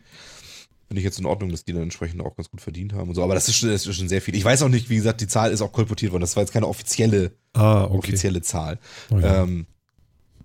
Finde 0.86 1.00
ich 1.00 1.04
jetzt 1.04 1.18
in 1.18 1.26
Ordnung, 1.26 1.50
dass 1.50 1.64
die 1.64 1.72
dann 1.72 1.82
entsprechend 1.82 2.20
auch 2.20 2.36
ganz 2.36 2.50
gut 2.50 2.60
verdient 2.60 2.92
haben 2.92 3.08
und 3.08 3.14
so. 3.16 3.24
Aber 3.24 3.34
das 3.34 3.48
ist, 3.48 3.56
schon, 3.56 3.70
das 3.70 3.84
ist 3.86 3.96
schon 3.96 4.08
sehr 4.08 4.22
viel. 4.22 4.36
Ich 4.36 4.44
weiß 4.44 4.62
auch 4.62 4.68
nicht, 4.68 4.88
wie 4.90 4.96
gesagt, 4.96 5.20
die 5.20 5.26
Zahl 5.26 5.50
ist 5.50 5.62
auch 5.62 5.72
kolportiert 5.72 6.12
worden. 6.12 6.20
Das 6.20 6.36
war 6.36 6.42
jetzt 6.42 6.52
keine 6.52 6.68
offizielle, 6.68 7.32
Ah, 7.54 7.84
okay. 7.84 7.96
offizielle 7.98 8.42
Zahl. 8.42 8.78
Oh, 9.10 9.18
ja. 9.18 9.42
Ähm, 9.42 9.66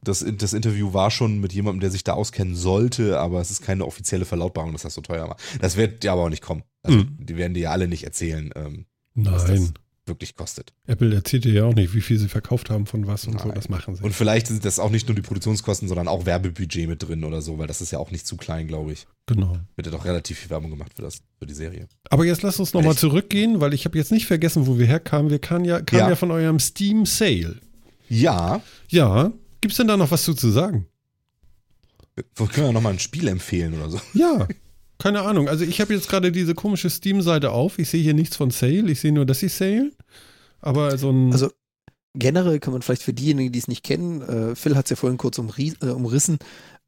das, 0.07 0.25
das 0.37 0.53
Interview 0.53 0.93
war 0.93 1.11
schon 1.11 1.39
mit 1.39 1.53
jemandem, 1.53 1.81
der 1.81 1.91
sich 1.91 2.03
da 2.03 2.13
auskennen 2.13 2.55
sollte, 2.55 3.19
aber 3.19 3.41
es 3.41 3.51
ist 3.51 3.61
keine 3.61 3.85
offizielle 3.85 4.25
Verlautbarung, 4.25 4.71
dass 4.73 4.83
das 4.83 4.93
so 4.93 5.01
teuer 5.01 5.27
war. 5.27 5.37
Das 5.61 5.77
wird 5.77 6.03
ja 6.03 6.13
aber 6.13 6.23
auch 6.23 6.29
nicht 6.29 6.41
kommen. 6.43 6.63
Also, 6.83 6.99
Mhm. 6.99 7.17
die 7.19 7.37
werden 7.37 7.53
dir 7.53 7.61
ja 7.63 7.71
alle 7.71 7.87
nicht 7.87 8.03
erzählen, 8.03 8.51
ähm, 8.55 8.85
was 9.15 9.47
Nein. 9.47 9.55
das 9.57 9.73
wirklich 10.05 10.35
kostet. 10.37 10.71
Apple 10.85 11.13
erzählt 11.13 11.43
dir 11.43 11.51
ja 11.51 11.65
auch 11.65 11.75
nicht, 11.75 11.93
wie 11.93 11.99
viel 11.99 12.17
sie 12.17 12.29
verkauft 12.29 12.69
haben 12.69 12.85
von 12.85 13.07
was 13.07 13.27
und 13.27 13.41
so. 13.41 13.47
Nein. 13.47 13.55
Das 13.55 13.67
machen 13.67 13.93
sie. 13.93 14.03
Und 14.03 14.13
vielleicht 14.15 14.47
sind 14.47 14.63
das 14.63 14.79
auch 14.79 14.89
nicht 14.89 15.05
nur 15.09 15.15
die 15.15 15.21
Produktionskosten, 15.21 15.89
sondern 15.89 16.07
auch 16.07 16.25
Werbebudget 16.25 16.87
mit 16.87 17.03
drin 17.05 17.25
oder 17.25 17.41
so, 17.41 17.57
weil 17.57 17.67
das 17.67 17.81
ist 17.81 17.91
ja 17.91 17.99
auch 17.99 18.09
nicht 18.09 18.25
zu 18.25 18.37
klein, 18.37 18.67
glaube 18.69 18.93
ich. 18.93 19.05
genau. 19.25 19.57
Wird 19.75 19.87
ja 19.87 19.91
doch 19.91 20.05
relativ 20.05 20.39
viel 20.39 20.49
Werbung 20.49 20.69
gemacht 20.69 20.93
für 20.95 21.01
das, 21.01 21.19
für 21.39 21.45
die 21.45 21.53
Serie. 21.53 21.87
Aber 22.09 22.23
jetzt 22.23 22.41
lass 22.41 22.57
uns 22.57 22.73
nochmal 22.73 22.95
zurückgehen, 22.95 23.59
weil 23.59 23.73
ich 23.73 23.83
habe 23.83 23.97
jetzt 23.97 24.13
nicht 24.13 24.27
vergessen, 24.27 24.65
wo 24.65 24.79
wir 24.79 24.85
herkamen. 24.85 25.29
Wir 25.29 25.39
kamen 25.39 25.65
ja, 25.65 25.81
kamen 25.81 25.99
ja. 26.03 26.09
Ja. 26.11 26.15
von 26.15 26.31
eurem 26.31 26.59
Steam 26.61 27.05
Sale. 27.05 27.57
Ja, 28.07 28.61
Ja. 28.89 29.33
Gibt's 29.61 29.77
denn 29.77 29.87
da 29.87 29.97
noch 29.97 30.11
was 30.11 30.23
zu, 30.23 30.33
zu 30.33 30.49
sagen? 30.51 30.87
wir 32.35 32.47
können 32.47 32.67
ja 32.67 32.73
nochmal 32.73 32.93
ein 32.93 32.99
Spiel 32.99 33.27
empfehlen 33.27 33.75
oder 33.75 33.89
so. 33.89 34.01
Ja. 34.13 34.47
Keine 34.99 35.21
Ahnung. 35.21 35.47
Also 35.47 35.63
ich 35.63 35.79
habe 35.79 35.93
jetzt 35.93 36.09
gerade 36.09 36.31
diese 36.31 36.55
komische 36.55 36.89
Steam-Seite 36.89 37.51
auf. 37.51 37.77
Ich 37.77 37.89
sehe 37.89 38.01
hier 38.01 38.15
nichts 38.15 38.35
von 38.35 38.49
Sale. 38.49 38.89
Ich 38.89 38.99
sehe 38.99 39.11
nur, 39.11 39.25
dass 39.25 39.39
sie 39.39 39.49
Sale. 39.49 39.91
Aber 40.59 40.97
so 40.97 41.11
ein. 41.11 41.31
Also 41.31 41.51
generell 42.15 42.59
kann 42.59 42.73
man 42.73 42.81
vielleicht 42.81 43.03
für 43.03 43.13
diejenigen, 43.13 43.51
die 43.51 43.59
es 43.59 43.67
nicht 43.67 43.83
kennen, 43.83 44.21
äh, 44.21 44.55
Phil 44.55 44.75
hat 44.75 44.85
es 44.85 44.89
ja 44.89 44.95
vorhin 44.95 45.17
kurz 45.17 45.37
umri 45.37 45.73
äh, 45.81 45.87
umrissen, 45.87 46.39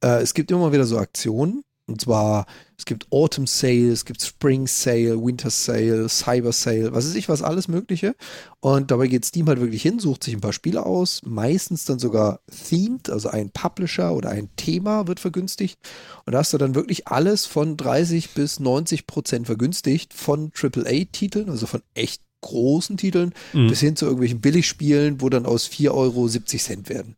äh, 0.02 0.22
es 0.22 0.34
gibt 0.34 0.50
immer 0.50 0.60
mal 0.60 0.72
wieder 0.72 0.86
so 0.86 0.98
Aktionen. 0.98 1.62
Und 1.90 2.00
zwar, 2.00 2.46
es 2.78 2.84
gibt 2.84 3.06
Autumn 3.10 3.46
Sale, 3.46 3.90
es 3.90 4.04
gibt 4.04 4.22
Spring 4.22 4.66
Sale, 4.66 5.22
Winter 5.22 5.50
Sale, 5.50 6.08
Cyber 6.08 6.52
Sale, 6.52 6.92
was 6.92 7.06
weiß 7.08 7.14
ich, 7.16 7.28
was 7.28 7.42
alles 7.42 7.68
Mögliche. 7.68 8.14
Und 8.60 8.90
dabei 8.90 9.08
geht 9.08 9.24
Steam 9.24 9.48
halt 9.48 9.60
wirklich 9.60 9.82
hin, 9.82 9.98
sucht 9.98 10.24
sich 10.24 10.34
ein 10.34 10.40
paar 10.40 10.52
Spiele 10.52 10.86
aus, 10.86 11.20
meistens 11.24 11.84
dann 11.84 11.98
sogar 11.98 12.40
themed, 12.68 13.10
also 13.10 13.28
ein 13.28 13.50
Publisher 13.50 14.14
oder 14.14 14.30
ein 14.30 14.48
Thema 14.56 15.06
wird 15.08 15.20
vergünstigt. 15.20 15.78
Und 16.24 16.32
da 16.32 16.38
hast 16.38 16.52
du 16.52 16.58
dann 16.58 16.74
wirklich 16.74 17.08
alles 17.08 17.44
von 17.44 17.76
30 17.76 18.30
bis 18.30 18.60
90 18.60 19.06
Prozent 19.06 19.46
vergünstigt 19.46 20.14
von 20.14 20.52
AAA-Titeln, 20.54 21.50
also 21.50 21.66
von 21.66 21.82
echt 21.94 22.22
großen 22.42 22.96
Titeln, 22.96 23.34
Mhm. 23.52 23.68
bis 23.68 23.80
hin 23.80 23.96
zu 23.96 24.06
irgendwelchen 24.06 24.40
Billigspielen, 24.40 25.20
wo 25.20 25.28
dann 25.28 25.44
aus 25.44 25.66
4 25.66 25.92
Euro 25.92 26.26
70 26.26 26.62
Cent 26.62 26.88
werden. 26.88 27.16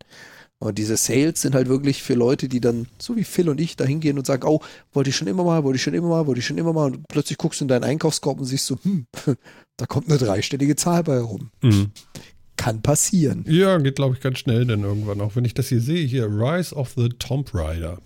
Und 0.63 0.79
diese 0.79 0.97
Sales 0.97 1.41
sind 1.43 1.57
halt 1.57 1.69
wirklich 1.69 2.05
für 2.05 2.15
Leute, 2.15 2.49
die 2.49 2.61
dann, 2.61 2.87
so 3.01 3.17
wie 3.17 3.25
Phil 3.25 3.49
und 3.49 3.61
ich, 3.61 3.75
da 3.75 3.85
hingehen 3.85 4.17
und 4.17 4.27
sagen, 4.27 4.47
oh, 4.47 4.61
wollte 4.93 5.11
ich 5.11 5.17
schon 5.17 5.27
immer 5.27 5.43
mal, 5.43 5.65
wollte 5.65 5.77
ich 5.77 5.83
schon 5.83 5.93
immer 5.95 6.09
mal, 6.09 6.27
wollte 6.29 6.39
ich 6.39 6.47
schon 6.47 6.57
immer 6.57 6.73
mal. 6.73 6.87
Und 6.93 7.09
plötzlich 7.09 7.37
guckst 7.37 7.61
du 7.61 7.65
in 7.65 7.69
deinen 7.69 7.83
Einkaufskorb 7.83 8.39
und 8.39 8.45
siehst 8.47 8.67
so, 8.67 8.79
hm, 8.83 9.07
da 9.77 9.87
kommt 9.87 10.09
eine 10.09 10.19
dreistellige 10.19 10.77
Zahl 10.77 11.03
bei 11.03 11.19
rum. 11.19 11.51
Mhm. 11.63 11.91
Kann 12.57 12.81
passieren. 12.81 13.45
Ja, 13.49 13.77
geht, 13.79 13.97
glaube 13.97 14.15
ich, 14.15 14.21
ganz 14.21 14.39
schnell 14.39 14.65
dann 14.65 14.85
irgendwann 14.85 15.21
auch. 15.21 15.35
Wenn 15.35 15.45
ich 15.45 15.55
das 15.55 15.69
hier 15.69 15.81
sehe, 15.81 16.07
hier 16.07 16.27
Rise 16.27 16.77
of 16.77 16.93
the 16.97 17.09
Tomb 17.09 17.53
Raider. 17.53 17.99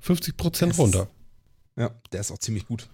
50 0.00 0.36
Prozent 0.36 0.72
Das- 0.72 0.78
runter. 0.80 1.08
Ja, 1.76 1.90
der 2.10 2.20
ist 2.20 2.32
auch 2.32 2.38
ziemlich 2.38 2.66
gut. 2.66 2.88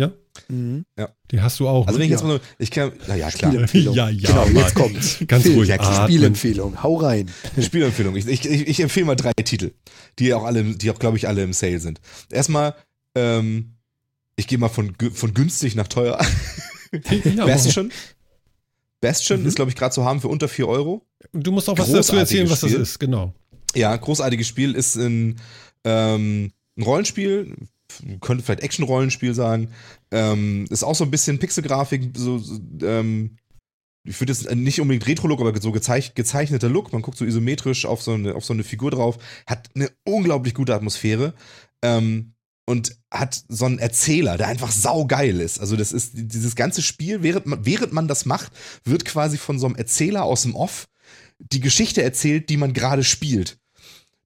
Ja? 0.00 0.12
Mhm. 0.48 0.84
Die 1.30 1.40
hast 1.40 1.60
du 1.60 1.68
auch. 1.68 1.86
Also 1.86 1.98
wenn 1.98 2.04
ich 2.04 2.10
ne? 2.10 2.14
jetzt 2.16 2.24
mal 2.24 2.38
so, 2.38 2.40
ich 2.58 2.70
kann, 2.70 2.92
na 3.06 3.14
ja, 3.14 3.30
klar. 3.30 3.50
Spielempfehlung. 3.52 3.94
Ja, 3.94 4.08
ja, 4.08 4.28
genau, 4.28 4.46
Mann. 4.46 4.56
jetzt 4.56 4.74
kommt's. 4.74 5.18
Ganz 5.28 5.42
Phil, 5.42 5.54
ruhig 5.54 5.68
ja. 5.68 6.04
Spielempfehlung, 6.04 6.82
hau 6.82 6.96
rein. 6.96 7.30
Spielempfehlung. 7.60 8.16
Ich, 8.16 8.26
ich, 8.26 8.46
ich 8.46 8.66
ich 8.66 8.80
empfehle 8.80 9.06
mal 9.06 9.16
drei 9.16 9.32
Titel, 9.44 9.72
die 10.18 10.32
auch 10.32 10.44
alle, 10.44 10.64
die 10.64 10.90
auch, 10.90 10.98
glaube 10.98 11.18
ich, 11.18 11.28
alle 11.28 11.42
im 11.42 11.52
Sale 11.52 11.78
sind. 11.80 12.00
Erstmal, 12.30 12.74
ähm, 13.14 13.74
ich 14.36 14.46
gehe 14.46 14.58
mal 14.58 14.68
von, 14.70 14.94
von 15.12 15.34
günstig 15.34 15.74
nach 15.74 15.88
teuer. 15.88 16.18
ja, 17.36 17.44
Bastion. 17.44 17.92
Bastion 19.00 19.42
Mhm. 19.42 19.46
ist, 19.48 19.56
glaube 19.56 19.70
ich, 19.70 19.76
gerade 19.76 19.94
zu 19.94 20.04
haben 20.04 20.20
für 20.20 20.28
unter 20.28 20.48
4 20.48 20.66
Euro. 20.68 21.06
Du 21.32 21.52
musst 21.52 21.68
auch 21.68 21.78
was 21.78 21.92
dazu 21.92 22.16
erzählen, 22.16 22.48
was 22.48 22.60
das 22.60 22.70
Spiel. 22.70 22.82
ist, 22.82 22.98
genau. 22.98 23.34
Ja, 23.74 23.94
großartiges 23.94 24.48
Spiel 24.48 24.74
ist 24.74 24.96
ein, 24.96 25.36
ähm, 25.84 26.52
ein 26.76 26.82
Rollenspiel, 26.82 27.54
könnte 28.20 28.44
vielleicht 28.44 28.62
Action-Rollenspiel 28.62 29.34
sagen. 29.34 29.68
Ähm, 30.10 30.66
ist 30.70 30.84
auch 30.84 30.94
so 30.94 31.04
ein 31.04 31.10
bisschen 31.10 31.38
Pixelgrafik, 31.38 32.16
so, 32.16 32.38
so 32.38 32.60
ähm, 32.82 33.36
ich 34.04 34.18
würde 34.20 34.32
jetzt 34.32 34.54
nicht 34.54 34.80
unbedingt 34.80 35.06
Retro-Look, 35.06 35.40
aber 35.40 35.60
so 35.60 35.72
gezeich 35.72 36.14
gezeichneter 36.14 36.68
Look. 36.68 36.92
Man 36.92 37.02
guckt 37.02 37.18
so 37.18 37.24
isometrisch 37.24 37.84
auf 37.84 38.02
so, 38.02 38.14
eine, 38.14 38.34
auf 38.34 38.44
so 38.44 38.54
eine 38.54 38.64
Figur 38.64 38.90
drauf. 38.90 39.18
Hat 39.46 39.68
eine 39.74 39.90
unglaublich 40.04 40.54
gute 40.54 40.74
Atmosphäre. 40.74 41.34
Ähm, 41.82 42.32
und 42.66 42.96
hat 43.10 43.42
so 43.48 43.64
einen 43.64 43.80
Erzähler, 43.80 44.38
der 44.38 44.46
einfach 44.46 44.70
saugeil 44.70 45.40
ist. 45.40 45.58
Also 45.58 45.76
das 45.76 45.90
ist 45.90 46.12
dieses 46.14 46.54
ganze 46.54 46.82
Spiel, 46.82 47.22
während 47.22 47.46
man, 47.46 47.66
während 47.66 47.92
man 47.92 48.06
das 48.06 48.26
macht, 48.26 48.52
wird 48.84 49.04
quasi 49.04 49.38
von 49.38 49.58
so 49.58 49.66
einem 49.66 49.74
Erzähler 49.74 50.22
aus 50.22 50.42
dem 50.42 50.54
Off 50.54 50.86
die 51.40 51.60
Geschichte 51.60 52.02
erzählt, 52.02 52.48
die 52.48 52.56
man 52.56 52.72
gerade 52.72 53.02
spielt. 53.02 53.58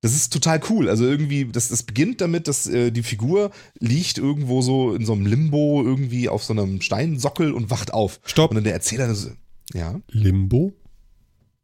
Das 0.05 0.15
ist 0.15 0.31
total 0.33 0.61
cool. 0.69 0.91
Also 0.91 1.05
irgendwie, 1.07 1.47
das, 1.47 1.69
das 1.69 1.83
beginnt 1.83 2.21
damit, 2.21 2.47
dass 2.47 2.67
äh, 2.67 2.91
die 2.91 3.03
Figur 3.03 3.51
liegt 3.81 4.19
irgendwo 4.19 4.61
so 4.61 4.95
in 4.95 5.07
so 5.07 5.15
einem 5.15 5.25
Limbo 5.25 5.83
irgendwie 5.83 6.29
auf 6.29 6.45
so 6.45 6.53
einem 6.53 6.83
Steinsockel 6.83 7.53
und 7.53 7.71
wacht 7.71 7.95
auf. 7.95 8.21
Stopp. 8.25 8.51
Und 8.51 8.57
dann 8.57 8.65
der 8.65 8.75
Erzähler, 8.75 9.15
so, 9.15 9.31
ja, 9.73 9.99
Limbo? 10.11 10.75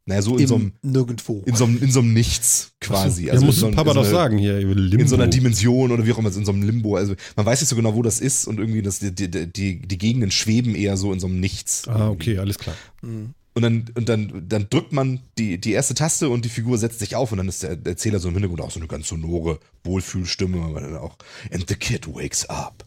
naja, 0.07 0.23
so 0.23 0.35
in 0.37 0.47
so 0.47 0.55
einem, 0.55 0.73
Im 0.81 0.91
Nirgendwo. 0.91 1.43
in 1.45 1.55
so 1.55 1.65
einem, 1.65 1.81
in 1.83 1.91
so 1.91 1.99
einem 1.99 2.13
Nichts 2.13 2.71
quasi. 2.81 3.27
ja, 3.27 3.33
Also 3.33 3.45
muss 3.45 3.55
in 3.57 3.59
so 3.61 3.67
einem- 3.67 3.75
Papa 3.75 3.91
so 3.91 3.99
doch 3.99 4.01
einer- 4.05 4.11
sagen 4.11 4.39
hier. 4.39 4.57
Limbo. 4.59 4.97
in 5.03 5.07
so 5.07 5.15
einer 5.15 5.27
Dimension 5.27 5.91
oder 5.91 6.07
wie 6.07 6.11
auch 6.11 6.17
immer, 6.17 6.35
in 6.35 6.43
so 6.43 6.51
einem 6.51 6.63
Limbo. 6.63 6.95
Also 6.95 7.13
man 7.35 7.45
weiß 7.45 7.61
nicht 7.61 7.69
so 7.69 7.75
genau, 7.75 7.93
wo 7.93 8.01
das 8.01 8.19
ist 8.19 8.47
und 8.47 8.59
irgendwie 8.59 8.81
das, 8.81 8.97
die, 8.97 9.13
die, 9.13 9.29
die, 9.29 9.79
die 9.87 9.97
Gegenden 9.99 10.31
schweben 10.31 10.73
eher 10.73 10.97
so 10.97 11.13
in 11.13 11.19
so 11.19 11.27
einem 11.27 11.39
Nichts. 11.39 11.87
Ah, 11.87 12.09
okay, 12.09 12.39
alles 12.39 12.57
klar. 12.57 12.75
Mhm. 13.03 13.35
Und 13.61 13.85
dann, 13.85 13.85
und 13.95 14.09
dann, 14.09 14.45
dann 14.47 14.67
drückt 14.69 14.91
man 14.91 15.19
die, 15.37 15.59
die 15.59 15.73
erste 15.73 15.93
Taste 15.93 16.29
und 16.29 16.45
die 16.45 16.49
Figur 16.49 16.77
setzt 16.77 16.99
sich 16.99 17.15
auf 17.15 17.31
und 17.31 17.37
dann 17.37 17.47
ist 17.47 17.63
der 17.63 17.77
Erzähler 17.83 18.19
so 18.19 18.27
im 18.27 18.33
Hintergrund 18.33 18.61
auch 18.61 18.71
so 18.71 18.79
eine 18.79 18.87
ganz 18.87 19.07
sonore 19.07 19.59
Wohlfühlstimme, 19.83 20.63
aber 20.63 20.81
dann 20.81 20.97
auch, 20.97 21.17
and 21.51 21.67
the 21.67 21.75
kid 21.75 22.07
wakes 22.07 22.49
up. 22.49 22.85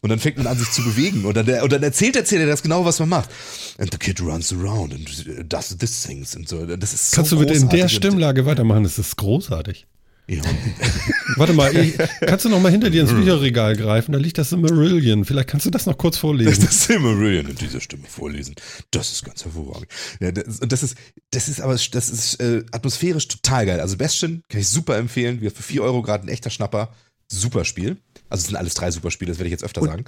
Und 0.00 0.10
dann 0.10 0.18
fängt 0.18 0.38
man 0.38 0.46
an, 0.46 0.58
sich 0.58 0.70
zu 0.70 0.82
bewegen. 0.82 1.24
Und 1.26 1.36
dann, 1.36 1.48
und 1.60 1.72
dann 1.72 1.82
erzählt 1.82 2.14
der 2.14 2.22
Erzähler 2.22 2.46
das 2.46 2.62
genau, 2.62 2.84
was 2.84 2.98
man 2.98 3.10
macht. 3.10 3.30
And 3.78 3.92
the 3.92 3.98
kid 3.98 4.20
runs 4.20 4.52
around 4.52 4.94
and 4.94 5.52
does 5.52 5.76
this 5.76 6.02
things 6.02 6.34
und 6.34 6.48
so. 6.48 6.64
Das 6.64 6.92
ist 6.94 7.10
so 7.10 7.16
Kannst 7.16 7.32
du 7.32 7.38
bitte 7.38 7.54
in 7.54 7.68
der 7.68 7.88
Stimmlage 7.88 8.46
weitermachen? 8.46 8.84
Das 8.84 8.98
ist 8.98 9.16
großartig. 9.16 9.86
Ja. 10.28 10.42
Warte 11.36 11.52
mal, 11.52 11.74
ich, 11.76 11.96
kannst 12.20 12.44
du 12.44 12.48
noch 12.48 12.60
mal 12.60 12.72
hinter 12.72 12.90
dir 12.90 13.02
ins 13.02 13.12
Bücherregal 13.12 13.76
greifen? 13.76 14.12
Da 14.12 14.18
liegt 14.18 14.38
das 14.38 14.50
Silmarillion. 14.50 15.24
Vielleicht 15.24 15.48
kannst 15.48 15.66
du 15.66 15.70
das 15.70 15.86
noch 15.86 15.96
kurz 15.98 16.16
vorlesen. 16.16 16.64
Das 16.64 16.84
Silmarillion 16.84 17.46
in 17.46 17.54
dieser 17.56 17.80
Stimme 17.80 18.04
vorlesen. 18.08 18.54
Das 18.90 19.12
ist 19.12 19.24
ganz 19.24 19.44
hervorragend. 19.44 19.86
Ja, 20.20 20.32
das, 20.32 20.58
und 20.60 20.72
das 20.72 20.82
ist, 20.82 20.96
das 21.30 21.48
ist 21.48 21.60
aber, 21.60 21.74
das 21.74 22.08
ist 22.10 22.40
äh, 22.40 22.64
atmosphärisch 22.72 23.28
total 23.28 23.66
geil. 23.66 23.80
Also 23.80 23.96
Bastion 23.96 24.42
kann 24.48 24.60
ich 24.60 24.68
super 24.68 24.96
empfehlen. 24.96 25.40
Wir 25.40 25.50
für 25.52 25.62
4 25.62 25.82
Euro 25.82 26.02
gerade 26.02 26.26
ein 26.26 26.28
echter 26.28 26.50
Schnapper. 26.50 26.92
Super 27.28 27.64
Spiel. 27.64 27.96
Also 28.28 28.42
es 28.42 28.46
sind 28.48 28.56
alles 28.56 28.74
drei 28.74 28.90
super 28.90 29.10
Spiele, 29.10 29.30
das 29.32 29.38
werde 29.38 29.48
ich 29.48 29.52
jetzt 29.52 29.64
öfter 29.64 29.82
Und 29.82 29.88
sagen. 29.88 30.04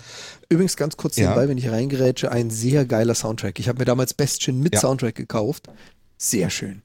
Übrigens 0.48 0.76
ganz 0.76 0.96
kurz 0.96 1.16
Ja. 1.16 1.30
nebenbei, 1.30 1.48
wenn 1.48 1.58
ich 1.58 1.68
reingerätsche, 1.68 2.30
ein 2.32 2.50
sehr 2.50 2.84
geiler 2.84 3.14
Soundtrack. 3.14 3.58
Ich 3.60 3.68
habe 3.68 3.78
mir 3.78 3.84
damals 3.84 4.14
Bastion 4.14 4.60
mit 4.60 4.74
Ja. 4.74 4.80
Soundtrack 4.80 5.14
gekauft. 5.14 5.68
Sehr 6.16 6.50
schön. 6.50 6.82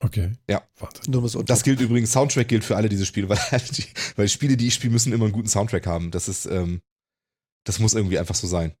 Okay. 0.00 0.32
Ja. 0.48 0.62
Wahnsinn. 0.78 1.28
So. 1.28 1.42
Das 1.42 1.62
gilt 1.62 1.80
übrigens, 1.80 2.12
Soundtrack 2.12 2.48
gilt 2.48 2.64
für 2.64 2.76
alle 2.76 2.88
diese 2.88 3.04
Spiele, 3.04 3.28
weil, 3.28 3.38
die, 3.72 3.84
weil 4.16 4.28
Spiele, 4.28 4.56
die 4.56 4.68
ich 4.68 4.74
spiele, 4.74 4.92
müssen 4.92 5.12
immer 5.12 5.24
einen 5.24 5.32
guten 5.32 5.48
Soundtrack 5.48 5.86
haben. 5.86 6.10
Das 6.10 6.28
ist, 6.28 6.46
ähm, 6.46 6.82
das 7.64 7.78
muss 7.78 7.94
irgendwie 7.94 8.18
einfach 8.18 8.34
so 8.34 8.46
sein. 8.46 8.74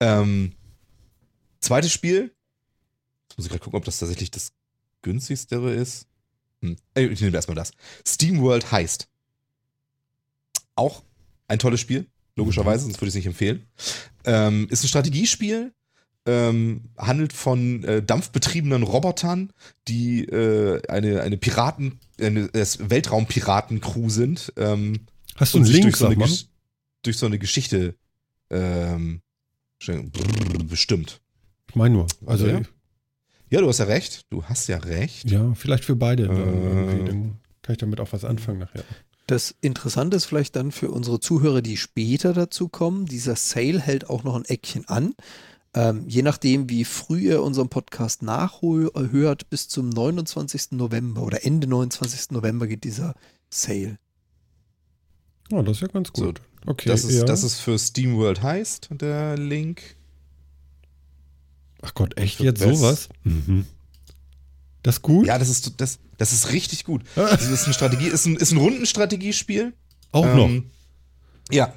Ähm, 0.00 0.54
zweites 1.60 1.92
Spiel. 1.92 2.34
Jetzt 3.28 3.36
muss 3.36 3.46
ich 3.46 3.50
gerade 3.50 3.62
gucken, 3.62 3.78
ob 3.78 3.84
das 3.84 3.98
tatsächlich 3.98 4.30
das 4.30 4.52
günstigste 5.02 5.56
ist. 5.56 6.06
Hm. 6.62 6.76
Ich 6.94 7.20
nehme 7.20 7.36
erstmal 7.36 7.54
das. 7.56 7.72
SteamWorld 8.06 8.72
heißt. 8.72 9.08
Auch 10.74 11.02
ein 11.48 11.58
tolles 11.58 11.80
Spiel, 11.80 12.06
logischerweise, 12.36 12.84
sonst 12.84 12.96
würde 12.96 13.08
ich 13.08 13.12
es 13.12 13.16
nicht 13.16 13.26
empfehlen. 13.26 13.66
Ähm, 14.24 14.68
ist 14.70 14.84
ein 14.84 14.88
Strategiespiel, 14.88 15.72
ähm, 16.28 16.82
handelt 16.98 17.32
von 17.32 17.82
äh, 17.84 18.02
dampfbetriebenen 18.02 18.82
Robotern, 18.82 19.50
die 19.88 20.24
äh, 20.24 20.86
eine, 20.88 21.22
eine 21.22 21.38
Piraten, 21.38 21.98
eine 22.20 22.52
Weltraumpiraten-Crew 22.52 24.10
sind. 24.10 24.52
Ähm, 24.56 25.06
Hast 25.36 25.54
du 25.54 25.58
einen 25.58 25.66
Link, 25.66 25.84
durch 25.84 25.96
so, 25.96 26.06
eine 26.06 26.28
durch 27.02 27.16
so 27.16 27.26
eine 27.26 27.38
Geschichte 27.38 27.94
ähm, 28.50 29.22
bestimmt. 30.64 31.22
Ich 31.68 31.76
meine 31.76 31.94
nur. 31.94 32.06
Also, 32.26 32.46
Ja. 32.46 32.60
Ja, 33.50 33.62
du 33.62 33.68
hast 33.68 33.78
ja 33.78 33.86
recht. 33.86 34.26
Du 34.28 34.44
hast 34.44 34.68
ja 34.68 34.76
recht. 34.76 35.30
ja, 35.30 35.54
vielleicht 35.54 35.86
für 35.86 35.96
beide. 35.96 36.24
Äh. 36.24 36.26
Irgendwie, 36.26 37.04
dann 37.06 37.36
kann 37.62 37.72
ich 37.72 37.78
damit 37.78 37.98
auch 37.98 38.12
was 38.12 38.26
anfangen 38.26 38.58
nachher. 38.58 38.84
Das 39.26 39.54
Interessante 39.62 40.18
ist 40.18 40.26
vielleicht 40.26 40.54
dann 40.56 40.70
für 40.70 40.90
unsere 40.90 41.18
Zuhörer, 41.18 41.62
die 41.62 41.78
später 41.78 42.34
dazu 42.34 42.68
kommen, 42.68 43.06
dieser 43.06 43.36
Sale 43.36 43.80
hält 43.80 44.10
auch 44.10 44.22
noch 44.24 44.36
ein 44.36 44.44
Eckchen 44.44 44.86
an. 44.88 45.14
Ähm, 45.74 46.04
je 46.08 46.22
nachdem, 46.22 46.70
wie 46.70 46.84
früh 46.84 47.28
ihr 47.28 47.42
unseren 47.42 47.68
Podcast 47.68 48.22
nachhört, 48.22 49.50
bis 49.50 49.68
zum 49.68 49.90
29. 49.90 50.72
November 50.72 51.22
oder 51.22 51.44
Ende 51.44 51.66
29. 51.66 52.30
November 52.30 52.66
geht 52.66 52.84
dieser 52.84 53.14
Sale. 53.50 53.98
Oh, 55.52 55.62
das 55.62 55.76
ist 55.76 55.80
ja 55.82 55.88
ganz 55.88 56.12
gut. 56.12 56.40
okay. 56.66 56.88
Das 56.88 57.04
ist, 57.04 57.12
ja. 57.18 57.24
das 57.24 57.42
ist 57.44 57.60
für 57.60 57.78
SteamWorld 57.78 58.42
heißt, 58.42 58.88
der 58.92 59.36
Link. 59.36 59.96
Ach 61.82 61.94
Gott, 61.94 62.18
echt 62.18 62.40
jetzt 62.40 62.60
Best- 62.60 62.78
sowas? 62.80 63.08
Mhm. 63.24 63.66
Das 64.82 64.96
ist 64.96 65.02
gut? 65.02 65.26
Ja, 65.26 65.38
das 65.38 65.48
ist, 65.48 65.80
das, 65.80 65.98
das 66.16 66.32
ist 66.32 66.50
richtig 66.52 66.84
gut. 66.84 67.02
Das 67.14 67.48
ist 67.48 67.64
eine 67.64 67.74
Strategie, 67.74 68.06
ist 68.08 68.26
ein, 68.26 68.36
ist 68.36 68.52
ein 68.52 68.58
Rundenstrategiespiel. 68.58 69.72
auch 70.12 70.24
noch. 70.34 70.48
Ähm, 70.48 70.70
Ja. 71.50 71.72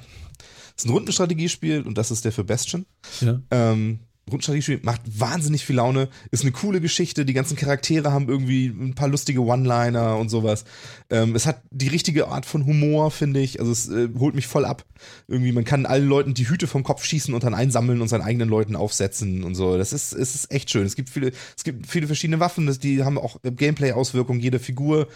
Ist 0.82 0.88
ein 0.88 0.94
Rundenstrategiespiel 0.94 1.82
und 1.82 1.96
das 1.96 2.10
ist 2.10 2.24
der 2.24 2.32
für 2.32 2.42
Bastion. 2.42 2.86
Ja. 3.20 3.40
Ähm, 3.52 4.00
Rundenstrategiespiel 4.28 4.80
macht 4.82 5.02
wahnsinnig 5.06 5.64
viel 5.64 5.76
Laune, 5.76 6.08
ist 6.32 6.42
eine 6.42 6.50
coole 6.50 6.80
Geschichte, 6.80 7.24
die 7.24 7.34
ganzen 7.34 7.56
Charaktere 7.56 8.10
haben 8.10 8.28
irgendwie 8.28 8.66
ein 8.66 8.94
paar 8.96 9.06
lustige 9.06 9.42
One-Liner 9.42 10.16
und 10.16 10.28
sowas. 10.28 10.64
Ähm, 11.08 11.36
es 11.36 11.46
hat 11.46 11.62
die 11.70 11.86
richtige 11.86 12.26
Art 12.26 12.46
von 12.46 12.66
Humor, 12.66 13.12
finde 13.12 13.38
ich. 13.38 13.60
Also 13.60 13.70
es 13.70 13.88
äh, 13.90 14.08
holt 14.18 14.34
mich 14.34 14.48
voll 14.48 14.64
ab. 14.64 14.84
Irgendwie, 15.28 15.52
man 15.52 15.64
kann 15.64 15.86
allen 15.86 16.08
Leuten 16.08 16.34
die 16.34 16.48
Hüte 16.48 16.66
vom 16.66 16.82
Kopf 16.82 17.04
schießen 17.04 17.32
und 17.32 17.44
dann 17.44 17.54
einsammeln 17.54 18.00
und 18.00 18.08
seinen 18.08 18.22
eigenen 18.22 18.48
Leuten 18.48 18.74
aufsetzen 18.74 19.44
und 19.44 19.54
so. 19.54 19.78
Das 19.78 19.92
ist, 19.92 20.12
es 20.12 20.34
ist 20.34 20.50
echt 20.50 20.68
schön. 20.68 20.84
Es 20.84 20.96
gibt 20.96 21.10
viele, 21.10 21.30
es 21.56 21.62
gibt 21.62 21.86
viele 21.86 22.08
verschiedene 22.08 22.40
Waffen, 22.40 22.66
das, 22.66 22.80
die 22.80 23.04
haben 23.04 23.18
auch 23.18 23.36
Gameplay-Auswirkungen. 23.44 24.40
Jede 24.40 24.58
Figur 24.58 25.06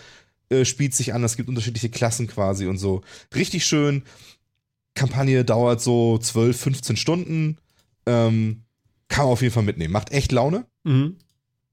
äh, 0.49 0.65
spielt 0.65 0.95
sich 0.95 1.13
an, 1.13 1.25
es 1.25 1.37
gibt 1.37 1.49
unterschiedliche 1.49 1.91
Klassen 1.91 2.29
quasi 2.29 2.67
und 2.67 2.79
so. 2.79 3.03
Richtig 3.35 3.67
schön. 3.67 4.05
Kampagne 4.97 5.45
dauert 5.45 5.81
so 5.81 6.19
12, 6.19 6.61
15 6.61 6.97
Stunden. 6.97 7.59
Ähm, 8.07 8.65
kann 9.09 9.27
man 9.27 9.33
auf 9.33 9.43
jeden 9.43 9.55
Fall 9.55 9.63
mitnehmen. 9.63 9.93
Macht 9.93 10.11
echt 10.11 10.33
Laune. 10.33 10.67
Mhm. 10.83 11.17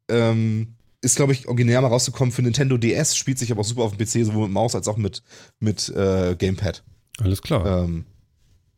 Ähm, 0.10 0.76
ist, 1.02 1.16
glaube 1.16 1.34
ich, 1.34 1.48
originär 1.48 1.82
mal 1.82 1.88
rausgekommen 1.88 2.32
für 2.32 2.44
Nintendo 2.44 2.78
DS, 2.78 3.18
spielt 3.18 3.40
sich 3.40 3.52
aber 3.52 3.62
auch 3.62 3.66
super 3.66 3.82
auf 3.84 3.96
dem 3.96 4.06
PC, 4.06 4.26
sowohl 4.26 4.44
mit 4.44 4.54
Maus 4.54 4.76
als 4.76 4.88
auch 4.88 4.98
mit, 4.98 5.24
mit 5.60 5.90
äh, 5.90 6.36
Gamepad. 6.38 6.84
Alles 7.20 7.42
klar. 7.42 7.84
Ähm, 7.84 8.06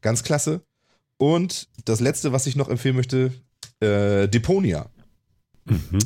ganz 0.02 0.24
klasse. 0.24 0.62
Und 1.18 1.70
das 1.86 2.00
letzte, 2.00 2.32
was 2.32 2.48
ich 2.48 2.56
noch 2.56 2.70
empfehlen 2.70 2.96
möchte, 2.96 3.32
äh, 3.80 4.28
Deponia. 4.28 4.90
Mhm. 5.66 6.00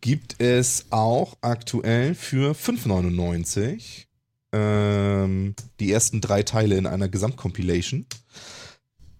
Gibt 0.00 0.40
es 0.40 0.86
auch 0.90 1.36
aktuell 1.40 2.14
für 2.14 2.52
5,99 2.52 4.06
ähm, 4.54 5.54
die 5.80 5.90
ersten 5.90 6.20
drei 6.20 6.44
Teile 6.44 6.76
in 6.76 6.86
einer 6.86 7.08
Gesamtcompilation. 7.08 8.06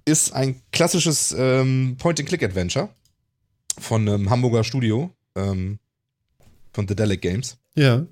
Ist 0.04 0.32
ein 0.32 0.60
klassisches 0.70 1.34
ähm, 1.36 1.96
Point-and-Click-Adventure 1.98 2.88
von 3.78 4.08
einem 4.08 4.30
Hamburger 4.30 4.62
Studio, 4.62 5.10
ähm, 5.34 5.78
von 6.72 6.86
The 6.86 6.94
Delic 6.94 7.20
Games. 7.20 7.56
Ja. 7.74 8.06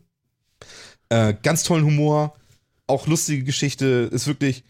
Äh, 1.11 1.35
ganz 1.43 1.63
tollen 1.63 1.85
Humor, 1.85 2.35
auch 2.87 3.07
lustige 3.07 3.45
Geschichte, 3.45 4.11
ist 4.11 4.27
wirklich, 4.27 4.65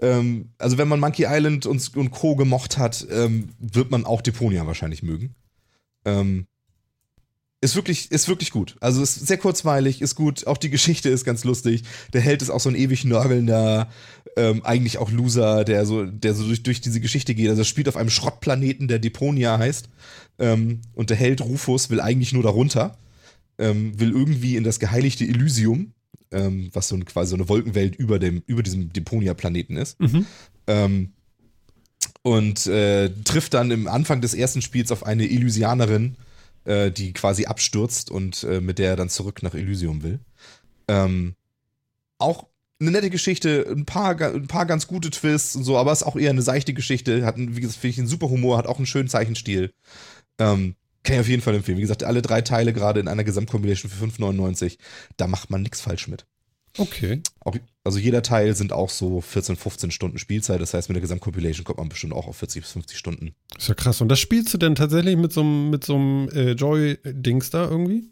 ähm, 0.00 0.50
also 0.58 0.78
wenn 0.78 0.88
man 0.88 0.98
Monkey 0.98 1.26
Island 1.28 1.66
und, 1.66 1.96
und 1.96 2.10
Co. 2.10 2.34
gemocht 2.34 2.78
hat, 2.78 3.06
ähm, 3.10 3.50
wird 3.58 3.90
man 3.90 4.04
auch 4.04 4.22
Deponia 4.22 4.66
wahrscheinlich 4.66 5.02
mögen. 5.02 5.34
Ähm, 6.04 6.46
ist 7.62 7.76
wirklich, 7.76 8.10
ist 8.10 8.28
wirklich 8.28 8.50
gut. 8.50 8.76
Also 8.80 9.02
ist 9.02 9.26
sehr 9.26 9.38
kurzweilig, 9.38 10.02
ist 10.02 10.16
gut. 10.16 10.46
Auch 10.48 10.58
die 10.58 10.68
Geschichte 10.68 11.08
ist 11.08 11.24
ganz 11.24 11.44
lustig. 11.44 11.84
Der 12.12 12.20
Held 12.20 12.42
ist 12.42 12.50
auch 12.50 12.58
so 12.58 12.68
ein 12.68 12.74
ewig 12.74 13.04
nörgelnder, 13.04 13.88
ähm, 14.36 14.64
eigentlich 14.64 14.98
auch 14.98 15.12
Loser, 15.12 15.64
der 15.64 15.86
so, 15.86 16.04
der 16.04 16.34
so 16.34 16.44
durch, 16.44 16.64
durch 16.64 16.80
diese 16.80 17.00
Geschichte 17.00 17.36
geht. 17.36 17.48
Also 17.48 17.62
es 17.62 17.68
spielt 17.68 17.88
auf 17.88 17.96
einem 17.96 18.10
Schrottplaneten, 18.10 18.88
der 18.88 18.98
Deponia 18.98 19.58
heißt. 19.58 19.88
Ähm, 20.40 20.80
und 20.94 21.10
der 21.10 21.16
Held 21.16 21.40
Rufus 21.40 21.88
will 21.88 22.00
eigentlich 22.00 22.32
nur 22.32 22.42
darunter. 22.42 22.98
Ähm, 23.58 23.98
will 23.98 24.10
irgendwie 24.10 24.56
in 24.56 24.64
das 24.64 24.80
geheiligte 24.80 25.24
Elysium, 25.24 25.92
ähm, 26.32 26.68
was 26.72 26.88
so 26.88 26.96
ein, 26.96 27.04
quasi 27.04 27.30
so 27.30 27.36
eine 27.36 27.48
Wolkenwelt 27.48 27.94
über, 27.94 28.18
dem, 28.18 28.42
über 28.46 28.64
diesem 28.64 28.92
Deponia-Planeten 28.92 29.76
ist. 29.76 30.00
Mhm. 30.00 30.26
Ähm, 30.66 31.12
und 32.22 32.66
äh, 32.66 33.10
trifft 33.22 33.54
dann 33.54 33.70
im 33.70 33.86
Anfang 33.86 34.20
des 34.20 34.34
ersten 34.34 34.62
Spiels 34.62 34.90
auf 34.90 35.06
eine 35.06 35.30
Elysianerin, 35.30 36.16
äh, 36.64 36.90
die 36.90 37.12
quasi 37.12 37.46
abstürzt 37.46 38.10
und 38.10 38.44
äh, 38.44 38.60
mit 38.60 38.78
der 38.78 38.90
er 38.90 38.96
dann 38.96 39.08
zurück 39.08 39.42
nach 39.42 39.54
Elysium 39.54 40.02
will. 40.02 40.20
Ähm, 40.88 41.34
auch 42.18 42.46
eine 42.80 42.90
nette 42.90 43.10
Geschichte, 43.10 43.66
ein 43.68 43.86
paar, 43.86 44.20
ein 44.20 44.48
paar 44.48 44.66
ganz 44.66 44.86
gute 44.86 45.10
Twists 45.10 45.56
und 45.56 45.64
so, 45.64 45.78
aber 45.78 45.92
ist 45.92 46.02
auch 46.02 46.16
eher 46.16 46.30
eine 46.30 46.42
seichte 46.42 46.74
Geschichte. 46.74 47.24
Hat, 47.24 47.36
einen, 47.36 47.56
wie 47.56 47.60
gesagt, 47.60 47.80
finde 47.80 47.92
ich, 47.92 47.98
einen 47.98 48.08
super 48.08 48.28
Humor, 48.28 48.58
hat 48.58 48.66
auch 48.66 48.78
einen 48.78 48.86
schönen 48.86 49.08
Zeichenstil. 49.08 49.72
Ähm, 50.38 50.74
kann 51.04 51.14
ich 51.14 51.20
auf 51.20 51.28
jeden 51.28 51.42
Fall 51.42 51.54
empfehlen. 51.54 51.78
Wie 51.78 51.82
gesagt, 51.82 52.04
alle 52.04 52.22
drei 52.22 52.42
Teile 52.42 52.72
gerade 52.72 53.00
in 53.00 53.08
einer 53.08 53.24
Gesamtkombination 53.24 53.90
für 53.90 54.04
5,99. 54.04 54.78
Da 55.16 55.26
macht 55.26 55.50
man 55.50 55.62
nichts 55.62 55.80
falsch 55.80 56.08
mit. 56.08 56.26
Okay. 56.78 57.22
Auch, 57.40 57.56
also 57.84 57.98
jeder 57.98 58.22
Teil 58.22 58.54
sind 58.54 58.72
auch 58.72 58.90
so 58.90 59.20
14, 59.20 59.56
15 59.56 59.90
Stunden 59.90 60.18
Spielzeit. 60.18 60.60
Das 60.60 60.72
heißt, 60.74 60.88
mit 60.88 60.94
der 60.96 61.00
Gesamtcompilation 61.02 61.64
kommt 61.64 61.78
man 61.78 61.88
bestimmt 61.88 62.12
auch 62.12 62.26
auf 62.28 62.36
40 62.36 62.62
bis 62.62 62.72
50 62.72 62.96
Stunden. 62.96 63.34
Ist 63.58 63.68
ja 63.68 63.74
krass. 63.74 64.00
Und 64.00 64.08
das 64.08 64.20
spielst 64.20 64.52
du 64.54 64.58
denn 64.58 64.74
tatsächlich 64.74 65.16
mit 65.16 65.32
so 65.32 65.40
einem 65.40 65.70
mit 65.70 65.84
so 65.84 65.96
äh, 66.32 66.52
Joy-Dings 66.52 67.50
da 67.50 67.68
irgendwie? 67.68 68.04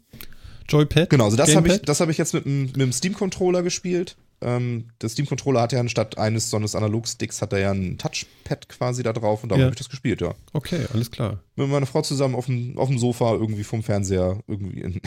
Joypad? 0.69 1.09
Genau, 1.09 1.25
also 1.25 1.37
das 1.37 1.55
habe 1.55 1.67
ich, 1.67 1.81
das 1.81 1.99
hab 1.99 2.09
ich 2.09 2.17
jetzt 2.17 2.33
mit, 2.33 2.45
dem- 2.45 2.63
mit 2.63 2.75
dem 2.77 2.91
Steam-Controller 2.93 3.61
gespielt. 3.63 4.15
Ähm, 4.43 4.85
der 5.01 5.09
Steam-Controller 5.09 5.61
hat 5.61 5.71
ja 5.73 5.79
anstatt 5.79 6.17
eines 6.17 6.49
so 6.49 6.57
eines 6.57 6.75
Analogsticks 6.75 7.41
hat 7.41 7.53
er 7.53 7.59
ja 7.59 7.71
ein 7.71 7.97
Touchpad 7.97 8.69
quasi 8.69 9.03
da 9.03 9.13
drauf 9.13 9.43
und 9.43 9.49
da 9.49 9.55
Ja. 9.55 9.63
habe 9.63 9.73
ich 9.73 9.77
das 9.77 9.89
gespielt, 9.89 10.19
ja. 10.21 10.33
Okay, 10.53 10.85
alles 10.93 11.11
klar. 11.11 11.43
Mit 11.55 11.69
meiner 11.69 11.85
Frau 11.85 12.01
zusammen 12.01 12.35
auf 12.35 12.45
dem, 12.47 12.77
auf 12.77 12.87
dem 12.89 12.97
Sofa 12.97 13.33
irgendwie 13.33 13.63
vom 13.63 13.83
Fernseher 13.83 14.39
irgendwie 14.47 14.81
in, 14.81 15.01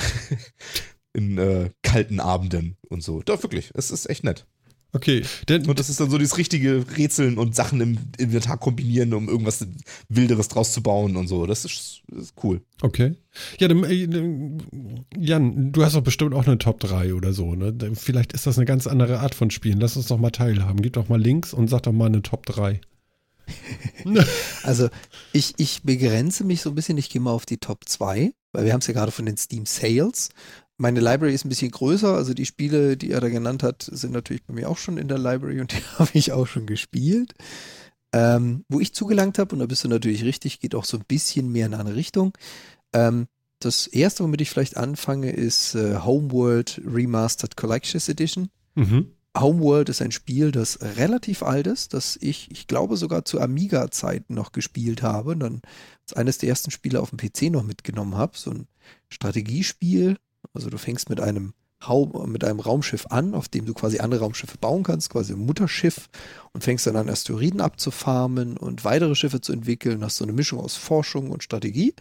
in 1.14 1.38
äh, 1.38 1.70
kalten 1.82 2.20
Abenden 2.20 2.76
und 2.88 3.02
so. 3.02 3.22
Doch, 3.22 3.42
wirklich, 3.42 3.70
es 3.74 3.90
ist 3.90 4.08
echt 4.10 4.22
nett. 4.24 4.46
Okay, 4.94 5.22
denn 5.48 5.68
Und 5.68 5.80
das 5.80 5.90
ist 5.90 5.98
dann 5.98 6.08
so 6.08 6.18
dieses 6.18 6.38
richtige 6.38 6.84
Rätseln 6.96 7.36
und 7.36 7.56
Sachen 7.56 7.80
im 7.80 7.98
Inventar 8.16 8.58
kombinieren, 8.58 9.12
um 9.12 9.28
irgendwas 9.28 9.66
Wilderes 10.08 10.46
draus 10.46 10.72
zu 10.72 10.84
bauen 10.84 11.16
und 11.16 11.26
so. 11.26 11.46
Das 11.46 11.64
ist, 11.64 12.02
das 12.06 12.26
ist 12.26 12.34
cool. 12.44 12.62
Okay. 12.80 13.16
Ja, 13.58 13.66
dann, 13.66 13.82
äh, 13.82 14.08
Jan, 15.18 15.72
du 15.72 15.84
hast 15.84 15.96
doch 15.96 16.02
bestimmt 16.02 16.32
auch 16.32 16.46
eine 16.46 16.58
Top 16.58 16.78
3 16.78 17.14
oder 17.14 17.32
so, 17.32 17.56
ne? 17.56 17.74
Vielleicht 17.94 18.34
ist 18.34 18.46
das 18.46 18.56
eine 18.56 18.66
ganz 18.66 18.86
andere 18.86 19.18
Art 19.18 19.34
von 19.34 19.50
Spielen. 19.50 19.80
Lass 19.80 19.96
uns 19.96 20.06
doch 20.06 20.18
mal 20.18 20.30
teilhaben. 20.30 20.80
Gib 20.80 20.92
doch 20.92 21.08
mal 21.08 21.20
Links 21.20 21.52
und 21.52 21.68
sag 21.68 21.82
doch 21.82 21.92
mal 21.92 22.06
eine 22.06 22.22
Top 22.22 22.46
3. 22.46 22.80
Also 24.62 24.88
ich, 25.32 25.54
ich 25.58 25.82
begrenze 25.82 26.44
mich 26.44 26.62
so 26.62 26.70
ein 26.70 26.74
bisschen, 26.74 26.96
ich 26.96 27.10
gehe 27.10 27.20
mal 27.20 27.32
auf 27.32 27.46
die 27.46 27.58
Top 27.58 27.86
2, 27.86 28.32
weil 28.52 28.64
wir 28.64 28.72
haben 28.72 28.80
es 28.80 28.86
ja 28.86 28.94
gerade 28.94 29.12
von 29.12 29.26
den 29.26 29.36
Steam 29.36 29.66
Sales. 29.66 30.30
Meine 30.76 31.00
Library 31.00 31.34
ist 31.34 31.44
ein 31.44 31.50
bisschen 31.50 31.70
größer, 31.70 32.14
also 32.14 32.34
die 32.34 32.46
Spiele, 32.46 32.96
die 32.96 33.10
er 33.10 33.20
da 33.20 33.28
genannt 33.28 33.62
hat, 33.62 33.88
sind 33.90 34.12
natürlich 34.12 34.44
bei 34.44 34.54
mir 34.54 34.68
auch 34.68 34.78
schon 34.78 34.98
in 34.98 35.08
der 35.08 35.18
Library 35.18 35.60
und 35.60 35.72
die 35.72 35.82
habe 35.98 36.10
ich 36.14 36.32
auch 36.32 36.46
schon 36.46 36.66
gespielt. 36.66 37.34
Ähm, 38.12 38.64
wo 38.68 38.78
ich 38.78 38.94
zugelangt 38.94 39.38
habe, 39.38 39.54
und 39.54 39.58
da 39.58 39.66
bist 39.66 39.82
du 39.82 39.88
natürlich 39.88 40.24
richtig, 40.24 40.60
geht 40.60 40.76
auch 40.76 40.84
so 40.84 40.96
ein 40.96 41.04
bisschen 41.06 41.50
mehr 41.50 41.66
in 41.66 41.74
eine 41.74 41.96
Richtung. 41.96 42.36
Ähm, 42.92 43.26
das 43.58 43.86
erste, 43.86 44.22
womit 44.22 44.40
ich 44.40 44.50
vielleicht 44.50 44.76
anfange, 44.76 45.30
ist 45.32 45.74
äh, 45.74 45.98
Homeworld 45.98 46.80
Remastered 46.86 47.56
Collections 47.56 48.08
Edition. 48.08 48.50
Mhm. 48.74 49.10
Homeworld 49.36 49.88
ist 49.88 50.00
ein 50.00 50.12
Spiel, 50.12 50.52
das 50.52 50.78
relativ 50.80 51.42
alt 51.42 51.66
ist, 51.66 51.92
das 51.92 52.16
ich, 52.20 52.50
ich 52.52 52.68
glaube, 52.68 52.96
sogar 52.96 53.24
zu 53.24 53.40
Amiga-Zeiten 53.40 54.34
noch 54.34 54.52
gespielt 54.52 55.02
habe 55.02 55.32
und 55.32 55.40
dann 55.40 55.62
als 56.02 56.12
eines 56.12 56.38
der 56.38 56.50
ersten 56.50 56.70
Spiele 56.70 57.00
auf 57.00 57.10
dem 57.10 57.18
PC 57.18 57.50
noch 57.50 57.64
mitgenommen 57.64 58.16
habe. 58.16 58.38
So 58.38 58.52
ein 58.52 58.68
Strategiespiel. 59.08 60.18
Also 60.52 60.70
du 60.70 60.78
fängst 60.78 61.08
mit 61.08 61.20
einem 61.20 61.54
mit 62.26 62.44
einem 62.44 62.60
Raumschiff 62.60 63.06
an, 63.10 63.34
auf 63.34 63.48
dem 63.48 63.66
du 63.66 63.74
quasi 63.74 63.98
andere 63.98 64.20
Raumschiffe 64.20 64.56
bauen 64.58 64.84
kannst, 64.84 65.10
quasi 65.10 65.34
ein 65.34 65.44
Mutterschiff 65.44 66.08
und 66.54 66.64
fängst 66.64 66.86
dann 66.86 66.96
an, 66.96 67.10
Asteroiden 67.10 67.60
abzufarmen 67.60 68.56
und 68.56 68.84
weitere 68.84 69.14
Schiffe 69.14 69.42
zu 69.42 69.52
entwickeln. 69.52 70.02
Hast 70.02 70.16
so 70.16 70.24
eine 70.24 70.32
Mischung 70.32 70.60
aus 70.60 70.76
Forschung 70.76 71.30
und 71.30 71.42
Strategie 71.42 71.92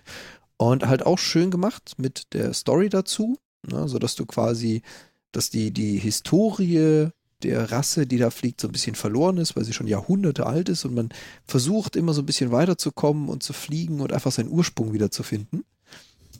und 0.57 0.85
halt 0.85 1.05
auch 1.05 1.19
schön 1.19 1.51
gemacht 1.51 1.95
mit 1.97 2.33
der 2.33 2.53
Story 2.53 2.87
dazu, 2.87 3.37
ne, 3.69 3.87
sodass 3.89 4.15
du 4.15 4.25
quasi, 4.25 4.83
dass 5.31 5.49
die, 5.49 5.71
die 5.71 5.97
Historie 5.97 7.09
der 7.41 7.71
Rasse, 7.71 8.07
die 8.07 8.17
da 8.17 8.29
fliegt, 8.29 8.61
so 8.61 8.69
ein 8.69 8.71
bisschen 8.71 8.95
verloren 8.95 9.37
ist, 9.37 9.55
weil 9.55 9.65
sie 9.65 9.73
schon 9.73 9.87
Jahrhunderte 9.87 10.45
alt 10.45 10.69
ist 10.69 10.85
und 10.85 10.93
man 10.93 11.09
versucht 11.45 11.97
immer 11.97 12.13
so 12.13 12.21
ein 12.21 12.25
bisschen 12.25 12.51
weiterzukommen 12.51 13.27
und 13.27 13.43
zu 13.43 13.51
fliegen 13.51 13.99
und 13.99 14.13
einfach 14.13 14.31
seinen 14.31 14.49
Ursprung 14.49 14.93
wiederzufinden. 14.93 15.65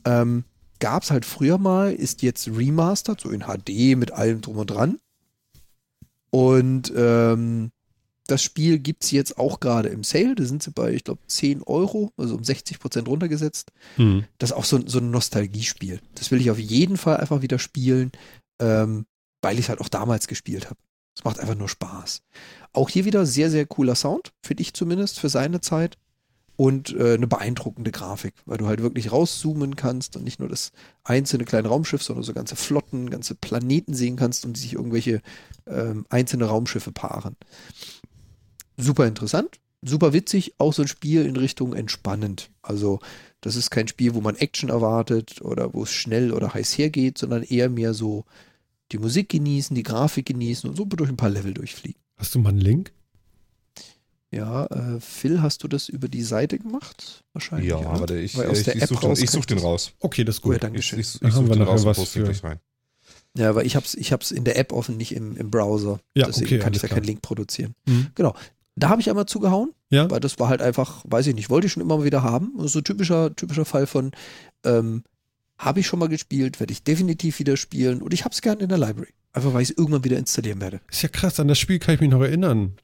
Ähm, 0.06 0.44
Gab 0.80 1.02
es 1.02 1.10
halt 1.10 1.24
früher 1.24 1.58
mal, 1.58 1.92
ist 1.92 2.22
jetzt 2.22 2.48
remastered, 2.48 3.20
so 3.20 3.30
in 3.30 3.42
HD 3.42 3.96
mit 3.96 4.12
allem 4.12 4.40
drum 4.40 4.58
und 4.58 4.70
dran. 4.70 4.98
Und 6.30 6.92
ähm, 6.96 7.70
das 8.26 8.42
Spiel 8.42 8.78
gibt 8.78 9.04
es 9.04 9.10
jetzt 9.10 9.38
auch 9.38 9.60
gerade 9.60 9.88
im 9.90 10.02
Sale. 10.02 10.34
Da 10.34 10.44
sind 10.44 10.62
sie 10.62 10.70
bei, 10.70 10.92
ich 10.92 11.04
glaube, 11.04 11.20
10 11.26 11.62
Euro, 11.62 12.10
also 12.16 12.34
um 12.34 12.44
60 12.44 12.78
Prozent 12.78 13.08
runtergesetzt. 13.08 13.70
Mhm. 13.96 14.24
Das 14.38 14.50
ist 14.50 14.56
auch 14.56 14.64
so, 14.64 14.80
so 14.86 14.98
ein 14.98 15.10
Nostalgiespiel. 15.10 16.00
Das 16.14 16.30
will 16.30 16.40
ich 16.40 16.50
auf 16.50 16.58
jeden 16.58 16.96
Fall 16.96 17.18
einfach 17.18 17.42
wieder 17.42 17.58
spielen, 17.58 18.12
ähm, 18.60 19.06
weil 19.42 19.54
ich 19.54 19.66
es 19.66 19.68
halt 19.68 19.80
auch 19.80 19.88
damals 19.88 20.26
gespielt 20.26 20.66
habe. 20.66 20.80
Es 21.16 21.22
macht 21.22 21.38
einfach 21.38 21.54
nur 21.54 21.68
Spaß. 21.68 22.22
Auch 22.72 22.88
hier 22.88 23.04
wieder 23.04 23.26
sehr, 23.26 23.50
sehr 23.50 23.66
cooler 23.66 23.94
Sound, 23.94 24.32
finde 24.42 24.62
ich 24.62 24.74
zumindest, 24.74 25.20
für 25.20 25.28
seine 25.28 25.60
Zeit. 25.60 25.96
Und 26.56 26.94
äh, 26.94 27.14
eine 27.14 27.26
beeindruckende 27.26 27.90
Grafik, 27.90 28.34
weil 28.46 28.58
du 28.58 28.66
halt 28.66 28.80
wirklich 28.80 29.10
rauszoomen 29.10 29.74
kannst 29.74 30.16
und 30.16 30.22
nicht 30.22 30.38
nur 30.38 30.48
das 30.48 30.70
einzelne 31.02 31.44
kleine 31.44 31.68
Raumschiff, 31.68 32.02
sondern 32.02 32.22
so 32.22 32.32
ganze 32.32 32.54
Flotten, 32.54 33.10
ganze 33.10 33.34
Planeten 33.34 33.94
sehen 33.94 34.14
kannst 34.14 34.44
und 34.44 34.56
sich 34.56 34.74
irgendwelche 34.74 35.20
ähm, 35.66 36.06
einzelne 36.10 36.44
Raumschiffe 36.44 36.92
paaren. 36.92 37.36
Super 38.76 39.06
interessant, 39.06 39.58
super 39.82 40.12
witzig, 40.12 40.54
auch 40.58 40.72
so 40.72 40.82
ein 40.82 40.88
Spiel 40.88 41.24
in 41.26 41.36
Richtung 41.36 41.74
entspannend. 41.74 42.50
Also 42.62 43.00
das 43.40 43.56
ist 43.56 43.70
kein 43.70 43.88
Spiel, 43.88 44.14
wo 44.14 44.20
man 44.20 44.36
Action 44.36 44.68
erwartet 44.68 45.42
oder 45.42 45.74
wo 45.74 45.82
es 45.82 45.92
schnell 45.92 46.32
oder 46.32 46.54
heiß 46.54 46.78
hergeht, 46.78 47.18
sondern 47.18 47.42
eher 47.42 47.68
mehr 47.68 47.94
so 47.94 48.24
die 48.92 48.98
Musik 48.98 49.28
genießen, 49.28 49.74
die 49.74 49.82
Grafik 49.82 50.26
genießen 50.26 50.70
und 50.70 50.76
so 50.76 50.84
durch 50.84 51.10
ein 51.10 51.16
paar 51.16 51.30
Level 51.30 51.52
durchfliegen. 51.52 52.00
Hast 52.16 52.34
du 52.34 52.38
mal 52.38 52.50
einen 52.50 52.60
Link? 52.60 52.92
Ja, 54.34 54.66
äh, 54.66 55.00
Phil, 55.00 55.42
hast 55.42 55.62
du 55.62 55.68
das 55.68 55.88
über 55.88 56.08
die 56.08 56.22
Seite 56.22 56.58
gemacht? 56.58 57.24
Wahrscheinlich. 57.32 57.70
Ja, 57.70 57.80
ja. 57.80 57.88
aber 57.88 58.10
ich, 58.14 58.36
ich, 58.36 58.68
ich, 58.68 58.86
suche 58.86 59.14
den, 59.14 59.26
such 59.26 59.44
den, 59.46 59.58
raus. 59.58 59.92
Okay, 60.00 60.24
das 60.24 60.36
ist 60.36 60.42
gut. 60.42 60.54
Ja, 60.54 60.58
danke 60.58 60.82
schön. 60.82 60.98
Ich, 60.98 61.14
ich, 61.14 61.22
ich 61.22 61.34
suche 61.34 61.50
den 61.50 61.62
raus 61.62 61.84
und 61.84 61.94
poste 61.94 62.22
gleich 62.22 62.42
rein. 62.42 62.58
Ja, 63.36 63.50
aber 63.50 63.64
ich 63.64 63.76
hab's, 63.76 63.94
ich 63.94 64.12
hab's 64.12 64.30
in 64.30 64.44
der 64.44 64.58
App 64.58 64.72
offen, 64.72 64.96
nicht 64.96 65.14
im, 65.14 65.36
im 65.36 65.50
Browser. 65.50 66.00
Ja, 66.14 66.26
Deswegen 66.26 66.46
okay, 66.46 66.58
kann 66.58 66.72
ich 66.72 66.80
da 66.80 66.88
keinen 66.88 67.04
Link 67.04 67.22
produzieren. 67.22 67.74
Mhm. 67.86 68.08
Genau. 68.14 68.34
Da 68.76 68.88
habe 68.88 69.00
ich 69.00 69.08
einmal 69.08 69.26
zugehauen, 69.26 69.72
ja. 69.90 70.10
weil 70.10 70.18
das 70.18 70.40
war 70.40 70.48
halt 70.48 70.60
einfach, 70.60 71.04
weiß 71.06 71.28
ich 71.28 71.34
nicht, 71.36 71.48
wollte 71.48 71.68
ich 71.68 71.72
schon 71.72 71.82
immer 71.82 71.98
mal 71.98 72.04
wieder 72.04 72.24
haben. 72.24 72.52
So 72.66 72.80
typischer, 72.80 73.34
typischer 73.36 73.64
Fall 73.64 73.86
von, 73.86 74.10
ähm, 74.64 75.04
habe 75.58 75.80
ich 75.80 75.86
schon 75.86 76.00
mal 76.00 76.08
gespielt, 76.08 76.58
werde 76.58 76.72
ich 76.72 76.82
definitiv 76.82 77.38
wieder 77.38 77.56
spielen 77.56 78.02
und 78.02 78.12
ich 78.12 78.24
habe 78.24 78.32
es 78.32 78.42
gerne 78.42 78.64
in 78.64 78.68
der 78.68 78.78
Library. 78.78 79.12
Einfach 79.32 79.54
weil 79.54 79.62
ich 79.62 79.70
es 79.70 79.76
irgendwann 79.76 80.04
wieder 80.04 80.18
installieren 80.18 80.60
werde. 80.60 80.80
Ist 80.90 81.02
ja 81.02 81.08
krass, 81.08 81.38
an 81.38 81.48
das 81.48 81.58
Spiel 81.58 81.78
kann 81.78 81.94
ich 81.94 82.00
mich 82.00 82.10
noch 82.10 82.20
erinnern. 82.20 82.74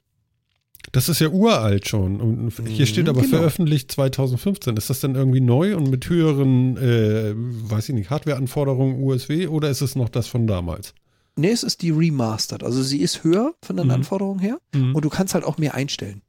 Das 0.91 1.09
ist 1.09 1.19
ja 1.19 1.29
uralt 1.29 1.87
schon. 1.87 2.19
Und 2.19 2.53
hier 2.67 2.85
steht 2.85 3.07
aber 3.07 3.21
genau. 3.21 3.37
veröffentlicht 3.37 3.91
2015. 3.91 4.77
Ist 4.77 4.89
das 4.89 4.99
denn 4.99 5.15
irgendwie 5.15 5.41
neu 5.41 5.75
und 5.77 5.89
mit 5.89 6.09
höheren, 6.09 6.77
äh, 6.77 7.33
weiß 7.35 7.89
ich 7.89 7.95
nicht, 7.95 8.09
Hardwareanforderungen 8.09 9.01
USW 9.01 9.47
oder 9.47 9.69
ist 9.69 9.81
es 9.81 9.95
noch 9.95 10.09
das 10.09 10.27
von 10.27 10.47
damals? 10.47 10.93
Nee, 11.35 11.51
es 11.51 11.63
ist 11.63 11.81
die 11.81 11.91
Remastered. 11.91 12.63
Also 12.63 12.83
sie 12.83 12.99
ist 12.99 13.23
höher 13.23 13.53
von 13.63 13.77
den 13.77 13.85
mhm. 13.85 13.91
Anforderungen 13.91 14.39
her 14.39 14.59
mhm. 14.73 14.95
und 14.95 15.05
du 15.05 15.09
kannst 15.09 15.33
halt 15.33 15.45
auch 15.45 15.57
mehr 15.57 15.75
einstellen. 15.75 16.21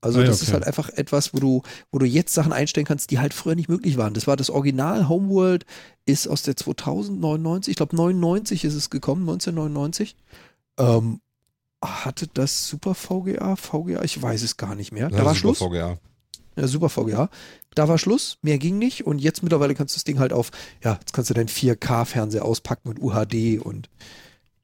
Also 0.00 0.20
ah, 0.20 0.24
das 0.24 0.36
okay. 0.36 0.46
ist 0.46 0.52
halt 0.52 0.66
einfach 0.66 0.88
etwas, 0.90 1.34
wo 1.34 1.40
du, 1.40 1.62
wo 1.90 1.98
du 1.98 2.06
jetzt 2.06 2.32
Sachen 2.32 2.52
einstellen 2.52 2.86
kannst, 2.86 3.10
die 3.10 3.18
halt 3.18 3.34
früher 3.34 3.54
nicht 3.54 3.68
möglich 3.68 3.96
waren. 3.96 4.14
Das 4.14 4.26
war 4.26 4.36
das 4.36 4.50
Original 4.50 5.08
Homeworld, 5.08 5.66
ist 6.04 6.28
aus 6.28 6.42
der 6.42 6.56
2099, 6.56 7.72
ich 7.72 7.76
glaube 7.76 7.96
99 7.96 8.64
ist 8.64 8.74
es 8.74 8.88
gekommen, 8.88 9.22
1999. 9.22 10.16
Ähm, 10.78 11.20
hatte 11.82 12.26
das 12.32 12.68
Super 12.68 12.94
VGA, 12.94 13.56
VGA, 13.56 14.02
ich 14.02 14.20
weiß 14.20 14.42
es 14.42 14.56
gar 14.56 14.74
nicht 14.74 14.92
mehr. 14.92 15.08
Da 15.08 15.18
ja, 15.18 15.24
war 15.24 15.34
Super 15.34 15.54
Schluss. 15.54 15.58
VGA. 15.58 15.98
Ja, 16.56 16.66
Super 16.66 16.88
VGA. 16.88 17.30
Da 17.74 17.88
war 17.88 17.98
Schluss, 17.98 18.38
mehr 18.40 18.58
ging 18.58 18.78
nicht 18.78 19.06
und 19.06 19.18
jetzt 19.18 19.42
mittlerweile 19.42 19.74
kannst 19.74 19.94
du 19.94 19.98
das 19.98 20.04
Ding 20.04 20.18
halt 20.18 20.32
auf, 20.32 20.50
ja, 20.82 20.94
jetzt 20.94 21.12
kannst 21.12 21.28
du 21.28 21.34
deinen 21.34 21.48
4K-Fernseher 21.48 22.44
auspacken 22.44 22.88
mit 22.88 22.98
UHD 22.98 23.60
und 23.60 23.90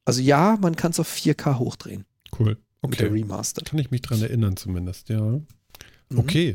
also 0.05 0.21
ja, 0.21 0.57
man 0.61 0.75
kann 0.75 0.93
es 0.93 1.01
auf 1.01 1.13
4K 1.13 1.59
hochdrehen. 1.59 2.07
Cool. 2.39 2.57
Okay. 2.81 3.05
Mit 3.05 3.13
Remastered. 3.13 3.69
Kann 3.69 3.79
ich 3.79 3.91
mich 3.91 4.03
dran 4.03 4.21
erinnern 4.21 4.57
zumindest, 4.57 5.09
ja. 5.09 5.21
Mhm. 5.21 5.45
Okay. 6.17 6.55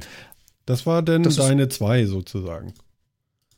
Das 0.65 0.85
war 0.85 1.01
denn 1.01 1.23
das 1.23 1.35
deine 1.35 1.69
zwei 1.69 2.05
sozusagen. 2.05 2.73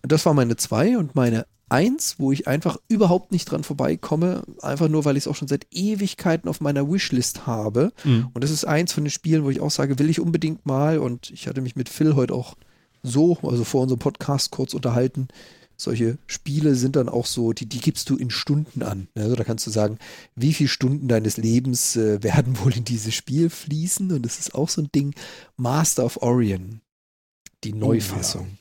Das 0.04 0.26
war 0.26 0.34
meine 0.34 0.56
zwei 0.58 0.98
und 0.98 1.16
meine 1.16 1.46
eins, 1.70 2.16
wo 2.18 2.32
ich 2.32 2.48
einfach 2.48 2.78
überhaupt 2.88 3.32
nicht 3.32 3.46
dran 3.46 3.64
vorbeikomme, 3.64 4.44
einfach 4.62 4.90
nur, 4.90 5.06
weil 5.06 5.18
ich 5.18 5.24
es 5.24 5.28
auch 5.28 5.36
schon 5.36 5.48
seit 5.48 5.68
Ewigkeiten 5.72 6.50
auf 6.50 6.62
meiner 6.62 6.90
Wishlist 6.90 7.48
habe. 7.48 7.92
Mhm. 8.04 8.30
Und 8.34 8.44
das 8.44 8.52
ist 8.52 8.66
eins 8.66 8.94
von 8.94 9.04
den 9.04 9.12
Spielen, 9.12 9.44
wo 9.44 9.50
ich 9.50 9.62
auch 9.62 9.72
sage, 9.72 10.00
will 10.00 10.10
ich 10.10 10.20
unbedingt 10.20 10.66
mal. 10.66 11.00
Und 11.00 11.32
ich 11.32 11.48
hatte 11.48 11.62
mich 11.62 11.76
mit 11.76 11.90
Phil 11.90 12.16
heute 12.16 12.34
auch 12.34 12.56
so, 13.04 13.38
also 13.44 13.64
vor 13.64 13.82
unserem 13.82 14.00
Podcast 14.00 14.52
kurz 14.52 14.74
unterhalten 14.74 15.30
solche 15.82 16.18
Spiele 16.28 16.76
sind 16.76 16.96
dann 16.96 17.10
auch 17.10 17.26
so, 17.26 17.54
die, 17.54 17.66
die 17.66 17.80
gibst 17.80 18.10
du 18.10 18.18
in 18.18 18.30
Stunden 18.30 18.84
an. 18.84 19.08
Also 19.16 19.36
da 19.36 19.44
kannst 19.44 19.66
du 19.66 19.72
sagen, 19.72 19.98
wie 20.36 20.54
viele 20.54 20.70
Stunden 20.70 21.08
deines 21.08 21.38
Lebens 21.38 21.96
äh, 21.96 22.22
werden 22.22 22.60
wohl 22.64 22.76
in 22.76 22.84
dieses 22.84 23.16
Spiel 23.16 23.50
fließen. 23.50 24.12
Und 24.12 24.24
das 24.24 24.40
ist 24.40 24.54
auch 24.54 24.70
so 24.70 24.82
ein 24.82 24.90
Ding. 24.94 25.16
Master 25.58 26.06
of 26.06 26.22
Orion, 26.22 26.82
die 27.64 27.74
Neufassung. 27.74 28.48
Oh, 28.48 28.52
ja. 28.52 28.60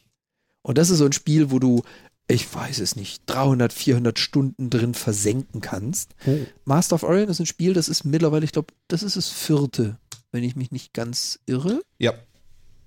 Und 0.62 0.78
das 0.78 0.90
ist 0.90 0.98
so 0.98 1.06
ein 1.06 1.12
Spiel, 1.12 1.50
wo 1.50 1.58
du, 1.58 1.82
ich 2.28 2.54
weiß 2.54 2.78
es 2.80 2.94
nicht, 2.94 3.22
300, 3.26 3.72
400 3.72 4.18
Stunden 4.18 4.68
drin 4.68 4.92
versenken 4.92 5.62
kannst. 5.62 6.14
Oh. 6.26 6.36
Master 6.66 6.96
of 6.96 7.02
Orion 7.02 7.30
ist 7.30 7.40
ein 7.40 7.46
Spiel, 7.46 7.72
das 7.72 7.88
ist 7.88 8.04
mittlerweile, 8.04 8.44
ich 8.44 8.52
glaube, 8.52 8.74
das 8.86 9.02
ist 9.02 9.16
das 9.16 9.30
vierte, 9.30 9.98
wenn 10.30 10.44
ich 10.44 10.54
mich 10.54 10.70
nicht 10.70 10.92
ganz 10.92 11.40
irre. 11.46 11.80
Ja. 11.98 12.12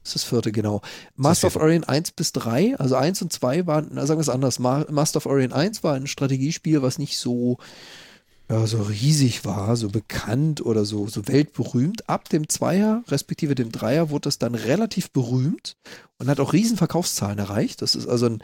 Das 0.04 0.16
ist 0.16 0.16
das 0.16 0.24
vierte, 0.26 0.52
genau. 0.52 0.82
Master 1.16 1.48
of 1.48 1.56
Orion 1.56 1.84
1 1.84 2.12
bis 2.12 2.32
3, 2.34 2.78
also 2.78 2.96
1 2.96 3.22
und 3.24 3.34
2 3.34 3.66
waren, 3.68 3.96
sagen 3.96 4.20
wir 4.20 4.22
es 4.22 4.30
anders, 4.30 4.60
Master 4.60 5.18
of 5.18 5.26
Orion 5.26 5.54
1 5.54 5.84
war 5.84 5.96
ein 5.96 6.08
Strategiespiel, 6.08 6.82
was 6.84 7.00
nicht 7.00 7.18
so, 7.18 7.58
ja, 8.50 8.68
so 8.68 8.82
riesig 8.82 9.46
war, 9.46 9.76
so 9.76 9.90
bekannt 9.90 10.64
oder 10.64 10.86
so, 10.86 11.08
so 11.08 11.28
weltberühmt. 11.28 12.10
Ab 12.10 12.30
dem 12.30 12.50
Zweier, 12.50 13.04
respektive 13.08 13.56
dem 13.56 13.72
Dreier, 13.72 14.10
wurde 14.10 14.24
das 14.24 14.40
dann 14.40 14.56
relativ 14.56 15.12
berühmt 15.12 15.78
und 16.18 16.28
hat 16.30 16.40
auch 16.40 16.54
riesen 16.54 16.78
Verkaufszahlen 16.78 17.40
erreicht. 17.40 17.82
Das 17.82 17.96
ist 17.96 18.08
also 18.08 18.26
ein, 18.26 18.44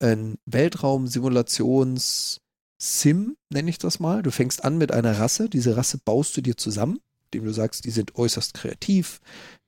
ein 0.00 0.38
Weltraum-Simulations-Sim, 0.46 3.36
nenne 3.50 3.70
ich 3.70 3.78
das 3.78 4.00
mal. 4.00 4.22
Du 4.22 4.30
fängst 4.30 4.64
an 4.64 4.78
mit 4.78 4.92
einer 4.92 5.18
Rasse, 5.18 5.48
diese 5.48 5.76
Rasse 5.76 5.98
baust 5.98 6.36
du 6.36 6.40
dir 6.40 6.56
zusammen, 6.56 7.00
indem 7.26 7.46
du 7.46 7.52
sagst, 7.52 7.84
die 7.84 7.90
sind 7.90 8.16
äußerst 8.16 8.54
kreativ, 8.54 9.20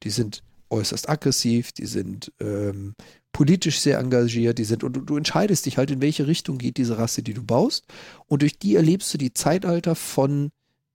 die 0.02 0.11
sind 0.11 0.43
äußerst 0.70 1.09
aggressiv, 1.09 1.73
die 1.73 1.86
sind 1.86 2.32
ähm, 2.40 2.94
politisch 3.32 3.81
sehr 3.81 3.98
engagiert, 3.98 4.59
die 4.59 4.65
sind, 4.65 4.85
und 4.85 4.94
du, 4.94 5.01
du, 5.01 5.16
entscheidest 5.16 5.66
dich 5.66 5.78
halt, 5.78 5.90
in 5.90 6.01
welche 6.01 6.27
Richtung 6.27 6.59
geht 6.59 6.77
diese 6.77 6.98
Rasse, 6.98 7.23
die 7.23 7.35
du 7.35 7.43
baust. 7.43 7.86
Und 8.27 8.43
durch 8.43 8.59
die 8.59 8.77
erlebst 8.77 9.12
du 9.12 9.19
die 9.19 9.32
Zeitalter 9.32 9.94
von 9.94 10.51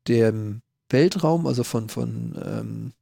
dem 0.07 0.61
Weltraum, 0.89 1.47
also 1.47 1.63
von, 1.63 1.89
von 1.89 2.39
ähm, 2.43 2.93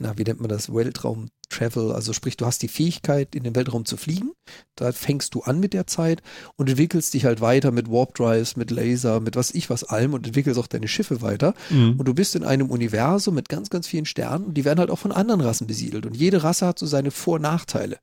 na, 0.00 0.16
wie 0.16 0.24
nennt 0.24 0.40
man 0.40 0.48
das, 0.48 0.72
Weltraum 0.72 1.28
Travel, 1.50 1.92
also 1.92 2.12
sprich, 2.12 2.36
du 2.36 2.46
hast 2.46 2.62
die 2.62 2.68
Fähigkeit, 2.68 3.34
in 3.34 3.42
den 3.42 3.54
Weltraum 3.54 3.84
zu 3.84 3.96
fliegen. 3.96 4.32
Da 4.76 4.92
fängst 4.92 5.34
du 5.34 5.42
an 5.42 5.60
mit 5.60 5.74
der 5.74 5.86
Zeit 5.86 6.22
und 6.56 6.70
entwickelst 6.70 7.12
dich 7.12 7.24
halt 7.24 7.40
weiter 7.40 7.70
mit 7.70 7.90
Warp 7.90 8.14
Drives, 8.14 8.56
mit 8.56 8.70
Laser, 8.70 9.20
mit 9.20 9.36
was 9.36 9.50
ich 9.50 9.68
was 9.68 9.84
allem 9.84 10.14
und 10.14 10.26
entwickelst 10.26 10.58
auch 10.58 10.68
deine 10.68 10.88
Schiffe 10.88 11.20
weiter. 11.22 11.54
Mhm. 11.68 11.96
Und 11.98 12.08
du 12.08 12.14
bist 12.14 12.34
in 12.34 12.44
einem 12.44 12.70
Universum 12.70 13.34
mit 13.34 13.48
ganz, 13.48 13.68
ganz 13.68 13.86
vielen 13.86 14.06
Sternen 14.06 14.46
und 14.46 14.54
die 14.54 14.64
werden 14.64 14.78
halt 14.78 14.90
auch 14.90 14.98
von 14.98 15.12
anderen 15.12 15.40
Rassen 15.42 15.66
besiedelt. 15.66 16.06
Und 16.06 16.16
jede 16.16 16.42
Rasse 16.42 16.66
hat 16.66 16.78
so 16.78 16.86
seine 16.86 17.10
Vor- 17.10 17.34
und 17.34 17.42
Nachteile. 17.42 17.98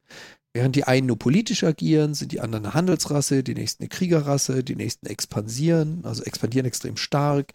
Während 0.54 0.76
die 0.76 0.84
einen 0.84 1.08
nur 1.08 1.20
politisch 1.20 1.64
agieren, 1.64 2.14
sind 2.14 2.32
die 2.32 2.42
anderen 2.42 2.66
eine 2.66 2.74
Handelsrasse, 2.74 3.44
die 3.44 3.54
nächsten 3.56 3.84
eine 3.84 3.90
Kriegerrasse, 3.90 4.64
die 4.64 4.76
nächsten 4.76 5.08
expandieren, 5.08 6.02
also 6.04 6.24
expandieren 6.24 6.68
extrem 6.68 6.98
stark. 6.98 7.54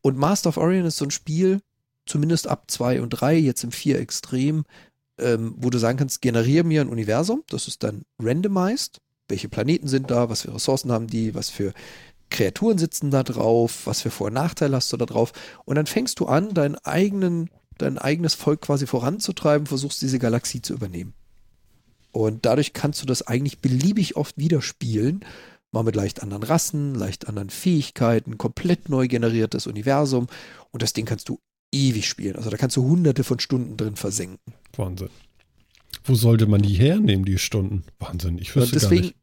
Und 0.00 0.16
Master 0.16 0.48
of 0.48 0.56
Orion 0.56 0.86
ist 0.86 0.96
so 0.96 1.04
ein 1.04 1.10
Spiel, 1.10 1.60
zumindest 2.06 2.48
ab 2.48 2.70
2 2.70 3.02
und 3.02 3.10
3, 3.10 3.36
jetzt 3.36 3.64
im 3.64 3.72
4 3.72 4.00
extrem, 4.00 4.64
ähm, 5.18 5.54
wo 5.56 5.70
du 5.70 5.78
sagen 5.78 5.98
kannst, 5.98 6.22
generiere 6.22 6.64
mir 6.64 6.80
ein 6.80 6.88
Universum, 6.88 7.42
das 7.48 7.68
ist 7.68 7.82
dann 7.82 8.02
randomized. 8.18 9.00
Welche 9.28 9.48
Planeten 9.48 9.88
sind 9.88 10.10
da, 10.10 10.28
was 10.28 10.42
für 10.42 10.54
Ressourcen 10.54 10.92
haben 10.92 11.08
die, 11.08 11.34
was 11.34 11.50
für 11.50 11.72
Kreaturen 12.30 12.78
sitzen 12.78 13.10
da 13.10 13.22
drauf, 13.22 13.86
was 13.86 14.02
für 14.02 14.10
Vor- 14.10 14.28
und 14.28 14.34
Nachteile 14.34 14.76
hast 14.76 14.92
du 14.92 14.96
da 14.96 15.06
drauf. 15.06 15.32
Und 15.64 15.76
dann 15.76 15.86
fängst 15.86 16.20
du 16.20 16.26
an, 16.26 16.54
deinen 16.54 16.76
eigenen, 16.76 17.50
dein 17.78 17.98
eigenes 17.98 18.34
Volk 18.34 18.62
quasi 18.62 18.86
voranzutreiben, 18.86 19.66
versuchst 19.66 20.02
diese 20.02 20.18
Galaxie 20.18 20.62
zu 20.62 20.74
übernehmen. 20.74 21.14
Und 22.12 22.46
dadurch 22.46 22.72
kannst 22.72 23.02
du 23.02 23.06
das 23.06 23.22
eigentlich 23.22 23.60
beliebig 23.60 24.16
oft 24.16 24.38
wieder 24.38 24.62
spielen. 24.62 25.24
Mal 25.70 25.82
mit 25.82 25.96
leicht 25.96 26.22
anderen 26.22 26.42
Rassen, 26.42 26.94
leicht 26.94 27.28
anderen 27.28 27.50
Fähigkeiten, 27.50 28.38
komplett 28.38 28.88
neu 28.88 29.08
generiertes 29.08 29.66
Universum. 29.66 30.26
Und 30.70 30.82
das 30.82 30.94
Ding 30.94 31.04
kannst 31.04 31.28
du 31.28 31.38
ewig 31.72 32.08
spielen. 32.08 32.36
Also 32.36 32.50
da 32.50 32.56
kannst 32.56 32.76
du 32.76 32.84
hunderte 32.84 33.24
von 33.24 33.38
Stunden 33.38 33.76
drin 33.76 33.96
versenken. 33.96 34.54
Wahnsinn. 34.76 35.10
Wo 36.04 36.14
sollte 36.14 36.46
man 36.46 36.62
die 36.62 36.74
hernehmen, 36.74 37.24
die 37.24 37.38
Stunden? 37.38 37.84
Wahnsinn, 37.98 38.38
ich 38.38 38.54
wüsste 38.54 38.72
deswegen, 38.72 39.02
gar 39.02 39.08
nicht. 39.08 39.16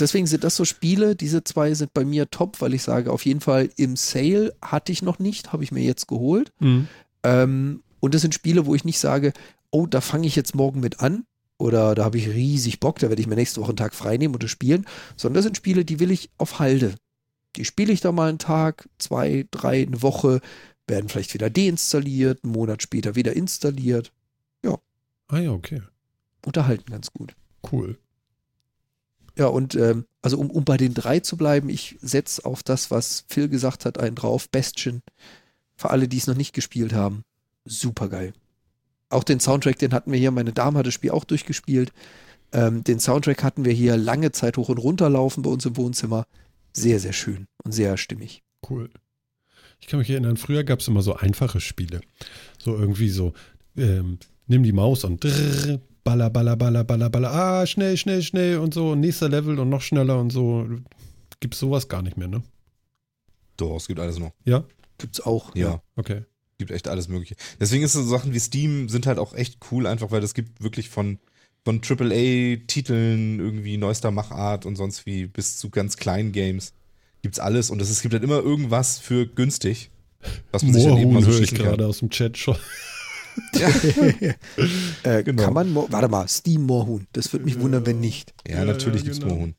Deswegen 0.00 0.26
sind 0.26 0.44
das 0.44 0.56
so 0.56 0.64
Spiele, 0.64 1.16
diese 1.16 1.44
zwei 1.44 1.72
sind 1.74 1.94
bei 1.94 2.04
mir 2.04 2.30
top, 2.30 2.60
weil 2.60 2.74
ich 2.74 2.82
sage, 2.82 3.12
auf 3.12 3.24
jeden 3.24 3.40
Fall 3.40 3.70
im 3.76 3.96
Sale 3.96 4.54
hatte 4.62 4.92
ich 4.92 5.02
noch 5.02 5.18
nicht, 5.18 5.52
habe 5.52 5.64
ich 5.64 5.72
mir 5.72 5.82
jetzt 5.82 6.06
geholt. 6.06 6.52
Mhm. 6.60 6.88
Ähm, 7.22 7.82
und 8.00 8.14
das 8.14 8.22
sind 8.22 8.34
Spiele, 8.34 8.66
wo 8.66 8.74
ich 8.74 8.84
nicht 8.84 8.98
sage, 8.98 9.32
oh, 9.70 9.86
da 9.86 10.00
fange 10.00 10.26
ich 10.26 10.36
jetzt 10.36 10.54
morgen 10.54 10.80
mit 10.80 11.00
an, 11.00 11.24
oder 11.58 11.94
da 11.94 12.04
habe 12.04 12.18
ich 12.18 12.28
riesig 12.28 12.80
Bock, 12.80 12.98
da 12.98 13.08
werde 13.08 13.22
ich 13.22 13.28
mir 13.28 13.36
nächste 13.36 13.60
Woche 13.60 13.70
einen 13.70 13.76
Tag 13.76 13.94
frei 13.94 14.16
nehmen 14.16 14.34
und 14.34 14.42
das 14.42 14.50
spielen, 14.50 14.86
sondern 15.16 15.36
das 15.36 15.44
sind 15.44 15.56
Spiele, 15.56 15.84
die 15.84 16.00
will 16.00 16.10
ich 16.10 16.30
auf 16.36 16.58
Halde. 16.58 16.94
Die 17.56 17.64
spiele 17.64 17.92
ich 17.92 18.00
da 18.00 18.12
mal 18.12 18.28
einen 18.28 18.38
Tag, 18.38 18.88
zwei, 18.98 19.46
drei, 19.50 19.82
eine 19.82 20.02
Woche, 20.02 20.40
werden 20.86 21.08
vielleicht 21.08 21.34
wieder 21.34 21.50
deinstalliert, 21.50 22.44
einen 22.44 22.52
Monat 22.52 22.82
später 22.82 23.14
wieder 23.14 23.34
installiert. 23.34 24.12
Ah 25.28 25.38
ja, 25.38 25.52
okay. 25.52 25.82
Unterhalten 26.44 26.90
ganz 26.90 27.12
gut. 27.12 27.34
Cool. 27.70 27.98
Ja, 29.36 29.46
und 29.46 29.74
ähm, 29.74 30.06
also 30.22 30.38
um, 30.38 30.50
um 30.50 30.64
bei 30.64 30.76
den 30.76 30.94
drei 30.94 31.20
zu 31.20 31.36
bleiben, 31.36 31.68
ich 31.68 31.96
setze 32.00 32.44
auf 32.44 32.62
das, 32.62 32.90
was 32.90 33.24
Phil 33.28 33.48
gesagt 33.48 33.84
hat, 33.84 33.98
einen 33.98 34.14
drauf. 34.14 34.48
Bastion. 34.48 35.02
Für 35.76 35.90
alle, 35.90 36.06
die 36.06 36.18
es 36.18 36.26
noch 36.26 36.36
nicht 36.36 36.52
gespielt 36.52 36.92
haben. 36.92 37.24
Super 37.64 38.08
geil. 38.08 38.32
Auch 39.08 39.24
den 39.24 39.40
Soundtrack, 39.40 39.78
den 39.78 39.92
hatten 39.92 40.12
wir 40.12 40.18
hier. 40.18 40.30
Meine 40.30 40.52
Dame 40.52 40.78
hat 40.78 40.86
das 40.86 40.94
Spiel 40.94 41.10
auch 41.10 41.24
durchgespielt. 41.24 41.92
Ähm, 42.52 42.84
den 42.84 43.00
Soundtrack 43.00 43.42
hatten 43.42 43.64
wir 43.64 43.72
hier 43.72 43.96
lange 43.96 44.30
Zeit 44.30 44.56
hoch 44.56 44.68
und 44.68 44.78
runter 44.78 45.10
laufen 45.10 45.42
bei 45.42 45.50
uns 45.50 45.66
im 45.66 45.76
Wohnzimmer. 45.76 46.26
Sehr, 46.72 47.00
sehr 47.00 47.12
schön 47.12 47.48
und 47.64 47.72
sehr 47.72 47.96
stimmig. 47.96 48.42
Cool. 48.68 48.90
Ich 49.80 49.86
kann 49.86 49.98
mich 49.98 50.10
erinnern, 50.10 50.36
früher 50.36 50.64
gab 50.64 50.80
es 50.80 50.88
immer 50.88 51.02
so 51.02 51.14
einfache 51.14 51.60
Spiele. 51.60 52.00
So 52.58 52.76
irgendwie 52.76 53.08
so, 53.08 53.34
ähm, 53.76 54.18
nimm 54.46 54.62
die 54.62 54.72
Maus 54.72 55.04
und 55.04 55.22
drrr, 55.22 55.80
baller, 56.04 56.30
baller, 56.30 56.56
baller, 56.56 56.84
baller, 56.84 57.10
baller, 57.10 57.32
ah, 57.32 57.66
schnell, 57.66 57.96
schnell, 57.96 58.22
schnell 58.22 58.58
und 58.58 58.74
so, 58.74 58.94
nächster 58.94 59.28
Level 59.28 59.58
und 59.58 59.68
noch 59.68 59.82
schneller 59.82 60.18
und 60.20 60.30
so. 60.30 60.66
Gibt 61.40 61.54
sowas 61.54 61.88
gar 61.88 62.02
nicht 62.02 62.16
mehr, 62.16 62.28
ne? 62.28 62.42
Doch, 63.56 63.76
es 63.76 63.86
gibt 63.86 64.00
alles 64.00 64.18
noch. 64.18 64.32
Ja? 64.44 64.64
Gibt's 64.98 65.20
auch. 65.20 65.54
Ja. 65.54 65.82
Okay. 65.96 66.22
Gibt 66.58 66.70
echt 66.70 66.88
alles 66.88 67.08
Mögliche. 67.08 67.36
Deswegen 67.60 67.84
ist 67.84 67.92
so 67.92 68.02
Sachen 68.02 68.32
wie 68.32 68.38
Steam 68.38 68.88
sind 68.88 69.06
halt 69.06 69.18
auch 69.18 69.34
echt 69.34 69.58
cool, 69.70 69.86
einfach 69.86 70.10
weil 70.10 70.22
es 70.22 70.34
gibt 70.34 70.62
wirklich 70.62 70.88
von, 70.88 71.18
von 71.64 71.80
AAA-Titeln 71.82 73.40
irgendwie 73.40 73.76
neuester 73.76 74.10
Machart 74.10 74.66
und 74.66 74.76
sonst 74.76 75.04
wie 75.06 75.26
bis 75.26 75.58
zu 75.58 75.70
ganz 75.70 75.96
kleinen 75.96 76.32
Games 76.32 76.72
gibt's 77.24 77.40
alles 77.40 77.70
und 77.70 77.80
es, 77.82 78.00
gibt 78.02 78.12
halt 78.14 78.22
immer 78.22 78.38
irgendwas 78.40 78.98
für 78.98 79.26
günstig, 79.26 79.90
was 80.52 80.62
man 80.62 80.74
sich 80.74 80.84
dann 80.84 80.98
eben 80.98 81.12
mal 81.12 81.20
Moorhuhn 81.20 81.24
so 81.24 81.30
höre 81.32 81.40
ich 81.40 81.48
schießen 81.48 81.58
kann. 81.58 81.66
gerade 81.76 81.86
aus 81.88 81.98
dem 81.98 82.10
Chat 82.10 82.36
schon. 82.38 82.56
Äh, 85.02 85.22
Genau. 85.24 85.42
Kann 85.42 85.54
man, 85.54 85.72
Mo- 85.72 85.86
warte 85.90 86.08
mal, 86.08 86.28
Steam 86.28 86.62
Moorhuhn. 86.66 87.06
Das 87.12 87.32
würde 87.32 87.44
mich 87.44 87.58
wundern, 87.60 87.84
wenn 87.86 88.00
nicht. 88.00 88.32
Ja, 88.46 88.58
Ja, 88.58 88.64
natürlich 88.64 89.00
ja, 89.02 89.04
gibt's 89.06 89.20
genau. 89.20 89.34
Mohun. 89.34 89.54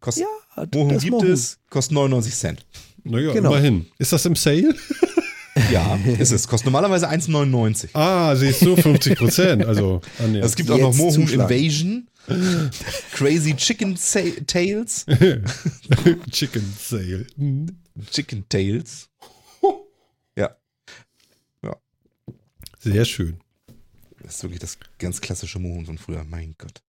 Kost, 0.00 0.18
Ja, 0.18 0.26
Mohun 0.74 0.88
das 0.94 1.02
gibt 1.02 1.12
Moorhuhn. 1.12 1.30
es, 1.32 1.58
kostet 1.70 1.94
99 1.94 2.34
Cent. 2.34 2.66
Naja, 3.04 3.32
Genau. 3.32 3.50
immerhin. 3.50 3.86
Ist 3.98 4.12
das 4.12 4.24
im 4.26 4.34
Sale? 4.36 4.74
Ja, 5.72 5.98
ist 6.18 6.32
es. 6.32 6.46
Kostet 6.46 6.66
normalerweise 6.66 7.08
1,99. 7.08 7.88
Ah, 7.94 8.36
siehst 8.36 8.60
du, 8.60 8.76
50 8.76 9.16
Prozent. 9.16 9.64
Also, 9.64 10.02
nee. 10.28 10.38
Es 10.40 10.54
gibt 10.54 10.70
auch 10.70 10.76
noch 10.76 10.88
Jetzt 10.88 10.98
Mohun 10.98 11.12
zuschlagen. 11.26 11.50
Invasion, 11.56 12.08
Crazy 13.12 13.54
Chicken 13.56 13.96
Tales, 14.46 15.06
Chicken 16.30 16.74
Sale. 16.78 17.26
Chicken 18.10 18.44
Tales. 18.48 19.08
Ja, 21.62 21.74
Sehr 22.80 23.04
schön. 23.04 23.40
das 24.22 24.36
ist 24.36 24.42
wirklich 24.42 24.60
das 24.60 24.78
ganz 24.98 25.20
klassische 25.20 25.58
Mohun 25.58 25.86
von 25.86 25.98
früher. 25.98 26.24
Mein 26.24 26.54
Gott. 26.58 26.82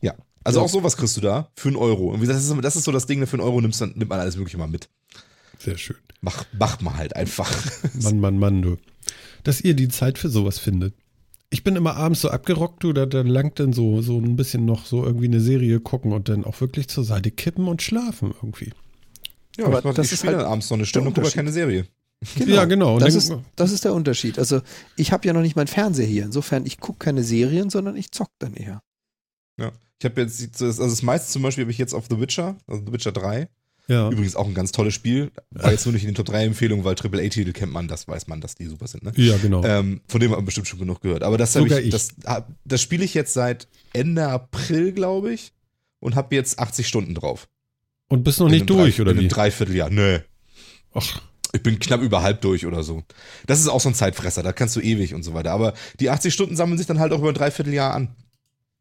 Ja, 0.00 0.14
also 0.42 0.58
Ja. 0.60 0.64
auch 0.64 0.68
sowas 0.68 0.96
kriegst 0.96 1.16
du 1.16 1.20
da 1.20 1.50
für 1.56 1.68
einen 1.68 1.76
Euro. 1.76 2.08
Und 2.08 2.16
wie 2.16 2.26
gesagt, 2.26 2.38
das 2.38 2.44
ist, 2.48 2.62
das 2.64 2.76
ist 2.76 2.84
so 2.84 2.92
das 2.92 3.06
Ding, 3.06 3.24
für 3.26 3.34
einen 3.34 3.42
Euro 3.46 3.60
nimmst, 3.60 3.80
dann, 3.80 3.92
nimmt 3.94 4.08
man 4.10 4.20
alles 4.20 4.36
Mögliche 4.36 4.58
mal 4.58 4.66
mit. 4.68 4.88
Sehr 5.58 5.78
schön. 5.78 5.96
Mach, 6.22 6.44
macht 6.58 6.82
mal 6.82 6.96
halt 6.96 7.14
einfach. 7.16 7.50
Mann, 8.00 8.18
Mann, 8.20 8.38
Mann, 8.38 8.62
du. 8.62 8.76
Dass 9.44 9.60
ihr 9.60 9.74
die 9.74 9.88
Zeit 9.88 10.18
für 10.18 10.28
sowas 10.30 10.58
findet. 10.58 10.94
Ich 11.50 11.62
bin 11.62 11.76
immer 11.76 11.96
abends 11.96 12.20
so 12.22 12.30
abgerockt, 12.30 12.82
du, 12.82 12.92
da, 12.92 13.06
da 13.06 13.20
langt 13.22 13.60
dann 13.60 13.72
so, 13.72 14.02
so 14.02 14.18
ein 14.18 14.34
bisschen 14.36 14.64
noch 14.64 14.86
so 14.86 15.04
irgendwie 15.04 15.26
eine 15.26 15.40
Serie 15.40 15.78
gucken 15.80 16.12
und 16.12 16.28
dann 16.28 16.44
auch 16.44 16.60
wirklich 16.60 16.88
zur 16.88 17.04
Seite 17.04 17.30
kippen 17.30 17.68
und 17.68 17.80
schlafen 17.82 18.34
irgendwie. 18.42 18.72
Ja, 19.56 19.66
Aber 19.66 19.78
ich, 19.78 19.84
mach- 19.84 19.94
das 19.94 20.06
ich 20.06 20.12
ist 20.14 20.24
halt 20.24 20.38
dann 20.38 20.46
abends 20.46 20.68
noch 20.70 20.78
eine 20.78 20.86
Stunde 20.86 21.08
und 21.08 21.14
gucke 21.14 21.30
keine 21.30 21.52
Serie. 21.52 21.86
Ja, 22.46 22.64
genau. 22.64 22.98
Das 22.98 23.14
ist, 23.14 23.32
das 23.54 23.70
ist 23.70 23.84
der 23.84 23.92
Unterschied. 23.94 24.38
Also 24.38 24.62
ich 24.96 25.12
habe 25.12 25.26
ja 25.26 25.32
noch 25.32 25.42
nicht 25.42 25.56
meinen 25.56 25.66
Fernseher 25.66 26.06
hier. 26.06 26.24
Insofern, 26.24 26.64
ich 26.66 26.80
gucke 26.80 26.98
keine 26.98 27.22
Serien, 27.22 27.70
sondern 27.70 27.96
ich 27.96 28.10
zock 28.12 28.30
dann 28.38 28.54
eher. 28.54 28.82
Ja. 29.60 29.72
Ich 30.00 30.04
habe 30.06 30.20
jetzt, 30.22 30.60
also 30.60 30.82
das 30.82 31.02
meiste 31.02 31.30
zum 31.30 31.42
Beispiel 31.42 31.64
habe 31.64 31.70
ich 31.70 31.78
jetzt 31.78 31.94
auf 31.94 32.06
The 32.10 32.18
Witcher, 32.18 32.56
also 32.66 32.82
The 32.84 32.92
Witcher 32.92 33.12
3. 33.12 33.48
Ja. 33.86 34.08
Übrigens 34.08 34.34
auch 34.34 34.46
ein 34.46 34.54
ganz 34.54 34.72
tolles 34.72 34.94
Spiel. 34.94 35.30
War 35.50 35.70
jetzt 35.70 35.84
nur 35.84 35.92
nicht 35.92 36.02
in 36.02 36.08
den 36.08 36.14
Top 36.14 36.26
3 36.26 36.44
Empfehlungen, 36.46 36.84
weil 36.84 36.94
AAA-Titel 36.94 37.52
kennt 37.52 37.72
man, 37.72 37.86
das 37.86 38.08
weiß 38.08 38.28
man, 38.28 38.40
dass 38.40 38.54
die 38.54 38.64
super 38.66 38.86
sind. 38.86 39.02
Ne? 39.02 39.12
Ja, 39.16 39.36
genau. 39.36 39.62
Ähm, 39.62 40.00
von 40.08 40.20
dem 40.20 40.30
hat 40.30 40.38
man 40.38 40.46
bestimmt 40.46 40.68
schon 40.68 40.78
genug 40.78 41.02
gehört. 41.02 41.22
Aber 41.22 41.36
das, 41.36 41.54
ich, 41.54 41.70
ich. 41.70 41.90
das, 41.90 42.14
das 42.64 42.80
spiele 42.80 43.04
ich 43.04 43.12
jetzt 43.12 43.34
seit 43.34 43.68
Ende 43.92 44.26
April, 44.26 44.92
glaube 44.92 45.34
ich, 45.34 45.52
und 46.00 46.14
habe 46.14 46.34
jetzt 46.34 46.58
80 46.58 46.88
Stunden 46.88 47.14
drauf. 47.14 47.46
Und 48.08 48.24
bist 48.24 48.40
noch 48.40 48.46
In 48.46 48.52
nicht 48.52 48.62
einem 48.62 48.78
durch, 48.78 48.96
Drei- 48.96 49.02
oder 49.02 49.10
in 49.12 49.18
einem 49.18 49.24
wie? 49.26 49.28
Dreivierteljahr. 49.28 49.90
Nö. 49.90 50.20
Ach, 50.94 51.20
Ich 51.52 51.62
bin 51.62 51.78
knapp 51.78 52.00
über 52.00 52.22
halb 52.22 52.40
durch 52.40 52.64
oder 52.64 52.82
so. 52.82 53.02
Das 53.46 53.60
ist 53.60 53.68
auch 53.68 53.80
so 53.80 53.90
ein 53.90 53.94
Zeitfresser, 53.94 54.42
da 54.42 54.52
kannst 54.52 54.76
du 54.76 54.80
ewig 54.80 55.12
und 55.14 55.22
so 55.24 55.34
weiter. 55.34 55.50
Aber 55.52 55.74
die 56.00 56.08
80 56.08 56.32
Stunden 56.32 56.56
sammeln 56.56 56.78
sich 56.78 56.86
dann 56.86 57.00
halt 57.00 57.12
auch 57.12 57.18
über 57.18 57.28
ein 57.28 57.34
Dreivierteljahr 57.34 57.92
an. 57.92 58.14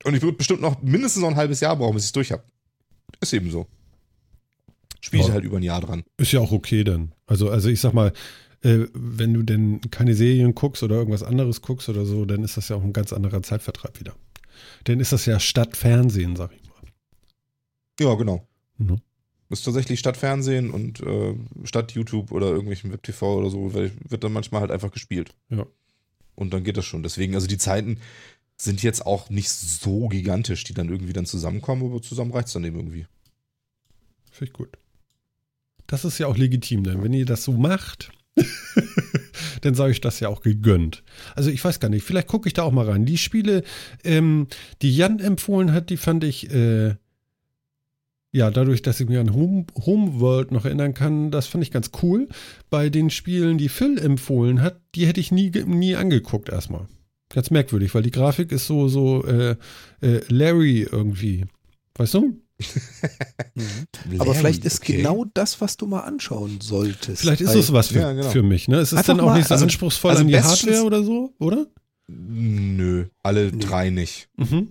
Und 0.06 0.16
ich 0.16 0.22
würde 0.22 0.38
bestimmt 0.38 0.62
noch 0.62 0.82
mindestens 0.82 1.22
noch 1.22 1.30
ein 1.30 1.36
halbes 1.36 1.60
Jahr 1.60 1.76
brauchen, 1.76 1.96
bis 1.96 2.04
ich 2.04 2.10
es 2.10 2.14
durch 2.14 2.32
habe. 2.32 2.44
Ist 3.20 3.34
eben 3.34 3.52
so. 3.52 3.68
Spiele 5.04 5.24
ich 5.24 5.32
halt 5.32 5.44
über 5.44 5.58
ein 5.58 5.64
Jahr 5.64 5.82
dran. 5.82 6.04
ist 6.18 6.32
ja 6.32 6.40
auch 6.40 6.54
okay 6.54 6.86
dann. 6.86 7.12
Also, 7.26 7.50
also 7.50 7.68
ich 7.68 7.82
sag 7.82 7.94
mal, 7.94 8.14
äh, 8.62 8.86
wenn 8.94 9.34
du 9.34 9.44
denn 9.44 9.82
keine 9.92 10.16
Serien 10.16 10.56
guckst 10.56 10.82
oder 10.82 10.96
irgendwas 10.96 11.24
anderes 11.24 11.62
guckst 11.62 11.90
oder 11.90 12.06
so, 12.06 12.24
dann 12.24 12.42
ist 12.44 12.56
das 12.56 12.70
ja 12.70 12.78
auch 12.78 12.84
ein 12.84 12.94
ganz 12.94 13.12
anderer 13.12 13.44
Zeitvertreib 13.44 14.00
wieder. 14.00 14.16
Dann 14.86 15.02
ist 15.02 15.12
das 15.12 15.26
ja 15.26 15.42
statt 15.42 15.76
Fernsehen, 15.76 16.38
sag 16.38 16.52
ich 16.54 16.64
mal. 16.70 16.88
Ja, 18.00 18.14
genau. 18.16 18.48
Mhm. 18.78 19.02
Ist 19.50 19.66
tatsächlich 19.66 20.00
statt 20.00 20.16
Fernsehen 20.16 20.72
und 20.72 21.02
äh, 21.02 21.36
statt 21.66 21.92
YouTube 21.92 22.32
oder 22.32 22.48
irgendwelchen 22.48 22.92
Web-TV 22.94 23.38
oder 23.40 23.50
so, 23.50 23.74
weil- 23.74 23.92
wird 24.08 24.24
dann 24.24 24.32
manchmal 24.32 24.62
halt 24.62 24.72
einfach 24.72 24.92
gespielt. 24.92 25.36
Ja. 25.50 25.66
Und 26.36 26.54
dann 26.54 26.64
geht 26.64 26.78
das 26.78 26.86
schon. 26.86 27.04
Deswegen, 27.04 27.36
also 27.36 27.46
die 27.48 27.58
Zeiten 27.58 28.00
sind 28.56 28.82
jetzt 28.82 29.06
auch 29.06 29.30
nicht 29.30 29.50
so 29.50 30.08
gigantisch, 30.08 30.64
die 30.64 30.74
dann 30.74 30.88
irgendwie 30.88 31.12
dann 31.14 31.26
zusammenkommen, 31.26 31.84
aber 31.84 32.02
zusammen 32.02 32.32
reicht 32.32 32.48
es 32.48 32.54
dann 32.54 32.64
eben 32.64 32.78
irgendwie. 32.78 33.06
Finde 34.32 34.46
ich 34.52 34.54
gut. 34.54 34.70
Das 35.88 36.06
ist 36.06 36.18
ja 36.18 36.28
auch 36.28 36.38
legitim, 36.38 36.84
denn 36.84 37.04
wenn 37.04 37.14
ihr 37.14 37.26
das 37.26 37.44
so 37.44 37.54
macht, 37.54 38.12
dann 39.62 39.76
sage 39.76 39.92
ich 39.92 40.02
das 40.02 40.20
ja 40.20 40.30
auch 40.30 40.42
gegönnt. 40.42 41.04
Also 41.36 41.50
ich 41.50 41.64
weiß 41.64 41.80
gar 41.80 41.90
nicht, 41.90 42.04
vielleicht 42.04 42.28
gucke 42.28 42.48
ich 42.48 42.54
da 42.54 42.64
auch 42.64 42.72
mal 42.72 42.90
rein. 42.90 43.06
Die 43.06 43.18
Spiele, 43.18 43.64
ähm, 44.04 44.48
die 44.82 44.96
Jan 44.96 45.20
empfohlen 45.20 45.72
hat, 45.72 45.90
die 45.90 45.98
fand 45.98 46.24
ich, 46.24 46.52
äh, 46.52 46.96
ja, 48.32 48.50
dadurch, 48.50 48.82
dass 48.82 49.00
ich 49.00 49.08
mich 49.08 49.20
an 49.20 49.34
Home, 49.34 49.66
Homeworld 49.86 50.52
noch 50.52 50.66
erinnern 50.66 50.96
kann, 50.96 51.30
das 51.30 51.46
fand 51.46 51.64
ich 51.64 51.72
ganz 51.72 51.92
cool. 52.02 52.28
Bei 52.72 52.90
den 52.90 53.12
Spielen, 53.12 53.60
die 53.60 53.70
Phil 53.70 54.00
empfohlen 54.00 54.62
hat, 54.62 54.82
die 54.96 55.06
hätte 55.06 55.20
ich 55.20 55.32
nie, 55.32 55.52
nie 55.66 55.96
angeguckt 55.96 56.50
erstmal. 56.50 56.88
Ganz 57.30 57.52
merkwürdig, 57.52 57.94
weil 57.94 58.02
die 58.02 58.12
Grafik 58.12 58.52
ist 58.52 58.66
so, 58.66 58.88
so 58.88 59.24
äh, 59.26 59.56
äh, 60.02 60.22
Larry 60.30 60.88
irgendwie. 60.92 61.46
Weißt 61.96 62.16
du? 62.16 62.43
Aber 64.18 64.26
Larry, 64.26 64.38
vielleicht 64.40 64.66
ist 64.66 64.82
okay. 64.82 64.98
genau 64.98 65.26
das, 65.34 65.60
was 65.62 65.78
du 65.78 65.86
mal 65.88 66.02
anschauen 66.02 66.60
solltest. 66.62 67.22
Vielleicht 67.22 67.42
ist 67.42 67.54
es 67.56 67.72
was 67.74 67.88
für, 67.90 68.00
Ja, 68.00 68.14
genau. 68.14 68.30
für 68.30 68.44
mich, 68.44 68.68
ne? 68.68 68.78
Es 68.78 68.92
ist 68.92 68.98
Einfach 69.00 69.14
dann 69.16 69.20
auch 69.22 69.26
mal- 69.28 69.38
nicht 69.38 69.48
so 69.48 69.54
also- 69.54 69.66
anspruchsvoll 69.66 70.12
also 70.12 70.22
an 70.22 70.28
die 70.28 70.40
Hardware 70.40 70.84
oder 70.84 71.04
so, 71.04 71.34
oder? 71.40 71.68
Nö, 72.08 73.06
alle 73.24 73.52
Nee. 73.52 73.60
drei 73.64 73.90
nicht. 73.90 74.30
Mhm. 74.38 74.70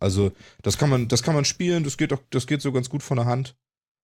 Also 0.00 0.32
das 0.62 0.78
kann 0.78 0.90
man, 0.90 1.06
das 1.08 1.22
kann 1.22 1.34
man 1.34 1.44
spielen, 1.44 1.84
das 1.84 1.96
geht 1.96 2.12
auch, 2.12 2.20
das 2.30 2.46
geht 2.46 2.60
so 2.62 2.72
ganz 2.72 2.88
gut 2.90 3.02
von 3.02 3.16
der 3.16 3.26
Hand. 3.26 3.54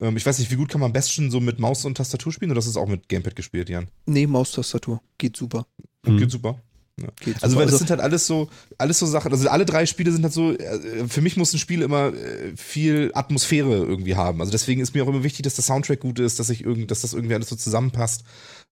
Ähm, 0.01 0.15
ich 0.17 0.25
weiß 0.25 0.39
nicht, 0.39 0.49
wie 0.49 0.55
gut 0.55 0.69
kann 0.69 0.79
man 0.81 0.93
Bastion 0.93 1.29
so 1.29 1.39
mit 1.41 1.59
Maus 1.59 1.83
und 1.85 1.95
Tastatur 1.97 2.31
spielen 2.31 2.51
oder 2.51 2.59
das 2.59 2.67
ist 2.67 2.77
auch 2.77 2.87
mit 2.87 3.09
Gamepad 3.09 3.35
gespielt, 3.35 3.69
Jan? 3.69 3.87
Nee, 4.05 4.25
Maustastatur. 4.27 5.01
Geht 5.17 5.35
super. 5.35 5.67
Mhm. 6.05 6.17
Geht 6.17 6.31
super. 6.31 6.57
Ja. 7.01 7.07
Geht 7.19 7.41
Also, 7.41 7.55
weil 7.57 7.65
das 7.65 7.79
sind 7.79 7.89
halt 7.89 8.01
alles 8.01 8.27
so, 8.27 8.49
alles 8.77 8.99
so 8.99 9.07
Sachen, 9.07 9.31
also 9.31 9.49
alle 9.49 9.65
drei 9.65 9.85
Spiele 9.87 10.11
sind 10.11 10.23
halt 10.23 10.33
so, 10.33 10.51
äh, 10.51 11.07
für 11.07 11.21
mich 11.21 11.37
muss 11.37 11.51
ein 11.53 11.57
Spiel 11.57 11.81
immer 11.81 12.13
äh, 12.13 12.55
viel 12.55 13.11
Atmosphäre 13.15 13.73
irgendwie 13.77 14.15
haben. 14.15 14.41
Also 14.41 14.51
deswegen 14.51 14.79
ist 14.79 14.93
mir 14.93 15.03
auch 15.03 15.07
immer 15.07 15.23
wichtig, 15.23 15.43
dass 15.43 15.55
der 15.55 15.63
Soundtrack 15.63 16.01
gut 16.01 16.19
ist, 16.19 16.39
dass 16.39 16.49
ich 16.49 16.63
irgend, 16.63 16.91
dass 16.91 17.01
das 17.01 17.13
irgendwie 17.13 17.33
alles 17.33 17.49
so 17.49 17.55
zusammenpasst. 17.55 18.23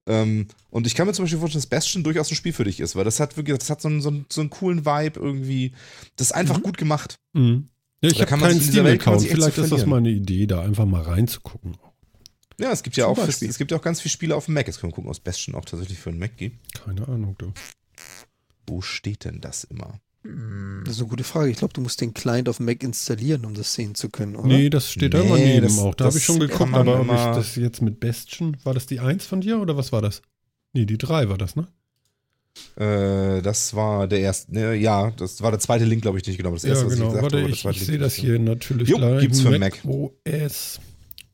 Ähm, 0.07 0.47
und 0.69 0.85
ich 0.85 0.93
kann 0.93 1.07
mir 1.07 1.13
zum 1.13 1.25
Beispiel 1.25 1.39
vorstellen, 1.39 1.61
dass 1.61 1.69
Bastion 1.69 2.03
durchaus 2.03 2.31
ein 2.31 2.35
Spiel 2.35 2.53
für 2.53 2.63
dich 2.63 2.79
ist, 2.79 2.95
weil 2.95 3.05
das 3.05 3.19
hat 3.19 3.37
wirklich, 3.37 3.57
das 3.57 3.69
hat 3.69 3.81
so 3.81 3.87
einen, 3.87 4.01
so 4.01 4.09
einen, 4.09 4.25
so 4.31 4.41
einen 4.41 4.49
coolen 4.51 4.85
Vibe 4.85 5.19
irgendwie. 5.19 5.73
Das 6.15 6.27
ist 6.27 6.33
einfach 6.33 6.61
gut 6.61 6.77
gemacht. 6.77 7.15
Mhm. 7.33 7.69
Ja, 8.03 8.09
ich 8.09 8.17
Da 8.17 8.21
habe 8.21 8.29
kann 8.29 8.39
man 8.39 8.49
keinen 8.49 8.61
Steam-Account. 8.61 9.21
Vielleicht 9.21 9.55
so 9.55 9.63
ist 9.63 9.71
das 9.71 9.85
mal 9.85 9.97
eine 9.97 10.09
Idee, 10.09 10.47
da 10.47 10.61
einfach 10.61 10.85
mal 10.85 11.01
reinzugucken. 11.01 11.77
Ja, 12.59 12.71
es 12.71 12.83
gibt 12.83 12.97
ja 12.97 13.05
Zum 13.05 13.13
auch, 13.13 13.25
Beispiel. 13.25 13.49
es 13.49 13.57
gibt 13.57 13.71
ja 13.71 13.77
auch 13.77 13.81
ganz 13.81 14.01
viele 14.01 14.11
Spiele 14.11 14.35
auf 14.35 14.45
dem 14.45 14.53
Mac. 14.53 14.67
Jetzt 14.67 14.79
können 14.79 14.91
wir 14.91 14.95
gucken, 14.95 15.09
ob 15.09 15.15
es 15.15 15.19
Bastion 15.19 15.55
auch 15.55 15.65
tatsächlich 15.65 15.97
für 15.97 16.09
einen 16.09 16.19
Mac 16.19 16.37
gibt. 16.37 16.57
Keine 16.85 17.07
Ahnung, 17.07 17.35
du. 17.37 17.53
Wo 18.71 18.81
steht 18.81 19.25
denn 19.25 19.41
das 19.41 19.65
immer? 19.65 19.99
Das 20.85 20.93
ist 20.95 20.99
eine 21.01 21.09
gute 21.09 21.23
Frage. 21.23 21.49
Ich 21.51 21.57
glaube, 21.57 21.73
du 21.73 21.81
musst 21.81 21.99
den 21.99 22.13
Client 22.13 22.47
auf 22.47 22.59
Mac 22.59 22.83
installieren, 22.83 23.43
um 23.43 23.53
das 23.53 23.73
sehen 23.73 23.95
zu 23.95 24.09
können, 24.09 24.35
oder? 24.35 24.47
Nee, 24.47 24.69
das 24.69 24.91
steht 24.91 25.13
da 25.13 25.21
immer 25.21 25.35
Nee, 25.35 25.55
neben 25.55 25.65
das- 25.67 25.79
auch. 25.79 25.93
Da 25.95 26.05
habe 26.05 26.17
ich 26.17 26.23
schon 26.23 26.39
geguckt, 26.39 26.73
aber 26.73 26.99
ob 27.01 27.07
ich 27.07 27.11
das 27.35 27.55
jetzt 27.55 27.81
mit 27.81 27.99
Bastion, 27.99 28.55
war 28.63 28.73
das 28.73 28.85
die 28.85 28.99
1 28.99 29.25
von 29.25 29.41
dir 29.41 29.59
oder 29.59 29.75
was 29.77 29.91
war 29.91 30.01
das? 30.01 30.21
Nee, 30.73 30.85
die 30.85 30.97
3 30.97 31.27
war 31.27 31.37
das, 31.37 31.55
ne? 31.55 31.67
Äh, 32.75 33.41
das 33.41 33.73
war 33.75 34.07
der 34.07 34.19
erste, 34.19 34.53
ne, 34.53 34.75
ja, 34.75 35.11
das 35.11 35.41
war 35.41 35.51
der 35.51 35.59
zweite 35.59 35.85
Link, 35.85 36.01
glaube 36.01 36.17
ich, 36.17 36.23
den 36.23 36.31
ich 36.31 36.37
genommen 36.37 36.57
habe. 36.57 36.67
Das 36.67 36.69
erste, 36.69 36.83
ja, 36.83 36.87
was 36.87 36.93
ich 36.93 36.99
genau. 36.99 37.09
gesagt 37.11 37.23
Warte, 37.23 37.37
habe, 37.37 37.45
der 37.47 37.53
ich, 37.55 37.61
zweite 37.61 37.75
ich 37.77 37.79
Link, 37.81 37.87
sehe 37.87 37.97
den 37.97 38.01
das 38.03 38.13
hier 38.13 38.39
natürlich 38.39 38.89
Jo, 38.89 38.97
gleich. 38.97 39.21
gibt's 39.21 39.41
für 39.41 39.57
Mac 39.57 39.83
Mac. 39.83 39.85
OS. 39.85 40.79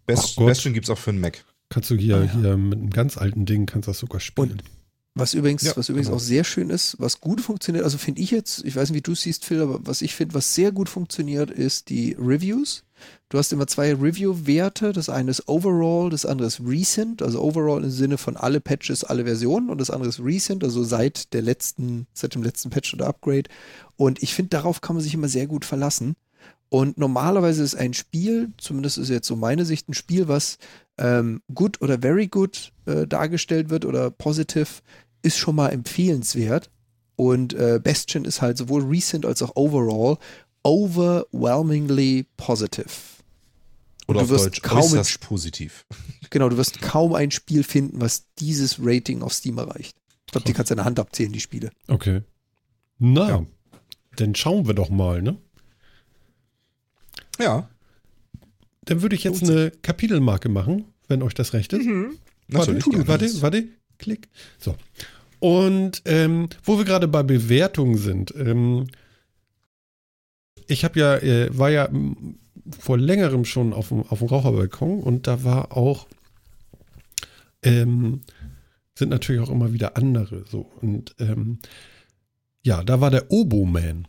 Best, 0.05 0.23
Ach 0.31 0.35
Gott. 0.37 0.47
Bastion 0.47 0.73
gibt 0.73 0.85
es 0.85 0.89
auch 0.89 0.97
für 0.97 1.09
einen 1.11 1.19
Mac. 1.19 1.43
Kannst 1.69 1.89
du 1.89 1.95
hier, 1.95 2.17
Ah, 2.17 2.23
ja. 2.23 2.31
hier 2.39 2.57
mit 2.57 2.79
einem 2.79 2.89
ganz 2.91 3.17
alten 3.17 3.45
Ding 3.45 3.65
kannst 3.65 3.87
das 3.89 3.99
sogar 3.99 4.21
spielen. 4.21 4.61
Was 5.19 5.33
übrigens, 5.33 5.63
Ja, 5.63 5.75
was 5.75 5.89
übrigens 5.89 6.07
genau. 6.07 6.17
auch 6.17 6.21
sehr 6.21 6.43
schön 6.43 6.69
ist, 6.69 6.95
was 6.99 7.19
gut 7.19 7.41
funktioniert, 7.41 7.83
also 7.83 7.97
finde 7.97 8.21
ich 8.21 8.31
jetzt, 8.31 8.63
ich 8.65 8.75
weiß 8.75 8.89
nicht, 8.89 8.97
wie 8.97 9.01
du 9.01 9.13
es 9.13 9.21
siehst, 9.21 9.45
Phil, 9.45 9.61
aber 9.61 9.79
was 9.85 10.01
ich 10.01 10.15
finde, 10.15 10.35
was 10.35 10.53
sehr 10.53 10.71
gut 10.71 10.89
funktioniert, 10.89 11.51
ist 11.51 11.89
die 11.89 12.15
Reviews. 12.19 12.83
Du 13.29 13.37
hast 13.37 13.51
immer 13.51 13.67
zwei 13.67 13.93
Review-Werte. 13.93 14.93
Das 14.93 15.09
eine 15.09 15.31
ist 15.31 15.47
Overall, 15.47 16.09
das 16.09 16.25
andere 16.25 16.47
ist 16.47 16.61
Recent. 16.65 17.21
Also 17.21 17.41
Overall 17.41 17.83
im 17.83 17.91
Sinne 17.91 18.17
von 18.17 18.37
alle 18.37 18.59
Patches, 18.59 19.03
alle 19.03 19.25
Versionen. 19.25 19.69
Und 19.69 19.79
das 19.79 19.89
andere 19.91 20.09
ist 20.09 20.19
Recent, 20.19 20.63
also 20.63 20.83
seit 20.83 21.33
der 21.33 21.41
letzten, 21.41 22.07
seit 22.13 22.33
dem 22.33 22.41
letzten 22.43 22.69
Patch 22.69 22.93
oder 22.93 23.07
Upgrade. 23.07 23.49
Und 23.97 24.23
ich 24.23 24.33
finde, 24.33 24.49
darauf 24.49 24.81
kann 24.81 24.95
man 24.95 25.03
sich 25.03 25.13
immer 25.13 25.27
sehr 25.27 25.45
gut 25.45 25.65
verlassen. 25.65 26.15
Und 26.69 26.97
normalerweise 26.97 27.63
ist 27.63 27.75
ein 27.75 27.93
Spiel, 27.93 28.51
zumindest 28.57 28.97
ist 28.97 29.09
jetzt 29.09 29.27
so 29.27 29.35
meine 29.35 29.63
Sicht, 29.63 29.87
ein 29.87 29.93
Spiel, 29.93 30.27
was 30.27 30.57
ähm, 30.97 31.41
good 31.53 31.81
oder 31.81 31.99
very 31.99 32.27
good 32.27 32.73
äh, 32.85 33.07
dargestellt 33.07 33.69
wird 33.69 33.85
oder 33.85 34.11
positive, 34.11 34.67
ist 35.21 35.37
schon 35.37 35.55
mal 35.55 35.69
empfehlenswert. 35.69 36.69
Und 37.15 37.53
äh, 37.53 37.79
Bastion 37.83 38.25
ist 38.25 38.41
halt 38.41 38.57
sowohl 38.57 38.83
recent 38.83 39.25
als 39.25 39.41
auch 39.41 39.55
overall 39.55 40.17
overwhelmingly 40.63 42.25
positive. 42.37 42.89
Oder 44.07 44.19
du 44.19 44.25
auf 44.25 44.29
wirst 44.29 44.45
Deutsch 44.45 44.61
kaum 44.61 44.81
äußerst 44.83 45.19
positiv. 45.21 45.85
Genau, 46.29 46.49
du 46.49 46.57
wirst 46.57 46.81
kaum 46.81 47.13
ein 47.13 47.31
Spiel 47.31 47.63
finden, 47.63 48.01
was 48.01 48.25
dieses 48.39 48.79
Rating 48.81 49.21
auf 49.21 49.31
Steam 49.33 49.57
erreicht. 49.59 49.95
Ich 50.25 50.33
glaube, 50.33 50.45
die 50.45 50.51
kannst 50.51 50.71
du 50.71 50.73
an 50.73 50.77
der 50.77 50.85
Hand 50.85 50.99
abzählen, 50.99 51.31
die 51.31 51.39
Spiele. 51.39 51.69
Okay. 51.87 52.21
Na, 52.99 53.29
Ja. 53.29 53.45
dann 54.17 54.35
schauen 54.35 54.67
wir 54.67 54.73
doch 54.73 54.89
mal, 54.89 55.21
ne? 55.21 55.37
Ja, 57.39 57.69
Dann 58.83 59.01
würde 59.01 59.15
ich 59.15 59.23
jetzt 59.23 59.41
eine 59.43 59.71
Kapitelmarke 59.71 60.49
machen, 60.49 60.85
wenn 61.07 61.21
euch 61.21 61.33
das 61.33 61.53
recht 61.53 61.71
ist. 61.73 61.85
natürlich. 61.85 62.17
Warte, 62.49 62.89
gerne. 62.89 63.07
warte, 63.07 63.41
warte, 63.41 63.63
klick. 63.97 64.29
So. 64.59 64.75
Und 65.39 66.01
ähm, 66.05 66.49
wo 66.63 66.77
wir 66.77 66.85
gerade 66.85 67.07
bei 67.07 67.23
Bewertungen 67.23 67.97
sind, 67.97 68.33
ähm, 68.35 68.87
ich 70.67 70.83
habe 70.83 70.99
ja, 70.99 71.15
äh, 71.17 71.55
war 71.57 71.69
ja 71.69 71.89
vor 72.77 72.97
längerem 72.97 73.45
schon 73.45 73.73
auf 73.73 73.89
dem, 73.89 74.03
auf 74.03 74.19
dem 74.19 74.27
Raucherbalkon 74.27 75.01
und 75.01 75.27
da 75.27 75.43
war 75.43 75.77
auch, 75.77 76.07
ähm, 77.63 78.21
sind 78.95 79.09
natürlich 79.09 79.41
auch 79.41 79.49
immer 79.49 79.73
wieder 79.73 79.95
andere 79.95 80.43
so. 80.49 80.69
Und 80.81 81.15
ähm, 81.19 81.59
ja, 82.63 82.83
da 82.83 82.99
war 82.99 83.11
der 83.11 83.31
Oboman. 83.31 84.07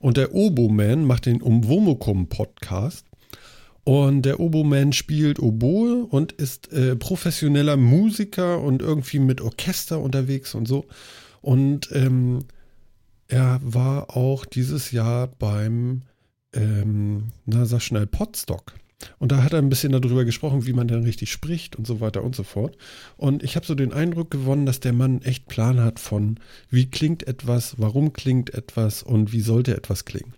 Und 0.00 0.16
der 0.16 0.34
Oboman 0.34 1.04
macht 1.04 1.26
den 1.26 1.42
Umwomukum-Podcast. 1.42 3.07
Und 3.88 4.26
der 4.26 4.38
Oboman 4.38 4.92
spielt 4.92 5.38
Oboe 5.38 6.04
und 6.04 6.32
ist 6.32 6.70
äh, 6.74 6.94
professioneller 6.94 7.78
Musiker 7.78 8.60
und 8.60 8.82
irgendwie 8.82 9.18
mit 9.18 9.40
Orchester 9.40 9.98
unterwegs 9.98 10.54
und 10.54 10.68
so. 10.68 10.84
Und 11.40 11.88
ähm, 11.92 12.40
er 13.28 13.58
war 13.62 14.14
auch 14.14 14.44
dieses 14.44 14.90
Jahr 14.90 15.28
beim, 15.28 16.02
ähm, 16.52 17.28
na 17.46 17.64
sag 17.64 17.80
schnell, 17.80 18.06
Podstock. 18.06 18.74
Und 19.18 19.32
da 19.32 19.42
hat 19.42 19.54
er 19.54 19.58
ein 19.58 19.70
bisschen 19.70 19.92
darüber 19.92 20.26
gesprochen, 20.26 20.66
wie 20.66 20.74
man 20.74 20.86
denn 20.86 21.04
richtig 21.04 21.32
spricht 21.32 21.74
und 21.74 21.86
so 21.86 21.98
weiter 21.98 22.22
und 22.22 22.36
so 22.36 22.42
fort. 22.42 22.76
Und 23.16 23.42
ich 23.42 23.56
habe 23.56 23.64
so 23.64 23.74
den 23.74 23.94
Eindruck 23.94 24.30
gewonnen, 24.30 24.66
dass 24.66 24.80
der 24.80 24.92
Mann 24.92 25.22
echt 25.22 25.48
Plan 25.48 25.80
hat 25.80 25.98
von, 25.98 26.38
wie 26.68 26.90
klingt 26.90 27.26
etwas, 27.26 27.76
warum 27.78 28.12
klingt 28.12 28.52
etwas 28.52 29.02
und 29.02 29.32
wie 29.32 29.40
sollte 29.40 29.74
etwas 29.74 30.04
klingen. 30.04 30.34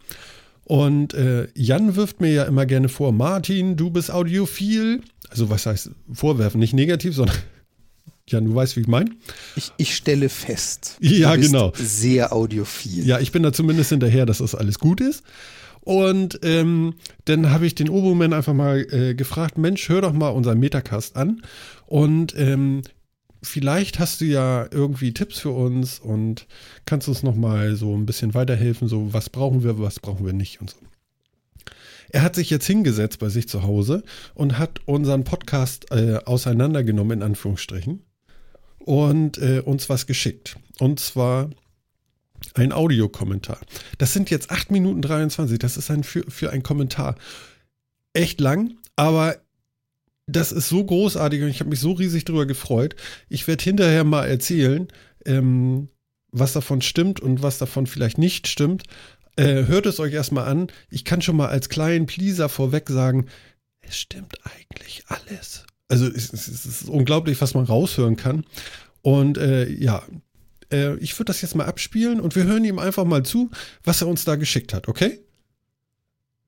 Und 0.65 1.15
äh, 1.15 1.49
Jan 1.55 1.97
wirft 1.97 2.21
mir 2.21 2.33
ja 2.33 2.45
immer 2.45 2.67
gerne 2.67 2.89
vor, 2.89 3.13
Martin, 3.13 3.77
du 3.77 3.91
bist 3.91 4.11
audiophil. 4.11 5.01
Also 5.29 5.51
was 5.51 5.67
heißt 5.67 5.91
vorwerfen, 6.13 6.61
nicht 6.61 6.75
negativ, 6.75 7.15
sondern 7.15 7.37
Jan, 8.29 8.45
du 8.45 8.55
weißt, 8.55 8.77
wie 8.77 8.81
ich 8.81 8.87
meine. 8.87 9.11
Ich, 9.57 9.73
ich 9.77 9.97
stelle 9.97 10.29
fest. 10.29 10.97
Ja, 11.01 11.35
genau. 11.37 11.73
Sehr 11.75 12.33
audiophil. 12.33 13.05
Ja, 13.05 13.19
ich 13.19 13.33
bin 13.33 13.43
da 13.43 13.53
zumindest 13.53 13.91
hinterher, 13.91 14.27
dass 14.27 14.39
das 14.39 14.55
alles 14.55 14.79
gut 14.79 15.01
ist. 15.01 15.25
Und 15.81 16.39
ähm, 16.43 16.95
dann 17.25 17.51
habe 17.51 17.67
ich 17.67 17.75
den 17.75 17.89
Oboman 17.89 18.33
einfach 18.33 18.53
mal 18.53 18.87
äh, 18.93 19.15
gefragt, 19.15 19.59
Mensch, 19.59 19.89
hör 19.89 20.03
doch 20.03 20.13
mal 20.13 20.29
unseren 20.29 20.61
Metacast 20.61 21.17
an. 21.17 21.43
Und 21.87 22.35
ähm, 22.37 22.83
vielleicht 23.43 23.99
hast 23.99 24.21
du 24.21 24.25
ja 24.25 24.67
irgendwie 24.71 25.13
Tipps 25.13 25.39
für 25.39 25.51
uns 25.51 25.99
und 25.99 26.47
kannst 26.87 27.09
uns 27.09 27.23
noch 27.23 27.35
mal 27.35 27.77
so 27.77 27.97
ein 27.97 28.07
bisschen 28.07 28.35
weiterhelfen, 28.35 28.89
so 28.89 29.13
was 29.13 29.31
brauchen 29.31 29.65
wir, 29.65 29.79
was 29.79 30.01
brauchen 30.01 30.27
wir 30.27 30.33
nicht 30.33 30.61
und 30.61 30.71
so. 30.71 30.77
Er 32.13 32.23
hat 32.23 32.35
sich 32.35 32.51
jetzt 32.51 32.67
hingesetzt 32.67 33.21
bei 33.21 33.29
sich 33.29 33.49
zu 33.49 33.63
Hause 33.63 34.03
und 34.35 34.59
hat 34.59 34.81
unseren 34.87 35.25
Podcast 35.25 35.91
äh, 35.93 36.17
auseinandergenommen, 36.25 37.19
in 37.19 37.23
Anführungsstrichen, 37.23 38.03
und 38.81 39.39
äh, 39.39 39.61
uns 39.61 39.89
was 39.89 40.07
geschickt. 40.07 40.57
Und 40.81 40.99
zwar 40.99 41.51
ein 42.55 42.73
Audiokommentar. 42.73 43.59
Das 43.99 44.13
sind 44.13 44.31
jetzt 44.31 44.51
8 44.51 44.73
Minuten 44.73 45.03
23. 45.03 45.59
Das 45.59 45.77
ist 45.77 45.91
ein 45.91 46.03
für, 46.03 46.25
für 46.29 46.51
ein 46.51 46.63
Kommentar 46.63 47.15
echt 48.13 48.41
lang, 48.41 48.77
aber 48.97 49.37
das 50.31 50.53
ist 50.53 50.69
so 50.69 50.85
großartig 50.85 51.43
und 51.43 51.49
ich 51.49 51.61
habe 51.61 51.71
mich 51.71 51.81
so 51.81 51.93
riesig 51.93 52.25
drüber 52.25 52.47
gefreut. 52.47 52.97
Ich 53.29 53.47
werde 53.47 53.63
hinterher 53.63 54.05
mal 54.05 54.27
erzählen, 54.27 54.89
ähm, 55.27 55.89
was 56.31 56.53
davon 56.53 56.83
stimmt 56.83 57.21
und 57.21 57.43
was 57.43 57.59
davon 57.59 57.87
vielleicht 57.87 58.19
nicht 58.19 58.47
stimmt. 58.47 58.85
Äh, 59.37 59.67
hört 59.67 59.87
es 59.87 60.01
euch 60.01 60.13
erstmal 60.13 60.47
an. 60.47 60.69
Ich 60.91 61.05
kann 61.05 61.23
schon 61.23 61.37
mal 61.37 61.49
als 61.49 61.69
kleinen 61.69 62.07
Pleaser 62.07 62.49
vorweg 62.49 62.89
sagen, 62.89 63.27
es 63.81 63.99
stimmt 63.99 64.39
eigentlich 64.45 65.05
alles. 65.07 65.65
Also 65.89 66.07
es, 66.07 66.33
es, 66.33 66.47
es 66.47 66.67
ist 66.67 66.89
unglaublich, 66.89 67.41
was 67.41 67.55
man 67.55 67.65
raushören 67.65 68.17
kann. 68.17 68.45
Und 69.03 69.39
äh, 69.39 69.69
ja, 69.69 70.05
äh, 70.73 70.97
ich 70.97 71.19
würde 71.19 71.27
das 71.27 71.43
jetzt 71.43 71.55
mal 71.55 71.67
abspielen 71.67 72.21
und 72.21 72.37
wir 72.37 72.45
hören 72.45 72.65
ihm 72.65 72.79
einfach 72.79 73.05
mal 73.05 73.25
zu, 73.25 73.51
was 73.83 74.03
er 74.03 74.09
uns 74.09 74.25
da 74.25 74.37
geschickt 74.37 74.73
hat, 74.73 74.89
okay? 74.89 75.21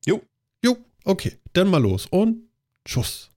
Jo. 0.06 0.22
Jo, 0.64 0.76
okay. 1.04 1.38
Dann 1.54 1.68
mal 1.68 1.82
los 1.82 2.06
und 2.06 2.42
Schuss. 2.86 3.31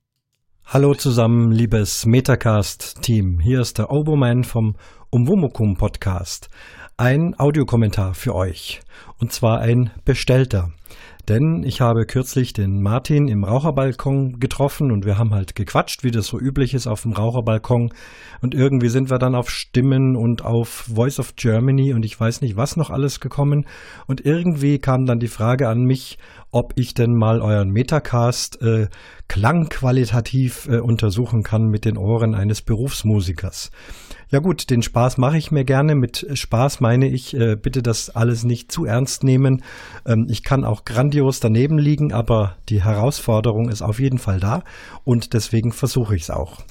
Hallo 0.67 0.95
zusammen, 0.95 1.51
liebes 1.51 2.07
Metacast-Team. 2.07 3.39
Hier 3.39 3.61
ist 3.61 3.77
der 3.77 3.91
Oboman 3.91 4.43
vom 4.43 4.75
Umwomukum 5.11 5.77
Podcast. 5.77 6.49
Ein 6.97 7.39
Audiokommentar 7.39 8.15
für 8.15 8.33
euch. 8.33 8.81
Und 9.19 9.31
zwar 9.31 9.59
ein 9.59 9.91
bestellter. 10.05 10.71
Denn 11.27 11.63
ich 11.65 11.81
habe 11.81 12.05
kürzlich 12.05 12.53
den 12.53 12.81
Martin 12.81 13.27
im 13.27 13.43
Raucherbalkon 13.43 14.39
getroffen 14.39 14.91
und 14.91 15.05
wir 15.05 15.17
haben 15.17 15.33
halt 15.33 15.55
gequatscht, 15.55 16.03
wie 16.03 16.11
das 16.11 16.27
so 16.27 16.39
üblich 16.39 16.75
ist 16.75 16.85
auf 16.85 17.01
dem 17.01 17.13
Raucherbalkon. 17.13 17.91
Und 18.41 18.53
irgendwie 18.53 18.89
sind 18.89 19.09
wir 19.09 19.17
dann 19.17 19.33
auf 19.33 19.49
Stimmen 19.49 20.15
und 20.15 20.45
auf 20.45 20.69
Voice 20.93 21.19
of 21.19 21.35
Germany 21.35 21.93
und 21.93 22.05
ich 22.05 22.19
weiß 22.19 22.41
nicht 22.41 22.57
was 22.57 22.77
noch 22.77 22.91
alles 22.91 23.19
gekommen. 23.19 23.65
Und 24.05 24.23
irgendwie 24.23 24.77
kam 24.77 25.05
dann 25.05 25.17
die 25.17 25.27
Frage 25.27 25.67
an 25.67 25.83
mich, 25.83 26.19
ob 26.51 26.73
ich 26.75 26.93
denn 26.93 27.15
mal 27.15 27.41
euren 27.41 27.71
Metacast 27.71 28.61
äh, 28.61 28.87
klangqualitativ 29.27 30.67
äh, 30.69 30.77
untersuchen 30.77 31.41
kann 31.41 31.69
mit 31.69 31.85
den 31.85 31.97
Ohren 31.97 32.35
eines 32.35 32.61
Berufsmusikers. 32.61 33.71
Ja 34.35 34.41
gut, 34.41 34.69
den 34.69 34.81
Spaß 34.81 35.17
mache 35.17 35.37
ich 35.37 35.51
mir 35.51 35.63
gerne. 35.63 35.95
Mit 35.95 36.27
Spaß 36.33 36.81
meine 36.81 37.07
ich, 37.07 37.33
äh, 37.37 37.55
bitte 37.55 37.81
das 37.81 38.09
alles 38.09 38.43
nicht 38.43 38.69
zu 38.69 38.83
ernst 38.83 39.23
nehmen. 39.23 39.63
Ähm, 40.05 40.27
ich 40.29 40.43
kann 40.43 40.65
auch 40.65 40.83
grandios 40.83 41.39
daneben 41.39 41.77
liegen, 41.77 42.11
aber 42.11 42.57
die 42.67 42.83
Herausforderung 42.83 43.69
ist 43.69 43.81
auf 43.81 43.97
jeden 43.97 44.17
Fall 44.17 44.41
da 44.41 44.65
und 45.05 45.33
deswegen 45.33 45.71
versuche 45.71 46.17
ich 46.17 46.23
es 46.23 46.31
auch. 46.31 46.63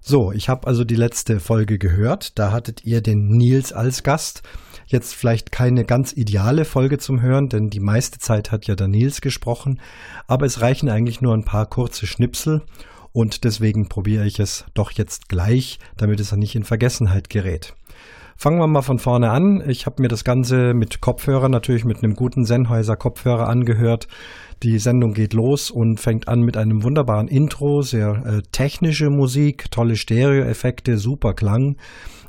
So, 0.00 0.32
ich 0.32 0.48
habe 0.48 0.66
also 0.66 0.82
die 0.82 0.94
letzte 0.94 1.40
Folge 1.40 1.76
gehört. 1.76 2.38
Da 2.38 2.52
hattet 2.52 2.86
ihr 2.86 3.02
den 3.02 3.28
Nils 3.28 3.74
als 3.74 4.02
Gast. 4.02 4.42
Jetzt 4.86 5.14
vielleicht 5.14 5.52
keine 5.52 5.84
ganz 5.84 6.14
ideale 6.14 6.64
Folge 6.64 6.96
zum 6.96 7.20
Hören, 7.20 7.50
denn 7.50 7.68
die 7.68 7.80
meiste 7.80 8.18
Zeit 8.18 8.50
hat 8.50 8.66
ja 8.66 8.76
der 8.76 8.88
Nils 8.88 9.20
gesprochen. 9.20 9.78
Aber 10.26 10.46
es 10.46 10.62
reichen 10.62 10.88
eigentlich 10.88 11.20
nur 11.20 11.34
ein 11.34 11.44
paar 11.44 11.66
kurze 11.66 12.06
Schnipsel 12.06 12.62
und 13.12 13.44
deswegen 13.44 13.88
probiere 13.88 14.26
ich 14.26 14.38
es 14.38 14.64
doch 14.74 14.92
jetzt 14.92 15.28
gleich, 15.28 15.78
damit 15.96 16.20
es 16.20 16.32
nicht 16.32 16.54
in 16.54 16.64
Vergessenheit 16.64 17.30
gerät. 17.30 17.74
Fangen 18.36 18.58
wir 18.58 18.66
mal 18.66 18.80
von 18.80 18.98
vorne 18.98 19.30
an. 19.30 19.62
Ich 19.68 19.84
habe 19.84 20.00
mir 20.00 20.08
das 20.08 20.24
Ganze 20.24 20.72
mit 20.72 21.02
Kopfhörer, 21.02 21.50
natürlich 21.50 21.84
mit 21.84 22.02
einem 22.02 22.14
guten 22.14 22.46
Sennheiser 22.46 22.96
Kopfhörer 22.96 23.46
angehört. 23.46 24.08
Die 24.62 24.78
Sendung 24.78 25.12
geht 25.12 25.34
los 25.34 25.70
und 25.70 26.00
fängt 26.00 26.26
an 26.26 26.40
mit 26.40 26.56
einem 26.56 26.82
wunderbaren 26.82 27.28
Intro, 27.28 27.82
sehr 27.82 28.22
äh, 28.24 28.42
technische 28.50 29.10
Musik, 29.10 29.70
tolle 29.70 29.96
Stereoeffekte, 29.96 30.96
super 30.96 31.34
Klang. 31.34 31.76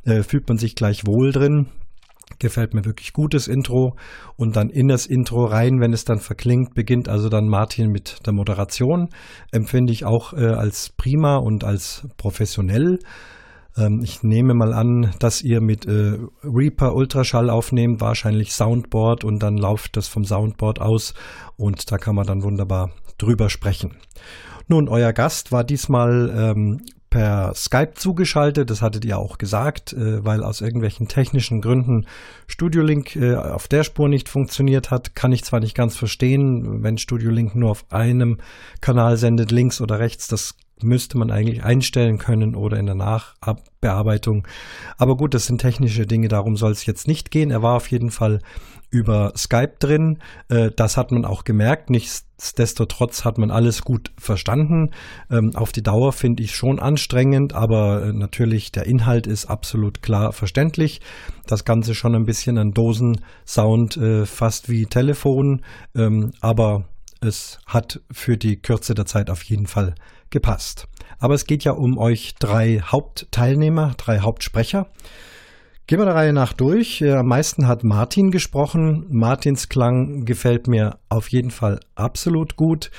Äh, 0.04 0.24
fühlt 0.24 0.50
man 0.50 0.58
sich 0.58 0.76
gleich 0.76 1.06
wohl 1.06 1.32
drin. 1.32 1.68
Gefällt 2.40 2.74
mir 2.74 2.86
wirklich 2.86 3.14
gutes 3.14 3.48
Intro 3.48 3.96
und 4.36 4.56
dann 4.56 4.70
in 4.70 4.88
das 4.88 5.06
Intro 5.06 5.46
rein, 5.46 5.80
wenn 5.80 5.94
es 5.94 6.06
dann 6.06 6.20
verklingt, 6.20 6.74
beginnt 6.74 7.10
also 7.10 7.30
dann 7.30 7.48
Martin 7.48 7.92
mit 7.92 8.26
der 8.26 8.34
Moderation. 8.34 9.10
Empfinde 9.52 9.94
ich 9.94 10.06
auch 10.06 10.34
äh, 10.34 10.48
als 10.48 10.90
prima 10.90 11.38
und 11.38 11.64
als 11.64 12.08
professionell. 12.18 13.00
Ähm, 13.78 14.02
ich 14.04 14.24
nehme 14.24 14.54
mal 14.54 14.74
an, 14.74 15.12
dass 15.20 15.42
ihr 15.42 15.62
mit 15.62 15.86
äh, 15.86 16.18
Reaper 16.44 16.96
Ultraschall 16.96 17.50
aufnehmt, 17.50 18.02
wahrscheinlich 18.02 18.54
Soundboard 18.54 19.24
und 19.24 19.40
dann 19.40 19.58
lauft 19.58 19.98
das 19.98 20.08
vom 20.08 20.24
Soundboard 20.24 20.82
aus 20.82 21.14
und 21.58 21.92
da 21.92 21.98
kann 21.98 22.16
man 22.16 22.26
dann 22.26 22.44
wunderbar 22.44 22.92
drüber 23.18 23.50
sprechen. 23.50 23.98
Nun, 24.68 24.88
euer 24.88 25.14
Gast 25.14 25.52
war 25.52 25.64
diesmal 25.64 26.32
ähm, 26.36 26.82
per 27.12 27.54
Skype 27.54 27.94
zugeschaltet, 27.96 28.72
das 28.72 28.82
hattet 28.82 29.06
ihr 29.06 29.20
auch 29.20 29.38
gesagt, 29.38 29.94
äh, 29.94 30.26
weil 30.26 30.44
aus 30.44 30.62
irgendwelchen 30.62 31.08
technischen 31.08 31.62
Gründen 31.62 32.08
Studio 32.48 32.82
Link 32.82 33.16
äh, 33.16 33.36
auf 33.36 33.68
der 33.68 33.84
Spur 33.84 34.10
nicht 34.10 34.30
funktioniert 34.30 34.90
hat, 34.90 35.14
kann 35.14 35.32
ich 35.32 35.44
zwar 35.44 35.60
nicht 35.60 35.76
ganz 35.76 35.96
verstehen, 35.96 36.82
wenn 36.82 36.98
Studio 36.98 37.30
Link 37.30 37.54
nur 37.54 37.70
auf 37.70 37.86
einem 37.92 38.38
Kanal 38.80 39.18
sendet, 39.18 39.52
links 39.52 39.82
oder 39.82 40.00
rechts, 40.00 40.28
das 40.28 40.56
müsste 40.84 41.18
man 41.18 41.32
eigentlich 41.32 41.64
einstellen 41.64 42.18
können 42.18 42.56
oder 42.56 42.78
in 42.78 42.86
der 42.86 42.96
Nachbearbeitung. 42.96 44.48
Aber 44.98 45.16
gut, 45.16 45.34
das 45.34 45.46
sind 45.46 45.62
technische 45.62 46.06
Dinge, 46.06 46.28
darum 46.28 46.56
soll 46.56 46.72
es 46.72 46.86
jetzt 46.86 47.08
nicht 47.08 47.32
gehen. 47.32 47.52
Er 47.52 47.62
war 47.62 47.76
auf 47.76 47.90
jeden 47.90 48.12
Fall 48.12 48.40
über 48.92 49.32
Skype 49.36 49.76
drin. 49.80 50.20
Äh, 50.50 50.70
das 50.76 50.98
hat 50.98 51.12
man 51.12 51.26
auch 51.26 51.44
gemerkt. 51.44 51.90
Nichtsdestotrotz 51.90 53.26
hat 53.26 53.38
man 53.38 53.50
alles 53.50 53.82
gut 53.82 54.12
verstanden. 54.18 54.92
Ähm, 55.32 55.56
auf 55.56 55.72
die 55.72 55.82
Dauer 55.82 56.12
finde 56.12 56.44
ich 56.44 56.54
schon 56.54 56.80
anstrengend, 56.80 57.54
aber 57.54 58.04
äh, 58.04 58.14
natürlich 58.14 58.72
der 58.72 58.86
Inhalt 58.86 59.26
ist 59.26 59.46
absolut 59.46 60.02
klar 60.02 60.34
verständlich. 60.34 61.02
Das 61.48 61.66
Ganze 61.66 61.96
schon 61.96 62.16
ein 62.16 62.26
bisschen 62.26 62.58
ein 62.58 62.74
Dosensound, 62.74 63.98
äh, 63.98 64.26
fast 64.26 64.70
wie 64.70 64.86
Telefon, 64.86 65.62
ähm, 65.96 66.32
aber 66.42 66.86
es 67.22 67.60
hat 67.66 68.02
für 68.12 68.36
die 68.36 68.58
Kürze 68.58 68.94
der 68.94 69.06
Zeit 69.06 69.30
auf 69.30 69.44
jeden 69.44 69.68
Fall 69.68 69.96
gepasst. 70.32 70.88
Aber 71.20 71.36
es 71.36 71.46
geht 71.46 71.64
ja 71.64 71.74
um 71.74 71.98
euch 71.98 72.36
drei 72.40 72.82
Hauptteilnehmer, 72.84 73.94
drei 73.98 74.20
Hauptsprecher. 74.20 74.88
Gehen 75.88 76.00
wir 76.00 76.06
der 76.06 76.16
Reihe 76.16 76.34
nach 76.34 76.54
durch. 76.54 77.04
Am 77.04 77.28
meisten 77.28 77.68
hat 77.68 77.84
Martin 77.84 78.32
gesprochen. 78.32 79.08
Martins 79.10 79.68
Klang 79.68 80.26
gefällt 80.26 80.68
mir 80.68 81.00
auf 81.10 81.28
jeden 81.28 81.52
Fall 81.52 81.80
absolut 81.96 82.56
gut. 82.56 82.92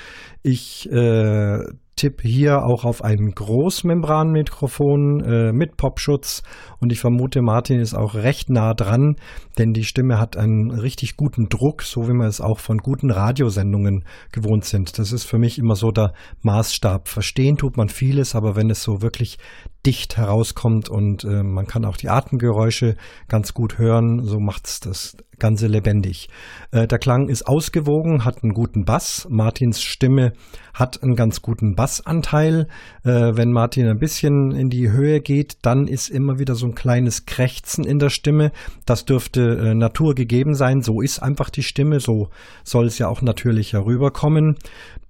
Ich 0.42 0.90
äh, 0.92 1.64
tippe 2.02 2.26
hier 2.26 2.64
auch 2.64 2.84
auf 2.84 3.04
ein 3.04 3.30
Großmembranmikrofon 3.30 5.20
äh, 5.20 5.52
mit 5.52 5.76
Popschutz 5.76 6.42
und 6.80 6.90
ich 6.90 6.98
vermute, 6.98 7.42
Martin 7.42 7.78
ist 7.78 7.94
auch 7.94 8.16
recht 8.16 8.50
nah 8.50 8.74
dran, 8.74 9.14
denn 9.56 9.72
die 9.72 9.84
Stimme 9.84 10.18
hat 10.18 10.36
einen 10.36 10.72
richtig 10.72 11.16
guten 11.16 11.48
Druck, 11.48 11.82
so 11.82 12.08
wie 12.08 12.12
wir 12.12 12.26
es 12.26 12.40
auch 12.40 12.58
von 12.58 12.78
guten 12.78 13.12
Radiosendungen 13.12 14.02
gewohnt 14.32 14.64
sind. 14.64 14.98
Das 14.98 15.12
ist 15.12 15.22
für 15.22 15.38
mich 15.38 15.60
immer 15.60 15.76
so 15.76 15.92
der 15.92 16.12
Maßstab. 16.42 17.06
Verstehen 17.06 17.56
tut 17.56 17.76
man 17.76 17.88
vieles, 17.88 18.34
aber 18.34 18.56
wenn 18.56 18.68
es 18.68 18.82
so 18.82 19.00
wirklich 19.00 19.38
dicht 19.84 20.16
herauskommt 20.16 20.88
und 20.88 21.24
äh, 21.24 21.42
man 21.42 21.66
kann 21.66 21.84
auch 21.84 21.96
die 21.96 22.08
Atemgeräusche 22.08 22.96
ganz 23.28 23.52
gut 23.52 23.78
hören, 23.78 24.24
so 24.24 24.38
macht 24.38 24.66
es 24.66 24.80
das 24.80 25.16
Ganze 25.42 25.66
lebendig. 25.66 26.28
Äh, 26.70 26.86
der 26.86 27.00
Klang 27.00 27.28
ist 27.28 27.48
ausgewogen, 27.48 28.24
hat 28.24 28.44
einen 28.44 28.52
guten 28.52 28.84
Bass. 28.84 29.26
Martins 29.28 29.82
Stimme 29.82 30.34
hat 30.72 31.02
einen 31.02 31.16
ganz 31.16 31.42
guten 31.42 31.74
Bassanteil. 31.74 32.68
Äh, 33.02 33.32
wenn 33.34 33.50
Martin 33.50 33.88
ein 33.88 33.98
bisschen 33.98 34.52
in 34.52 34.68
die 34.68 34.92
Höhe 34.92 35.20
geht, 35.20 35.56
dann 35.62 35.88
ist 35.88 36.10
immer 36.10 36.38
wieder 36.38 36.54
so 36.54 36.66
ein 36.66 36.76
kleines 36.76 37.26
Krächzen 37.26 37.84
in 37.84 37.98
der 37.98 38.10
Stimme. 38.10 38.52
Das 38.86 39.04
dürfte 39.04 39.40
äh, 39.42 39.74
naturgegeben 39.74 40.54
sein. 40.54 40.80
So 40.80 41.00
ist 41.00 41.20
einfach 41.20 41.50
die 41.50 41.64
Stimme. 41.64 41.98
So 41.98 42.28
soll 42.62 42.86
es 42.86 42.98
ja 42.98 43.08
auch 43.08 43.20
natürlich 43.20 43.72
herüberkommen. 43.72 44.58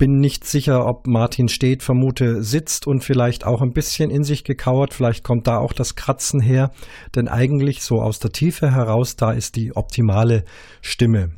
Bin 0.03 0.19
nicht 0.19 0.45
sicher, 0.45 0.85
ob 0.85 1.07
Martin 1.07 1.47
steht, 1.47 1.85
vermute 1.85 2.43
sitzt 2.43 2.89
und 2.89 3.05
vielleicht 3.05 3.47
auch 3.47 3.63
ein 3.63 3.73
bisschen 3.73 4.11
in 4.11 4.25
sich 4.25 4.43
gekauert. 4.43 4.95
Vielleicht 4.95 5.23
kommt 5.23 5.47
da 5.47 5.59
auch 5.59 5.73
das 5.73 5.95
Kratzen 5.95 6.41
her. 6.41 6.73
Denn 7.15 7.29
eigentlich 7.29 7.85
so 7.85 8.03
aus 8.03 8.19
der 8.19 8.33
Tiefe 8.33 8.73
heraus, 8.73 9.15
da 9.15 9.31
ist 9.31 9.55
die 9.55 9.77
optimale 9.77 10.43
Stimme. 10.81 11.31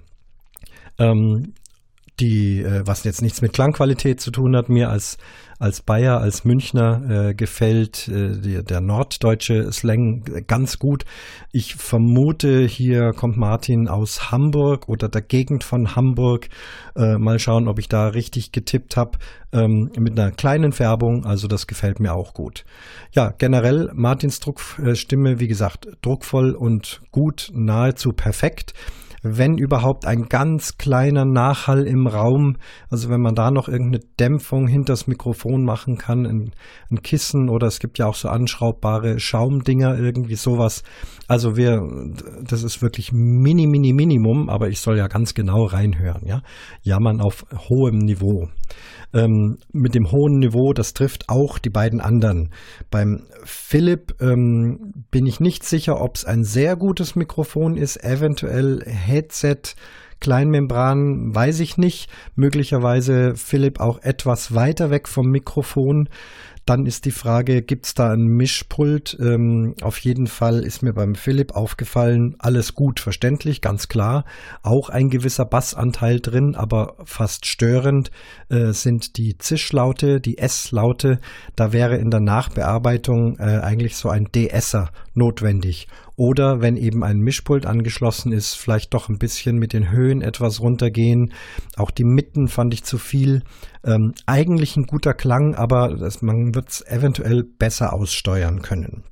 Ähm, 0.98 1.52
die, 2.20 2.62
äh, 2.62 2.86
was 2.86 3.04
jetzt 3.04 3.20
nichts 3.20 3.42
mit 3.42 3.52
Klangqualität 3.52 4.22
zu 4.22 4.30
tun 4.30 4.56
hat, 4.56 4.70
mir 4.70 4.88
als 4.88 5.18
als 5.64 5.80
Bayer, 5.80 6.20
als 6.20 6.44
Münchner 6.44 7.28
äh, 7.30 7.34
gefällt 7.34 8.06
äh, 8.08 8.38
der, 8.38 8.62
der 8.62 8.82
norddeutsche 8.82 9.72
Slang 9.72 10.22
ganz 10.46 10.78
gut. 10.78 11.06
Ich 11.52 11.76
vermute, 11.76 12.66
hier 12.66 13.12
kommt 13.14 13.38
Martin 13.38 13.88
aus 13.88 14.30
Hamburg 14.30 14.90
oder 14.90 15.08
der 15.08 15.22
Gegend 15.22 15.64
von 15.64 15.96
Hamburg. 15.96 16.50
Äh, 16.94 17.16
mal 17.16 17.38
schauen, 17.38 17.66
ob 17.66 17.78
ich 17.78 17.88
da 17.88 18.08
richtig 18.08 18.52
getippt 18.52 18.98
habe. 18.98 19.18
Ähm, 19.52 19.90
mit 19.98 20.18
einer 20.18 20.32
kleinen 20.32 20.72
Färbung, 20.72 21.24
also 21.24 21.48
das 21.48 21.66
gefällt 21.66 21.98
mir 21.98 22.12
auch 22.12 22.34
gut. 22.34 22.66
Ja, 23.12 23.32
generell 23.38 23.90
Martins 23.94 24.40
Druckstimme, 24.40 25.40
wie 25.40 25.48
gesagt, 25.48 25.88
druckvoll 26.02 26.54
und 26.54 27.00
gut, 27.10 27.50
nahezu 27.54 28.10
perfekt 28.10 28.74
wenn 29.24 29.56
überhaupt 29.56 30.06
ein 30.06 30.28
ganz 30.28 30.76
kleiner 30.76 31.24
Nachhall 31.24 31.86
im 31.86 32.06
Raum. 32.06 32.56
Also 32.90 33.08
wenn 33.08 33.22
man 33.22 33.34
da 33.34 33.50
noch 33.50 33.68
irgendeine 33.68 34.04
Dämpfung 34.20 34.68
hinters 34.68 35.06
Mikrofon 35.06 35.64
machen 35.64 35.96
kann, 35.96 36.26
ein, 36.26 36.50
ein 36.90 37.00
Kissen 37.00 37.48
oder 37.48 37.66
es 37.66 37.78
gibt 37.80 37.98
ja 37.98 38.06
auch 38.06 38.14
so 38.14 38.28
anschraubbare 38.28 39.18
Schaumdinger, 39.18 39.98
irgendwie 39.98 40.34
sowas. 40.34 40.82
Also 41.26 41.56
wir, 41.56 41.80
das 42.42 42.62
ist 42.62 42.82
wirklich 42.82 43.12
mini, 43.12 43.66
mini, 43.66 43.94
Minimum, 43.94 44.50
aber 44.50 44.68
ich 44.68 44.80
soll 44.80 44.98
ja 44.98 45.08
ganz 45.08 45.32
genau 45.32 45.64
reinhören, 45.64 46.26
ja. 46.26 46.42
Jammern 46.82 47.22
auf 47.22 47.46
hohem 47.70 47.96
Niveau. 47.98 48.48
Ähm, 49.14 49.58
mit 49.72 49.94
dem 49.94 50.10
hohen 50.10 50.40
Niveau, 50.40 50.72
das 50.72 50.92
trifft 50.92 51.28
auch 51.28 51.58
die 51.58 51.70
beiden 51.70 52.00
anderen. 52.00 52.50
Beim 52.90 53.22
Philipp 53.44 54.20
ähm, 54.20 55.04
bin 55.12 55.26
ich 55.26 55.38
nicht 55.38 55.62
sicher, 55.62 56.00
ob 56.00 56.16
es 56.16 56.24
ein 56.24 56.42
sehr 56.42 56.74
gutes 56.74 57.14
Mikrofon 57.14 57.76
ist, 57.76 58.02
eventuell 58.02 58.82
Headset. 58.84 59.76
Kleinmembran 60.20 61.34
weiß 61.34 61.60
ich 61.60 61.76
nicht. 61.76 62.10
Möglicherweise 62.34 63.34
Philipp 63.36 63.78
auch 63.78 64.00
etwas 64.02 64.54
weiter 64.54 64.90
weg 64.90 65.06
vom 65.06 65.26
Mikrofon. 65.26 66.08
Dann 66.66 66.86
ist 66.86 67.04
die 67.04 67.10
Frage, 67.10 67.62
gibt 67.62 67.86
es 67.86 67.94
da 67.94 68.12
ein 68.12 68.24
Mischpult? 68.24 69.16
Ähm, 69.20 69.74
auf 69.82 69.98
jeden 69.98 70.26
Fall 70.26 70.60
ist 70.60 70.82
mir 70.82 70.94
beim 70.94 71.14
Philipp 71.14 71.52
aufgefallen, 71.52 72.36
alles 72.38 72.74
gut 72.74 73.00
verständlich, 73.00 73.60
ganz 73.60 73.88
klar. 73.88 74.24
Auch 74.62 74.88
ein 74.88 75.08
gewisser 75.08 75.44
Bassanteil 75.44 76.20
drin, 76.20 76.54
aber 76.54 76.94
fast 77.04 77.44
störend 77.46 78.10
äh, 78.48 78.72
sind 78.72 79.18
die 79.18 79.36
Zischlaute, 79.36 80.20
die 80.20 80.38
S-Laute. 80.38 81.20
Da 81.54 81.72
wäre 81.72 81.96
in 81.96 82.10
der 82.10 82.20
Nachbearbeitung 82.20 83.36
äh, 83.38 83.60
eigentlich 83.60 83.96
so 83.96 84.08
ein 84.08 84.28
DSer 84.34 84.90
notwendig. 85.14 85.86
Oder 86.16 86.60
wenn 86.60 86.76
eben 86.76 87.02
ein 87.02 87.18
Mischpult 87.18 87.66
angeschlossen 87.66 88.32
ist, 88.32 88.54
vielleicht 88.54 88.94
doch 88.94 89.08
ein 89.08 89.18
bisschen 89.18 89.56
mit 89.56 89.72
den 89.72 89.90
Höhen 89.90 90.22
etwas 90.22 90.60
runtergehen. 90.60 91.32
Auch 91.76 91.90
die 91.90 92.04
Mitten 92.04 92.48
fand 92.48 92.72
ich 92.72 92.84
zu 92.84 92.98
viel. 92.98 93.42
Ähm, 93.84 94.14
eigentlich 94.26 94.76
ein 94.76 94.86
guter 94.86 95.14
Klang, 95.14 95.54
aber 95.54 95.96
das, 95.96 96.22
man 96.22 96.54
wird 96.54 96.68
es 96.68 96.86
eventuell 96.86 97.42
besser 97.42 97.92
aussteuern 97.92 98.62
können. 98.62 99.04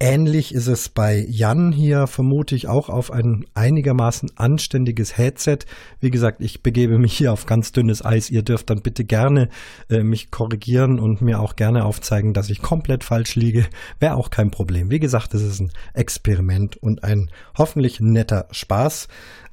Ähnlich 0.00 0.54
ist 0.54 0.68
es 0.68 0.88
bei 0.88 1.26
Jan 1.28 1.72
hier, 1.72 2.06
vermute 2.06 2.54
ich 2.54 2.68
auch 2.68 2.88
auf 2.88 3.10
ein 3.10 3.46
einigermaßen 3.54 4.30
anständiges 4.36 5.18
Headset. 5.18 5.58
Wie 5.98 6.10
gesagt, 6.10 6.40
ich 6.40 6.62
begebe 6.62 7.00
mich 7.00 7.14
hier 7.14 7.32
auf 7.32 7.46
ganz 7.46 7.72
dünnes 7.72 8.04
Eis. 8.04 8.30
Ihr 8.30 8.42
dürft 8.42 8.70
dann 8.70 8.80
bitte 8.80 9.04
gerne 9.04 9.48
äh, 9.90 10.04
mich 10.04 10.30
korrigieren 10.30 11.00
und 11.00 11.20
mir 11.20 11.40
auch 11.40 11.56
gerne 11.56 11.84
aufzeigen, 11.84 12.32
dass 12.32 12.48
ich 12.48 12.62
komplett 12.62 13.02
falsch 13.02 13.34
liege. 13.34 13.66
Wäre 13.98 14.14
auch 14.14 14.30
kein 14.30 14.52
Problem. 14.52 14.88
Wie 14.92 15.00
gesagt, 15.00 15.34
es 15.34 15.42
ist 15.42 15.58
ein 15.58 15.72
Experiment 15.94 16.76
und 16.76 17.02
ein 17.02 17.28
hoffentlich 17.56 17.98
netter 17.98 18.46
Spaß. 18.52 19.08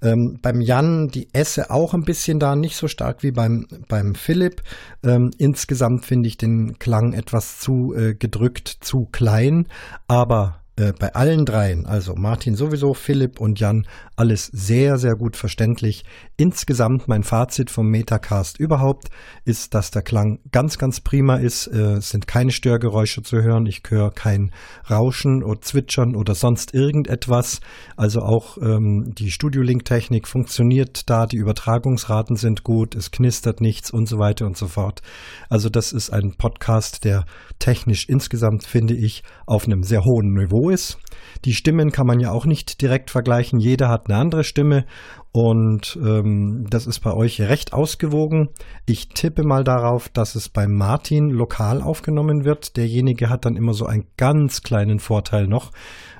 Ähm, 0.05 0.39
beim 0.41 0.61
Jan 0.61 1.07
die 1.07 1.33
Esse 1.33 1.71
auch 1.71 1.93
ein 1.93 2.03
bisschen 2.03 2.39
da, 2.39 2.55
nicht 2.55 2.77
so 2.77 2.87
stark 2.87 3.23
wie 3.23 3.31
beim, 3.31 3.67
beim 3.87 4.13
Philipp. 4.15 4.61
Ähm, 5.03 5.31
insgesamt 5.37 6.05
finde 6.05 6.29
ich 6.29 6.37
den 6.37 6.77
Klang 6.79 7.13
etwas 7.13 7.59
zu 7.59 7.93
äh, 7.95 8.13
gedrückt, 8.13 8.67
zu 8.67 9.05
klein, 9.11 9.67
aber 10.07 10.61
äh, 10.77 10.91
bei 10.99 11.13
allen 11.15 11.45
dreien, 11.45 11.85
also 11.85 12.15
Martin 12.15 12.55
sowieso, 12.55 12.93
Philipp 12.93 13.39
und 13.39 13.59
Jan, 13.59 13.87
alles 14.17 14.47
sehr, 14.47 14.97
sehr 14.97 15.15
gut 15.15 15.37
verständlich. 15.37 16.03
Insgesamt 16.35 17.07
mein 17.07 17.23
Fazit 17.23 17.69
vom 17.69 17.87
Metacast 17.87 18.59
überhaupt 18.59 19.07
ist, 19.45 19.73
dass 19.73 19.91
der 19.91 20.01
Klang 20.01 20.39
ganz, 20.51 20.77
ganz 20.77 20.99
prima 20.99 21.37
ist. 21.37 21.67
Äh, 21.67 21.97
es 21.97 22.09
sind 22.09 22.27
keine 22.27 22.51
Störgeräusche 22.51 23.21
zu 23.21 23.41
hören. 23.41 23.65
Ich 23.65 23.83
höre 23.87 24.11
kein 24.11 24.51
Rauschen 24.89 25.43
oder 25.43 25.61
Zwitschern 25.61 26.13
oder 26.13 26.35
sonst 26.35 26.73
irgendetwas. 26.73 27.61
Also 27.95 28.19
auch 28.19 28.57
ähm, 28.57 29.13
die 29.17 29.31
Studio-Link-Technik 29.31 30.27
funktioniert 30.27 31.09
da. 31.09 31.25
Die 31.25 31.37
Übertragungsraten 31.37 32.35
sind 32.35 32.63
gut. 32.63 32.95
Es 32.95 33.11
knistert 33.11 33.61
nichts 33.61 33.91
und 33.91 34.07
so 34.07 34.19
weiter 34.19 34.45
und 34.45 34.57
so 34.57 34.67
fort. 34.67 35.01
Also 35.49 35.69
das 35.69 35.93
ist 35.93 36.09
ein 36.09 36.33
Podcast, 36.37 37.05
der 37.05 37.23
technisch 37.59 38.09
insgesamt, 38.09 38.65
finde 38.65 38.93
ich, 38.93 39.23
auf 39.45 39.65
einem 39.65 39.83
sehr 39.83 40.03
hohen 40.03 40.33
Niveau 40.33 40.64
ist. 40.69 40.97
Die 41.45 41.53
Stimmen 41.53 41.91
kann 41.91 42.07
man 42.07 42.19
ja 42.19 42.31
auch 42.31 42.45
nicht 42.45 42.81
direkt 42.81 43.11
vergleichen. 43.11 43.59
Jeder 43.59 43.89
hat 43.89 44.09
eine 44.09 44.17
andere 44.17 44.43
Stimme 44.43 44.85
und 45.31 45.97
ähm, 46.01 46.65
das 46.69 46.87
ist 46.87 47.01
bei 47.01 47.13
euch 47.13 47.41
recht 47.41 47.73
ausgewogen. 47.73 48.49
Ich 48.85 49.09
tippe 49.09 49.43
mal 49.43 49.63
darauf, 49.63 50.09
dass 50.09 50.35
es 50.35 50.49
bei 50.49 50.67
Martin 50.67 51.29
lokal 51.29 51.81
aufgenommen 51.81 52.45
wird. 52.45 52.77
Derjenige 52.77 53.29
hat 53.29 53.45
dann 53.45 53.57
immer 53.57 53.73
so 53.73 53.85
einen 53.85 54.07
ganz 54.17 54.61
kleinen 54.61 54.99
Vorteil 54.99 55.47
noch. 55.47 55.71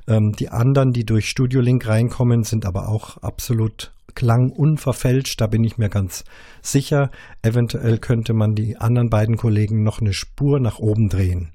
Ähm, 0.08 0.34
die 0.34 0.50
anderen, 0.50 0.92
die 0.92 1.06
durch 1.06 1.30
Studio 1.30 1.62
Link 1.62 1.88
reinkommen, 1.88 2.44
sind 2.44 2.66
aber 2.66 2.90
auch 2.90 3.18
absolut 3.18 3.94
Klang 4.16 4.50
unverfälscht, 4.50 5.42
da 5.42 5.48
bin 5.48 5.64
ich 5.66 5.78
mir 5.78 5.90
ganz 5.90 6.24
sicher. 6.62 7.12
Eventuell 7.42 7.98
könnte 7.98 8.34
man 8.34 8.56
die 8.56 8.78
anderen 8.78 9.10
beiden 9.10 9.36
Kollegen 9.36 9.84
noch 9.84 10.00
eine 10.00 10.14
Spur 10.14 10.60
nach 10.62 10.80
oben 10.80 11.10
drehen. 11.10 11.52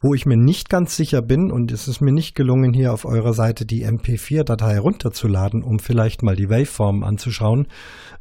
Wo 0.00 0.14
ich 0.14 0.26
mir 0.26 0.36
nicht 0.36 0.68
ganz 0.68 0.94
sicher 0.94 1.22
bin, 1.22 1.50
und 1.50 1.72
es 1.72 1.88
ist 1.88 2.00
mir 2.00 2.12
nicht 2.12 2.36
gelungen, 2.36 2.72
hier 2.72 2.92
auf 2.92 3.04
eurer 3.04 3.32
Seite 3.32 3.66
die 3.66 3.84
MP4-Datei 3.84 4.78
runterzuladen, 4.78 5.64
um 5.64 5.80
vielleicht 5.80 6.22
mal 6.22 6.36
die 6.36 6.48
Waveform 6.48 7.02
anzuschauen. 7.02 7.66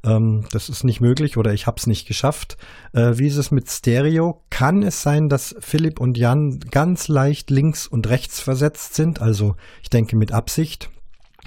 Ähm, 0.04 0.46
das 0.52 0.70
ist 0.70 0.84
nicht 0.84 1.02
möglich 1.02 1.38
oder 1.38 1.54
ich 1.54 1.68
habe 1.68 1.78
es 1.78 1.86
nicht 1.86 2.08
geschafft. 2.08 2.58
Äh, 2.94 3.20
wie 3.20 3.28
ist 3.28 3.38
es 3.38 3.52
mit 3.52 3.70
Stereo? 3.70 4.42
Kann 4.50 4.82
es 4.82 5.04
sein, 5.04 5.30
dass 5.30 5.56
Philipp 5.60 6.00
und 6.00 6.18
Jan 6.18 6.60
ganz 6.72 7.08
leicht 7.08 7.52
links 7.52 7.86
und 7.86 8.10
rechts 8.10 8.40
versetzt 8.40 8.96
sind? 8.96 9.22
Also 9.22 9.56
ich 9.84 9.90
denke 9.90 10.18
mit 10.18 10.32
Absicht 10.32 10.90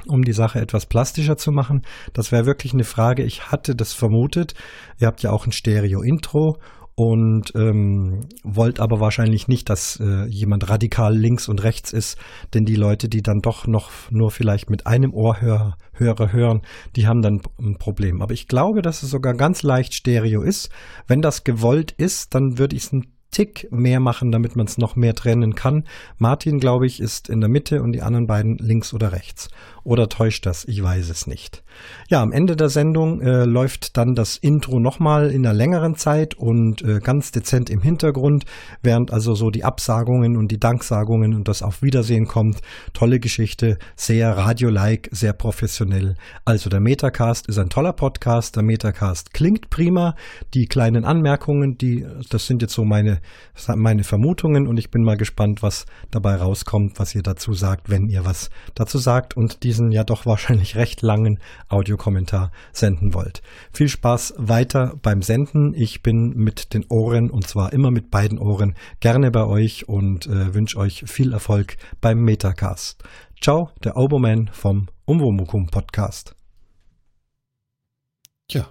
um 0.06 0.22
die 0.22 0.32
Sache 0.32 0.60
etwas 0.60 0.86
plastischer 0.86 1.36
zu 1.36 1.52
machen. 1.52 1.82
Das 2.12 2.32
wäre 2.32 2.46
wirklich 2.46 2.72
eine 2.72 2.84
Frage. 2.84 3.22
Ich 3.22 3.50
hatte 3.50 3.74
das 3.74 3.92
vermutet. 3.92 4.54
Ihr 4.98 5.06
habt 5.06 5.22
ja 5.22 5.30
auch 5.30 5.46
ein 5.46 5.52
Stereo-Intro 5.52 6.58
und 7.00 7.54
ähm, 7.54 8.28
wollt 8.44 8.78
aber 8.78 9.00
wahrscheinlich 9.00 9.48
nicht, 9.48 9.70
dass 9.70 9.98
äh, 10.00 10.26
jemand 10.26 10.68
radikal 10.68 11.16
links 11.16 11.48
und 11.48 11.62
rechts 11.62 11.94
ist, 11.94 12.18
denn 12.52 12.66
die 12.66 12.74
Leute, 12.74 13.08
die 13.08 13.22
dann 13.22 13.40
doch 13.40 13.66
noch 13.66 13.90
nur 14.10 14.30
vielleicht 14.30 14.68
mit 14.68 14.86
einem 14.86 15.14
Ohrhörer 15.14 15.78
Hörer 15.94 16.30
hören, 16.30 16.60
die 16.96 17.06
haben 17.06 17.22
dann 17.22 17.40
ein 17.58 17.78
Problem. 17.78 18.20
Aber 18.20 18.34
ich 18.34 18.48
glaube, 18.48 18.82
dass 18.82 19.02
es 19.02 19.08
sogar 19.08 19.32
ganz 19.32 19.62
leicht 19.62 19.94
Stereo 19.94 20.42
ist. 20.42 20.68
Wenn 21.06 21.22
das 21.22 21.44
gewollt 21.44 21.92
ist, 21.92 22.34
dann 22.34 22.58
würde 22.58 22.76
ich 22.76 22.82
es 22.82 22.92
ein 22.92 23.06
Tick 23.30 23.68
mehr 23.70 24.00
machen, 24.00 24.30
damit 24.30 24.56
man 24.56 24.66
es 24.66 24.76
noch 24.76 24.94
mehr 24.94 25.14
trennen 25.14 25.54
kann. 25.54 25.84
Martin, 26.18 26.58
glaube 26.58 26.86
ich, 26.86 27.00
ist 27.00 27.30
in 27.30 27.40
der 27.40 27.48
Mitte 27.48 27.82
und 27.82 27.92
die 27.92 28.02
anderen 28.02 28.26
beiden 28.26 28.58
links 28.58 28.92
oder 28.92 29.12
rechts. 29.12 29.48
Oder 29.84 30.10
täuscht 30.10 30.44
das? 30.44 30.66
Ich 30.66 30.82
weiß 30.82 31.08
es 31.08 31.26
nicht. 31.26 31.62
Ja, 32.08 32.22
am 32.22 32.32
Ende 32.32 32.56
der 32.56 32.68
Sendung 32.68 33.20
äh, 33.20 33.44
läuft 33.44 33.96
dann 33.96 34.14
das 34.14 34.36
Intro 34.36 34.80
nochmal 34.80 35.30
in 35.30 35.46
einer 35.46 35.54
längeren 35.54 35.94
Zeit 35.94 36.34
und 36.34 36.82
äh, 36.82 36.98
ganz 36.98 37.30
dezent 37.30 37.70
im 37.70 37.80
Hintergrund, 37.80 38.44
während 38.82 39.12
also 39.12 39.34
so 39.34 39.50
die 39.50 39.64
Absagungen 39.64 40.36
und 40.36 40.50
die 40.50 40.58
Danksagungen 40.58 41.34
und 41.34 41.48
das 41.48 41.62
Auf 41.62 41.82
Wiedersehen 41.82 42.26
kommt. 42.26 42.60
Tolle 42.92 43.20
Geschichte, 43.20 43.78
sehr 43.96 44.36
radio-like, 44.36 45.08
sehr 45.12 45.32
professionell. 45.32 46.16
Also 46.44 46.70
der 46.70 46.80
Metacast 46.80 47.48
ist 47.48 47.58
ein 47.58 47.68
toller 47.68 47.92
Podcast. 47.92 48.56
Der 48.56 48.62
Metacast 48.62 49.32
klingt 49.32 49.70
prima. 49.70 50.14
Die 50.54 50.66
kleinen 50.66 51.04
Anmerkungen, 51.04 51.76
die, 51.78 52.04
das 52.30 52.46
sind 52.46 52.62
jetzt 52.62 52.74
so 52.74 52.84
meine, 52.84 53.20
meine 53.76 54.04
Vermutungen 54.04 54.66
und 54.66 54.78
ich 54.78 54.90
bin 54.90 55.02
mal 55.02 55.16
gespannt, 55.16 55.62
was 55.62 55.86
dabei 56.10 56.36
rauskommt, 56.36 56.98
was 56.98 57.14
ihr 57.14 57.22
dazu 57.22 57.52
sagt, 57.52 57.90
wenn 57.90 58.06
ihr 58.06 58.24
was 58.24 58.50
dazu 58.74 58.98
sagt 58.98 59.36
und 59.36 59.62
diesen 59.62 59.92
ja 59.92 60.04
doch 60.04 60.26
wahrscheinlich 60.26 60.76
recht 60.76 61.02
langen 61.02 61.38
Audiokommentar 61.70 62.50
senden 62.72 63.14
wollt. 63.14 63.42
Viel 63.72 63.88
Spaß 63.88 64.34
weiter 64.36 64.94
beim 65.02 65.22
Senden. 65.22 65.72
Ich 65.74 66.02
bin 66.02 66.34
mit 66.36 66.74
den 66.74 66.84
Ohren 66.88 67.30
und 67.30 67.46
zwar 67.46 67.72
immer 67.72 67.90
mit 67.90 68.10
beiden 68.10 68.38
Ohren 68.38 68.74
gerne 69.00 69.30
bei 69.30 69.44
euch 69.44 69.88
und 69.88 70.26
äh, 70.26 70.54
wünsche 70.54 70.78
euch 70.78 71.04
viel 71.06 71.32
Erfolg 71.32 71.76
beim 72.00 72.18
Metacast. 72.18 73.02
Ciao, 73.40 73.70
der 73.82 73.96
Oberman 73.96 74.50
vom 74.52 74.88
Umwomukum 75.06 75.66
Podcast. 75.66 76.34
Tja. 78.48 78.68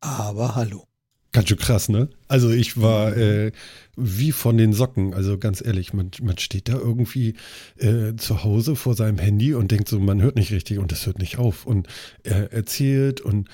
Aber 0.00 0.54
hallo. 0.54 0.93
Ganz 1.34 1.48
schön 1.48 1.58
krass, 1.58 1.88
ne? 1.88 2.08
Also 2.28 2.48
ich 2.50 2.80
war 2.80 3.16
äh, 3.16 3.50
wie 3.96 4.30
von 4.30 4.56
den 4.56 4.72
Socken. 4.72 5.14
Also 5.14 5.36
ganz 5.36 5.60
ehrlich, 5.66 5.92
man, 5.92 6.12
man 6.22 6.38
steht 6.38 6.68
da 6.68 6.74
irgendwie 6.74 7.34
äh, 7.76 8.14
zu 8.14 8.44
Hause 8.44 8.76
vor 8.76 8.94
seinem 8.94 9.18
Handy 9.18 9.52
und 9.52 9.72
denkt 9.72 9.88
so, 9.88 9.98
man 9.98 10.22
hört 10.22 10.36
nicht 10.36 10.52
richtig 10.52 10.78
und 10.78 10.92
das 10.92 11.06
hört 11.06 11.18
nicht 11.18 11.38
auf. 11.38 11.66
Und 11.66 11.88
er 12.22 12.52
erzählt 12.52 13.20
und 13.20 13.48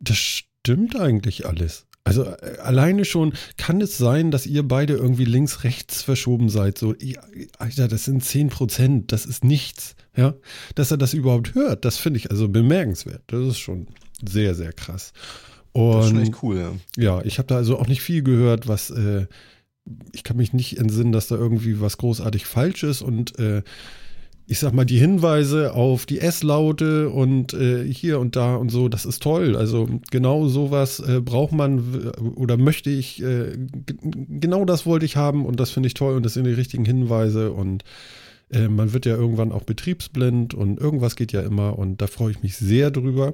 das 0.00 0.16
stimmt 0.16 0.96
eigentlich 0.96 1.46
alles. 1.46 1.86
Also 2.02 2.24
äh, 2.24 2.58
alleine 2.60 3.04
schon 3.04 3.32
kann 3.56 3.80
es 3.80 3.96
sein, 3.96 4.32
dass 4.32 4.44
ihr 4.44 4.64
beide 4.64 4.94
irgendwie 4.94 5.24
links, 5.24 5.62
rechts 5.62 6.02
verschoben 6.02 6.48
seid. 6.48 6.78
So, 6.78 6.96
Alter, 7.58 7.86
das 7.86 8.06
sind 8.06 8.24
10 8.24 8.48
Prozent, 8.48 9.12
das 9.12 9.24
ist 9.24 9.44
nichts. 9.44 9.94
Ja, 10.16 10.34
dass 10.74 10.90
er 10.90 10.96
das 10.96 11.14
überhaupt 11.14 11.54
hört, 11.54 11.84
das 11.84 11.96
finde 11.96 12.18
ich 12.18 12.32
also 12.32 12.48
bemerkenswert. 12.48 13.22
Das 13.28 13.46
ist 13.46 13.58
schon 13.58 13.86
sehr, 14.28 14.56
sehr 14.56 14.72
krass. 14.72 15.12
Und, 15.74 15.96
das 15.96 16.04
ist 16.06 16.10
schon 16.10 16.20
echt 16.22 16.42
cool, 16.42 16.56
ja. 16.56 16.72
Ja, 16.96 17.22
ich 17.24 17.38
habe 17.38 17.48
da 17.48 17.56
also 17.56 17.78
auch 17.78 17.88
nicht 17.88 18.00
viel 18.00 18.22
gehört, 18.22 18.68
was 18.68 18.90
äh, 18.90 19.26
ich 20.12 20.24
kann 20.24 20.36
mich 20.36 20.52
nicht 20.52 20.78
entsinnen, 20.78 21.12
dass 21.12 21.28
da 21.28 21.34
irgendwie 21.34 21.80
was 21.80 21.98
großartig 21.98 22.46
falsch 22.46 22.84
ist 22.84 23.02
und 23.02 23.38
äh, 23.38 23.62
ich 24.46 24.58
sag 24.58 24.74
mal, 24.74 24.84
die 24.84 24.98
Hinweise 24.98 25.72
auf 25.72 26.04
die 26.06 26.20
S-Laute 26.20 27.08
und 27.08 27.54
äh, 27.54 27.84
hier 27.90 28.20
und 28.20 28.36
da 28.36 28.56
und 28.56 28.70
so, 28.70 28.88
das 28.88 29.06
ist 29.06 29.22
toll. 29.22 29.56
Also 29.56 29.88
genau 30.10 30.48
sowas 30.48 31.00
äh, 31.00 31.20
braucht 31.20 31.52
man 31.52 32.12
oder 32.36 32.58
möchte 32.58 32.90
ich, 32.90 33.22
äh, 33.22 33.56
genau 34.28 34.66
das 34.66 34.84
wollte 34.84 35.06
ich 35.06 35.16
haben 35.16 35.46
und 35.46 35.58
das 35.60 35.70
finde 35.70 35.86
ich 35.86 35.94
toll 35.94 36.14
und 36.14 36.24
das 36.24 36.34
sind 36.34 36.44
die 36.44 36.52
richtigen 36.52 36.84
Hinweise 36.84 37.52
und 37.52 37.84
äh, 38.50 38.68
man 38.68 38.92
wird 38.92 39.06
ja 39.06 39.16
irgendwann 39.16 39.50
auch 39.50 39.62
betriebsblind 39.62 40.52
und 40.52 40.78
irgendwas 40.78 41.16
geht 41.16 41.32
ja 41.32 41.40
immer 41.40 41.78
und 41.78 42.02
da 42.02 42.06
freue 42.06 42.32
ich 42.32 42.42
mich 42.42 42.56
sehr 42.56 42.90
drüber. 42.90 43.32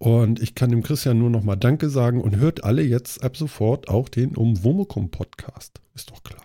Und 0.00 0.40
ich 0.40 0.54
kann 0.54 0.70
dem 0.70 0.82
Christian 0.82 1.18
nur 1.18 1.28
nochmal 1.28 1.58
Danke 1.58 1.90
sagen 1.90 2.22
und 2.22 2.36
hört 2.36 2.64
alle 2.64 2.82
jetzt 2.82 3.22
ab 3.22 3.36
sofort 3.36 3.88
auch 3.90 4.08
den 4.08 4.34
Umwomukum 4.34 5.10
Podcast. 5.10 5.82
Ist 5.94 6.10
doch 6.10 6.22
klar. 6.22 6.40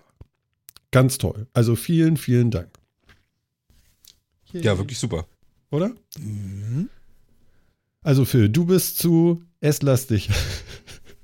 Ganz 0.91 1.17
toll. 1.17 1.47
Also 1.53 1.77
vielen, 1.77 2.17
vielen 2.17 2.51
Dank. 2.51 2.67
Ja, 4.51 4.77
wirklich 4.77 4.99
super. 4.99 5.25
Oder? 5.71 5.93
Mhm. 6.19 6.89
Also 8.01 8.25
Phil, 8.25 8.49
du 8.49 8.65
bist 8.65 8.97
zu 8.97 9.41
S-lastig. 9.61 10.29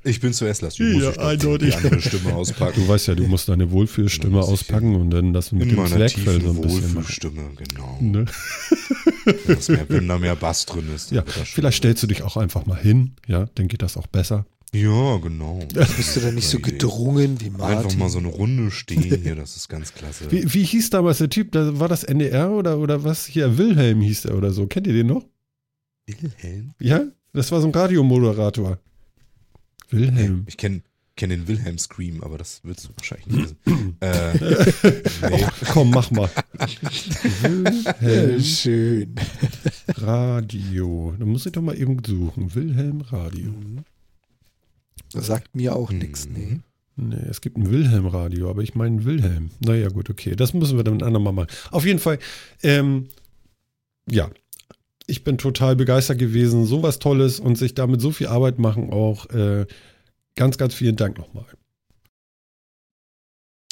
Ich 0.03 0.19
bin 0.19 0.33
zuerst 0.33 0.63
lass. 0.63 0.79
Ja, 0.79 1.11
eindeutig. 1.17 1.75
Die 1.75 1.75
andere 1.75 2.01
Stimme 2.01 2.33
auspacken. 2.33 2.81
Du 2.81 2.87
weißt 2.87 3.07
ja, 3.07 3.13
du 3.13 3.27
musst 3.27 3.49
deine 3.49 3.69
Wohlfühlstimme 3.69 4.39
auspacken 4.39 4.95
und 4.95 5.11
dann 5.11 5.31
das 5.31 5.51
mit 5.51 5.69
dem 5.69 5.85
Zwergfell 5.85 6.41
so 6.41 6.49
ein 6.49 6.61
bisschen 6.61 6.95
Wohlfühlstimme, 6.95 7.51
genau. 7.55 7.99
Ne? 8.01 8.25
mehr, 9.26 9.85
wenn 9.89 10.07
da 10.07 10.18
mehr 10.18 10.35
Bass 10.35 10.65
drin 10.65 10.89
ist. 10.93 11.11
Ja, 11.11 11.23
vielleicht 11.26 11.77
stellst 11.77 12.03
du 12.03 12.07
dich 12.07 12.23
auch 12.23 12.38
einfach 12.38 12.65
mal 12.65 12.80
hin, 12.80 13.15
ja, 13.27 13.48
dann 13.56 13.68
geht 13.68 13.81
das 13.81 13.98
auch 13.98 14.07
besser. 14.07 14.45
Ja, 14.73 15.18
genau. 15.18 15.60
Bist 15.73 16.15
du 16.15 16.22
dann 16.22 16.35
nicht 16.35 16.48
so 16.48 16.60
gedrungen 16.60 17.41
wie 17.41 17.49
Martin? 17.49 17.77
Einfach 17.77 17.98
mal 17.98 18.10
so 18.10 18.19
eine 18.19 18.30
Runde 18.30 18.72
stehen 18.72 19.02
hier, 19.02 19.35
das 19.35 19.57
ist 19.57 19.68
ganz 19.68 19.93
klasse. 19.93 20.31
Wie, 20.31 20.53
wie 20.53 20.64
hieß 20.64 20.89
damals 20.91 21.18
der 21.18 21.30
Typ? 21.30 21.49
war 21.53 21.89
das 21.89 22.03
NDR 22.06 22.52
oder, 22.52 22.77
oder 22.77 23.03
was? 23.03 23.26
Hier, 23.26 23.57
Wilhelm 23.57 24.02
hieß 24.02 24.23
der 24.23 24.38
oder 24.38 24.52
so. 24.52 24.68
Kennt 24.68 24.88
ihr 24.88 24.93
den 24.93 25.07
noch? 25.07 25.26
Wilhelm? 26.07 26.73
Ja, 26.80 27.02
das 27.34 27.52
war 27.52 27.60
so 27.60 27.68
ein 27.68 27.73
Radiomoderator. 27.73 28.80
Wilhelm. 29.89 30.45
Ich 30.48 30.56
kenne 30.56 30.81
kenne 31.15 31.38
den 31.38 31.47
Wilhelm 31.47 31.77
Scream, 31.77 32.23
aber 32.23 32.38
das 32.38 32.63
würdest 32.63 32.89
du 32.89 32.93
wahrscheinlich 32.95 33.27
nicht 33.27 33.55
wissen. 33.65 33.97
äh, 34.01 34.33
nee. 35.29 35.45
Komm, 35.71 35.91
mach 35.91 36.09
mal. 36.11 36.29
Wilhelm 37.41 38.41
Schön. 38.41 39.15
Radio. 39.95 41.13
Da 41.17 41.25
muss 41.25 41.45
ich 41.45 41.51
doch 41.51 41.61
mal 41.61 41.77
eben 41.77 42.01
suchen. 42.03 42.53
Wilhelm 42.55 43.01
Radio. 43.01 43.53
Das 45.13 45.27
sagt 45.27 45.55
mir 45.55 45.75
auch 45.75 45.91
nichts, 45.91 46.27
nee. 46.27 46.59
Nee, 46.97 47.15
es 47.29 47.41
gibt 47.41 47.57
ein 47.57 47.71
Wilhelm-Radio, 47.71 48.49
aber 48.49 48.61
ich 48.61 48.75
meine 48.75 49.05
Wilhelm. 49.05 49.49
Naja, 49.59 49.89
gut, 49.89 50.09
okay. 50.09 50.35
Das 50.35 50.53
müssen 50.53 50.77
wir 50.77 50.83
dann 50.83 50.95
ein 50.95 51.03
andermal 51.03 51.33
machen. 51.33 51.47
Auf 51.71 51.85
jeden 51.85 51.99
Fall, 51.99 52.19
ähm, 52.63 53.07
ja, 54.09 54.29
ich 55.07 55.23
bin 55.23 55.38
total 55.38 55.75
begeistert 55.75 56.19
gewesen. 56.19 56.65
So 56.65 56.83
was 56.83 56.99
Tolles 56.99 57.39
und 57.39 57.57
sich 57.57 57.73
damit 57.73 58.01
so 58.01 58.11
viel 58.11 58.27
Arbeit 58.27 58.59
machen 58.59 58.91
auch. 58.91 59.29
Äh, 59.29 59.65
ganz, 60.35 60.57
ganz 60.57 60.73
vielen 60.73 60.95
Dank 60.95 61.17
nochmal. 61.17 61.45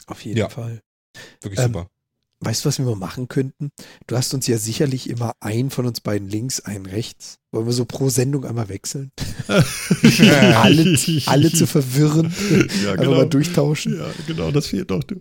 Auf 0.08 0.24
jeden 0.26 0.38
Ja. 0.38 0.50
Fall. 0.50 0.82
wirklich 1.42 1.60
Ähm, 1.60 1.74
super. 1.74 1.90
Weißt 2.42 2.64
du, 2.64 2.70
was 2.70 2.80
wir 2.80 2.86
mal 2.86 2.96
machen 2.96 3.28
könnten? 3.28 3.70
Du 4.08 4.16
hast 4.16 4.34
uns 4.34 4.48
ja 4.48 4.58
sicherlich 4.58 5.10
immer 5.10 5.34
einen 5.42 5.70
von 5.70 5.86
uns 5.86 6.00
beiden 6.00 6.30
links, 6.30 6.62
einen 6.62 6.86
rechts. 6.86 7.38
Wollen 7.52 7.66
wir 7.66 7.74
so 7.74 7.86
pro 7.86 8.10
Sendung 8.10 8.46
einmal 8.46 8.70
wechseln? 8.70 9.12
alle, 9.48 10.98
alle 11.26 11.52
zu 11.52 11.66
verwirren. 11.66 12.32
Ja, 12.84 12.96
genau. 12.96 13.16
mal 13.16 13.28
durchtauschen. 13.28 13.98
Ja, 13.98 14.06
genau, 14.28 14.52
das 14.52 14.68
fehlt 14.68 14.92
doch. 14.92 15.04
Du. 15.04 15.16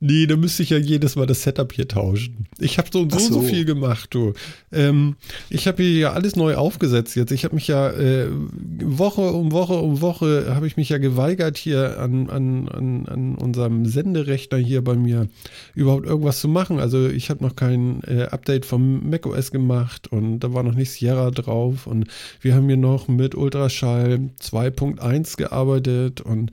Nee, 0.00 0.26
da 0.26 0.36
müsste 0.36 0.62
ich 0.62 0.70
ja 0.70 0.76
jedes 0.76 1.16
Mal 1.16 1.26
das 1.26 1.42
Setup 1.42 1.72
hier 1.72 1.88
tauschen. 1.88 2.46
Ich 2.58 2.78
habe 2.78 2.88
so 2.92 3.00
und 3.00 3.12
so, 3.12 3.18
so 3.18 3.34
so. 3.34 3.42
viel 3.42 3.64
gemacht, 3.64 4.10
du. 4.12 4.34
Ähm, 4.72 5.16
ich 5.48 5.66
habe 5.66 5.82
hier 5.82 5.98
ja 5.98 6.12
alles 6.12 6.36
neu 6.36 6.56
aufgesetzt 6.56 7.16
jetzt. 7.16 7.32
Ich 7.32 7.44
habe 7.44 7.54
mich 7.54 7.66
ja 7.68 7.90
äh, 7.90 8.28
Woche 8.30 9.22
um 9.22 9.52
Woche 9.52 9.74
um 9.74 10.00
Woche 10.00 10.54
habe 10.54 10.66
ich 10.66 10.76
mich 10.76 10.90
ja 10.90 10.98
geweigert, 10.98 11.56
hier 11.56 11.98
an, 11.98 12.28
an, 12.28 12.68
an, 12.68 13.06
an 13.06 13.34
unserem 13.36 13.86
Senderechner 13.86 14.58
hier 14.58 14.84
bei 14.84 14.94
mir 14.94 15.28
überhaupt 15.74 16.06
irgendwas 16.06 16.40
zu 16.40 16.48
machen. 16.48 16.78
Also 16.78 17.08
ich 17.08 17.30
habe 17.30 17.42
noch 17.42 17.56
kein 17.56 18.02
äh, 18.04 18.24
Update 18.24 18.66
vom 18.66 19.08
macOS 19.08 19.50
gemacht 19.50 20.08
und 20.08 20.40
da 20.40 20.52
war 20.52 20.62
noch 20.62 20.74
nicht 20.74 20.90
Sierra 20.90 21.30
drauf 21.30 21.69
und 21.86 22.06
wir 22.40 22.54
haben 22.54 22.66
hier 22.66 22.76
noch 22.76 23.08
mit 23.08 23.34
Ultraschall 23.34 24.30
2.1 24.40 25.36
gearbeitet 25.36 26.20
und 26.20 26.50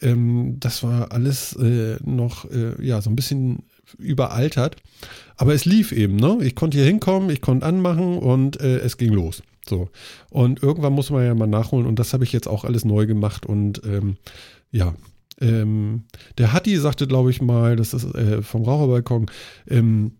ähm, 0.00 0.56
das 0.60 0.82
war 0.82 1.12
alles 1.12 1.54
äh, 1.56 1.96
noch 2.04 2.50
äh, 2.50 2.84
ja 2.84 3.00
so 3.00 3.10
ein 3.10 3.16
bisschen 3.16 3.64
überaltert. 3.98 4.76
Aber 5.36 5.54
es 5.54 5.64
lief 5.64 5.92
eben, 5.92 6.16
ne? 6.16 6.38
Ich 6.42 6.54
konnte 6.54 6.78
hier 6.78 6.86
hinkommen, 6.86 7.30
ich 7.30 7.40
konnte 7.40 7.66
anmachen 7.66 8.18
und 8.18 8.60
äh, 8.60 8.78
es 8.78 8.96
ging 8.96 9.12
los. 9.12 9.42
So. 9.68 9.88
Und 10.30 10.62
irgendwann 10.62 10.92
muss 10.92 11.10
man 11.10 11.24
ja 11.24 11.34
mal 11.34 11.46
nachholen 11.46 11.86
und 11.86 11.98
das 11.98 12.12
habe 12.12 12.24
ich 12.24 12.32
jetzt 12.32 12.48
auch 12.48 12.64
alles 12.64 12.84
neu 12.84 13.06
gemacht 13.06 13.46
und 13.46 13.82
ähm, 13.84 14.16
ja. 14.70 14.94
Ähm, 15.40 16.04
der 16.38 16.52
Hatti 16.52 16.76
sagte, 16.76 17.08
glaube 17.08 17.30
ich 17.30 17.42
mal, 17.42 17.74
das 17.74 17.92
ist 17.92 18.04
äh, 18.14 18.40
vom 18.42 18.62
Raucherbalkon, 18.62 19.26
ähm, 19.68 20.12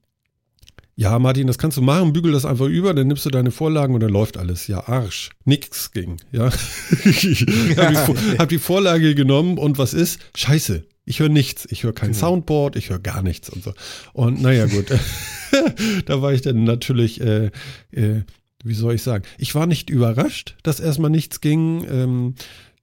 ja, 0.97 1.19
Martin, 1.19 1.47
das 1.47 1.59
kannst 1.59 1.77
du 1.77 1.83
machen, 1.83 2.12
bügel 2.12 2.33
das 2.33 2.45
einfach 2.45 2.66
über, 2.66 2.95
dann 2.95 3.09
nimmst 3.09 3.27
du 3.27 3.31
deine 3.31 3.51
Vorlagen 3.51 3.95
und 3.95 4.01
dann 4.01 4.11
läuft 4.11 4.37
alles. 4.37 4.69
Ja, 4.69 4.87
Arsch. 4.89 5.31
Nix 5.45 5.91
ging, 5.91 6.19
ja. 6.31 6.45
hab, 6.51 7.91
die, 7.91 8.39
hab 8.39 8.49
die 8.49 8.59
Vorlage 8.59 9.15
genommen 9.15 9.59
und 9.59 9.77
was 9.79 9.93
ist? 9.93 10.21
Scheiße. 10.37 10.85
Ich 11.05 11.21
höre 11.21 11.29
nichts. 11.29 11.66
Ich 11.71 11.83
höre 11.83 11.93
kein 11.93 12.12
Genau. 12.12 12.21
Soundboard, 12.21 12.77
ich 12.77 12.91
höre 12.91 12.99
gar 12.99 13.23
nichts 13.23 13.51
und 13.51 13.62
so. 13.62 13.75
Und 14.12 14.41
naja, 14.41 14.66
gut. 14.66 14.87
da 16.07 16.23
war 16.23 16.33
ich 16.33 16.43
dann 16.43 16.65
natürlich, 16.65 17.21
äh, 17.21 17.51
äh, 17.91 18.23
wie 18.62 18.75
soll 18.75 18.95
ich 18.95 19.03
sagen, 19.03 19.25
ich 19.37 19.55
war 19.55 19.66
nicht 19.66 19.91
überrascht, 19.91 20.57
dass 20.62 20.81
erstmal 20.81 21.11
nichts 21.11 21.41
ging. 21.41 21.85
Ähm, 21.91 22.35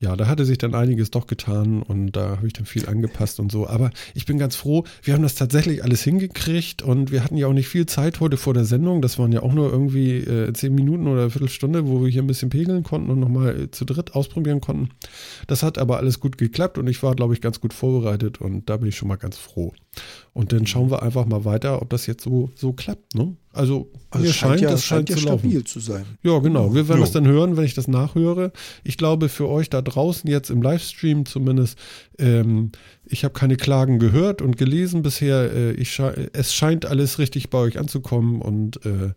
ja, 0.01 0.15
da 0.15 0.27
hatte 0.27 0.45
sich 0.45 0.57
dann 0.57 0.73
einiges 0.73 1.11
doch 1.11 1.27
getan 1.27 1.83
und 1.83 2.13
da 2.13 2.37
habe 2.37 2.47
ich 2.47 2.53
dann 2.53 2.65
viel 2.65 2.89
angepasst 2.89 3.39
und 3.39 3.51
so. 3.51 3.67
Aber 3.67 3.91
ich 4.15 4.25
bin 4.25 4.39
ganz 4.39 4.55
froh, 4.55 4.83
wir 5.03 5.13
haben 5.13 5.21
das 5.21 5.35
tatsächlich 5.35 5.83
alles 5.83 6.01
hingekriegt 6.01 6.81
und 6.81 7.11
wir 7.11 7.23
hatten 7.23 7.37
ja 7.37 7.45
auch 7.45 7.53
nicht 7.53 7.67
viel 7.67 7.85
Zeit 7.85 8.19
heute 8.19 8.35
vor 8.35 8.55
der 8.55 8.65
Sendung. 8.65 9.03
Das 9.03 9.19
waren 9.19 9.31
ja 9.31 9.43
auch 9.43 9.53
nur 9.53 9.71
irgendwie 9.71 10.17
äh, 10.17 10.51
zehn 10.53 10.73
Minuten 10.73 11.07
oder 11.07 11.21
eine 11.21 11.29
Viertelstunde, 11.29 11.87
wo 11.87 12.03
wir 12.03 12.09
hier 12.09 12.23
ein 12.23 12.27
bisschen 12.27 12.49
pegeln 12.49 12.81
konnten 12.81 13.11
und 13.11 13.19
nochmal 13.19 13.61
äh, 13.61 13.71
zu 13.71 13.85
dritt 13.85 14.15
ausprobieren 14.15 14.59
konnten. 14.59 14.89
Das 15.45 15.61
hat 15.61 15.77
aber 15.77 15.97
alles 15.97 16.19
gut 16.19 16.39
geklappt 16.39 16.79
und 16.79 16.87
ich 16.87 17.03
war, 17.03 17.13
glaube 17.13 17.35
ich, 17.35 17.41
ganz 17.41 17.61
gut 17.61 17.71
vorbereitet 17.71 18.41
und 18.41 18.71
da 18.71 18.77
bin 18.77 18.89
ich 18.89 18.95
schon 18.95 19.07
mal 19.07 19.17
ganz 19.17 19.37
froh. 19.37 19.71
Und 20.33 20.53
dann 20.53 20.65
schauen 20.65 20.89
wir 20.89 21.01
einfach 21.03 21.25
mal 21.25 21.43
weiter, 21.43 21.81
ob 21.81 21.89
das 21.89 22.05
jetzt 22.07 22.23
so, 22.23 22.49
so 22.55 22.71
klappt. 22.71 23.15
Ne? 23.15 23.35
Also, 23.51 23.89
Also 24.11 24.23
mir 24.23 24.29
es 24.29 24.35
scheint, 24.37 24.51
scheint, 24.51 24.61
ja, 24.61 24.69
es 24.69 24.75
es 24.75 24.85
scheint 24.85 25.09
scheint 25.09 25.09
ja 25.09 25.15
zu 25.17 25.25
laufen. 25.29 25.39
stabil 25.49 25.63
zu 25.65 25.79
sein. 25.81 26.05
Ja, 26.23 26.39
genau. 26.39 26.73
Wir 26.73 26.87
werden 26.87 26.99
Jo. 26.99 27.03
das 27.03 27.11
dann 27.11 27.27
hören, 27.27 27.57
wenn 27.57 27.65
ich 27.65 27.73
das 27.73 27.89
nachhöre. 27.89 28.53
Ich 28.85 28.97
glaube, 28.97 29.27
für 29.27 29.49
euch 29.49 29.69
da 29.69 29.81
draußen 29.81 30.29
jetzt 30.29 30.49
im 30.49 30.61
Livestream 30.61 31.25
zumindest, 31.25 31.77
ähm, 32.17 32.71
ich 33.05 33.25
habe 33.25 33.33
keine 33.33 33.57
Klagen 33.57 33.99
gehört 33.99 34.41
und 34.41 34.55
gelesen 34.57 35.01
bisher. 35.01 35.51
Äh, 35.53 35.71
ich 35.73 35.91
sche 35.91 36.29
es 36.31 36.53
scheint 36.53 36.85
alles 36.85 37.19
richtig 37.19 37.49
bei 37.49 37.57
euch 37.57 37.77
anzukommen 37.77 38.41
und 38.41 38.85
äh, 38.85 39.11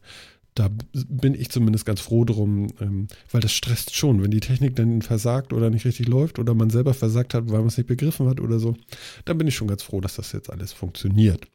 da 0.55 0.71
bin 0.93 1.35
ich 1.35 1.51
zumindest 1.51 1.85
ganz 1.85 2.01
froh 2.01 2.25
drum, 2.25 2.69
ähm, 2.81 3.09
weil 3.31 3.41
das 3.41 3.53
stresst 3.53 3.95
schon, 3.97 4.23
wenn 4.23 4.31
die 4.31 4.41
Technik 4.41 4.77
dann 4.77 5.03
versagt 5.03 5.53
oder 5.53 5.69
nicht 5.69 5.85
richtig 5.85 6.07
läuft 6.07 6.39
oder 6.39 6.55
man 6.55 6.71
selber 6.71 6.95
versagt 6.95 7.35
hat, 7.35 7.51
weil 7.51 7.59
man 7.59 7.69
es 7.69 7.77
nicht 7.77 7.89
begriffen 7.89 8.29
hat 8.29 8.41
oder 8.41 8.61
so. 8.61 8.77
Da 9.25 9.35
bin 9.35 9.49
ich 9.49 9.57
schon 9.57 9.69
ganz 9.69 9.83
froh, 9.83 10.01
dass 10.01 10.15
das 10.15 10.33
jetzt 10.33 10.51
alles 10.51 10.73
funktioniert. 10.73 11.47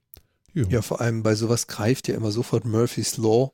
Jo. 0.53 0.67
Ja, 0.69 0.81
vor 0.81 0.99
allem 0.99 1.23
bei 1.23 1.35
sowas 1.35 1.67
greift 1.67 2.07
ja 2.07 2.15
immer 2.15 2.31
sofort 2.31 2.65
Murphy's 2.65 3.17
Law. 3.17 3.53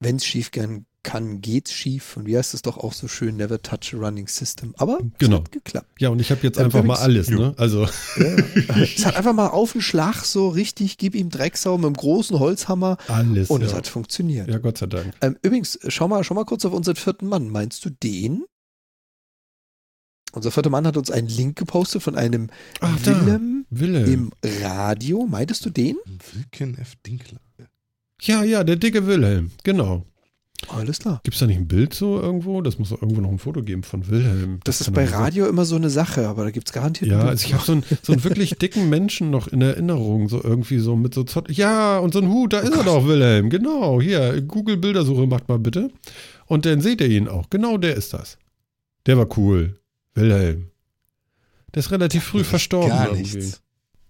Wenn 0.00 0.16
es 0.16 0.24
schief 0.24 0.50
gehen 0.50 0.86
kann, 1.02 1.40
geht's 1.40 1.72
schief. 1.72 2.16
Und 2.16 2.26
wie 2.26 2.36
heißt 2.36 2.52
es 2.54 2.62
doch 2.62 2.76
auch 2.76 2.92
so 2.92 3.08
schön, 3.08 3.36
never 3.36 3.60
touch 3.62 3.94
a 3.94 3.96
running 3.96 4.28
system. 4.28 4.74
Aber 4.78 4.98
Genau. 5.18 5.36
es 5.38 5.42
hat 5.44 5.52
geklappt. 5.52 5.88
Ja, 5.98 6.10
und 6.10 6.20
ich 6.20 6.30
habe 6.30 6.40
jetzt 6.42 6.58
Ja, 6.58 6.64
einfach 6.64 6.82
mal 6.84 6.96
alles, 6.98 7.30
ne? 7.30 7.54
Also. 7.56 7.84
es 8.16 9.04
hat 9.06 9.16
einfach 9.16 9.32
mal 9.32 9.48
auf 9.48 9.72
den 9.72 9.80
Schlag 9.80 10.24
so 10.24 10.48
richtig, 10.48 10.98
gib 10.98 11.14
ihm 11.14 11.30
Drecksau 11.30 11.78
mit 11.78 11.86
dem 11.86 11.94
großen 11.94 12.38
Holzhammer 12.38 12.98
Alles. 13.08 13.48
und 13.50 13.62
es 13.62 13.70
ja. 13.72 13.78
hat 13.78 13.86
funktioniert. 13.86 14.48
ja, 14.48 14.58
Gott 14.58 14.78
sei 14.78 14.86
Dank. 14.86 15.14
Ähm, 15.20 15.36
übrigens, 15.42 15.78
schau 15.88 16.06
mal, 16.08 16.22
schau 16.24 16.34
mal 16.34 16.44
kurz 16.44 16.64
auf 16.64 16.72
unseren 16.72 16.96
vierten 16.96 17.26
Mann. 17.28 17.48
Meinst 17.48 17.84
du 17.84 17.90
den? 17.90 18.44
Unser 20.32 20.52
vierter 20.52 20.70
Mann 20.70 20.86
hat 20.86 20.96
uns 20.96 21.10
einen 21.10 21.26
Link 21.28 21.56
gepostet 21.58 22.02
von 22.02 22.14
einem 22.14 22.50
Ach. 22.80 22.96
Willem 23.04 23.66
Wille. 23.70 24.04
im 24.04 24.30
Radio. 24.62 25.26
Meintest 25.26 25.64
du 25.64 25.70
den? 25.70 25.96
Wilken 26.34 26.78
F. 26.78 26.94
Dinkler. 27.04 27.40
Ja, 28.22 28.42
ja, 28.44 28.62
der 28.64 28.76
dicke 28.76 29.06
Wilhelm, 29.06 29.50
genau. 29.64 30.04
Alles 30.68 30.98
klar. 30.98 31.20
Gibt 31.24 31.34
es 31.34 31.40
da 31.40 31.46
nicht 31.46 31.56
ein 31.56 31.68
Bild 31.68 31.94
so 31.94 32.20
irgendwo? 32.20 32.60
Das 32.60 32.78
muss 32.78 32.90
doch 32.90 33.00
irgendwo 33.00 33.20
noch 33.20 33.30
ein 33.30 33.38
Foto 33.38 33.62
geben 33.62 33.82
von 33.82 34.08
Wilhelm. 34.08 34.60
Das 34.64 34.80
ist 34.80 34.86
kann 34.86 34.94
bei 34.94 35.06
Radio 35.06 35.46
immer 35.46 35.64
so 35.64 35.76
eine 35.76 35.90
Sache, 35.90 36.28
aber 36.28 36.44
da 36.44 36.50
gibt 36.50 36.68
es 36.68 36.72
garantiert 36.72 37.10
Ja, 37.10 37.20
also 37.20 37.46
ich 37.46 37.54
habe 37.54 37.64
so 37.64 37.72
einen, 37.72 37.84
so 38.02 38.12
einen 38.12 38.24
wirklich 38.24 38.54
dicken 38.56 38.88
Menschen 38.88 39.30
noch 39.30 39.48
in 39.48 39.62
Erinnerung, 39.62 40.28
so 40.28 40.42
irgendwie 40.42 40.78
so 40.78 40.96
mit 40.96 41.14
so 41.14 41.24
Zott. 41.24 41.50
Ja, 41.50 41.98
und 41.98 42.12
so 42.12 42.20
ein 42.20 42.28
Hut, 42.28 42.52
da 42.52 42.60
ist 42.60 42.74
er 42.74 42.84
doch, 42.84 43.06
Wilhelm. 43.06 43.50
Genau, 43.50 44.00
hier, 44.00 44.40
Google 44.42 44.76
Bildersuche 44.76 45.26
macht 45.26 45.48
mal 45.48 45.58
bitte. 45.58 45.90
Und 46.46 46.66
dann 46.66 46.80
seht 46.80 47.00
ihr 47.00 47.08
ihn 47.08 47.28
auch. 47.28 47.48
Genau 47.50 47.78
der 47.78 47.96
ist 47.96 48.12
das. 48.12 48.36
Der 49.06 49.16
war 49.16 49.26
cool. 49.38 49.80
Wilhelm. 50.14 50.70
Der 51.74 51.80
ist 51.80 51.90
relativ 51.90 52.24
früh 52.24 52.44
verstorben. 52.44 52.90
Gar 52.90 53.06
irgendwie. 53.12 53.36
nichts. 53.36 53.62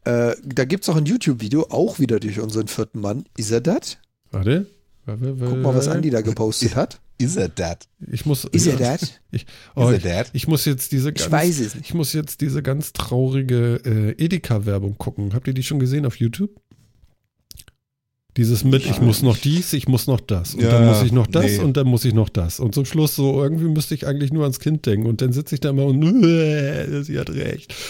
Äh, 0.05 0.35
da 0.45 0.65
gibt 0.65 0.85
es 0.85 0.89
auch 0.89 0.97
ein 0.97 1.05
YouTube-Video, 1.05 1.67
auch 1.69 1.99
wieder 1.99 2.19
durch 2.21 2.41
unseren 2.41 2.69
vierten 2.69 3.01
Mann. 3.01 3.25
Ist 3.37 3.51
er 3.51 3.61
das? 3.61 3.99
Warte. 4.31 4.67
Guck 5.17 5.59
mal, 5.59 5.75
was 5.75 5.89
Andi 5.89 6.11
da 6.11 6.21
gepostet 6.21 6.77
hat. 6.77 7.01
Is 7.19 7.37
er 7.37 7.55
that? 7.55 7.87
Ich 8.11 8.25
muss. 8.25 8.45
Ist 8.45 8.67
er 8.67 8.77
das? 8.77 9.21
Oh, 9.75 9.89
Is 9.89 9.91
er 9.91 9.97
ich, 9.97 10.03
that? 10.05 10.31
ich 10.33 10.49
muss 10.49 10.65
jetzt 10.65 10.93
diese 10.93 11.11
Ich 11.11 11.17
ganz, 11.17 11.31
weiß 11.31 11.61
es 11.61 11.75
nicht. 11.75 11.87
Ich 11.87 11.95
muss 11.95 12.13
jetzt 12.13 12.41
diese 12.41 12.63
ganz 12.63 12.93
traurige 12.93 13.81
äh, 13.85 14.25
Edeka-Werbung 14.25 14.97
gucken. 14.97 15.35
Habt 15.35 15.47
ihr 15.47 15.55
die 15.55 15.63
schon 15.63 15.79
gesehen 15.79 16.07
auf 16.07 16.17
YouTube? 16.17 16.51
Dieses 18.37 18.63
mit, 18.65 18.87
ich 18.87 19.01
muss 19.01 19.23
noch 19.23 19.37
dies, 19.37 19.73
ich 19.73 19.89
muss 19.89 20.07
noch 20.07 20.21
das. 20.21 20.55
Und 20.55 20.63
Ja, 20.63 20.71
dann 20.71 20.87
muss 20.87 21.03
ich 21.03 21.13
noch 21.13 21.27
das 21.27 21.45
nee. 21.45 21.59
und 21.59 21.77
dann 21.77 21.89
muss 21.89 22.05
ich 22.05 22.15
noch 22.15 22.29
das. 22.29 22.61
Und 22.61 22.75
zum 22.75 22.85
Schluss 22.85 23.17
so, 23.17 23.43
irgendwie 23.43 23.65
müsste 23.65 23.95
ich 23.95 24.07
eigentlich 24.07 24.33
nur 24.33 24.45
ans 24.45 24.61
Kind 24.61 24.87
denken. 24.87 25.07
Und 25.07 25.21
dann 25.21 25.33
sitze 25.33 25.57
ich 25.57 25.61
da 25.61 25.71
immer 25.71 25.85
und, 25.85 26.01
sie 27.05 27.19
hat 27.19 27.31
recht. 27.31 27.75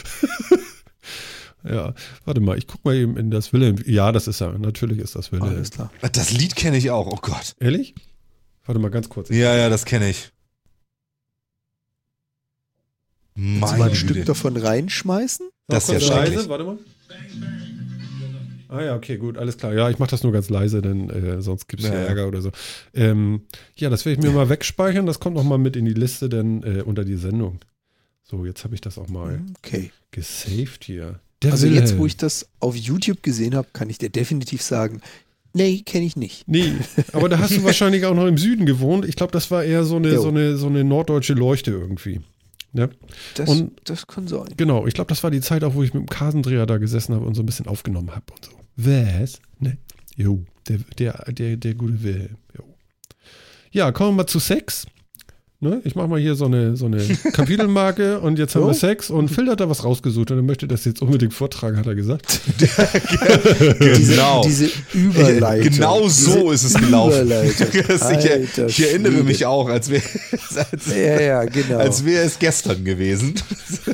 ja, 1.65 1.95
warte 2.25 2.41
mal, 2.41 2.57
ich 2.59 2.67
guck 2.67 2.85
mal 2.85 2.95
eben 2.97 3.17
in 3.17 3.31
das 3.31 3.53
Wilhelm. 3.53 3.77
Ja, 3.87 4.13
das 4.13 4.27
ist 4.29 4.41
er. 4.41 4.59
Natürlich 4.59 4.99
ist 4.99 5.15
das 5.17 5.33
Wilhelm. 5.33 5.55
Alles 5.55 5.71
klar. 5.71 5.91
Das 6.13 6.33
Lied 6.33 6.57
kenne 6.57 6.77
ich 6.77 6.91
auch, 6.91 7.07
oh 7.07 7.19
Gott. 7.21 7.55
Ehrlich? 7.61 7.95
Warte 8.67 8.81
mal 8.81 8.91
ganz 8.91 9.09
kurz. 9.09 9.29
Ja, 9.31 9.57
ja, 9.57 9.69
das 9.69 9.85
kenne 9.85 10.09
ich. 10.11 10.31
Kannst 13.35 13.75
du 13.75 13.79
mal 13.79 13.89
ein 13.89 13.95
Stück 13.95 14.25
davon 14.27 14.57
reinschmeißen? 14.57 15.49
Das 15.69 15.89
ist 15.89 15.93
ja 15.93 16.01
schrecklich. 16.01 16.37
leise, 16.37 16.49
warte 16.49 16.65
mal. 16.65 16.79
Ah 18.69 18.83
ja, 18.83 18.95
okay, 18.95 19.17
gut, 19.17 19.37
alles 19.37 19.57
klar. 19.57 19.73
Ja, 19.75 19.91
ich 19.91 19.99
mache 19.99 20.11
das 20.11 20.23
nur 20.23 20.33
ganz 20.33 20.49
leise, 20.49 20.81
denn 20.81 21.11
äh, 21.11 21.43
sonst 21.43 21.67
gibt 21.67 21.83
es 21.83 21.89
Ja, 21.89 21.95
ja 21.95 22.01
ja. 22.03 22.07
Ärger 22.07 22.29
oder 22.29 22.41
so. 22.41 22.53
Ähm, 22.95 23.43
ja, 23.77 23.91
das 23.91 24.05
werde 24.05 24.21
ich 24.21 24.25
mir 24.27 24.33
mal 24.33 24.49
wegspeichern. 24.49 25.07
Das 25.07 25.19
kommt 25.19 25.35
noch 25.37 25.43
mal 25.45 25.59
mit 25.59 25.75
in 25.75 25.87
die 25.87 25.93
Liste, 25.95 26.29
denn 26.29 26.63
äh, 26.63 26.83
unter 26.83 27.05
die 27.05 27.17
Sendung. 27.17 27.59
So, 28.23 28.47
jetzt 28.47 28.63
habe 28.63 28.75
ich 28.77 28.81
das 28.81 28.97
auch 28.99 29.09
mal 29.09 29.41
Okay. 29.59 29.91
gesaved 30.13 30.85
hier. 30.85 31.19
Der 31.43 31.53
Also 31.53 31.67
Wilhelm. 31.67 31.85
jetzt, 31.85 31.99
wo 31.99 32.07
ich 32.07 32.17
das 32.17 32.47
auf 32.61 32.77
YouTube 32.77 33.23
gesehen 33.23 33.55
habe, 33.55 33.69
kann 33.73 33.89
ich 33.89 33.99
dir 33.99 34.11
definitiv 34.11 34.61
sagen, 34.63 35.01
nee, 35.55 35.81
kenne 35.85 36.05
ich 36.05 36.17
nicht. 36.17 36.47
Nee, 36.47 36.75
aber 37.13 37.29
da 37.29 37.39
hast 37.39 37.57
du 37.57 37.63
wahrscheinlich 37.65 38.05
auch 38.05 38.15
noch 38.15 38.27
im 38.27 38.37
Süden 38.39 38.67
gewohnt. 38.67 39.05
Ich 39.07 39.17
glaube, 39.17 39.33
das 39.33 39.51
war 39.51 39.65
eher 39.65 39.85
so 39.85 39.97
eine, 39.97 40.13
Jo. 40.13 40.23
so, 40.23 40.29
eine, 40.29 40.57
so 40.57 40.67
eine 40.67 40.85
norddeutsche 40.85 41.35
Leuchte 41.35 41.71
irgendwie. 41.71 42.21
Ja. 42.73 42.89
Das, 43.35 43.49
Und- 43.49 43.73
das 43.85 44.07
kann 44.07 44.29
sein. 44.29 44.45
Genau, 44.57 44.87
ich 44.87 44.95
glaube, 44.95 45.09
das 45.09 45.23
war 45.25 45.31
die 45.31 45.41
Zeit 45.41 45.65
auch, 45.65 45.75
wo 45.75 45.83
ich 45.83 45.95
mit 45.95 46.03
dem 46.03 46.09
Kasendreher 46.09 46.67
da 46.67 46.77
gesessen 46.79 47.15
habe 47.15 47.25
und 47.25 47.35
so 47.35 47.43
ein 47.43 47.47
bisschen 47.47 47.67
aufgenommen 47.67 48.11
habe 48.11 48.25
und 48.35 48.45
so. 48.45 48.53
Was? 48.77 49.41
Ne? 49.59 49.77
Jo, 50.17 50.45
der, 50.69 50.79
der, 50.99 51.25
der, 51.33 51.57
der 51.57 51.75
gute 51.75 52.03
Will. 52.03 52.31
Jo. 52.57 52.65
Ja, 53.73 53.91
kommen 53.93 54.11
wir 54.11 54.17
mal 54.23 54.27
zu 54.27 54.39
Sex. 54.39 54.87
Ne? 55.63 55.83
Ich 55.85 55.95
mache 55.95 56.09
mal 56.09 56.19
hier 56.19 56.37
so 56.37 56.47
eine, 56.47 56.75
so 56.75 56.87
eine 56.87 56.97
Kapitelmarke 57.35 58.21
und 58.21 58.39
jetzt 58.39 58.55
haben 58.55 58.63
Jo. 58.63 58.69
wir 58.69 58.75
Sex 58.75 59.11
und 59.11 59.29
Phil 59.29 59.47
hat 59.51 59.61
da 59.61 59.69
was 59.69 59.85
rausgesucht 59.85 60.31
und 60.31 60.39
er 60.39 60.43
möchte 60.43 60.67
das 60.67 60.87
jetzt 60.87 61.03
unbedingt 61.03 61.35
vortragen, 61.35 61.77
hat 61.77 61.87
er 61.87 61.95
gesagt. 61.95 62.41
Genau. 63.79 64.43
Diese 64.43 64.71
Überleitung. 64.95 65.71
Genau 65.73 66.09
so 66.09 66.51
ist 66.51 66.65
es 66.65 66.75
gelaufen. 66.75 67.31
Alter 67.33 68.41
ich, 68.41 68.79
ich 68.79 68.81
erinnere 68.89 69.13
Schwede. 69.13 69.25
mich 69.25 69.45
auch, 69.47 69.69
als 69.69 69.91
wäre 69.91 70.03
als, 70.73 70.87
Ja, 70.95 71.21
ja, 71.21 71.45
genau. 71.45 71.79
wäre 71.79 72.25
es 72.25 72.39
gestern 72.39 72.83
gewesen. 72.85 73.35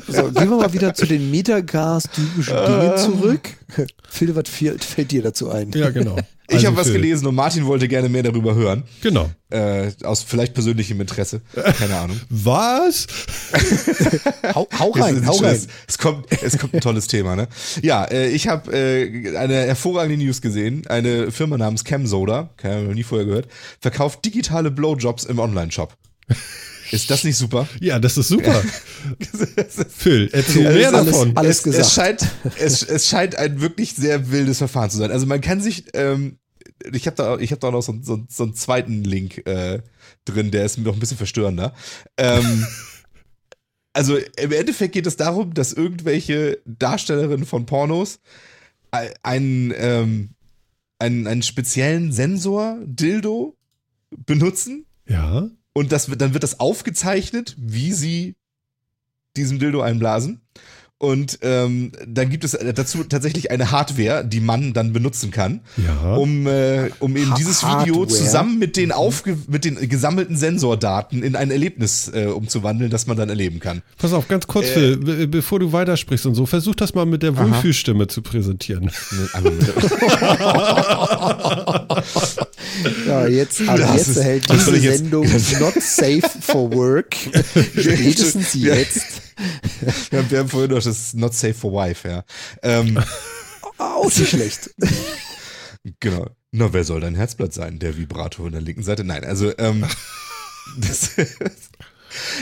So, 0.09 0.25
gehen 0.31 0.51
wir 0.51 0.57
mal 0.57 0.73
wieder 0.73 0.95
zu 0.95 1.07
den 1.07 1.31
Metacast-typischen 1.31 2.57
Dingen 2.57 2.97
zurück. 2.97 3.49
Phil, 4.09 4.37
was 4.37 4.45
fällt 4.49 5.11
dir 5.11 5.23
dazu 5.23 5.51
ein? 5.51 5.71
Ja, 5.73 5.91
genau. 5.91 6.17
Ich 6.49 6.55
Also 6.57 6.67
habe 6.69 6.77
was 6.77 6.93
gelesen 6.93 7.27
und 7.27 7.35
Martin 7.35 7.67
wollte 7.67 7.89
gerne 7.89 8.09
mehr 8.09 8.23
darüber 8.23 8.55
hören. 8.55 8.85
Genau. 9.03 9.31
Äh, 9.51 9.91
aus 10.05 10.23
vielleicht 10.23 10.55
persönlichem 10.55 11.01
Interesse. 11.01 11.41
Keine 11.79 11.97
Ahnung. 11.97 12.21
Was? 12.31 13.07
Hau, 14.55 14.69
hau 14.79 14.93
Es, 14.95 15.03
rein, 15.03 15.17
ist 15.17 15.27
hau 15.27 15.37
rein. 15.37 15.55
es, 15.55 15.67
es, 15.89 15.99
kommt, 15.99 16.27
es 16.43 16.59
kommt 16.59 16.75
ein 16.75 16.81
tolles 16.81 17.07
Thema, 17.09 17.37
ne? 17.37 17.49
Ja, 17.83 18.05
äh, 18.05 18.29
ich 18.29 18.49
habe 18.49 18.73
äh, 18.73 19.37
eine 19.37 19.55
hervorragende 19.67 20.25
News 20.25 20.41
gesehen. 20.41 20.87
Eine 20.87 21.31
Firma 21.33 21.59
namens 21.59 21.85
Camsoda, 21.85 22.51
keine 22.57 22.75
Ahnung, 22.77 22.89
noch 22.89 22.95
nie 22.95 23.03
vorher 23.03 23.27
gehört, 23.27 23.49
verkauft 23.81 24.25
digitale 24.25 24.71
Blowjobs 24.71 25.25
im 25.25 25.39
Online-Shop. 25.39 25.95
Ist 26.91 27.11
das 27.11 27.25
nicht 27.25 27.37
super? 27.37 27.69
Ja, 27.81 27.99
das 27.99 28.17
ist 28.17 28.29
super. 28.29 28.63
Phil, 29.89 30.29
erzähl 30.33 30.67
Also 30.67 30.79
mehr 30.79 30.95
alles- 30.95 31.13
davon. 31.13 31.37
alles 31.37 31.57
es, 31.59 31.63
gesagt. 31.63 31.83
Es 31.87 31.93
scheint, 31.95 32.27
es, 32.59 32.83
es 32.83 33.09
scheint 33.09 33.37
ein 33.37 33.61
wirklich 33.61 33.95
sehr 33.95 34.31
wildes 34.31 34.59
Verfahren 34.59 34.91
zu 34.91 34.97
sein. 34.99 35.11
Also 35.11 35.27
man 35.27 35.41
kann 35.41 35.61
sich, 35.61 35.85
ähm, 35.95 36.39
ich 36.93 37.07
habe 37.07 37.17
da, 37.17 37.39
ich 37.39 37.53
hab 37.53 37.61
da 37.61 37.71
noch 37.71 37.83
so, 37.83 37.95
so, 38.03 38.25
so 38.29 38.43
einen 38.45 38.55
zweiten 38.55 39.03
Link 39.05 39.47
äh, 39.47 39.81
drin, 40.25 40.51
der 40.51 40.65
ist 40.65 40.79
noch 40.79 40.93
ein 40.95 41.01
bisschen 41.01 41.17
verstörender. 41.17 41.75
Ähm, 42.17 42.67
also 43.93 44.17
im 44.17 44.53
Endeffekt 44.53 44.93
geht 44.93 45.07
es 45.07 45.17
darum, 45.17 45.55
dass 45.55 45.73
irgendwelche 45.73 46.59
Darstellerinnen 46.67 47.47
von 47.47 47.67
Pornos 47.67 48.19
ein- 48.91 49.11
einen, 49.23 49.75
ähm, 49.77 50.31
einen, 50.99 51.27
einen 51.27 51.43
speziellen 51.43 52.13
Sensor, 52.13 52.79
Dildo, 52.85 53.57
benutzen 54.25 54.87
Ja. 55.09 55.49
Und 55.77 55.93
das 55.93 56.09
wird, 56.09 56.23
dann 56.23 56.33
wird 56.33 56.43
das 56.43 56.59
aufgezeichnet, 56.59 57.55
wie 57.59 57.93
sie 57.93 58.35
diesem 59.37 59.59
Dildo 59.59 59.83
einblasen. 59.83 60.41
Und 60.99 61.41
ähm, 61.43 61.93
dann 62.09 62.31
gibt 62.31 62.43
es 62.43 62.53
dazu 62.75 63.05
tatsächlich 63.05 63.51
eine 63.51 63.71
Hardware, 63.71 64.25
die 64.25 64.41
man 64.41 64.73
dann 64.73 64.95
benutzen 64.95 65.31
kann, 65.31 65.61
Ja. 65.77 66.15
um, 66.15 66.47
äh, 66.47 66.89
um 67.01 67.15
eben 67.19 67.35
dieses 67.35 67.63
Video 67.63 67.97
Hardware? 68.01 68.07
zusammen 68.09 68.59
mit 68.59 68.79
den, 68.79 68.93
aufge 68.93 69.37
mit 69.47 69.67
den 69.67 69.77
gesammelten 69.91 70.39
Sensordaten 70.39 71.23
in 71.23 71.37
ein 71.37 71.51
Erlebnis 71.51 72.11
äh, 72.15 72.25
umzuwandeln, 72.29 72.91
das 72.91 73.07
man 73.07 73.19
dann 73.19 73.29
erleben 73.29 73.61
kann. 73.61 73.83
Pass 73.99 74.15
auf, 74.15 74.27
ganz 74.27 74.47
kurz, 74.47 74.69
Äh. 74.69 74.73
Phil, 74.73 74.97
be 74.97 75.29
bevor 75.29 75.59
du 75.61 75.71
weitersprichst 75.71 76.25
und 76.25 76.35
so, 76.35 76.47
versuch 76.47 76.75
das 76.75 76.95
mal 76.95 77.05
mit 77.05 77.23
der 77.23 77.37
Wohlfühlstimme 77.37 78.07
zu 78.07 78.23
präsentieren. 78.23 78.91
Ja, 83.07 83.27
jetzt, 83.27 83.61
aber 83.67 83.79
Das 83.79 83.95
jetzt 83.97 84.09
ist- 84.09 84.17
erhält 84.19 84.45
diese 84.53 84.77
jetzt- 84.77 84.99
Sendung 84.99 85.25
not 85.61 85.75
safe 85.83 86.23
for 86.41 86.71
work. 86.73 87.17
Spätestens 87.79 88.55
jetzt. 88.55 89.16
wir, 90.11 90.19
haben, 90.19 90.31
wir 90.31 90.39
haben 90.39 90.49
vorhin 90.49 90.71
noch 90.71 90.83
das 90.83 91.15
Not 91.15 91.35
Safe 91.35 91.55
for 91.55 91.73
Wife, 91.73 92.09
ja. 92.09 92.25
Ähm, 92.63 93.03
Auch 93.79 94.05
nicht 94.05 94.29
schlecht. 94.29 94.75
Genau. 96.01 96.31
Na, 96.53 96.73
wer 96.73 96.85
soll 96.85 97.01
dein 97.01 97.15
Herzblatt 97.15 97.53
sein? 97.53 97.79
Der 97.79 97.97
Vibrator 97.97 98.47
in 98.47 98.53
der 98.53 98.63
linken 98.63 98.83
Seite? 98.83 99.05
Nein, 99.05 99.25
also, 99.25 99.53
ähm, 99.59 99.85
das, 100.79 101.11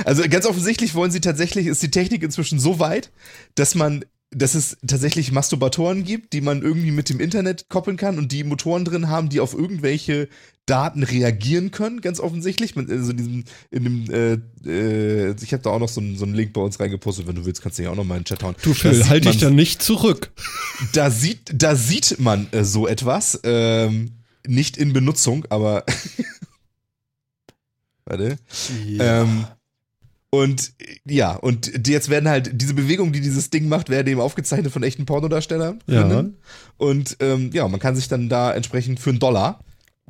also 0.04 0.22
ganz 0.28 0.46
offensichtlich 0.46 0.94
wollen 0.94 1.10
sie 1.10 1.20
tatsächlich, 1.20 1.66
ist 1.66 1.82
die 1.82 1.90
Technik 1.90 2.22
inzwischen 2.22 2.58
so 2.58 2.78
weit, 2.78 3.10
dass 3.54 3.74
man, 3.74 4.04
dass 4.30 4.54
es 4.54 4.76
tatsächlich 4.86 5.32
Masturbatoren 5.32 6.04
gibt, 6.04 6.32
die 6.32 6.40
man 6.40 6.62
irgendwie 6.62 6.92
mit 6.92 7.08
dem 7.08 7.20
Internet 7.20 7.68
koppeln 7.68 7.96
kann 7.96 8.18
und 8.18 8.32
die 8.32 8.44
Motoren 8.44 8.84
drin 8.84 9.08
haben, 9.08 9.28
die 9.28 9.40
auf 9.40 9.54
irgendwelche 9.54 10.28
Daten 10.66 11.02
reagieren 11.02 11.70
können, 11.70 12.00
ganz 12.00 12.20
offensichtlich. 12.20 12.74
Man- 12.74 12.90
Also 12.90 13.10
in 13.10 13.16
diesem, 13.16 13.44
in 13.70 13.84
dem, 13.84 14.10
äh, 14.10 14.38
äh, 14.66 15.34
ich 15.42 15.52
habe 15.52 15.62
da 15.62 15.70
auch 15.70 15.78
noch 15.78 15.88
so 15.88 16.00
einen, 16.00 16.16
so 16.16 16.24
einen 16.24 16.34
Link 16.34 16.52
bei 16.52 16.60
uns 16.60 16.80
reingepostet, 16.80 17.26
wenn 17.26 17.34
du 17.36 17.44
willst, 17.44 17.60
kannst 17.62 17.78
du 17.78 17.82
ja 17.82 17.90
auch 17.90 17.96
noch 17.96 18.04
mal 18.04 18.16
in 18.16 18.20
den 18.22 18.26
Chat 18.26 18.42
hauen. 18.42 18.54
Du 18.62 18.72
Phil, 18.72 18.94
sieht 18.94 19.08
halt 19.08 19.24
dich 19.26 19.38
da 19.38 19.50
nicht 19.50 19.82
zurück. 19.82 20.30
da 20.94 21.10
sieht, 21.10 21.52
da 21.54 21.76
sieht 21.76 22.18
man 22.18 22.46
äh, 22.52 22.64
so 22.64 22.86
etwas. 22.88 23.40
Ähm, 23.44 24.12
nicht 24.46 24.76
in 24.76 24.92
Benutzung, 24.92 25.44
aber. 25.50 25.84
Warte. 28.06 28.38
Ähm, 28.98 29.46
und 30.30 30.72
ja, 31.06 31.36
und 31.36 31.86
jetzt 31.86 32.08
werden 32.10 32.28
halt 32.28 32.50
diese 32.60 32.74
Bewegungen, 32.74 33.12
die 33.12 33.20
dieses 33.20 33.50
Ding 33.50 33.68
macht, 33.68 33.88
werden 33.88 34.08
eben 34.08 34.20
aufgezeichnet 34.20 34.72
von 34.72 34.82
echten 34.82 35.06
Pornodarstellern. 35.06 35.80
Ja. 35.86 36.24
Und 36.76 37.16
ähm, 37.20 37.50
ja, 37.52 37.66
man 37.68 37.80
kann 37.80 37.96
sich 37.96 38.08
dann 38.08 38.28
da 38.28 38.52
entsprechend 38.52 38.98
für 39.00 39.10
einen 39.10 39.20
Dollar 39.20 39.60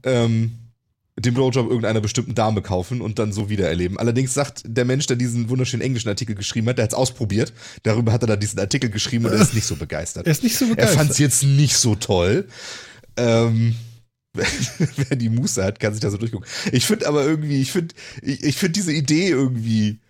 ähm, 0.04 0.52
den 1.16 1.32
Blowjob 1.34 1.66
irgendeiner 1.68 2.00
bestimmten 2.00 2.34
Dame 2.34 2.60
kaufen 2.60 3.00
und 3.00 3.18
dann 3.18 3.32
so 3.32 3.48
wiedererleben. 3.48 3.98
Allerdings 3.98 4.34
sagt 4.34 4.62
der 4.66 4.84
Mensch, 4.84 5.06
der 5.06 5.16
diesen 5.16 5.48
wunderschönen 5.48 5.82
englischen 5.82 6.08
Artikel 6.08 6.34
geschrieben 6.34 6.68
hat, 6.68 6.78
der 6.78 6.84
hat 6.84 6.92
es 6.92 6.98
ausprobiert. 6.98 7.52
Darüber 7.84 8.12
hat 8.12 8.22
er 8.22 8.26
dann 8.26 8.40
diesen 8.40 8.58
Artikel 8.58 8.90
geschrieben 8.90 9.26
und 9.26 9.32
er 9.32 9.40
ist 9.40 9.54
nicht 9.54 9.66
so 9.66 9.76
begeistert. 9.76 10.26
Er 10.26 10.32
ist 10.32 10.42
nicht 10.42 10.56
so 10.56 10.64
Er 10.64 10.70
begeistert. 10.70 10.96
fand 10.98 11.10
es 11.10 11.18
jetzt 11.18 11.44
nicht 11.44 11.76
so 11.76 11.94
toll. 11.94 12.48
Ähm, 13.16 13.76
wer 14.34 15.16
die 15.16 15.28
Muße 15.28 15.62
hat, 15.62 15.78
kann 15.78 15.92
sich 15.92 16.00
da 16.00 16.10
so 16.10 16.16
durchgucken. 16.16 16.48
Ich 16.72 16.84
finde 16.84 17.06
aber 17.06 17.24
irgendwie, 17.24 17.60
ich 17.62 17.70
finde, 17.70 17.94
ich, 18.20 18.42
ich 18.42 18.56
finde 18.56 18.72
diese 18.72 18.92
Idee 18.92 19.28
irgendwie, 19.28 20.00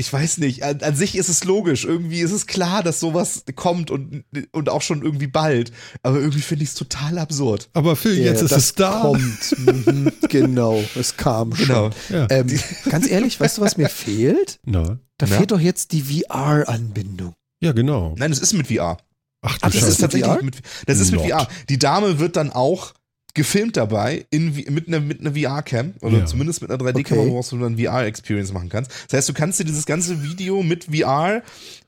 ich 0.00 0.12
weiß 0.12 0.38
nicht, 0.38 0.62
an, 0.62 0.80
an 0.80 0.94
sich 0.94 1.16
ist 1.16 1.28
es 1.28 1.42
logisch. 1.42 1.84
Irgendwie 1.84 2.20
ist 2.20 2.30
es 2.30 2.46
klar, 2.46 2.82
dass 2.84 3.00
sowas 3.00 3.42
kommt 3.56 3.90
und, 3.90 4.24
und 4.52 4.68
auch 4.68 4.80
schon 4.80 5.02
irgendwie 5.02 5.26
bald. 5.26 5.72
Aber 6.04 6.18
irgendwie 6.20 6.40
finde 6.40 6.62
ich 6.62 6.70
es 6.70 6.74
total 6.76 7.18
absurd. 7.18 7.68
Aber 7.74 7.96
Phil, 7.96 8.16
Ja, 8.16 8.26
jetzt 8.26 8.42
ist 8.42 8.52
das 8.52 8.64
es 8.66 8.72
da. 8.74 9.00
Kommt. 9.00 9.58
Mhm, 9.58 10.12
genau, 10.28 10.82
es 10.94 11.16
kam 11.16 11.54
schon. 11.56 11.66
Genau. 11.66 11.90
Ja. 12.10 12.26
Ähm, 12.30 12.46
ganz 12.88 13.08
ehrlich, 13.10 13.40
weißt 13.40 13.58
du, 13.58 13.62
was 13.62 13.76
mir 13.76 13.88
fehlt? 13.88 14.60
Na, 14.64 14.98
Da 15.18 15.26
Na? 15.28 15.36
fehlt 15.36 15.50
doch 15.50 15.60
jetzt 15.60 15.90
die 15.92 16.02
VR-Anbindung. 16.02 17.34
ja, 17.60 17.72
genau. 17.72 18.14
Nein, 18.16 18.30
es 18.32 18.38
ist 18.38 18.52
mit 18.52 18.68
VR. 18.68 18.98
Ach 19.42 19.58
du 19.58 19.66
Ach, 19.66 19.70
Das 19.72 19.82
ist 19.82 19.88
mit 19.88 19.98
tatsächlich 20.00 20.30
VR? 20.32 20.42
mit, 20.44 20.56
das 20.86 20.98
ist 21.00 21.10
mit. 21.12 21.20
VR. 21.20 21.48
Die 21.68 21.78
Dame 21.78 22.18
wird 22.18 22.36
dann 22.36 22.50
auch 22.50 22.92
gefilmt 23.34 23.76
dabei 23.76 24.26
in, 24.30 24.54
mit 24.70 24.88
einer 24.88 25.00
mit 25.00 25.20
einer 25.20 25.32
VR-Cam 25.34 25.94
oder 26.00 26.18
Ja. 26.18 26.26
zumindest 26.26 26.60
mit 26.62 26.70
einer 26.70 26.78
3D-Kamera, 26.82 27.26
Okay. 27.26 27.30
wo 27.52 27.56
du 27.56 27.62
dann 27.62 27.78
VR-Experience 27.78 28.52
machen 28.52 28.68
kannst. 28.68 28.90
Das 29.08 29.18
heißt, 29.18 29.28
du 29.28 29.34
kannst 29.34 29.60
dir 29.60 29.64
dieses 29.64 29.86
ganze 29.86 30.22
Video 30.22 30.62
mit 30.62 30.84
VR, 30.84 31.42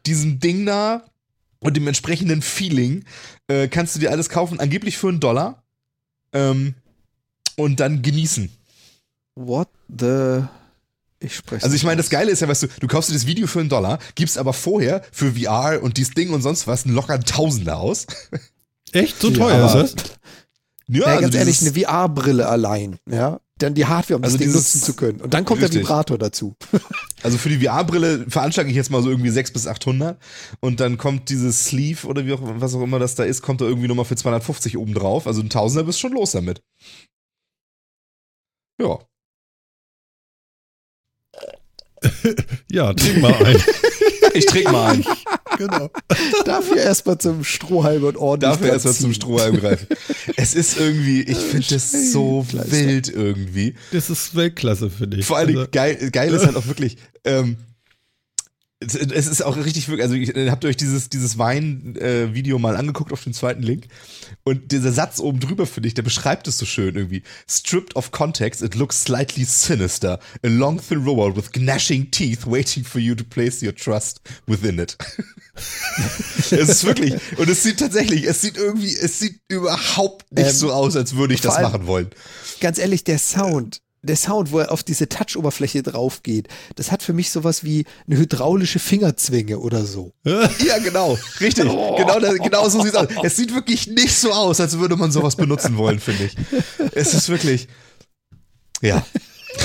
diesem 0.07 0.39
Ding 0.39 0.67
da 0.67 1.03
und 1.59 1.77
dem 1.77 1.87
entsprechenden 1.89 2.41
Feeling, 2.43 3.05
äh, 3.49 3.69
kannst 3.69 3.95
du 3.97 4.01
dir 4.01 4.11
alles 4.11 4.29
kaufen, 4.29 4.61
angeblich 4.61 4.97
für 4.97 5.09
einen 5.09 5.21
Dollar 5.21 5.63
ähm, 6.33 6.75
und 7.57 7.81
dann 7.81 8.03
genießen. 8.03 8.51
What 9.35 9.69
the. 9.89 10.43
Ich 11.23 11.37
spreche. 11.37 11.65
Also 11.65 11.77
ich 11.77 11.85
meine, 11.85 11.99
das 11.99 12.09
Geile 12.09 12.31
ist 12.31 12.41
ja, 12.41 12.49
weißt 12.49 12.63
du, 12.63 12.67
du 12.81 12.87
kaufst 12.87 13.11
dir 13.11 13.15
das 13.15 13.27
Video 13.27 13.47
für 13.47 13.61
einen 13.61 13.69
Dollar, 13.69 13.99
gibst 14.15 14.39
aber 14.39 14.53
vorher 14.55 15.03
für 15.13 15.33
VR 15.35 15.83
und 15.83 15.97
dieses 15.99 16.15
Ding 16.15 16.31
und 16.31 16.41
sonst 16.43 16.67
was 16.67 16.87
einen 16.87 16.95
locker 16.95 17.21
Tausender 17.21 17.79
aus. 17.79 18.07
Echt? 18.93 19.21
So 19.21 19.29
Ja, 19.31 19.37
teuer 19.37 19.67
ist 19.67 19.73
aber- 19.73 19.83
das? 19.83 19.95
Ja, 20.93 21.15
Ja, 21.15 21.21
ganz 21.21 21.35
ehrlich, 21.35 21.61
eine 21.61 21.73
VR-Brille 21.73 22.49
allein, 22.49 22.99
ja. 23.09 23.41
Dann 23.59 23.75
die 23.75 23.85
Hardware, 23.85 24.17
um 24.17 24.25
Also 24.25 24.39
das 24.39 24.41
Ding 24.45 24.49
dieses- 24.53 24.75
nutzen 24.75 24.85
zu 24.87 24.95
können. 24.97 25.21
Und 25.21 25.35
dann 25.35 25.45
kommt 25.45 25.61
der 25.61 25.69
Richtig. 25.69 25.83
Vibrator 25.87 26.19
dazu. 26.19 26.55
Also 27.23 27.37
für 27.37 27.51
die 27.51 27.59
VR-Brille 27.63 28.25
veranschlage 28.31 28.71
ich 28.71 28.77
jetzt 28.77 28.91
mal 28.91 29.03
so 29.03 29.11
irgendwie 29.11 29.29
600 29.29 29.53
bis 29.53 29.67
800 29.67 30.19
und 30.61 30.81
dann 30.81 30.97
kommt 30.97 31.29
dieses 31.29 31.67
Sleeve 31.67 32.07
oder 32.07 32.25
wie 32.25 32.33
auch, 32.33 32.39
was 32.43 32.75
auch 32.75 32.81
immer 32.81 32.99
das 32.99 33.15
da 33.15 33.25
ist, 33.25 33.43
kommt 33.43 33.61
da 33.61 33.67
irgendwie 33.67 33.89
nochmal 33.89 34.07
für 34.07 34.17
250 34.17 34.79
oben 34.79 34.95
drauf. 34.95 35.27
Also 35.27 35.43
ein 35.43 35.51
Tausender 35.51 35.85
bist 35.85 36.01
schon 36.01 36.13
los 36.13 36.31
damit. 36.31 36.63
Ja. 38.81 38.99
Ja, 42.71 42.95
trink 42.95 43.21
mal 43.21 43.35
ein. 43.45 43.63
Ich 44.33 44.47
trinke 44.47 44.71
mal 44.73 44.93
ein. 44.93 45.05
Genau. 45.61 45.91
Dafür 46.45 46.79
erstmal 46.79 47.19
zum 47.19 47.45
Strohhalm 47.45 48.05
und 48.05 48.17
ordentlich. 48.17 48.59
Dafür 48.59 48.73
erstmal 48.73 48.95
zum 48.95 49.13
Strohhalm 49.13 49.57
greifen. 49.59 49.87
Es 50.37 50.55
ist 50.55 50.79
irgendwie, 50.79 51.23
ich 51.23 51.37
finde 51.37 51.67
das 51.71 52.13
so 52.13 52.47
wild 52.51 53.09
irgendwie. 53.09 53.75
Das 53.93 54.11
ist 54.11 54.35
Weltklasse 54.35 54.91
für 54.91 55.07
dich. 55.07 55.27
Vor 55.27 55.37
allem 55.37 55.57
Also, 55.57 55.69
geil, 55.71 56.11
geil 56.11 56.33
ist 56.33 56.47
halt 56.47 56.57
auch 56.57 56.67
wirklich, 56.67 56.97
ähm, 57.25 57.57
Es, 58.83 58.95
es 58.95 59.27
ist 59.27 59.43
auch 59.43 59.59
richtig, 59.59 59.89
wirklich- 59.89 60.03
also 60.03 60.15
ich, 60.15 60.51
habt 60.51 60.65
ihr 60.65 60.71
euch 60.71 60.77
dieses, 60.79 61.11
dieses 61.11 61.37
Wein-Video 61.37 62.59
mal 62.59 62.77
angeguckt 62.77 63.13
auf 63.13 63.23
dem 63.25 63.35
zweiten 63.35 63.63
Link? 63.63 63.89
Und 64.43 64.73
dieser 64.73 64.91
Satz 64.91 65.21
oben 65.21 65.39
drüber, 65.39 65.67
finde 65.67 65.89
ich, 65.89 65.95
der 65.95 66.01
beschreibt 66.03 66.49
es 66.49 66.57
so 66.57 66.65
schön 66.65 66.97
irgendwie. 66.97 67.23
Stripped 67.47 67.95
of 67.95 68.11
context, 68.11 68.63
it 68.63 68.75
looks 68.77 69.03
slightly 69.03 69.45
sinister. 69.45 70.19
A 70.43 70.49
long 70.49 70.81
thin 70.81 71.05
roll 71.05 71.37
with 71.37 71.53
gnashing 71.53 72.11
teeth 72.11 72.47
waiting 72.47 72.83
for 72.83 73.01
you 73.01 73.15
to 73.15 73.23
place 73.23 73.63
your 73.63 73.75
trust 73.75 74.23
within 74.47 74.79
it. 74.79 74.97
es 76.51 76.53
ist 76.53 76.85
wirklich, 76.85 77.15
und 77.37 77.51
es 77.51 77.63
sieht 77.63 77.79
tatsächlich, 77.81 78.25
es 78.25 78.41
sieht 78.41 78.57
irgendwie, 78.57 78.95
es 78.97 79.19
sieht 79.19 79.41
überhaupt 79.49 80.33
nicht 80.33 80.47
Ähm, 80.49 80.55
so 80.55 80.73
aus, 80.73 80.97
als 80.97 81.17
würde 81.17 81.35
ich 81.35 81.43
das 81.43 81.57
allem- 81.57 81.71
machen 81.71 81.87
wollen. 81.87 82.09
Ganz 82.61 82.79
ehrlich, 82.79 83.05
der 83.05 83.19
Sound, 83.19 83.83
der 84.03 84.17
Sound, 84.17 84.53
wo 84.53 84.59
er 84.59 84.73
auf 84.73 84.83
diese 84.83 85.09
Touch-Oberfläche 85.09 85.83
drauf 85.83 86.23
geht, 86.23 86.49
das 86.77 86.91
hat 86.91 87.03
für 87.03 87.13
mich 87.13 87.31
sowas 87.31 87.65
wie 87.65 87.85
eine 88.07 88.19
hydraulische 88.19 88.79
Fingerzwinge 88.79 89.59
oder 89.59 89.85
so. 89.85 90.13
Ja, 90.61 90.79
genau. 90.79 91.19
Richtig. 91.41 91.65
Genau, 91.65 92.21
das, 92.21 92.35
genau 92.35 92.69
so 92.69 92.83
sieht's 92.83 92.95
aus. 92.95 93.09
Es 93.23 93.37
sieht 93.37 93.55
wirklich 93.55 93.87
nicht 93.87 94.15
so 94.15 94.33
aus, 94.33 94.61
als 94.61 94.79
würde 94.79 94.97
man 94.97 95.11
sowas 95.11 95.37
benutzen 95.37 95.77
wollen, 95.77 95.99
finde 95.99 96.25
ich. 96.25 96.37
Es 96.95 97.15
ist 97.15 97.29
wirklich. 97.29 97.67
Ja. 98.83 99.05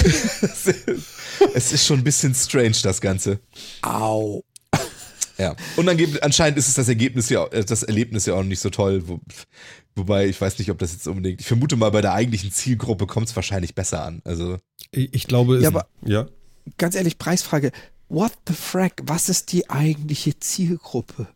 es 1.54 1.72
ist 1.72 1.86
schon 1.86 2.00
ein 2.00 2.04
bisschen 2.04 2.34
strange, 2.34 2.76
das 2.82 3.02
Ganze. 3.02 3.40
Au. 3.82 4.44
Ja. 5.38 5.56
Und 5.76 5.86
dann 5.86 5.98
gibt, 5.98 6.22
anscheinend 6.24 6.58
ist 6.58 6.68
es 6.68 6.76
das 6.76 6.88
Ergebnis 6.88 7.30
ja, 7.30 7.46
äh, 7.48 7.64
das 7.66 7.84
Erlebnis 7.84 8.26
ja 8.26 8.36
auch 8.36 8.44
nicht 8.44 8.60
so 8.60 8.70
toll. 8.70 9.08
Wo, 9.08 9.20
wobei, 9.96 10.28
ich 10.28 10.40
weiß 10.40 10.60
nicht, 10.60 10.70
ob 10.72 10.78
das 10.80 10.94
jetzt 10.94 11.08
unbedingt. 11.08 11.42
Ich 11.42 11.48
vermute 11.48 11.76
mal, 11.76 11.90
bei 11.92 12.02
der 12.02 12.14
eigentlichen 12.14 12.52
Zielgruppe 12.52 13.08
kommt 13.08 13.28
es 13.30 13.36
wahrscheinlich 13.36 13.76
besser 13.76 14.04
an. 14.04 14.22
Also. 14.26 14.58
Ich, 14.92 15.14
ich 15.14 15.28
glaube, 15.28 15.56
es 15.58 15.64
Ja, 15.64 15.70
aber- 15.70 15.88
ja. 16.06 16.28
Ganz 16.78 16.96
ehrlich, 16.96 17.18
Preisfrage. 17.18 17.72
What 18.10 18.32
the 18.48 18.54
frack? 18.54 19.02
Was 19.06 19.30
ist 19.30 19.52
die 19.52 19.70
eigentliche 19.70 20.38
Zielgruppe? 20.40 21.28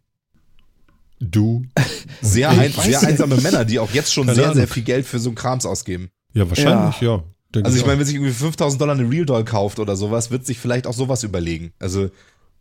Du. 1.19 1.65
Sehr, 2.22 2.52
Ich 2.53 2.60
ein, 2.60 2.72
sehr 2.72 2.86
nicht. 2.99 3.03
einsame 3.06 3.36
Männer, 3.38 3.65
die 3.65 3.80
auch 3.80 3.91
jetzt 3.91 4.14
schon 4.14 4.26
Keine 4.26 4.36
sehr, 4.36 4.44
Ahnung. 4.45 4.56
sehr 4.57 4.68
viel 4.68 4.84
Geld 4.84 5.06
für 5.06 5.19
so 5.19 5.30
einen 5.30 5.36
Krams 5.36 5.65
ausgeben. 5.65 6.10
Ja, 6.34 6.48
wahrscheinlich, 6.49 7.02
ja. 7.02 7.23
Denke 7.53 7.65
Also 7.65 7.77
ich 7.77 7.84
auch. 7.84 7.88
meine, 7.88 7.99
wenn 7.99 8.06
sich 8.06 8.15
irgendwie 8.15 8.31
5000 8.31 8.80
Dollar 8.81 8.95
eine 8.98 9.10
Real 9.10 9.26
Doll 9.26 9.44
kauft 9.44 9.80
oder 9.80 9.95
sowas, 9.95 10.31
wird 10.31 10.45
sich 10.45 10.60
vielleicht 10.60 10.86
auch 10.88 10.94
sowas 10.94 11.23
überlegen. 11.23 11.73
Also, 11.80 12.10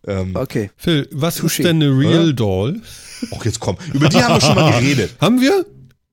ähm, 0.06 0.34
Okay. 0.34 0.70
Phil, 0.76 1.08
was 1.12 1.38
Touché. 1.40 1.46
ist 1.46 1.58
denn 1.60 1.82
eine 1.82 1.96
Real? 1.96 2.32
Doll? 2.34 2.80
auch 3.32 3.44
jetzt 3.44 3.60
komm, 3.60 3.76
über 3.92 4.08
die 4.08 4.22
haben 4.22 4.34
wir 4.34 4.40
schon 4.40 4.54
mal 4.54 4.72
geredet. 4.80 5.14
Haben 5.20 5.40
wir? 5.40 5.64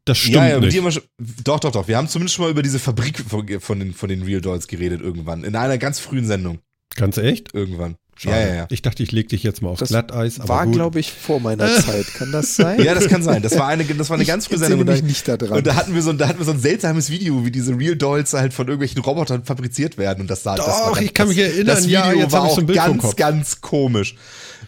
Das 0.05 0.19
stimmt 0.19 0.35
ja, 0.35 0.47
ja, 0.47 0.59
nicht. 0.59 0.75
schon, 0.93 1.01
doch, 1.43 1.59
doch, 1.59 1.71
doch. 1.71 1.87
Wir 1.87 1.97
haben 1.97 2.07
zumindest 2.07 2.35
schon 2.35 2.45
mal 2.45 2.51
über 2.51 2.61
diese 2.61 2.77
Fabrik 2.79 3.19
von, 3.27 3.47
von, 3.59 3.79
den, 3.79 3.93
von 3.93 4.07
den 4.07 4.21
Real 4.21 4.39
Dolls 4.41 4.67
geredet 4.67 5.01
irgendwann. 5.01 5.43
In 5.43 5.55
einer 5.55 5.79
ganz 5.79 5.99
frühen 5.99 6.25
Sendung. 6.27 6.59
Ganz 6.95 7.17
echt? 7.17 7.53
Irgendwann. 7.53 7.95
Schade. 8.17 8.39
Ja, 8.39 8.47
ja, 8.47 8.55
ja. 8.55 8.67
Ich 8.69 8.81
dachte, 8.81 9.03
ich 9.03 9.11
leg 9.11 9.27
dich 9.27 9.43
jetzt 9.43 9.61
mal 9.61 9.69
aufs 9.69 9.79
Das 9.79 9.89
Glatteis. 9.89 10.39
Aber 10.39 10.47
War, 10.47 10.67
glaube 10.67 10.99
ich, 11.01 11.11
vor 11.11 11.41
meiner 11.41 11.67
Zeit. 11.81 12.05
Kann 12.13 12.31
das 12.31 12.55
sein? 12.55 12.81
Ja, 12.81 12.93
das 12.93 13.07
kann 13.07 13.23
sein. 13.23 13.41
Das 13.41 13.57
war 13.57 13.67
eine, 13.67 13.83
das 13.83 14.09
war 14.09 14.15
eine 14.15 14.25
ganz 14.25 14.45
frühe 14.47 14.55
ich 14.55 14.61
Sendung. 14.61 14.85
mich 14.87 15.01
da, 15.01 15.05
nicht 15.05 15.27
daran. 15.27 15.57
und 15.57 15.67
da 15.67 15.75
hatten 15.75 15.93
wir 15.93 16.01
so, 16.01 16.11
ein- 16.11 16.17
da 16.17 16.29
hatten 16.29 16.39
wir 16.39 16.45
so 16.45 16.51
ein 16.51 16.59
seltsames 16.59 17.09
Video, 17.09 17.43
wie 17.45 17.51
diese 17.51 17.77
Real 17.77 17.97
Dolls 17.97 18.31
halt 18.33 18.53
von 18.53 18.67
irgendwelchen 18.67 19.01
Robotern 19.01 19.43
fabriziert 19.43 19.97
werden. 19.97 20.21
Und 20.21 20.29
das 20.29 20.43
sah, 20.43 20.55
das 20.55 20.65
war 20.67 20.85
Doch, 20.89 20.93
ganz, 20.95 21.05
ich 21.07 21.13
kann 21.13 21.27
mich 21.27 21.37
erinnern. 21.39 21.65
Das 21.65 21.87
Video 21.87 21.99
Ja, 21.99 22.13
jetzt 22.13 22.31
war 22.31 22.43
hab 22.43 22.49
ich 22.49 22.53
so 22.53 22.55
auch 22.55 22.59
ein 22.59 22.65
Bild 22.67 22.77
ganz, 22.77 23.15
ganz 23.17 23.61
komisch. 23.61 24.15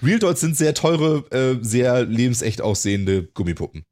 Real 0.03 0.19
Dolls 0.19 0.41
sind 0.41 0.57
sehr 0.57 0.73
teure, 0.73 1.23
äh, 1.31 1.57
sehr 1.63 2.03
lebensecht 2.03 2.61
aussehende 2.61 3.29
Gummipuppen. 3.33 3.83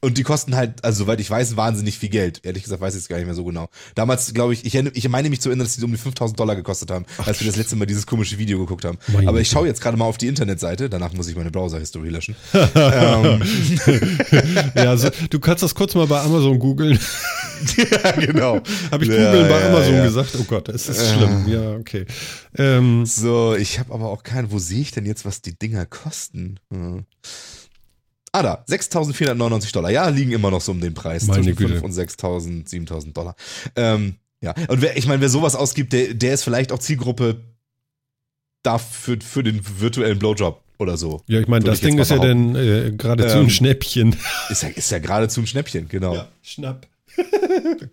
Und 0.00 0.18
die 0.18 0.22
kosten 0.22 0.54
halt, 0.54 0.84
also 0.84 1.04
soweit 1.04 1.20
ich 1.20 1.30
weiß, 1.30 1.56
wahnsinnig 1.56 1.98
viel 1.98 2.10
Geld. 2.10 2.40
Ehrlich 2.44 2.62
gesagt 2.64 2.80
weiß 2.80 2.94
ich 2.94 3.00
es 3.00 3.08
gar 3.08 3.16
nicht 3.16 3.26
mehr 3.26 3.34
so 3.34 3.44
genau. 3.44 3.68
Damals, 3.94 4.32
glaube 4.34 4.52
ich, 4.52 4.64
ich, 4.64 4.74
ich 4.74 5.08
meine 5.08 5.30
mich 5.30 5.40
zu 5.40 5.48
erinnern, 5.48 5.66
dass 5.66 5.76
die 5.76 5.84
um 5.84 5.90
die 5.90 5.96
5000 5.96 6.38
Dollar 6.38 6.54
gekostet 6.54 6.90
haben, 6.90 7.06
als 7.24 7.40
wir 7.40 7.46
das 7.46 7.56
letzte 7.56 7.76
Mal 7.76 7.86
dieses 7.86 8.06
komische 8.06 8.38
Video 8.38 8.58
geguckt 8.58 8.84
haben. 8.84 8.98
Aber 9.26 9.40
ich 9.40 9.48
schaue 9.48 9.66
jetzt 9.66 9.80
gerade 9.80 9.96
mal 9.96 10.04
auf 10.04 10.18
die 10.18 10.26
Internetseite, 10.28 10.90
danach 10.90 11.12
muss 11.14 11.28
ich 11.28 11.36
meine 11.36 11.50
Browser-History 11.50 12.10
löschen. 12.10 12.36
ähm, 12.74 13.42
Ja, 14.74 14.96
so, 14.96 15.08
du 15.30 15.40
kannst 15.40 15.62
das 15.62 15.74
kurz 15.74 15.94
mal 15.94 16.06
bei 16.06 16.20
Amazon 16.20 16.58
googeln. 16.58 16.98
ja, 17.76 18.10
genau. 18.12 18.60
Habe 18.90 19.04
ich 19.04 19.10
Ja, 19.10 19.16
googeln 19.16 19.48
bei 19.48 19.60
ja, 19.60 19.68
Amazon 19.68 19.94
ja. 19.94 20.04
gesagt? 20.04 20.36
Oh 20.38 20.44
Gott, 20.44 20.68
es 20.68 20.88
ist 20.88 21.14
schlimm. 21.14 21.48
Ja, 21.48 21.72
okay. 21.72 22.04
Ähm, 22.56 23.06
So, 23.06 23.54
ich 23.54 23.78
habe 23.78 23.94
aber 23.94 24.10
auch 24.10 24.22
keinen, 24.22 24.50
wo 24.52 24.58
sehe 24.58 24.80
ich 24.80 24.90
denn 24.92 25.06
jetzt, 25.06 25.24
was 25.24 25.40
die 25.42 25.58
Dinger 25.58 25.86
kosten? 25.86 26.60
Hm. 26.70 27.04
Ah, 28.36 28.42
da, 28.42 28.64
6.499 28.68 29.72
Dollar. 29.72 29.90
Ja, 29.90 30.08
liegen 30.08 30.32
immer 30.32 30.50
noch 30.50 30.60
so 30.60 30.72
um 30.72 30.80
den 30.82 30.92
Preis. 30.92 31.26
Meine 31.26 31.42
zwischen 31.42 31.56
Güte. 31.56 31.80
5 31.80 31.84
und 31.84 31.92
6.000, 31.92 32.68
7.000 32.68 33.14
Dollar. 33.14 33.34
Ähm, 33.74 34.16
ja, 34.42 34.52
und 34.68 34.82
wer, 34.82 34.98
ich 34.98 35.06
meine, 35.06 35.22
wer 35.22 35.30
sowas 35.30 35.54
ausgibt, 35.54 35.94
der, 35.94 36.12
der 36.12 36.34
ist 36.34 36.44
vielleicht 36.44 36.70
auch 36.70 36.78
Zielgruppe 36.78 37.40
dafür, 38.62 39.16
für 39.22 39.42
den 39.42 39.62
virtuellen 39.80 40.18
Blowjob 40.18 40.60
oder 40.76 40.98
so. 40.98 41.22
ja, 41.28 41.40
ich 41.40 41.48
meine, 41.48 41.64
das 41.64 41.80
Ding 41.80 41.98
ist 41.98 42.10
ja 42.10 42.18
dann 42.18 42.54
äh, 42.54 42.92
geradezu 42.94 43.38
Ähm, 43.38 43.44
ein 43.44 43.50
Schnäppchen. 43.50 44.14
Ist 44.50 44.64
ja, 44.64 44.68
ist 44.68 44.90
ja 44.90 44.98
geradezu 44.98 45.40
ein 45.40 45.46
Schnäppchen, 45.46 45.88
genau. 45.88 46.22
Schnapp. 46.42 46.86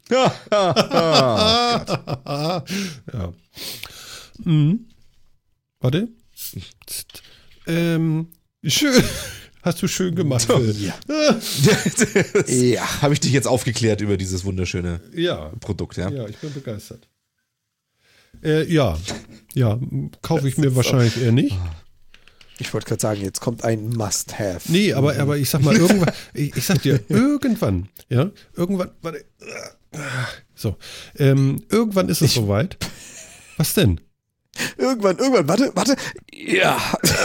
Ja. 0.10 0.36
ja. 2.26 2.64
ja. 3.14 3.34
Mhm. 4.44 4.88
Warte. 5.80 6.10
Ähm, 7.66 8.28
schön. 8.66 9.02
Hast 9.64 9.82
du 9.82 9.88
schön 9.88 10.14
gemacht, 10.14 10.44
Phil. 10.44 10.76
Ja. 10.78 10.94
Ja. 12.48 13.02
Habe 13.02 13.14
ich 13.14 13.22
dich 13.22 13.32
jetzt 13.32 13.48
aufgeklärt 13.48 14.02
über 14.02 14.18
dieses 14.18 14.44
wunderschöne 14.44 15.00
Ja. 15.16 15.52
Produkt, 15.62 15.98
ja? 15.98 16.10
Ja, 16.10 16.28
ich 16.28 16.38
bin 16.38 16.54
begeistert. 16.54 17.08
Äh, 18.44 18.72
ja. 18.72 18.98
Ja, 19.54 19.80
kaufe 20.22 20.48
ich 20.50 20.58
mir 20.58 20.76
wahrscheinlich 20.76 21.22
eher 21.22 21.32
nicht. 21.32 21.56
Ich 22.60 22.74
wollte 22.74 22.88
gerade 22.88 23.02
sagen, 23.02 23.22
jetzt 23.22 23.40
kommt 23.40 23.64
ein 23.64 23.90
Must-Have. 23.90 24.70
Nee, 24.72 24.94
aber, 24.94 25.18
aber 25.18 25.38
ich 25.38 25.50
sag 25.50 25.62
mal, 25.62 25.76
irgendwann, 25.76 26.14
ich, 26.34 26.56
ich 26.56 26.66
sag 26.66 26.82
dir, 26.82 27.00
irgendwann, 27.10 27.88
ja, 28.10 28.32
irgendwann, 28.56 28.92
warte, 29.02 29.24
so, 30.56 30.76
ähm, 31.18 31.64
irgendwann 31.70 32.10
ist 32.10 32.22
es 32.22 32.34
soweit. 32.34 32.78
Was 33.58 33.74
denn? 33.74 34.02
Irgendwann, 34.78 35.18
irgendwann, 35.18 35.48
warte, 35.48 35.72
warte. 35.74 35.96
Ja. 36.32 36.78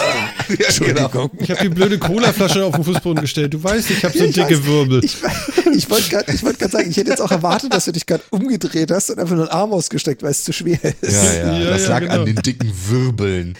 Entschuldigung. 0.48 1.30
Ich 1.38 1.50
habe 1.50 1.62
die 1.62 1.68
blöde 1.68 1.98
Colaflasche 1.98 2.64
auf 2.64 2.74
den 2.74 2.84
Fußboden 2.84 3.20
gestellt. 3.20 3.52
Du 3.52 3.62
weißt, 3.62 3.90
ich 3.90 4.02
habe 4.05 4.16
so 4.16 4.24
Ich 4.24 4.34
dicke 4.34 4.59
weiß. 4.59 4.64
Wirbel. 4.66 5.05
Ich, 5.05 5.16
ich 5.74 5.90
wollte 5.90 6.09
gerade 6.09 6.32
ich 6.32 6.42
wollt 6.42 6.59
grad 6.59 6.70
sagen, 6.70 6.88
ich 6.90 6.96
hätte 6.96 7.10
jetzt 7.10 7.20
auch 7.20 7.30
erwartet, 7.30 7.72
dass 7.74 7.84
du 7.84 7.92
dich 7.92 8.06
gerade 8.06 8.22
umgedreht 8.30 8.90
hast 8.90 9.10
und 9.10 9.18
einfach 9.18 9.34
nur 9.36 9.44
einen 9.50 9.60
Arm 9.60 9.72
ausgesteckt, 9.72 10.22
weil 10.22 10.30
es 10.30 10.44
zu 10.44 10.52
schwer 10.52 10.78
ist. 11.02 11.12
Ja, 11.12 11.34
ja, 11.34 11.59
Ja, 11.59 11.70
das 11.70 11.82
ja, 11.82 11.88
lag 11.90 12.00
genau. 12.00 12.14
an 12.14 12.26
den 12.26 12.36
dicken 12.36 12.72
Wirbeln. 12.88 13.59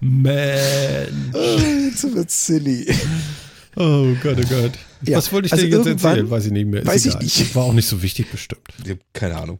Man. 0.00 1.32
Oh, 1.34 1.58
jetzt 1.90 2.14
wird's 2.14 2.46
silly. 2.46 2.86
Oh 3.76 4.14
Gott, 4.22 4.38
oh 4.38 4.48
Gott. 4.48 4.72
Ja, 5.02 5.18
Was 5.18 5.32
wollte 5.32 5.46
ich 5.46 5.52
also 5.52 5.64
dir 5.66 5.76
jetzt 5.76 5.86
erzählen? 5.86 6.30
Weiß 6.30 6.46
ich 6.46 6.52
nicht 6.52 6.66
mehr. 6.66 6.80
Ist 6.82 6.86
weiß 6.88 7.06
ich 7.06 7.12
egal. 7.12 7.22
nicht. 7.24 7.54
War 7.54 7.64
auch 7.64 7.72
nicht 7.72 7.88
so 7.88 8.02
wichtig 8.02 8.30
bestimmt. 8.30 8.62
Ich 8.84 8.96
keine 9.12 9.36
Ahnung. 9.36 9.58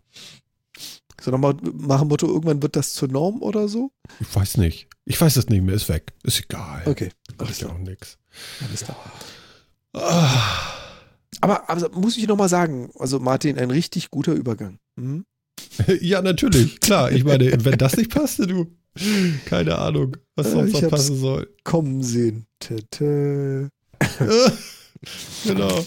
So 1.27 1.33
nochmal 1.33 1.57
nach 1.61 1.99
dem 1.99 2.09
Motto, 2.09 2.29
irgendwann 2.29 2.63
wird 2.63 2.77
das 2.77 2.93
zur 2.93 3.09
Norm 3.09 3.43
oder 3.43 3.67
so? 3.67 3.91
Ich 4.21 4.33
weiß 4.33 4.59
nicht. 4.59 4.87
Ich 5.07 5.21
weiß 5.21 5.35
es 5.35 5.49
nicht 5.49 5.61
mehr. 5.61 5.75
Ist 5.75 5.89
weg. 5.89 6.13
Ist 6.23 6.39
egal. 6.39 6.83
Okay, 6.87 7.09
alles 7.39 7.59
ja 7.59 7.69
auch 7.69 7.79
nichts. 7.79 8.17
Alles 8.65 8.85
klar. 8.85 8.97
Aber, 11.41 11.69
aber 11.69 11.91
muss 11.99 12.17
ich 12.17 12.29
nochmal 12.29 12.49
sagen, 12.49 12.93
also 12.97 13.19
Martin, 13.19 13.59
ein 13.59 13.73
richtig 13.73 14.13
guter 14.13 14.35
Übergang. 14.35 14.79
Hm? 14.97 15.25
Ja, 16.01 16.23
natürlich. 16.23 16.79
Klar. 16.79 17.11
Ich 17.11 17.25
meine, 17.25 17.53
wenn 17.65 17.77
das 17.77 17.97
nicht 17.97 18.15
passte, 18.15 18.47
du. 18.47 18.67
Keine 19.47 19.79
Ahnung, 19.79 20.17
was 20.37 20.53
sonst 20.53 20.75
noch 20.75 20.89
passen 20.89 21.19
soll. 21.19 21.53
Kommen 21.65 22.05
sehen. 22.05 22.47
Tete. 22.61 23.71
genau. 25.45 25.85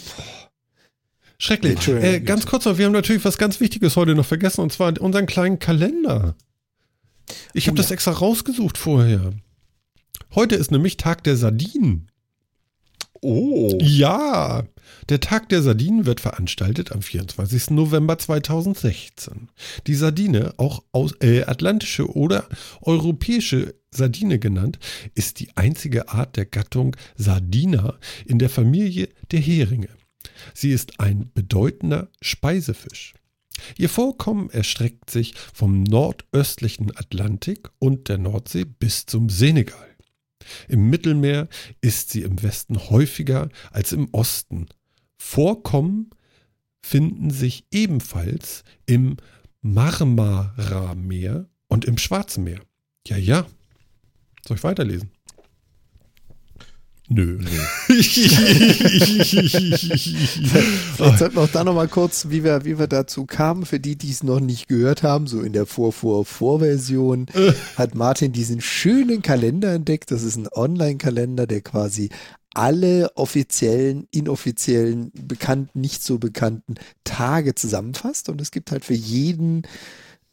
Schrecklich. 1.41 1.87
Äh, 1.87 2.19
ganz 2.19 2.45
kurz 2.45 2.65
noch, 2.65 2.77
wir 2.77 2.85
haben 2.85 2.91
natürlich 2.91 3.23
was 3.23 3.37
ganz 3.37 3.61
Wichtiges 3.61 3.95
heute 3.95 4.13
noch 4.13 4.25
vergessen, 4.25 4.59
und 4.59 4.73
zwar 4.73 4.99
unseren 5.01 5.25
kleinen 5.25 5.57
Kalender. 5.57 6.35
Ich 7.53 7.67
habe 7.67 7.75
Oh 7.75 7.77
das 7.77 7.89
ja. 7.89 7.93
extra 7.93 8.11
rausgesucht 8.11 8.77
vorher. 8.77 9.31
Heute 10.35 10.55
ist 10.55 10.69
nämlich 10.69 10.97
Tag 10.97 11.23
der 11.23 11.37
Sardinen. 11.37 12.11
Oh. 13.21 13.77
Ja, 13.81 14.63
der 15.07 15.19
Tag 15.21 15.49
der 15.49 15.61
Sardinen 15.61 16.05
wird 16.05 16.19
veranstaltet 16.19 16.91
am 16.91 17.01
24. 17.01 17.71
November 17.71 18.17
2016. 18.17 19.49
Die 19.87 19.95
Sardine, 19.95 20.53
auch 20.57 20.83
aus, 20.91 21.13
äh, 21.21 21.43
atlantische 21.43 22.13
oder 22.13 22.47
europäische 22.81 23.75
Sardine 23.91 24.39
genannt, 24.39 24.79
ist 25.15 25.39
die 25.39 25.49
einzige 25.55 26.09
Art 26.09 26.35
der 26.35 26.45
Gattung 26.45 26.95
Sardina 27.15 27.97
in 28.25 28.39
der 28.39 28.49
Familie 28.49 29.09
der 29.31 29.39
Heringe. 29.39 29.89
Sie 30.53 30.71
ist 30.71 30.99
ein 30.99 31.31
bedeutender 31.33 32.09
Speisefisch. 32.21 33.13
Ihr 33.77 33.89
Vorkommen 33.89 34.49
erstreckt 34.49 35.09
sich 35.09 35.33
vom 35.53 35.83
nordöstlichen 35.83 36.95
Atlantik 36.95 37.69
und 37.79 38.09
der 38.09 38.17
Nordsee 38.17 38.65
bis 38.65 39.05
zum 39.05 39.29
Senegal. 39.29 39.87
Im 40.67 40.89
Mittelmeer 40.89 41.47
ist 41.81 42.09
sie 42.11 42.21
im 42.21 42.41
Westen 42.41 42.89
häufiger 42.89 43.49
als 43.71 43.91
im 43.91 44.07
Osten. 44.13 44.67
Vorkommen 45.17 46.09
finden 46.81 47.29
sich 47.29 47.65
ebenfalls 47.71 48.63
im 48.85 49.17
Marmara-Meer 49.61 51.49
und 51.67 51.85
im 51.85 51.97
Schwarzen 51.97 52.43
Meer. 52.45 52.61
Ja, 53.05 53.17
ja. 53.17 53.45
Soll 54.47 54.57
ich 54.57 54.63
weiterlesen? 54.63 55.11
Nö. 57.11 57.39
Vielleicht 57.87 58.29
sollten 61.17 61.35
wir 61.35 61.41
auch 61.41 61.49
da 61.49 61.63
nochmal 61.63 61.87
kurz, 61.87 62.27
wie 62.29 62.43
wir, 62.43 62.65
wie 62.65 62.77
wir 62.77 62.85
dazu 62.85 63.25
kamen, 63.25 63.65
für 63.65 63.79
die, 63.79 63.95
die 63.95 64.11
es 64.11 64.21
noch 64.21 64.39
nicht 64.39 64.67
gehört 64.67 65.01
haben, 65.01 65.25
so 65.25 65.41
in 65.41 65.51
der 65.51 65.65
Vor-Vor-Vor-Version, 65.65 67.25
hat 67.75 67.95
Martin 67.95 68.31
diesen 68.31 68.61
schönen 68.61 69.23
Kalender 69.23 69.73
entdeckt. 69.73 70.11
Das 70.11 70.21
ist 70.21 70.35
ein 70.35 70.47
Online-Kalender, 70.51 71.47
der 71.47 71.61
quasi 71.61 72.09
alle 72.53 73.09
offiziellen, 73.15 74.07
inoffiziellen, 74.11 75.11
bekannten, 75.13 75.81
nicht 75.81 76.03
so 76.03 76.19
bekannten 76.19 76.75
Tage 77.03 77.55
zusammenfasst. 77.55 78.29
Und 78.29 78.39
es 78.39 78.51
gibt 78.51 78.71
halt 78.71 78.85
für 78.85 78.93
jeden 78.93 79.63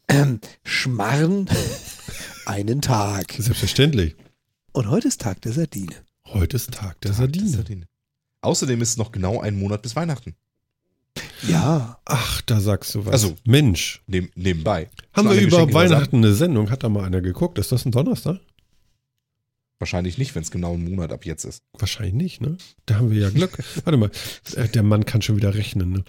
ähm, 0.07 0.39
Schmarrn 0.63 1.49
einen 2.45 2.81
Tag. 2.81 3.33
Selbstverständlich. 3.37 4.15
Und 4.73 4.89
heute 4.89 5.07
ist 5.07 5.21
Tag 5.21 5.41
der 5.41 5.53
Sardine. 5.53 6.06
Heute 6.33 6.57
ist 6.57 6.71
Tag 6.71 6.99
der 7.01 7.11
Tag 7.11 7.19
Sardine. 7.19 7.49
Sardine. 7.49 7.87
Außerdem 8.41 8.81
ist 8.81 8.89
es 8.89 8.97
noch 8.97 9.11
genau 9.11 9.41
ein 9.41 9.57
Monat 9.57 9.81
bis 9.81 9.95
Weihnachten. 9.95 10.35
Ja. 11.47 11.99
Ach, 12.05 12.41
da 12.41 12.59
sagst 12.59 12.93
du 12.95 13.05
was. 13.05 13.13
Also, 13.13 13.35
Mensch. 13.45 14.03
Neben, 14.07 14.29
nebenbei. 14.35 14.89
Haben 15.13 15.29
wir 15.29 15.41
über 15.41 15.73
Weihnachten 15.73 16.17
eine 16.17 16.33
Sendung? 16.33 16.69
Hat 16.69 16.83
da 16.83 16.89
mal 16.89 17.03
einer 17.03 17.21
geguckt? 17.21 17.57
Ist 17.57 17.71
das 17.71 17.85
ein 17.85 17.91
Donnerstag? 17.91 18.39
Wahrscheinlich 19.79 20.17
nicht, 20.17 20.33
wenn 20.33 20.41
es 20.41 20.51
genau 20.51 20.73
ein 20.73 20.83
Monat 20.83 21.11
ab 21.11 21.25
jetzt 21.25 21.43
ist. 21.43 21.61
Wahrscheinlich 21.73 22.15
nicht, 22.15 22.41
ne? 22.41 22.57
Da 22.87 22.95
haben 22.95 23.11
wir 23.11 23.19
ja 23.19 23.29
Glück. 23.29 23.57
Warte 23.83 23.97
mal, 23.97 24.09
äh, 24.55 24.67
der 24.67 24.83
Mann 24.83 25.05
kann 25.05 25.21
schon 25.21 25.37
wieder 25.37 25.53
rechnen, 25.53 25.91
ne? 25.91 26.03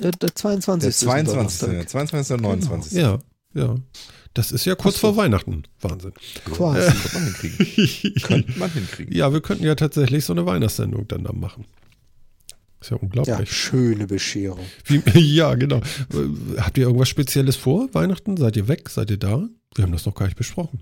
Der, 0.00 0.12
der 0.12 0.34
22. 0.34 0.80
Der 0.80 0.88
ist 0.88 1.02
ein 1.02 1.26
22. 1.26 1.60
Donnerstag. 1.60 1.88
22. 1.90 2.34
und 2.36 2.42
29. 2.42 2.92
Ja, 2.92 3.18
ja. 3.54 3.76
Das 4.34 4.50
ist 4.52 4.64
ja 4.64 4.74
kurz 4.74 4.96
vor 4.96 5.16
Weihnachten. 5.16 5.64
Wahnsinn. 5.80 6.12
Quasi. 6.46 6.90
Könnte 6.90 7.14
man 7.14 7.24
hinkriegen. 7.24 8.14
Könnte 8.22 8.58
man 8.58 8.70
hinkriegen. 8.72 9.14
ja, 9.14 9.32
wir 9.32 9.40
könnten 9.42 9.64
ja 9.64 9.74
tatsächlich 9.74 10.24
so 10.24 10.32
eine 10.32 10.46
Weihnachtssendung 10.46 11.06
dann 11.08 11.24
da 11.24 11.32
machen. 11.32 11.66
Ist 12.80 12.90
ja 12.90 12.96
Ja, 12.96 13.02
unglaublich. 13.02 13.52
schöne 13.52 14.06
Bescherung. 14.06 14.64
Wie, 14.86 15.02
ja, 15.34 15.54
genau. 15.54 15.78
Äh, 15.78 16.56
Habt 16.60 16.78
ihr 16.78 16.84
irgendwas 16.84 17.08
Spezielles 17.10 17.56
vor? 17.56 17.88
Weihnachten? 17.92 18.36
Seid 18.36 18.56
ihr 18.56 18.68
weg? 18.68 18.88
Seid 18.88 19.10
ihr 19.10 19.18
da? 19.18 19.48
Wir 19.74 19.84
haben 19.84 19.92
das 19.92 20.06
noch 20.06 20.14
gar 20.14 20.26
nicht 20.26 20.36
besprochen. 20.36 20.80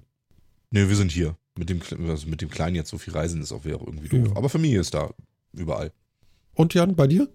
Nö, 0.71 0.89
wir 0.89 0.97
sind 0.97 1.11
hier. 1.11 1.37
Mit 1.59 1.69
dem, 1.69 1.81
also 2.09 2.29
mit 2.29 2.41
dem 2.41 2.49
Kleinen 2.51 2.77
jetzt 2.77 2.91
so 2.91 2.99
viel 2.99 3.13
reisen 3.13 3.43
ist 3.43 3.53
auch 3.53 3.65
wäre 3.65 3.81
irgendwie 3.85 4.09
doof. 4.09 4.29
Ja. 4.29 4.37
Aber 4.37 4.49
Familie 4.49 4.81
ist 4.81 4.95
da. 4.95 5.11
Überall. 5.53 5.93
Und 6.55 6.73
Jan, 6.75 6.95
bei 6.95 7.07
dir? 7.09 7.29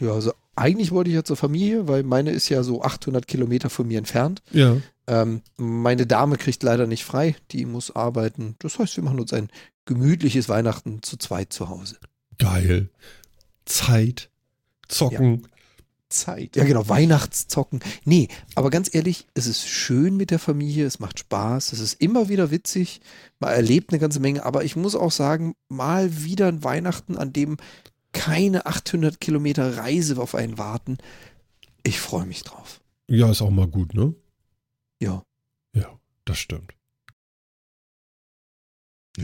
Ja, 0.00 0.12
also 0.12 0.32
eigentlich 0.56 0.90
wollte 0.90 1.10
ich 1.10 1.16
ja 1.16 1.24
zur 1.24 1.36
Familie, 1.36 1.86
weil 1.86 2.02
meine 2.02 2.30
ist 2.30 2.48
ja 2.48 2.62
so 2.62 2.82
800 2.82 3.26
Kilometer 3.28 3.70
von 3.70 3.86
mir 3.86 3.98
entfernt. 3.98 4.42
Ja. 4.52 4.76
Ähm, 5.06 5.42
meine 5.56 6.06
Dame 6.06 6.36
kriegt 6.36 6.62
leider 6.62 6.86
nicht 6.86 7.04
frei, 7.04 7.36
die 7.50 7.66
muss 7.66 7.94
arbeiten. 7.94 8.56
Das 8.58 8.78
heißt, 8.78 8.96
wir 8.96 9.04
machen 9.04 9.20
uns 9.20 9.32
ein 9.32 9.48
gemütliches 9.84 10.48
Weihnachten 10.48 11.02
zu 11.02 11.16
zweit 11.16 11.52
zu 11.52 11.68
Hause. 11.68 11.96
Geil. 12.38 12.88
Zeit. 13.64 14.30
Zocken. 14.88 15.46
Zeit. 16.08 16.56
Ja, 16.56 16.64
genau, 16.64 16.88
Weihnachtszocken. 16.88 17.80
Nee, 18.04 18.28
aber 18.54 18.70
ganz 18.70 18.94
ehrlich, 18.94 19.26
es 19.34 19.46
ist 19.46 19.66
schön 19.66 20.16
mit 20.16 20.30
der 20.30 20.38
Familie, 20.38 20.86
es 20.86 21.00
macht 21.00 21.18
Spaß, 21.18 21.72
es 21.72 21.80
ist 21.80 22.00
immer 22.00 22.28
wieder 22.28 22.50
witzig, 22.50 23.00
man 23.40 23.52
erlebt 23.52 23.90
eine 23.90 23.98
ganze 23.98 24.20
Menge, 24.20 24.44
aber 24.44 24.64
ich 24.64 24.76
muss 24.76 24.94
auch 24.94 25.10
sagen, 25.10 25.54
mal 25.68 26.22
wieder 26.22 26.46
ein 26.46 26.62
Weihnachten, 26.62 27.16
an 27.16 27.32
dem 27.32 27.56
keine 28.12 28.66
800 28.66 29.20
Kilometer 29.20 29.76
Reise 29.76 30.20
auf 30.20 30.34
einen 30.34 30.56
warten. 30.56 30.98
Ich 31.82 32.00
freue 32.00 32.26
mich 32.26 32.44
drauf. 32.44 32.80
Ja, 33.08 33.30
ist 33.30 33.42
auch 33.42 33.50
mal 33.50 33.66
gut, 33.66 33.92
ne? 33.94 34.14
Ja. 35.00 35.24
Ja, 35.74 35.98
das 36.24 36.38
stimmt. 36.38 36.72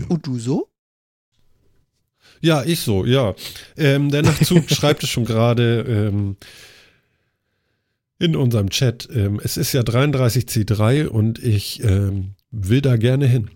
Und 0.08 0.26
du 0.26 0.38
so? 0.38 0.68
Ja, 2.40 2.64
ich 2.64 2.80
so, 2.80 3.04
ja. 3.04 3.34
Ähm, 3.76 4.10
der 4.10 4.22
Nachtzug 4.22 4.70
schreibt 4.70 5.02
es 5.02 5.10
schon 5.10 5.24
gerade 5.24 5.84
ähm, 5.86 6.36
in 8.18 8.36
unserem 8.36 8.70
Chat. 8.70 9.08
Ähm, 9.12 9.40
es 9.42 9.56
ist 9.56 9.72
ja 9.72 9.82
33C3 9.82 11.06
und 11.06 11.38
ich 11.38 11.82
ähm, 11.82 12.34
will 12.50 12.80
da 12.80 12.96
gerne 12.96 13.26
hin. 13.26 13.50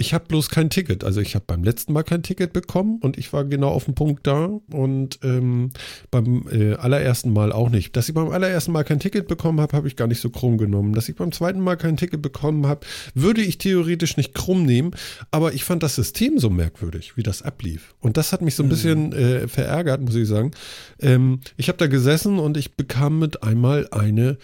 Ich 0.00 0.14
habe 0.14 0.26
bloß 0.28 0.48
kein 0.48 0.70
Ticket. 0.70 1.02
Also 1.02 1.20
ich 1.20 1.34
habe 1.34 1.44
beim 1.44 1.64
letzten 1.64 1.92
Mal 1.92 2.04
kein 2.04 2.22
Ticket 2.22 2.52
bekommen 2.52 3.00
und 3.02 3.18
ich 3.18 3.32
war 3.32 3.44
genau 3.44 3.70
auf 3.70 3.86
dem 3.86 3.96
Punkt 3.96 4.28
da 4.28 4.48
und 4.70 5.18
ähm, 5.24 5.70
beim 6.12 6.46
äh, 6.52 6.74
allerersten 6.74 7.32
Mal 7.32 7.50
auch 7.50 7.68
nicht. 7.68 7.96
Dass 7.96 8.08
ich 8.08 8.14
beim 8.14 8.28
allerersten 8.30 8.70
Mal 8.70 8.84
kein 8.84 9.00
Ticket 9.00 9.26
bekommen 9.26 9.60
habe, 9.60 9.76
habe 9.76 9.88
ich 9.88 9.96
gar 9.96 10.06
nicht 10.06 10.20
so 10.20 10.30
krumm 10.30 10.56
genommen. 10.56 10.92
Dass 10.92 11.08
ich 11.08 11.16
beim 11.16 11.32
zweiten 11.32 11.58
Mal 11.58 11.76
kein 11.76 11.96
Ticket 11.96 12.22
bekommen 12.22 12.68
habe, 12.68 12.86
würde 13.14 13.40
ich 13.40 13.58
theoretisch 13.58 14.16
nicht 14.16 14.34
krumm 14.34 14.64
nehmen, 14.64 14.92
aber 15.32 15.52
ich 15.52 15.64
fand 15.64 15.82
das 15.82 15.96
System 15.96 16.38
so 16.38 16.48
merkwürdig, 16.48 17.16
wie 17.16 17.24
das 17.24 17.42
ablief. 17.42 17.96
Und 17.98 18.16
das 18.16 18.32
hat 18.32 18.40
mich 18.40 18.54
so 18.54 18.62
ein 18.62 18.68
bisschen 18.68 19.12
äh, 19.12 19.48
verärgert, 19.48 20.00
muss 20.00 20.14
ich 20.14 20.28
sagen. 20.28 20.52
Ähm, 21.00 21.40
ich 21.56 21.66
habe 21.66 21.78
da 21.78 21.88
gesessen 21.88 22.38
und 22.38 22.56
ich 22.56 22.76
bekam 22.76 23.18
mit 23.18 23.42
einmal 23.42 23.88
eine, 23.90 24.38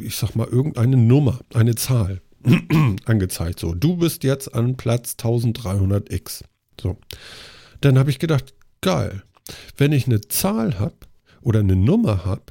ich 0.00 0.16
sag 0.16 0.34
mal, 0.36 0.48
irgendeine 0.48 0.96
Nummer, 0.96 1.40
eine 1.52 1.74
Zahl 1.74 2.22
angezeigt. 3.04 3.60
So, 3.60 3.74
du 3.74 3.96
bist 3.96 4.24
jetzt 4.24 4.54
an 4.54 4.76
Platz 4.76 5.16
1300x. 5.18 6.42
So. 6.80 6.96
Dann 7.80 7.98
habe 7.98 8.10
ich 8.10 8.18
gedacht, 8.18 8.54
geil. 8.80 9.22
Wenn 9.76 9.92
ich 9.92 10.06
eine 10.06 10.20
Zahl 10.22 10.78
habe 10.78 10.96
oder 11.40 11.60
eine 11.60 11.76
Nummer 11.76 12.24
habe, 12.24 12.42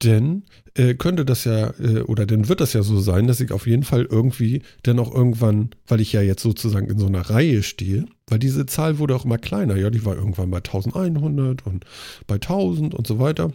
dann 0.00 0.44
äh, 0.74 0.94
könnte 0.94 1.24
das 1.24 1.44
ja, 1.44 1.74
äh, 1.78 2.00
oder 2.00 2.26
dann 2.26 2.48
wird 2.48 2.60
das 2.60 2.72
ja 2.72 2.82
so 2.82 3.00
sein, 3.00 3.26
dass 3.26 3.40
ich 3.40 3.52
auf 3.52 3.66
jeden 3.66 3.82
Fall 3.82 4.06
irgendwie 4.10 4.62
dann 4.82 4.98
auch 4.98 5.14
irgendwann, 5.14 5.70
weil 5.86 6.00
ich 6.00 6.12
ja 6.12 6.22
jetzt 6.22 6.42
sozusagen 6.42 6.88
in 6.88 6.98
so 6.98 7.06
einer 7.06 7.20
Reihe 7.20 7.62
stehe, 7.62 8.06
weil 8.26 8.38
diese 8.38 8.66
Zahl 8.66 8.98
wurde 8.98 9.14
auch 9.14 9.24
immer 9.24 9.38
kleiner, 9.38 9.76
ja, 9.76 9.90
die 9.90 10.04
war 10.04 10.16
irgendwann 10.16 10.50
bei 10.50 10.58
1100 10.58 11.66
und 11.66 11.84
bei 12.26 12.36
1000 12.36 12.94
und 12.94 13.06
so 13.06 13.18
weiter. 13.18 13.52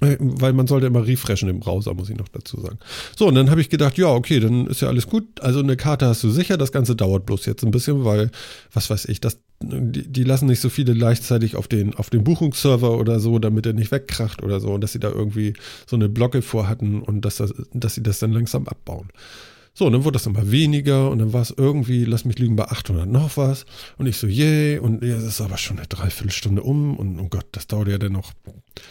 Äh, 0.00 0.16
Weil 0.18 0.52
man 0.52 0.66
sollte 0.66 0.86
immer 0.86 1.06
refreshen 1.06 1.48
im 1.48 1.60
Browser, 1.60 1.94
muss 1.94 2.10
ich 2.10 2.16
noch 2.16 2.28
dazu 2.28 2.60
sagen. 2.60 2.78
So, 3.16 3.26
und 3.26 3.34
dann 3.34 3.50
habe 3.50 3.60
ich 3.60 3.70
gedacht, 3.70 3.96
ja, 3.98 4.08
okay, 4.08 4.40
dann 4.40 4.66
ist 4.66 4.82
ja 4.82 4.88
alles 4.88 5.06
gut. 5.06 5.40
Also 5.40 5.60
eine 5.60 5.76
Karte 5.76 6.06
hast 6.06 6.22
du 6.22 6.30
sicher. 6.30 6.56
Das 6.56 6.72
Ganze 6.72 6.96
dauert 6.96 7.26
bloß 7.26 7.46
jetzt 7.46 7.64
ein 7.64 7.70
bisschen, 7.70 8.04
weil, 8.04 8.30
was 8.72 8.90
weiß 8.90 9.06
ich, 9.06 9.20
das, 9.20 9.38
die, 9.62 10.06
die 10.06 10.24
lassen 10.24 10.46
nicht 10.46 10.60
so 10.60 10.68
viele 10.68 10.94
gleichzeitig 10.94 11.56
auf 11.56 11.68
den, 11.68 11.94
auf 11.94 12.10
den 12.10 12.24
Buchungsserver 12.24 12.98
oder 12.98 13.20
so, 13.20 13.38
damit 13.38 13.66
er 13.66 13.72
nicht 13.72 13.90
wegkracht 13.90 14.42
oder 14.42 14.60
so. 14.60 14.72
Und 14.72 14.82
dass 14.82 14.92
sie 14.92 15.00
da 15.00 15.10
irgendwie 15.10 15.54
so 15.86 15.96
eine 15.96 16.08
Blocke 16.08 16.42
vorhatten 16.42 17.00
und 17.02 17.24
dass, 17.24 17.36
das, 17.36 17.54
dass 17.72 17.94
sie 17.94 18.02
das 18.02 18.18
dann 18.18 18.32
langsam 18.32 18.68
abbauen. 18.68 19.08
So, 19.78 19.84
und 19.84 19.92
dann 19.92 20.04
wurde 20.04 20.14
das 20.14 20.24
immer 20.24 20.50
weniger 20.50 21.10
und 21.10 21.18
dann 21.18 21.34
war 21.34 21.42
es 21.42 21.52
irgendwie, 21.54 22.06
lass 22.06 22.24
mich 22.24 22.38
lügen, 22.38 22.56
bei 22.56 22.64
800 22.64 23.06
noch 23.06 23.36
was. 23.36 23.66
Und 23.98 24.06
ich 24.06 24.16
so, 24.16 24.26
yay, 24.26 24.78
und 24.78 25.02
das 25.02 25.22
ist 25.22 25.42
aber 25.42 25.58
schon 25.58 25.76
eine 25.76 25.86
Dreiviertelstunde 25.86 26.62
um 26.62 26.96
und 26.96 27.20
oh 27.20 27.26
Gott, 27.28 27.44
das 27.52 27.66
dauert 27.66 27.88
ja 27.88 27.98
dann 27.98 28.12
noch, 28.12 28.32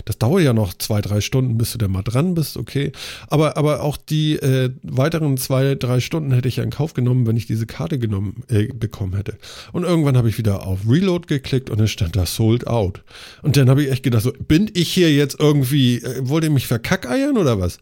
das 0.06 0.20
dauert 0.20 0.44
ja 0.44 0.54
noch 0.54 0.76
zwei, 0.76 1.02
drei 1.02 1.22
Stunden, 1.22 1.58
bis 1.58 1.72
du 1.72 1.80
dann 1.80 1.90
mal 1.90 2.04
dran 2.04 2.36
bist, 2.36 2.56
okay. 2.56 2.92
Aber, 3.30 3.58
aber 3.58 3.82
auch 3.82 3.98
die 3.98 4.36
äh, 4.36 4.70
weiteren 4.84 5.38
zwei, 5.38 5.74
drei 5.74 6.00
Stunden 6.02 6.32
hätte 6.32 6.50
ich 6.50 6.58
ja 6.58 6.64
in 6.64 6.70
Kauf 6.70 6.94
genommen, 6.94 7.26
wenn 7.26 7.36
ich 7.36 7.48
diese 7.48 7.66
Karte 7.66 7.98
genommen, 7.98 8.44
äh, 8.50 8.68
bekommen 8.68 9.16
hätte. 9.16 9.40
Und 9.74 9.86
irgendwann 9.86 10.16
habe 10.16 10.30
ich 10.30 10.38
wieder 10.38 10.68
auf 10.68 10.82
Reload 10.88 11.26
geklickt 11.26 11.72
und 11.72 11.80
dann 11.80 11.88
stand 11.88 12.16
da 12.16 12.28
Sold 12.28 12.68
Out. 12.68 13.04
Und 13.42 13.58
dann 13.58 13.72
habe 13.72 13.82
ich 13.82 13.90
echt 13.90 14.04
gedacht, 14.04 14.22
so, 14.22 14.34
bin 14.34 14.70
ich 14.76 14.94
hier 14.94 15.12
jetzt 15.12 15.40
irgendwie, 15.40 16.04
äh, 16.04 16.30
wollt 16.30 16.44
ihr 16.44 16.52
mich 16.52 16.68
verkackeiern 16.68 17.38
oder 17.38 17.60
was? 17.60 17.80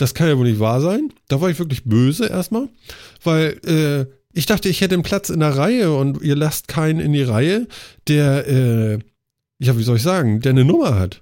Das 0.00 0.14
kann 0.14 0.28
ja 0.28 0.38
wohl 0.38 0.48
nicht 0.48 0.60
wahr 0.60 0.80
sein. 0.80 1.12
Da 1.28 1.40
war 1.40 1.50
ich 1.50 1.58
wirklich 1.58 1.84
böse 1.84 2.26
erstmal, 2.26 2.68
weil 3.22 3.60
äh, 3.66 4.06
ich 4.32 4.46
dachte, 4.46 4.68
ich 4.68 4.80
hätte 4.80 4.94
einen 4.94 5.02
Platz 5.02 5.28
in 5.28 5.40
der 5.40 5.56
Reihe 5.56 5.92
und 5.92 6.22
ihr 6.22 6.36
lasst 6.36 6.68
keinen 6.68 7.00
in 7.00 7.12
die 7.12 7.22
Reihe, 7.22 7.66
der, 8.08 8.46
äh, 8.48 8.98
ja, 9.58 9.76
wie 9.76 9.82
soll 9.82 9.96
ich 9.96 10.02
sagen, 10.02 10.40
der 10.40 10.50
eine 10.50 10.64
Nummer 10.64 10.98
hat. 10.98 11.20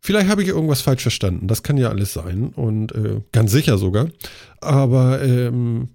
Vielleicht 0.00 0.28
habe 0.28 0.42
ich 0.42 0.48
irgendwas 0.48 0.82
falsch 0.82 1.00
verstanden. 1.00 1.48
Das 1.48 1.62
kann 1.62 1.78
ja 1.78 1.88
alles 1.88 2.12
sein 2.12 2.48
und 2.48 2.92
äh, 2.92 3.22
ganz 3.32 3.52
sicher 3.52 3.78
sogar. 3.78 4.08
Aber 4.60 5.22
ähm, 5.22 5.88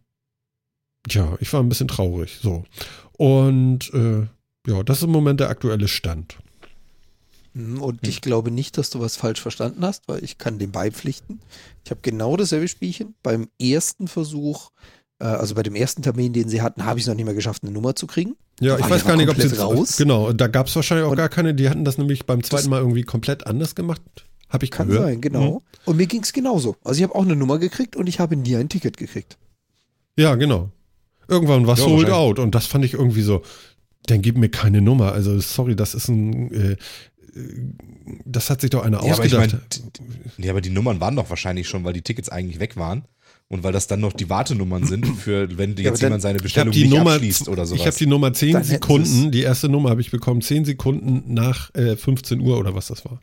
ja, 1.08 1.38
ich 1.40 1.54
war 1.54 1.62
ein 1.62 1.70
bisschen 1.70 1.88
traurig. 1.88 2.40
So 2.42 2.66
und 3.14 3.94
äh, 3.94 4.26
ja, 4.66 4.84
das 4.84 4.98
ist 4.98 5.04
im 5.04 5.12
Moment 5.12 5.40
der 5.40 5.50
aktuelle 5.50 5.88
Stand. 5.88 6.38
Hm, 7.56 7.82
Und 7.82 8.08
ich 8.08 8.22
glaube 8.22 8.52
nicht, 8.52 8.78
dass 8.78 8.90
du 8.90 9.00
was 9.00 9.16
falsch 9.16 9.42
verstanden 9.42 9.84
hast, 9.84 10.08
weil 10.08 10.24
ich 10.24 10.38
kann 10.38 10.60
dem 10.60 10.72
beipflichten. 10.72 11.40
Ich 11.84 11.92
habe 11.92 12.02
genau 12.04 12.38
dasselbe 12.38 12.68
Spielchen. 12.68 13.16
Beim 13.24 13.48
ersten 13.60 14.08
Versuch, 14.08 14.70
äh, 15.20 15.26
also 15.26 15.56
bei 15.56 15.64
dem 15.64 15.76
ersten 15.76 16.02
Termin, 16.02 16.34
den 16.34 16.48
sie 16.50 16.62
hatten, 16.62 16.86
habe 16.86 17.00
ich 17.00 17.04
es 17.04 17.08
noch 17.08 17.16
nicht 17.16 17.26
mehr 17.26 17.34
geschafft, 17.34 17.64
eine 17.64 17.72
Nummer 17.72 17.96
zu 17.96 18.08
kriegen. 18.08 18.36
Ja, 18.60 18.78
ich 18.78 18.90
weiß 18.90 19.02
ich 19.02 19.08
gar 19.08 19.16
nicht, 19.16 19.30
ob 19.30 19.40
sie 19.40 19.56
raus. 19.58 19.98
Genau, 19.98 20.32
da 20.34 20.48
gab 20.48 20.68
es 20.68 20.76
wahrscheinlich 20.76 21.06
auch 21.06 21.12
Und- 21.12 21.18
gar 21.18 21.30
keine, 21.30 21.54
die 21.56 21.70
hatten 21.70 21.86
das 21.86 21.98
nämlich 21.98 22.26
beim 22.26 22.44
zweiten 22.44 22.70
Mal 22.70 22.80
irgendwie 22.82 23.04
komplett 23.04 23.48
anders 23.48 23.74
gemacht. 23.74 24.02
Habe 24.50 24.66
ich 24.66 24.72
Kann 24.72 24.88
gehört. 24.88 25.06
sein, 25.06 25.22
genau. 25.22 25.52
Mhm. 25.52 25.60
Und 25.86 25.98
mir 25.98 26.08
ging 26.08 26.24
es 26.24 26.34
genauso. 26.34 26.76
Also 26.84 26.98
ich 27.00 27.04
habe 27.04 27.16
auch 27.16 27.22
eine 27.24 27.36
Nummer 27.36 27.58
gekriegt 27.60 27.96
und 27.96 28.08
ich 28.08 28.20
habe 28.20 28.36
nie 28.36 28.56
ein 28.56 28.68
Ticket 28.68 28.98
gekriegt. 28.98 29.38
Ja, 30.18 30.36
genau. 30.36 30.72
Irgendwann 31.28 31.68
war 31.68 31.78
Ja, 31.78 31.84
sold 31.84 32.10
out 32.10 32.40
und 32.40 32.56
das 32.56 32.66
fand 32.66 32.84
ich 32.84 32.94
irgendwie 32.96 33.22
so, 33.22 33.44
dann 34.08 34.22
gib 34.24 34.38
mir 34.38 34.50
keine 34.50 34.82
Nummer. 34.82 35.12
Also 35.12 35.40
sorry, 35.40 35.76
das 35.76 35.94
ist 35.94 36.08
ein, 36.10 36.52
äh, 36.52 36.76
das 38.26 38.50
hat 38.50 38.62
sich 38.62 38.70
doch 38.70 38.84
einer 38.84 39.04
Ja, 39.06 39.14
aber 39.14 39.26
ich 39.26 39.36
ausgedacht. 39.36 39.82
meine, 39.82 39.92
nee, 40.38 40.50
aber 40.50 40.62
die 40.62 40.70
Nummern 40.70 41.00
waren 41.02 41.16
doch 41.16 41.30
wahrscheinlich 41.30 41.68
schon, 41.68 41.84
weil 41.84 41.94
die 41.94 42.02
Tickets 42.02 42.30
eigentlich 42.30 42.60
weg 42.60 42.78
waren. 42.78 43.04
Und 43.52 43.64
weil 43.64 43.74
das 43.74 43.88
dann 43.88 44.00
noch 44.00 44.14
die 44.14 44.30
Wartenummern 44.30 44.86
sind, 44.86 45.08
für 45.08 45.58
wenn 45.58 45.76
Ja, 45.76 45.86
jetzt 45.86 46.04
jemand 46.04 46.22
seine 46.22 46.38
Bestellung 46.38 46.72
die 46.72 46.84
nicht 46.84 46.92
Nummer, 46.96 47.14
abschließt 47.14 47.48
oder 47.50 47.66
sowas. 47.66 47.82
ich 47.82 47.88
habe 47.88 47.98
die 47.98 48.06
Nummer 48.06 48.32
10 48.32 48.54
Dann 48.54 48.64
Sekunden, 48.64 49.32
die 49.32 49.42
erste 49.42 49.70
Nummer 49.70 49.90
habe 49.90 50.02
ich 50.02 50.12
bekommen, 50.12 50.42
10 50.42 50.66
Sekunden 50.66 51.34
nach 51.34 51.74
äh, 51.74 51.96
15 51.96 52.42
Uhr 52.42 52.60
oder 52.60 52.76
was 52.76 52.88
das 52.90 53.06
war. 53.06 53.20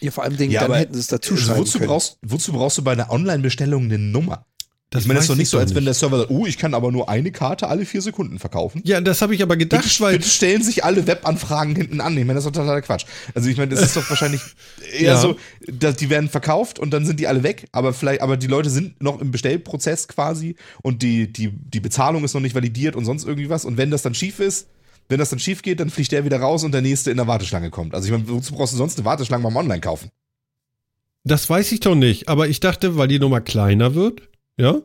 Ja, 0.00 0.10
vor 0.12 0.24
allem, 0.24 0.38
Ja, 0.50 0.66
dann 0.66 0.78
hätten 0.78 0.94
sie 0.94 1.00
es 1.00 1.08
dazu 1.08 1.34
also 1.34 1.44
schreiben 1.44 1.60
wozu 1.60 1.78
können. 1.78 1.88
brauchst, 1.90 2.18
wozu 2.22 2.52
brauchst 2.54 2.78
du 2.78 2.84
bei 2.84 2.92
einer 2.92 3.10
Online-Bestellung 3.10 3.84
eine 3.84 3.98
Nummer? 3.98 4.46
Das 4.90 5.02
ich 5.02 5.08
meine, 5.08 5.18
es 5.18 5.24
ist 5.24 5.30
doch 5.30 5.36
nicht 5.36 5.48
so, 5.48 5.58
als 5.58 5.70
wenn 5.70 5.78
nicht. 5.82 5.88
der 5.88 5.94
Server 5.94 6.18
sagt, 6.18 6.30
oh, 6.30 6.46
ich 6.46 6.58
kann 6.58 6.72
aber 6.72 6.92
nur 6.92 7.08
eine 7.08 7.32
Karte 7.32 7.66
alle 7.68 7.84
vier 7.84 8.00
Sekunden 8.00 8.38
verkaufen. 8.38 8.82
Ja, 8.84 9.00
das 9.00 9.20
habe 9.20 9.34
ich 9.34 9.42
aber 9.42 9.56
gedacht, 9.56 9.82
Bitte, 9.82 10.00
weil 10.00 10.16
bitte 10.18 10.28
stellen 10.28 10.62
sich 10.62 10.84
alle 10.84 11.08
Webanfragen 11.08 11.74
hinten 11.74 12.00
an. 12.00 12.16
Ich 12.16 12.24
meine, 12.24 12.34
das 12.34 12.44
ist 12.46 12.54
doch 12.54 12.60
totaler 12.62 12.82
Quatsch. 12.82 13.04
Also 13.34 13.48
ich 13.48 13.56
meine, 13.56 13.74
das 13.74 13.82
ist 13.82 13.96
doch 13.96 14.08
wahrscheinlich 14.08 14.40
eher 14.92 15.14
Ja. 15.14 15.20
so, 15.20 15.36
dass 15.66 15.96
die 15.96 16.08
werden 16.08 16.28
verkauft 16.28 16.78
und 16.78 16.92
dann 16.92 17.04
sind 17.04 17.18
die 17.18 17.26
alle 17.26 17.42
weg, 17.42 17.66
aber 17.72 17.92
vielleicht, 17.92 18.20
aber 18.20 18.36
die 18.36 18.46
Leute 18.46 18.70
sind 18.70 19.02
noch 19.02 19.20
im 19.20 19.32
Bestellprozess 19.32 20.06
quasi 20.06 20.54
und 20.82 21.02
die, 21.02 21.32
die, 21.32 21.50
die 21.50 21.80
Bezahlung 21.80 22.22
ist 22.22 22.34
noch 22.34 22.40
nicht 22.40 22.54
validiert 22.54 22.94
und 22.94 23.04
sonst 23.04 23.24
irgendwie 23.26 23.50
was. 23.50 23.64
Und 23.64 23.76
wenn 23.78 23.90
das 23.90 24.02
dann 24.02 24.14
schief 24.14 24.38
ist, 24.38 24.68
wenn 25.08 25.18
das 25.18 25.30
dann 25.30 25.40
schief 25.40 25.62
geht, 25.62 25.80
dann 25.80 25.90
fliegt 25.90 26.12
der 26.12 26.24
wieder 26.24 26.38
raus 26.38 26.62
und 26.62 26.70
der 26.72 26.82
nächste 26.82 27.10
in 27.10 27.16
der 27.16 27.26
Warteschlange 27.26 27.70
kommt. 27.70 27.92
Also 27.94 28.06
ich 28.06 28.12
meine, 28.12 28.28
wozu 28.28 28.54
brauchst 28.54 28.72
du 28.72 28.76
sonst 28.76 28.98
eine 28.98 29.04
Warteschlange 29.04 29.42
beim 29.42 29.56
Online 29.56 29.80
kaufen? 29.80 30.10
das 31.24 31.50
weiß 31.50 31.72
ich 31.72 31.80
doch 31.80 31.96
nicht. 31.96 32.28
Aber 32.28 32.46
ich 32.46 32.60
dachte, 32.60 32.96
weil 32.96 33.08
die 33.08 33.18
Nummer 33.18 33.40
kleiner 33.40 33.96
wird, 33.96 34.22
ja, 34.58 34.80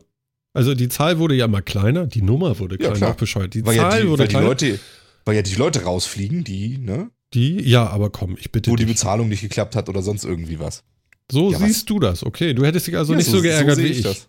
also 0.53 0.73
die 0.75 0.89
Zahl 0.89 1.17
wurde 1.19 1.35
ja 1.35 1.45
immer 1.45 1.61
kleiner, 1.61 2.05
die 2.07 2.21
Nummer 2.21 2.59
wurde 2.59 2.75
Ja, 2.75 2.79
kleiner, 2.87 2.97
klar. 2.97 3.11
auch 3.11 3.15
bescheuert. 3.15 3.53
Die 3.53 3.65
Weil 3.65 3.77
Zahl 3.77 3.97
ja 3.99 4.01
die, 4.03 4.09
wurde 4.09 4.19
weil 4.21 4.27
die 4.27 4.31
kleiner. 4.33 4.47
Leute, 4.47 4.79
weil 5.25 5.35
ja 5.35 5.41
die 5.41 5.55
Leute 5.55 5.83
rausfliegen, 5.83 6.43
die, 6.43 6.77
ne, 6.77 7.09
die, 7.33 7.61
ja, 7.61 7.87
aber 7.87 8.09
komm, 8.09 8.35
ich 8.39 8.51
bitte 8.51 8.69
wo 8.71 8.75
die 8.75 8.85
dich. 8.85 8.95
Bezahlung 8.95 9.29
nicht 9.29 9.41
geklappt 9.41 9.75
hat 9.75 9.87
oder 9.87 10.01
sonst 10.01 10.25
irgendwie 10.25 10.59
was. 10.59 10.83
So 11.31 11.51
Ja, 11.51 11.59
was? 11.61 11.67
siehst 11.67 11.89
du 11.89 11.99
das, 11.99 12.23
okay. 12.25 12.53
Du 12.53 12.65
hättest 12.65 12.87
dich 12.87 12.97
also 12.97 13.13
Ja, 13.13 13.17
nicht 13.17 13.29
so, 13.29 13.41
geärgert 13.41 13.75
sehe 13.77 13.85
wie 13.85 13.91
ich. 13.91 14.01
das. 14.01 14.27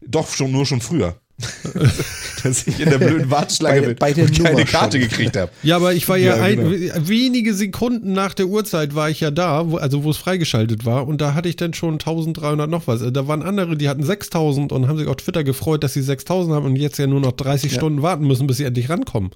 Doch, 0.00 0.28
schon, 0.32 0.52
nur 0.52 0.64
schon 0.66 0.80
früher. 0.80 1.20
Dass 2.42 2.66
ich 2.66 2.80
in 2.80 2.90
der 2.90 2.98
blöden 2.98 3.30
Warteschlange 3.30 3.82
bin 3.82 3.96
bei 3.96 4.12
der 4.12 4.24
und 4.24 4.36
keine 4.36 4.52
Nummer 4.52 4.64
Karte 4.64 5.00
schon. 5.00 5.08
gekriegt 5.08 5.36
habe. 5.36 5.50
Ja, 5.62 5.76
aber 5.76 5.94
ich 5.94 6.08
war 6.08 6.16
ja, 6.16 6.36
Ja, 6.36 6.42
ein, 6.42 6.56
genau. 6.58 7.08
wenige 7.08 7.54
Sekunden 7.54 8.12
nach 8.12 8.34
der 8.34 8.46
Uhrzeit 8.46 8.94
war 8.94 9.08
ich 9.10 9.20
ja 9.20 9.30
da, 9.30 9.70
wo, 9.70 9.76
also 9.76 10.04
wo 10.04 10.10
es 10.10 10.16
freigeschaltet 10.16 10.84
war 10.84 11.06
und 11.06 11.20
da 11.20 11.34
hatte 11.34 11.48
ich 11.48 11.56
dann 11.56 11.74
schon 11.74 11.94
1300 11.94 12.68
noch 12.68 12.86
was. 12.86 13.02
Da 13.12 13.28
waren 13.28 13.42
andere, 13.42 13.76
die 13.76 13.88
hatten 13.88 14.02
6000 14.02 14.72
und 14.72 14.88
haben 14.88 14.98
sich 14.98 15.06
auf 15.06 15.16
Twitter 15.16 15.44
gefreut, 15.44 15.84
dass 15.84 15.94
sie 15.94 16.02
6000 16.02 16.54
haben 16.56 16.66
und 16.66 16.76
jetzt 16.76 16.98
ja 16.98 17.06
nur 17.06 17.20
noch 17.20 17.32
30 17.32 17.70
Ja. 17.72 17.78
Stunden 17.78 18.02
warten 18.02 18.26
müssen, 18.26 18.46
bis 18.46 18.56
sie 18.56 18.64
endlich 18.64 18.88
rankommen. 18.88 19.30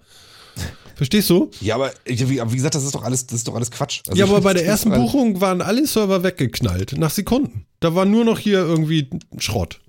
Verstehst 0.97 1.31
du? 1.31 1.51
Ja, 1.61 1.77
aber 1.77 1.91
wie, 2.05 2.41
aber 2.41 2.53
wie 2.53 2.57
gesagt, 2.57 2.75
das 2.75 2.85
ist 2.85 2.95
doch 2.95 3.03
alles, 3.03 3.27
das 3.27 3.39
ist 3.39 3.49
doch 3.49 3.55
alles 3.55 3.71
Quatsch. 3.71 4.01
Also 4.07 4.19
ja, 4.19 4.27
aber 4.27 4.41
bei 4.43 4.53
der 4.55 4.67
ersten 4.67 4.91
Buchung 4.91 5.41
waren 5.41 5.63
alle 5.63 5.87
Server 5.87 6.23
weggeknallt, 6.23 6.97
nach 6.99 7.11
Sekunden. 7.11 7.65
Da 7.81 7.95
war 7.95 8.05
nur 8.05 8.25
noch 8.25 8.39
hier 8.39 8.59
irgendwie 8.59 9.09
Schrott. 9.39 9.81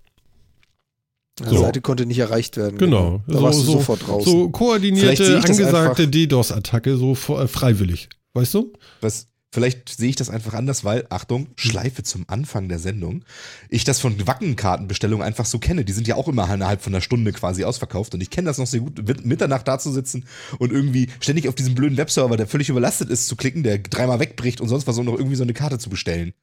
Die 1.39 1.49
So. 1.49 1.57
Seite 1.61 1.81
konnte 1.81 2.05
nicht 2.05 2.19
erreicht 2.19 2.57
werden. 2.57 2.77
Genau. 2.77 3.21
Da 3.27 3.41
warst 3.41 3.59
du 3.59 3.63
so, 3.63 3.71
sofort 3.73 4.05
draußen. 4.07 4.31
so 4.31 4.49
koordinierte, 4.49 5.37
angesagte 5.43 6.07
DDoS-Attacke, 6.07 6.95
so 6.97 7.15
vor- 7.15 7.41
äh, 7.41 7.47
freiwillig. 7.47 8.09
Weißt 8.35 8.53
du? 8.53 8.73
Was, 9.01 9.27
vielleicht 9.51 9.89
sehe 9.89 10.09
ich 10.09 10.15
das 10.15 10.29
einfach 10.29 10.53
anders, 10.53 10.83
weil, 10.83 11.07
Achtung, 11.09 11.47
Schleife 11.55 12.03
zum 12.03 12.25
Anfang 12.27 12.69
der 12.69 12.77
Sendung, 12.77 13.25
ich 13.69 13.83
das 13.83 13.99
von 13.99 14.27
Wackenkartenbestellungen 14.27 15.25
einfach 15.25 15.45
so 15.47 15.57
kenne. 15.57 15.83
Die 15.85 15.91
sind 15.93 16.07
ja 16.07 16.15
auch 16.15 16.27
immer 16.27 16.51
innerhalb 16.53 16.81
von 16.83 16.93
einer 16.93 17.01
Stunde 17.01 17.31
quasi 17.31 17.63
ausverkauft 17.63 18.13
und 18.13 18.21
ich 18.21 18.29
kenne 18.29 18.45
das 18.47 18.59
noch 18.59 18.67
sehr 18.67 18.81
gut, 18.81 19.07
mit 19.07 19.25
Mitternacht 19.25 19.67
da 19.67 19.79
zu 19.79 19.91
sitzen 19.91 20.25
und 20.59 20.71
irgendwie 20.71 21.09
ständig 21.19 21.47
auf 21.47 21.55
diesem 21.55 21.73
blöden 21.73 21.97
Webserver, 21.97 22.37
der 22.37 22.45
völlig 22.47 22.69
überlastet 22.69 23.09
ist, 23.09 23.27
zu 23.27 23.35
klicken, 23.35 23.63
der 23.63 23.79
dreimal 23.79 24.19
wegbricht 24.19 24.61
und 24.61 24.69
sonst 24.69 24.85
was, 24.85 24.97
um 24.99 25.05
noch 25.05 25.17
irgendwie 25.17 25.35
so 25.35 25.43
eine 25.43 25.53
Karte 25.53 25.79
zu 25.79 25.89
bestellen. 25.89 26.33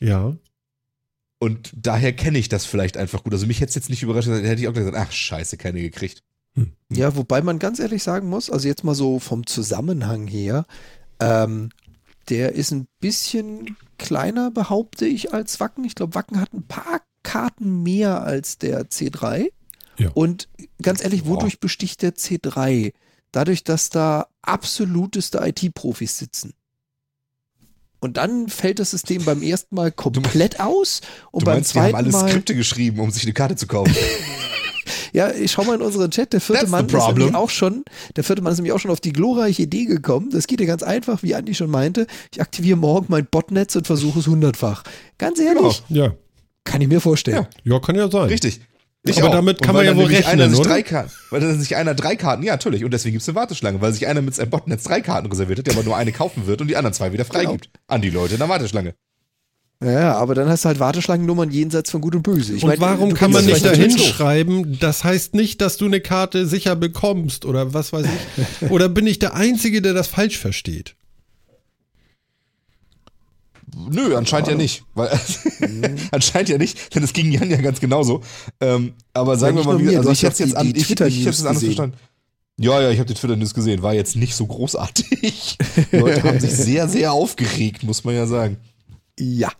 Ja. 0.00 0.34
Und 1.40 1.72
daher 1.74 2.12
kenne 2.12 2.38
ich 2.38 2.48
das 2.48 2.66
vielleicht 2.66 2.96
einfach 2.98 3.24
gut. 3.24 3.32
Also 3.32 3.46
mich 3.46 3.60
hätte 3.60 3.70
es 3.70 3.74
jetzt 3.74 3.88
nicht 3.88 4.02
überrascht, 4.02 4.28
hätte 4.28 4.60
ich 4.60 4.68
auch 4.68 4.74
gesagt, 4.74 4.96
ach 4.96 5.10
scheiße, 5.10 5.56
keine 5.56 5.80
gekriegt. 5.80 6.22
Ja, 6.92 7.16
wobei 7.16 7.40
man 7.40 7.58
ganz 7.58 7.78
ehrlich 7.78 8.02
sagen 8.02 8.28
muss, 8.28 8.50
also 8.50 8.68
jetzt 8.68 8.84
mal 8.84 8.94
so 8.94 9.18
vom 9.18 9.46
Zusammenhang 9.46 10.26
her, 10.26 10.66
ähm, 11.18 11.70
der 12.28 12.54
ist 12.54 12.72
ein 12.72 12.88
bisschen 13.00 13.76
kleiner, 13.98 14.50
behaupte 14.50 15.06
ich, 15.06 15.32
als 15.32 15.60
Wacken. 15.60 15.84
Ich 15.84 15.94
glaube, 15.94 16.14
Wacken 16.14 16.40
hat 16.40 16.52
ein 16.52 16.66
paar 16.66 17.00
Karten 17.22 17.82
mehr 17.82 18.22
als 18.22 18.58
der 18.58 18.90
C3. 18.90 19.50
Ja. 19.98 20.10
Und 20.14 20.48
ganz 20.82 21.02
ehrlich, 21.02 21.26
wodurch 21.26 21.60
besticht 21.60 22.02
der 22.02 22.14
C3? 22.14 22.92
Dadurch, 23.32 23.64
dass 23.64 23.90
da 23.90 24.26
absoluteste 24.42 25.38
IT-Profis 25.38 26.18
sitzen. 26.18 26.54
Und 28.00 28.16
dann 28.16 28.48
fällt 28.48 28.78
das 28.78 28.90
System 28.92 29.24
beim 29.24 29.42
ersten 29.42 29.74
Mal 29.74 29.92
komplett 29.92 30.58
aus 30.58 31.00
und 31.30 31.42
Du 31.42 31.46
beim 31.46 31.56
meinst, 31.56 31.74
die 31.74 31.78
haben 31.78 31.90
zweiten 31.90 31.96
alle 31.96 32.10
Mal. 32.10 32.28
Skripte 32.30 32.54
geschrieben, 32.54 32.98
um 33.00 33.10
sich 33.10 33.22
eine 33.24 33.32
Karte 33.32 33.56
zu 33.56 33.66
kaufen. 33.66 33.94
Ja, 35.12 35.32
ich 35.32 35.50
schau 35.50 35.64
mal 35.64 35.74
in 35.74 35.82
unseren 35.82 36.10
Chat. 36.12 36.32
Der 36.32 36.40
vierte 36.40 36.60
That's 36.60 36.70
Mann 36.70 36.86
ist 36.86 36.92
nämlich 37.16 37.34
auch 37.34 37.50
schon, 37.50 37.84
der 38.14 38.22
vierte 38.22 38.42
Mann 38.42 38.52
ist 38.52 38.58
nämlich 38.58 38.72
auch 38.72 38.78
schon 38.78 38.92
auf 38.92 39.00
die 39.00 39.12
glorreiche 39.12 39.62
Idee 39.62 39.84
gekommen. 39.84 40.30
Das 40.30 40.46
geht 40.46 40.60
ja 40.60 40.66
ganz 40.66 40.84
einfach, 40.84 41.24
wie 41.24 41.34
Andi 41.34 41.52
schon 41.54 41.68
meinte. 41.70 42.06
Ich 42.32 42.40
aktiviere 42.40 42.76
morgen 42.78 43.06
mein 43.08 43.26
Botnetz 43.26 43.74
und 43.74 43.88
versuche 43.88 44.20
es 44.20 44.28
hundertfach. 44.28 44.84
Ganz 45.18 45.40
ehrlich, 45.40 45.82
Ja. 45.88 46.14
kann 46.62 46.80
ich 46.80 46.86
mir 46.88 47.00
vorstellen. 47.00 47.46
Ja. 47.64 47.74
Ja, 47.74 47.80
kann 47.80 47.96
ja 47.96 48.08
sein. 48.08 48.28
Richtig. 48.28 48.60
Ich 49.02 49.18
Aber 49.18 49.28
auch. 49.28 49.32
damit 49.32 49.62
kann 49.62 49.74
man 49.74 49.84
ja 49.84 49.92
dann 49.92 49.98
wohl 49.98 50.08
nämlich 50.08 50.26
einer 50.26 50.42
rechnen, 50.44 50.56
sich? 50.56 50.66
Drei 50.66 50.82
Karten, 50.82 51.10
weil 51.30 51.40
dann 51.40 51.58
sich 51.58 51.74
einer 51.76 51.94
drei 51.94 52.16
Karten, 52.16 52.42
ja 52.42 52.52
natürlich, 52.52 52.84
und 52.84 52.92
deswegen 52.92 53.14
gibt 53.14 53.22
es 53.22 53.28
eine 53.28 53.36
Warteschlange, 53.36 53.80
weil 53.80 53.94
sich 53.94 54.06
einer 54.06 54.20
mit 54.20 54.34
seinem 54.34 54.50
Botnetz 54.50 54.84
drei 54.84 55.00
Karten 55.00 55.26
reserviert 55.28 55.58
hat, 55.58 55.66
der 55.66 55.74
aber 55.74 55.84
nur 55.84 55.96
eine 55.96 56.12
kaufen 56.12 56.46
wird 56.46 56.60
und 56.60 56.68
die 56.68 56.76
anderen 56.76 56.92
zwei 56.92 57.12
wieder 57.12 57.24
freigibt. 57.24 57.70
An 57.86 58.02
die 58.02 58.10
Leute 58.10 58.34
in 58.34 58.40
der 58.40 58.48
Warteschlange. 58.50 58.94
Ja, 59.82 60.14
aber 60.16 60.34
dann 60.34 60.50
hast 60.50 60.64
du 60.64 60.68
halt 60.68 60.78
Warteschlangennummern 60.78 61.50
jenseits 61.50 61.90
von 61.90 62.02
Gut 62.02 62.14
und 62.14 62.22
Böse. 62.22 62.54
Ich 62.54 62.62
und 62.62 62.68
meine, 62.68 62.80
warum 62.82 63.14
kann 63.14 63.32
man 63.32 63.46
nicht 63.46 63.64
da 63.64 63.72
hinschreiben, 63.72 64.78
das 64.78 65.04
heißt 65.04 65.34
nicht, 65.34 65.62
dass 65.62 65.78
du 65.78 65.86
eine 65.86 66.02
Karte 66.02 66.46
sicher 66.46 66.76
bekommst 66.76 67.46
oder 67.46 67.72
was 67.72 67.94
weiß 67.94 68.04
ich. 68.04 68.70
oder 68.70 68.90
bin 68.90 69.06
ich 69.06 69.18
der 69.18 69.32
Einzige, 69.32 69.80
der 69.80 69.94
das 69.94 70.08
falsch 70.08 70.36
versteht? 70.36 70.96
Nö, 73.90 74.16
anscheinend 74.16 74.48
ja 74.48 74.54
nicht. 74.54 74.84
Weil, 74.94 75.10
anscheinend 76.10 76.48
ja 76.48 76.58
nicht, 76.58 76.94
denn 76.94 77.02
es 77.02 77.12
ging 77.12 77.30
Jan 77.32 77.50
ja 77.50 77.58
ganz 77.60 77.80
genauso. 77.80 78.22
Ähm, 78.60 78.94
aber 79.12 79.36
sagen 79.36 79.56
nicht 79.56 79.66
wir 79.66 79.72
mal, 79.74 79.78
wie, 79.80 79.84
mir, 79.84 79.98
also 79.98 80.10
ich 80.10 80.22
ja 80.22 80.28
jetzt 80.30 80.40
die- 80.40 80.56
an, 80.56 80.72
die 80.72 80.80
ich, 80.80 80.90
ich, 80.90 81.00
ich 81.00 81.26
anders 81.26 81.42
gesehen. 81.42 81.66
verstanden. 81.68 81.96
Ja, 82.58 82.80
ja, 82.82 82.90
ich 82.90 82.98
habe 82.98 83.06
die 83.08 83.14
Twitter-News 83.14 83.54
gesehen, 83.54 83.82
war 83.82 83.94
jetzt 83.94 84.16
nicht 84.16 84.34
so 84.34 84.46
großartig. 84.46 85.56
Die 85.92 85.96
Leute 85.96 86.22
haben 86.24 86.40
sich 86.40 86.52
sehr, 86.54 86.88
sehr 86.88 87.10
aufgeregt, 87.12 87.84
muss 87.84 88.04
man 88.04 88.14
ja 88.14 88.26
sagen. 88.26 88.58
Ja. 89.18 89.50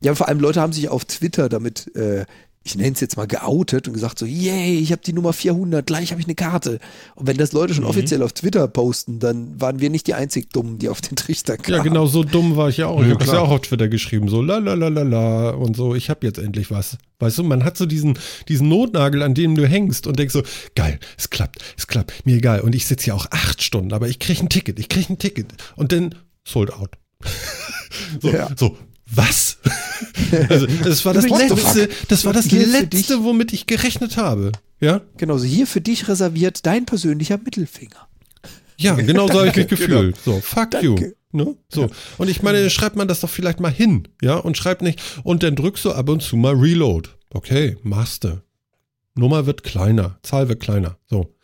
Ja, 0.00 0.16
vor 0.16 0.26
allem 0.26 0.40
Leute 0.40 0.60
haben 0.60 0.72
sich 0.72 0.88
auf 0.88 1.04
Twitter 1.04 1.48
damit, 1.48 1.94
äh, 1.94 2.24
ich 2.66 2.76
nenne 2.76 2.92
es 2.92 3.00
jetzt 3.00 3.16
mal 3.18 3.26
geoutet 3.26 3.86
und 3.86 3.92
gesagt 3.94 4.18
so, 4.18 4.24
yay, 4.24 4.78
ich 4.78 4.90
habe 4.90 5.02
die 5.04 5.12
Nummer 5.12 5.34
400, 5.34 5.86
gleich 5.86 6.10
habe 6.12 6.20
ich 6.20 6.26
eine 6.26 6.34
Karte. 6.34 6.78
Und 7.14 7.26
wenn 7.26 7.36
das 7.36 7.52
Leute 7.52 7.74
schon 7.74 7.84
offiziell 7.84 8.22
auf 8.22 8.32
Twitter 8.32 8.66
posten, 8.68 9.18
dann 9.18 9.60
waren 9.60 9.80
wir 9.80 9.90
nicht 9.90 10.06
die 10.06 10.14
einzig 10.14 10.50
Dummen, 10.50 10.78
die 10.78 10.88
auf 10.88 11.02
den 11.02 11.14
Trichter 11.14 11.58
kamen. 11.58 11.76
Ja, 11.76 11.82
genau 11.82 12.06
so 12.06 12.24
dumm 12.24 12.56
war 12.56 12.70
ich 12.70 12.78
ja 12.78 12.86
auch. 12.86 13.00
Ich 13.02 13.06
Ja, 13.08 13.14
habe 13.14 13.24
das 13.24 13.34
ja 13.34 13.40
auch 13.40 13.50
auf 13.50 13.60
Twitter 13.60 13.88
geschrieben, 13.88 14.28
so 14.28 14.40
la 14.40 14.58
la 14.58 14.72
la 14.74 14.88
la 14.88 15.02
la 15.02 15.50
und 15.50 15.76
so, 15.76 15.94
ich 15.94 16.08
habe 16.08 16.26
jetzt 16.26 16.38
endlich 16.38 16.70
was. 16.70 16.96
Weißt 17.18 17.36
du, 17.38 17.44
man 17.44 17.64
hat 17.64 17.76
so 17.76 17.84
diesen, 17.86 18.18
diesen 18.48 18.68
Notnagel, 18.68 19.22
an 19.22 19.34
dem 19.34 19.54
du 19.54 19.66
hängst 19.68 20.06
und 20.06 20.18
denkst 20.18 20.32
so, 20.32 20.42
geil, 20.74 20.98
es 21.18 21.28
klappt, 21.28 21.62
es 21.76 21.86
klappt, 21.86 22.24
mir 22.26 22.36
egal. 22.36 22.60
Und 22.62 22.74
ich 22.74 22.86
sitze 22.86 23.04
hier 23.04 23.14
auch 23.14 23.26
acht 23.30 23.62
Stunden, 23.62 23.92
aber 23.92 24.08
ich 24.08 24.18
krieg 24.18 24.40
ein 24.42 24.48
Ticket, 24.48 24.78
ich 24.78 24.88
krieg 24.88 25.10
ein 25.10 25.18
Ticket. 25.18 25.52
Und 25.76 25.92
dann 25.92 26.14
sold 26.46 26.72
out. 26.72 26.92
so, 28.22 28.30
Ja. 28.30 28.48
so, 28.56 28.76
was? 29.06 29.58
also, 30.48 30.66
das 30.66 31.04
war 31.04 31.14
das 31.14 31.28
letzte, 31.28 31.88
das 32.08 32.24
war 32.24 32.32
das 32.32 32.50
letzte, 32.50 33.22
womit 33.22 33.52
ich 33.52 33.66
gerechnet 33.66 34.16
habe. 34.16 34.52
Ja? 34.80 35.02
Genau, 35.16 35.38
so 35.38 35.44
hier 35.44 35.66
für 35.66 35.80
dich 35.80 36.08
reserviert 36.08 36.66
dein 36.66 36.86
persönlicher 36.86 37.38
Mittelfinger. 37.38 38.08
Ja, 38.76 38.94
genau 38.94 39.28
so 39.28 39.38
habe 39.38 39.48
ich 39.48 39.56
mich 39.56 39.68
gefühlt. 39.68 40.16
So, 40.24 40.40
fuck 40.40 40.70
Danke. 40.72 40.86
you. 40.86 40.96
Ne? 41.32 41.56
So. 41.68 41.90
Und 42.18 42.28
ich 42.28 42.42
meine, 42.42 42.70
schreibt 42.70 42.96
man 42.96 43.08
das 43.08 43.20
doch 43.20 43.30
vielleicht 43.30 43.58
mal 43.58 43.72
hin, 43.72 44.06
ja, 44.22 44.36
und 44.36 44.56
schreibt 44.56 44.82
nicht, 44.82 45.00
und 45.24 45.42
dann 45.42 45.56
drückst 45.56 45.84
du 45.84 45.92
ab 45.92 46.08
und 46.08 46.22
zu 46.22 46.36
mal 46.36 46.54
Reload. 46.54 47.10
Okay, 47.30 47.76
machst 47.82 48.24
du. 48.24 48.40
Nummer 49.16 49.46
wird 49.46 49.64
kleiner, 49.64 50.18
Zahl 50.22 50.48
wird 50.48 50.60
kleiner. 50.60 50.98
So. 51.06 51.34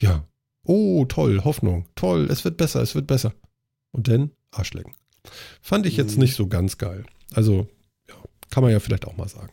Ja. 0.00 0.26
Oh, 0.64 1.04
toll, 1.06 1.42
Hoffnung. 1.44 1.88
Toll, 1.94 2.28
es 2.30 2.44
wird 2.44 2.56
besser, 2.56 2.82
es 2.82 2.94
wird 2.94 3.06
besser. 3.06 3.32
Und 3.90 4.08
dann 4.08 4.30
Arschlecken. 4.50 4.94
Fand 5.60 5.86
ich 5.86 5.96
jetzt 5.96 6.14
Mhm. 6.14 6.22
nicht 6.22 6.36
so 6.36 6.46
ganz 6.46 6.78
geil. 6.78 7.04
Also, 7.34 7.68
ja, 8.08 8.14
kann 8.50 8.62
man 8.62 8.72
ja 8.72 8.80
vielleicht 8.80 9.06
auch 9.06 9.16
mal 9.16 9.28
sagen. 9.28 9.52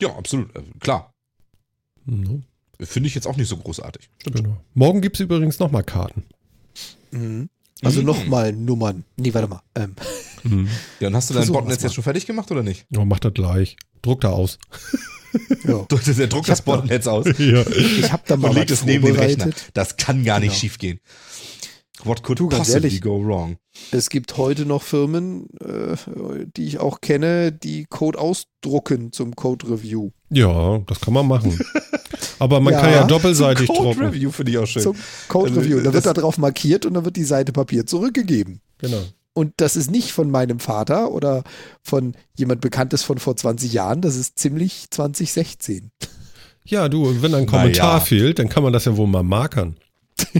Ja, 0.00 0.14
absolut, 0.16 0.54
äh, 0.56 0.62
klar. 0.80 1.12
Ne? 2.06 2.42
Finde 2.80 3.08
ich 3.08 3.14
jetzt 3.14 3.26
auch 3.26 3.36
nicht 3.36 3.48
so 3.48 3.56
großartig. 3.58 4.08
Stimmt. 4.20 4.36
Genau. 4.36 4.56
Morgen 4.74 5.00
gibt 5.02 5.16
es 5.16 5.20
übrigens 5.20 5.58
nochmal 5.58 5.84
Karten. 5.84 6.24
Mhm. 7.10 7.50
Also 7.82 8.00
Mhm. 8.00 8.06
nochmal 8.06 8.52
Nummern. 8.52 9.04
Nee, 9.16 9.32
warte 9.34 9.48
mal. 9.48 9.62
Ähm, 9.74 9.94
Mhm. 10.42 10.68
Ja, 11.00 11.08
und 11.08 11.14
hast 11.16 11.28
du 11.28 11.34
dein 11.34 11.42
Versuchen 11.42 11.64
Botnetz 11.64 11.82
jetzt 11.82 11.94
schon 11.94 12.04
fertig 12.04 12.24
gemacht 12.26 12.50
oder 12.50 12.62
nicht? 12.62 12.86
Oh, 12.96 13.04
mach 13.04 13.18
das 13.18 13.34
gleich. 13.34 13.76
Druck 14.00 14.22
da 14.22 14.30
aus. 14.30 14.58
ja. 15.64 15.86
Der 16.16 16.26
druckt 16.28 16.48
das 16.48 16.62
Botnetz 16.62 17.06
aus 17.06 17.26
ja. 17.38 17.60
Ich 17.68 18.10
habe 18.10 18.22
da 18.26 18.38
mal 18.38 18.48
und 18.48 18.54
legt 18.56 18.70
was 18.70 18.78
es 18.80 18.84
neben 18.86 19.04
den 19.04 19.16
Rechner. 19.16 19.50
Das 19.74 19.98
kann 19.98 20.24
gar 20.24 20.40
nicht 20.40 20.50
Genau. 20.52 20.60
schief 20.60 20.78
gehen. 20.78 20.98
What 22.04 22.22
could 22.22 22.38
Du, 22.40 22.48
possibly 22.48 22.74
ehrlich. 22.88 23.00
go 23.02 23.22
wrong? 23.24 23.56
Es 23.90 24.08
gibt 24.10 24.36
heute 24.36 24.66
noch 24.66 24.82
Firmen, 24.82 25.46
äh, 25.60 25.96
die 26.56 26.64
ich 26.66 26.78
auch 26.78 27.00
kenne, 27.00 27.52
die 27.52 27.84
Code 27.84 28.18
ausdrucken 28.18 29.12
zum 29.12 29.36
Code 29.36 29.68
Review. 29.70 30.10
Ja, 30.30 30.78
das 30.86 31.00
kann 31.00 31.14
man 31.14 31.26
machen. 31.26 31.58
Aber 32.38 32.60
man 32.60 32.72
Ja, 32.72 32.80
kann 32.80 32.92
ja 32.92 33.04
doppelseitig 33.04 33.68
Code 33.68 33.82
drucken. 33.82 34.00
Review 34.06 34.30
finde 34.30 34.52
ich 34.52 34.58
auch 34.58 34.66
schön. 34.66 34.82
Zum 34.82 34.96
Code 35.28 35.50
Also, 35.50 35.60
Review. 35.60 35.80
Da 35.80 35.92
wird 35.92 36.06
da 36.06 36.14
drauf 36.14 36.38
markiert 36.38 36.86
und 36.86 36.94
dann 36.94 37.04
wird 37.04 37.16
die 37.16 37.24
Seite 37.24 37.52
Papier 37.52 37.84
zurückgegeben. 37.86 38.60
Genau. 38.78 39.02
Und 39.32 39.52
das 39.58 39.76
ist 39.76 39.90
nicht 39.90 40.12
von 40.12 40.30
meinem 40.30 40.58
Vater 40.58 41.12
oder 41.12 41.44
von 41.82 42.14
jemand 42.34 42.60
Bekanntes 42.60 43.02
von 43.02 43.18
vor 43.18 43.36
20 43.36 43.72
Jahren, 43.72 44.00
das 44.00 44.16
ist 44.16 44.38
ziemlich 44.38 44.86
2016. 44.90 45.90
Ja, 46.64 46.88
du, 46.88 47.22
wenn 47.22 47.34
ein 47.34 47.46
Kommentar 47.46 47.98
ja. 47.98 48.00
fehlt, 48.00 48.38
dann 48.38 48.48
kann 48.48 48.62
man 48.62 48.72
das 48.72 48.84
ja 48.86 48.96
wohl 48.96 49.06
mal 49.06 49.22
markern. 49.22 49.76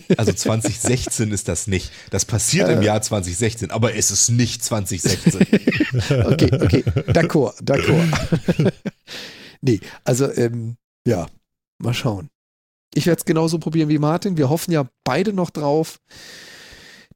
Also 0.16 0.32
2016 0.32 1.30
ist 1.32 1.48
das 1.48 1.66
nicht. 1.66 1.90
Das 2.10 2.24
passiert 2.24 2.68
Äh. 2.68 2.74
im 2.74 2.82
Jahr 2.82 3.00
2016, 3.02 3.70
aber 3.70 3.94
es 3.94 4.10
ist 4.10 4.28
nicht 4.30 4.62
2016. 4.64 5.40
Okay, 6.10 6.50
okay, 6.52 6.84
d'accord, 7.08 7.54
d'accord. 7.62 8.04
nee, 9.60 9.80
also, 10.04 10.32
ähm, 10.36 10.76
ja, 11.06 11.26
mal 11.78 11.94
schauen. 11.94 12.28
Ich 12.94 13.06
werde 13.06 13.20
es 13.20 13.24
genauso 13.24 13.58
probieren 13.58 13.88
wie 13.88 13.98
Martin. 13.98 14.36
Wir 14.36 14.48
hoffen 14.50 14.72
ja 14.72 14.88
beide 15.04 15.32
noch 15.32 15.50
drauf, 15.50 16.00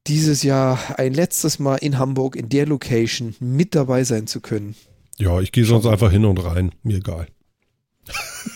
dieses 0.07 0.43
Jahr 0.43 0.79
ein 0.99 1.13
letztes 1.13 1.59
Mal 1.59 1.77
in 1.77 1.97
Hamburg 1.97 2.35
in 2.35 2.49
der 2.49 2.65
Location 2.65 3.35
mit 3.39 3.75
dabei 3.75 4.03
sein 4.03 4.27
zu 4.27 4.39
können. 4.41 4.75
Ja, 5.17 5.39
ich 5.39 5.51
gehe 5.51 5.65
sonst 5.65 5.85
einfach 5.85 6.11
hin 6.11 6.25
und 6.25 6.37
rein. 6.43 6.71
Mir 6.83 6.97
egal. 6.97 7.27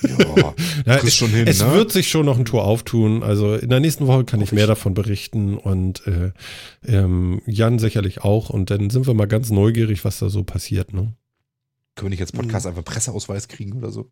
Ja, 0.04 0.54
Ja, 0.86 0.98
kriegst 0.98 1.18
schon 1.18 1.30
hin, 1.30 1.48
es 1.48 1.62
ne? 1.64 1.74
wird 1.74 1.92
sich 1.92 2.10
schon 2.10 2.26
noch 2.26 2.38
ein 2.38 2.46
Tour 2.46 2.64
auftun. 2.64 3.24
Also 3.24 3.56
in 3.56 3.70
der 3.70 3.80
nächsten 3.80 4.08
Woche 4.08 4.24
kann 4.26 4.42
ich 4.42 4.52
mehr 4.52 4.68
davon 4.68 4.94
berichten 4.94 5.58
und 5.58 6.06
äh, 6.08 6.32
ähm, 6.86 7.42
Jan 7.46 7.80
sicherlich 7.80 8.22
auch. 8.24 8.50
Und 8.50 8.70
dann 8.70 8.90
sind 8.90 9.08
wir 9.08 9.14
mal 9.14 9.28
ganz 9.28 9.50
neugierig, 9.50 10.06
was 10.06 10.20
da 10.20 10.30
so 10.30 10.44
passiert. 10.44 10.94
Ne? 10.94 11.14
Können 11.96 12.06
wir 12.06 12.10
nicht 12.12 12.22
als 12.22 12.32
Podcast 12.32 12.66
einfach 12.68 12.84
Presseausweis 12.86 13.48
kriegen 13.48 13.74
oder 13.74 13.92
so? 13.92 14.12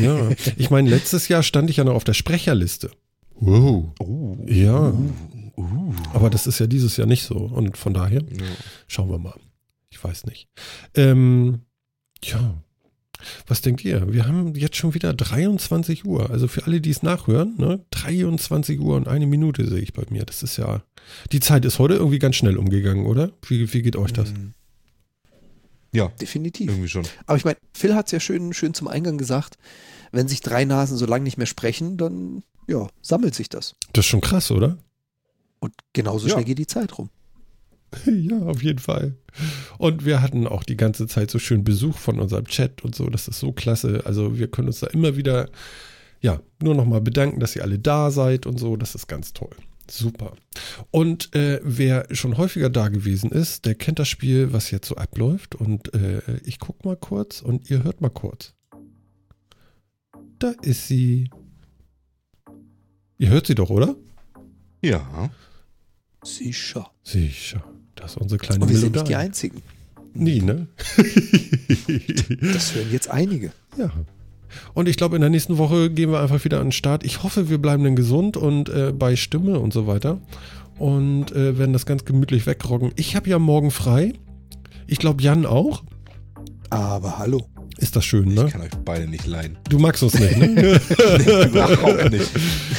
Ja, 0.00 0.30
ich 0.56 0.70
meine, 0.70 0.88
letztes 0.88 1.28
Jahr 1.28 1.42
stand 1.42 1.68
ich 1.70 1.78
ja 1.78 1.84
noch 1.84 1.94
auf 1.94 2.04
der 2.04 2.14
Sprecherliste. 2.14 2.90
Wow. 3.34 3.92
Oh. 3.98 4.36
Ja, 4.46 4.92
Uh. 5.54 5.92
aber 6.14 6.30
das 6.30 6.46
ist 6.46 6.58
ja 6.60 6.66
dieses 6.66 6.96
Jahr 6.96 7.06
nicht 7.06 7.24
so. 7.24 7.34
Und 7.36 7.76
von 7.76 7.92
daher 7.92 8.22
Ja. 8.22 8.44
schauen 8.88 9.10
wir 9.10 9.18
mal. 9.18 9.34
Ich 9.90 10.02
weiß 10.02 10.24
nicht. 10.24 10.48
Ähm, 10.94 11.60
ja. 12.24 12.54
Was 13.46 13.60
denkt 13.62 13.84
ihr? 13.84 14.12
Wir 14.12 14.26
haben 14.26 14.54
jetzt 14.54 14.76
schon 14.76 14.94
wieder 14.94 15.12
23 15.14 16.04
Uhr. 16.04 16.30
Also 16.30 16.48
für 16.48 16.64
alle, 16.66 16.80
die 16.80 16.90
es 16.90 17.02
nachhören, 17.02 17.54
ne? 17.58 17.84
23 17.90 18.80
Uhr 18.80 18.96
und 18.96 19.08
eine 19.08 19.26
Minute 19.26 19.66
sehe 19.68 19.80
ich 19.80 19.92
bei 19.92 20.04
mir. 20.10 20.24
Das 20.24 20.42
ist 20.42 20.56
ja. 20.56 20.82
Die 21.32 21.40
Zeit 21.40 21.64
ist 21.64 21.78
heute 21.78 21.94
irgendwie 21.94 22.18
ganz 22.18 22.36
schnell 22.36 22.56
umgegangen, 22.56 23.06
oder? 23.06 23.30
Wie, 23.46 23.72
wie 23.72 23.82
geht 23.82 23.96
euch 23.96 24.12
das? 24.12 24.30
Mhm, 24.32 24.54
ja, 25.94 26.08
Definitiv. 26.20 26.68
irgendwie 26.70 26.88
schon. 26.88 27.06
Aber 27.26 27.36
ich 27.36 27.44
meine, 27.44 27.58
Phil 27.74 27.94
hat 27.94 28.06
es 28.06 28.12
ja 28.12 28.20
schön, 28.20 28.52
schön 28.54 28.72
zum 28.74 28.88
Eingang 28.88 29.18
gesagt, 29.18 29.58
wenn 30.10 30.26
sich 30.28 30.40
drei 30.40 30.64
Nasen 30.64 30.96
so 30.96 31.06
lange 31.06 31.24
nicht 31.24 31.36
mehr 31.38 31.46
sprechen, 31.46 31.96
dann 31.98 32.42
ja, 32.66 32.86
sammelt 33.02 33.34
sich 33.34 33.48
das. 33.48 33.74
Das 33.92 34.04
ist 34.04 34.10
schon 34.10 34.20
krass, 34.20 34.50
oder? 34.50 34.78
Und 35.60 35.74
genauso 35.92 36.26
Ja. 36.28 36.32
schnell 36.34 36.44
geht 36.44 36.58
die 36.58 36.66
Zeit 36.66 36.96
rum. 36.98 37.10
Ja, 38.06 38.38
auf 38.40 38.62
jeden 38.62 38.78
Fall. 38.78 39.16
Und 39.78 40.04
wir 40.04 40.22
hatten 40.22 40.46
auch 40.46 40.64
die 40.64 40.76
ganze 40.76 41.06
Zeit 41.06 41.30
so 41.30 41.38
schön 41.38 41.64
Besuch 41.64 41.96
von 41.96 42.18
unserem 42.20 42.46
Chat 42.46 42.82
und 42.82 42.94
so. 42.94 43.08
Das 43.08 43.28
ist 43.28 43.40
so 43.40 43.52
klasse. 43.52 44.02
Also 44.04 44.38
wir 44.38 44.48
können 44.48 44.68
uns 44.68 44.80
da 44.80 44.88
immer 44.88 45.16
wieder, 45.16 45.48
ja, 46.20 46.40
nur 46.62 46.74
nochmal 46.74 47.00
bedanken, 47.00 47.40
dass 47.40 47.56
ihr 47.56 47.62
alle 47.62 47.78
da 47.78 48.10
seid 48.10 48.46
und 48.46 48.58
so. 48.58 48.76
Das 48.76 48.94
ist 48.94 49.06
ganz 49.08 49.32
toll. 49.32 49.54
Super. 49.90 50.36
Und 50.90 51.34
äh, 51.34 51.60
wer 51.62 52.06
schon 52.14 52.38
häufiger 52.38 52.70
da 52.70 52.88
gewesen 52.88 53.30
ist, 53.30 53.66
der 53.66 53.74
kennt 53.74 53.98
das 53.98 54.08
Spiel, 54.08 54.52
was 54.52 54.70
jetzt 54.70 54.88
so 54.88 54.96
abläuft. 54.96 55.54
Und 55.54 55.92
äh, 55.94 56.22
ich 56.44 56.58
guck 56.58 56.84
mal 56.84 56.96
kurz 56.96 57.40
und 57.42 57.68
ihr 57.68 57.82
hört 57.82 58.00
mal 58.00 58.10
kurz. 58.10 58.54
Da 60.38 60.52
ist 60.62 60.88
sie. 60.88 61.30
Ihr 63.18 63.28
hört 63.28 63.46
sie 63.46 63.54
doch, 63.54 63.70
oder? 63.70 63.96
Ja. 64.80 65.30
Sicher. 66.24 66.90
Sicher. 67.02 67.64
Das 68.02 68.12
ist 68.12 68.16
unsere 68.18 68.38
kleine 68.38 68.64
Und 68.64 68.68
wir 68.70 68.76
sind 68.76 68.94
nicht 68.94 69.06
die 69.06 69.12
Melodie. 69.12 69.26
Einzigen. 69.26 69.62
Nie, 70.14 70.42
ne? 70.42 70.66
Das 72.52 72.74
hören 72.74 72.88
jetzt 72.90 73.10
einige. 73.10 73.52
Ja. 73.78 73.90
Und 74.74 74.86
ich 74.86 74.98
glaube, 74.98 75.16
in 75.16 75.22
der 75.22 75.30
nächsten 75.30 75.56
Woche 75.56 75.88
gehen 75.88 76.10
wir 76.10 76.20
einfach 76.20 76.44
wieder 76.44 76.58
an 76.60 76.66
den 76.66 76.72
Start. 76.72 77.04
Ich 77.04 77.22
hoffe, 77.22 77.48
wir 77.48 77.56
bleiben 77.56 77.84
dann 77.84 77.96
gesund 77.96 78.36
und 78.36 78.68
äh, 78.68 78.92
bei 78.92 79.16
Stimme 79.16 79.58
und 79.58 79.72
so 79.72 79.86
weiter. 79.86 80.20
Und 80.78 81.32
äh, 81.32 81.56
werden 81.56 81.72
das 81.72 81.86
ganz 81.86 82.04
gemütlich 82.04 82.44
wegroggen. 82.44 82.92
Ich 82.96 83.16
habe 83.16 83.30
ja 83.30 83.38
morgen 83.38 83.70
frei. 83.70 84.12
Ich 84.86 84.98
glaube, 84.98 85.22
Jan 85.22 85.46
auch. 85.46 85.84
Aber 86.68 87.18
hallo. 87.18 87.46
Ist 87.78 87.96
das 87.96 88.04
schön, 88.04 88.34
ne? 88.34 88.44
Ich 88.46 88.52
kann 88.52 88.60
euch 88.60 88.70
beide 88.84 89.06
nicht 89.06 89.26
leiden. 89.26 89.56
Du 89.68 89.78
magst 89.78 90.02
uns 90.02 90.14
nicht, 90.14 90.36
ne? 90.36 90.46
Überhaupt 91.46 92.10
nicht. 92.10 92.30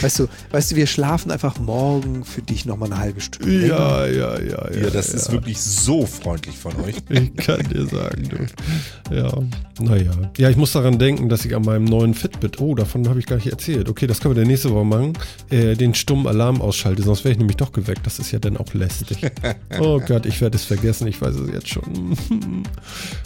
Weißt 0.02 0.20
du, 0.20 0.28
weißt 0.52 0.72
du, 0.72 0.76
wir 0.76 0.88
schlafen 0.88 1.32
einfach 1.32 1.60
morgen 1.60 2.24
für 2.24 2.42
dich 2.42 2.66
nochmal 2.66 2.92
eine 2.92 3.02
halbe 3.02 3.22
Stunde. 3.22 3.68
ja, 3.68 4.06
ja, 4.06 4.40
ja, 4.40 4.72
ja. 4.72 4.84
Ja, 4.84 4.90
das 4.90 5.10
ja. 5.10 5.16
ist 5.16 5.32
wirklich 5.32 5.60
so 5.62 6.06
freundlich 6.06 6.58
von 6.58 6.76
euch. 6.82 6.96
Ich 7.24 7.36
kann 7.36 7.64
dir 7.70 7.86
sagen, 7.86 8.30
du. 8.30 9.16
Ja, 9.16 9.32
naja. 9.80 10.12
Ja, 10.38 10.50
ich 10.50 10.58
muss 10.58 10.72
daran 10.72 11.00
denken, 11.00 11.30
dass 11.30 11.46
ich 11.46 11.56
an 11.56 11.64
meinem 11.64 11.86
neuen 11.86 12.14
Fitbit, 12.14 12.60
oh, 12.60 12.76
davon 12.76 13.08
habe 13.08 13.20
ich 13.20 13.26
gar 13.26 13.36
nicht 13.38 13.48
erzählt. 13.48 13.88
Okay, 13.90 14.08
das 14.08 14.20
können 14.20 14.36
wir 14.36 14.42
der 14.42 14.48
nächste 14.48 14.72
Woche 14.72 14.86
machen, 14.86 15.14
äh, 15.50 15.76
den 15.76 15.94
stummen 15.94 16.28
Alarm 16.28 16.62
ausschalte, 16.62 17.04
sonst 17.04 17.24
wäre 17.24 17.34
ich 17.34 17.38
nämlich 17.38 17.58
doch 17.58 17.72
geweckt. 17.72 18.06
Das 18.06 18.20
ist 18.20 18.32
ja 18.32 18.40
dann 18.40 18.58
auch 18.58 18.74
lästig. 18.74 19.18
Oh 19.80 20.00
Gott, 20.00 20.26
ich 20.26 20.40
werde 20.42 20.56
es 20.56 20.64
vergessen, 20.64 21.08
ich 21.08 21.22
weiß 21.22 21.36
es 21.36 21.50
jetzt 21.52 21.70
schon. 21.70 22.64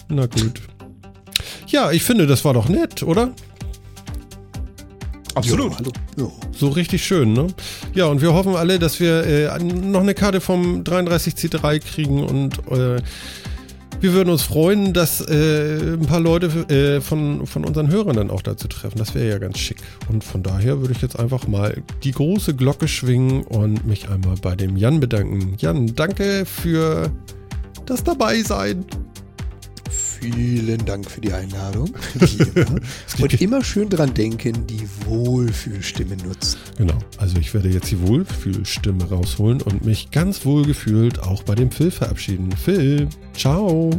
Na 0.10 0.26
gut. 0.26 0.62
Ja, 1.68 1.92
ich 1.92 2.04
finde, 2.04 2.28
das 2.28 2.46
war 2.46 2.54
doch 2.54 2.70
nett, 2.70 3.04
oder? 3.04 3.32
Absolut. 5.38 5.74
Ja. 6.18 6.28
So 6.52 6.70
richtig 6.70 7.06
schön, 7.06 7.34
ne? 7.34 7.48
Ja, 7.94 8.06
und 8.06 8.22
wir 8.22 8.34
hoffen 8.34 8.56
alle, 8.56 8.80
dass 8.80 9.00
wir 9.00 9.24
äh, 9.24 9.64
noch 9.64 10.02
eine 10.02 10.16
Karte 10.16 10.42
vom 10.42 10.84
33C3 10.84 11.80
kriegen 11.80 12.24
und 12.24 12.58
äh, 12.72 13.02
wir 14.00 14.14
würden 14.14 14.30
uns 14.30 14.44
freuen, 14.44 14.94
dass 14.94 15.22
äh, 15.22 15.94
ein 15.94 16.06
paar 16.06 16.20
Leute 16.20 16.48
äh, 16.70 17.02
von, 17.02 17.48
von 17.48 17.66
unseren 17.66 17.90
Hörern 17.90 18.16
dann 18.16 18.30
auch 18.30 18.42
dazu 18.44 18.68
treffen. 18.68 18.98
Das 19.00 19.16
wäre 19.16 19.28
ja 19.28 19.38
ganz 19.40 19.58
schick. 19.58 19.78
Und 20.10 20.24
von 20.24 20.44
daher 20.44 20.82
würde 20.82 20.94
ich 20.94 21.02
jetzt 21.02 21.20
einfach 21.20 21.48
mal 21.48 21.82
die 22.04 22.12
große 22.12 22.56
Glocke 22.56 22.88
schwingen 22.88 23.44
und 23.44 23.86
mich 23.88 24.10
einmal 24.10 24.36
bei 24.42 24.56
dem 24.56 24.78
Jan 24.78 25.00
bedanken. 25.00 25.56
Jan, 25.58 25.96
danke 25.96 26.46
für 26.46 27.12
das 27.86 28.04
Dabeisein. 28.04 28.86
Vielen 30.20 30.86
Dank 30.86 31.10
für 31.10 31.22
die 31.22 31.34
Einladung. 31.34 31.94
Wie 32.16 32.60
immer. 32.60 32.80
Und 33.20 33.42
immer 33.42 33.64
schön 33.64 33.90
dran 33.90 34.14
denken, 34.14 34.66
die 34.68 34.88
Wohlfühlstimme 35.06 36.18
nutzen. 36.18 36.60
Genau, 36.78 36.98
also 37.18 37.38
ich 37.38 37.54
werde 37.54 37.70
jetzt 37.70 37.92
die 37.92 38.02
Wohlfühlstimme 38.02 39.10
rausholen 39.10 39.62
und 39.62 39.86
mich 39.86 40.12
ganz 40.12 40.46
wohlgefühlt 40.46 41.20
auch 41.22 41.44
bei 41.44 41.56
dem 41.56 41.72
Phil 41.72 41.92
verabschieden. 41.92 42.52
Phil, 42.52 43.08
ciao. 43.34 43.92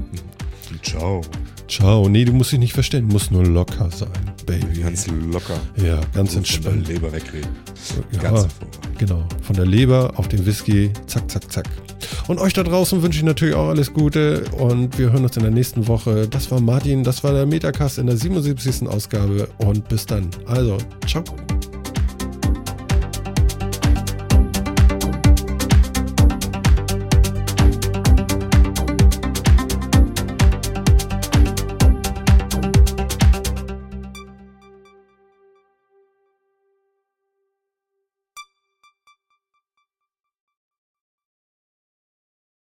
Ciao. 0.82 1.23
Ciao. 1.69 2.09
Nee, 2.09 2.24
du 2.24 2.32
musst 2.32 2.53
dich 2.53 2.59
nicht 2.59 2.73
verstehen, 2.73 3.09
du 3.09 3.12
musst 3.12 3.31
nur 3.31 3.45
locker 3.45 3.90
sein, 3.90 4.09
Baby. 4.47 4.81
Ganz 4.81 5.07
locker. 5.31 5.61
ja, 5.77 6.01
ganz 6.15 6.32
So 6.32 6.40
von 6.40 6.62
der 6.62 6.73
entspannt. 6.73 6.89
Leber 6.89 7.12
wegreden. 7.12 7.51
Ja, 8.12 8.20
Ganz 8.20 8.47
genau. 8.99 9.23
Von 9.43 9.57
der 9.57 9.66
Leber 9.66 10.12
auf 10.16 10.28
den 10.28 10.45
Whisky, 10.47 10.90
zack, 11.07 11.31
zack, 11.31 11.53
zack. 11.53 11.69
Und 12.27 12.39
euch 12.39 12.53
da 12.53 12.62
draußen 12.62 13.03
wünsche 13.03 13.19
ich 13.19 13.24
natürlich 13.24 13.55
auch 13.55 13.69
alles 13.69 13.93
Gute 13.93 14.45
und 14.59 14.99
wir 14.99 15.12
hören 15.12 15.24
uns 15.24 15.36
in 15.36 15.43
der 15.43 15.53
nächsten 15.53 15.86
Woche. 15.89 16.27
Das 16.28 16.51
war 16.51 16.61
Martin, 16.61 17.05
das 17.05 17.23
war 17.23 17.32
der 17.32 17.47
Metacast 17.47 17.99
in 17.99 18.07
der 18.07 18.16
77. 18.16 18.89
Ausgabe 18.89 19.49
und 19.59 19.89
bis 19.89 20.07
dann. 20.07 20.28
Also, 20.47 20.78
ciao. 21.07 21.23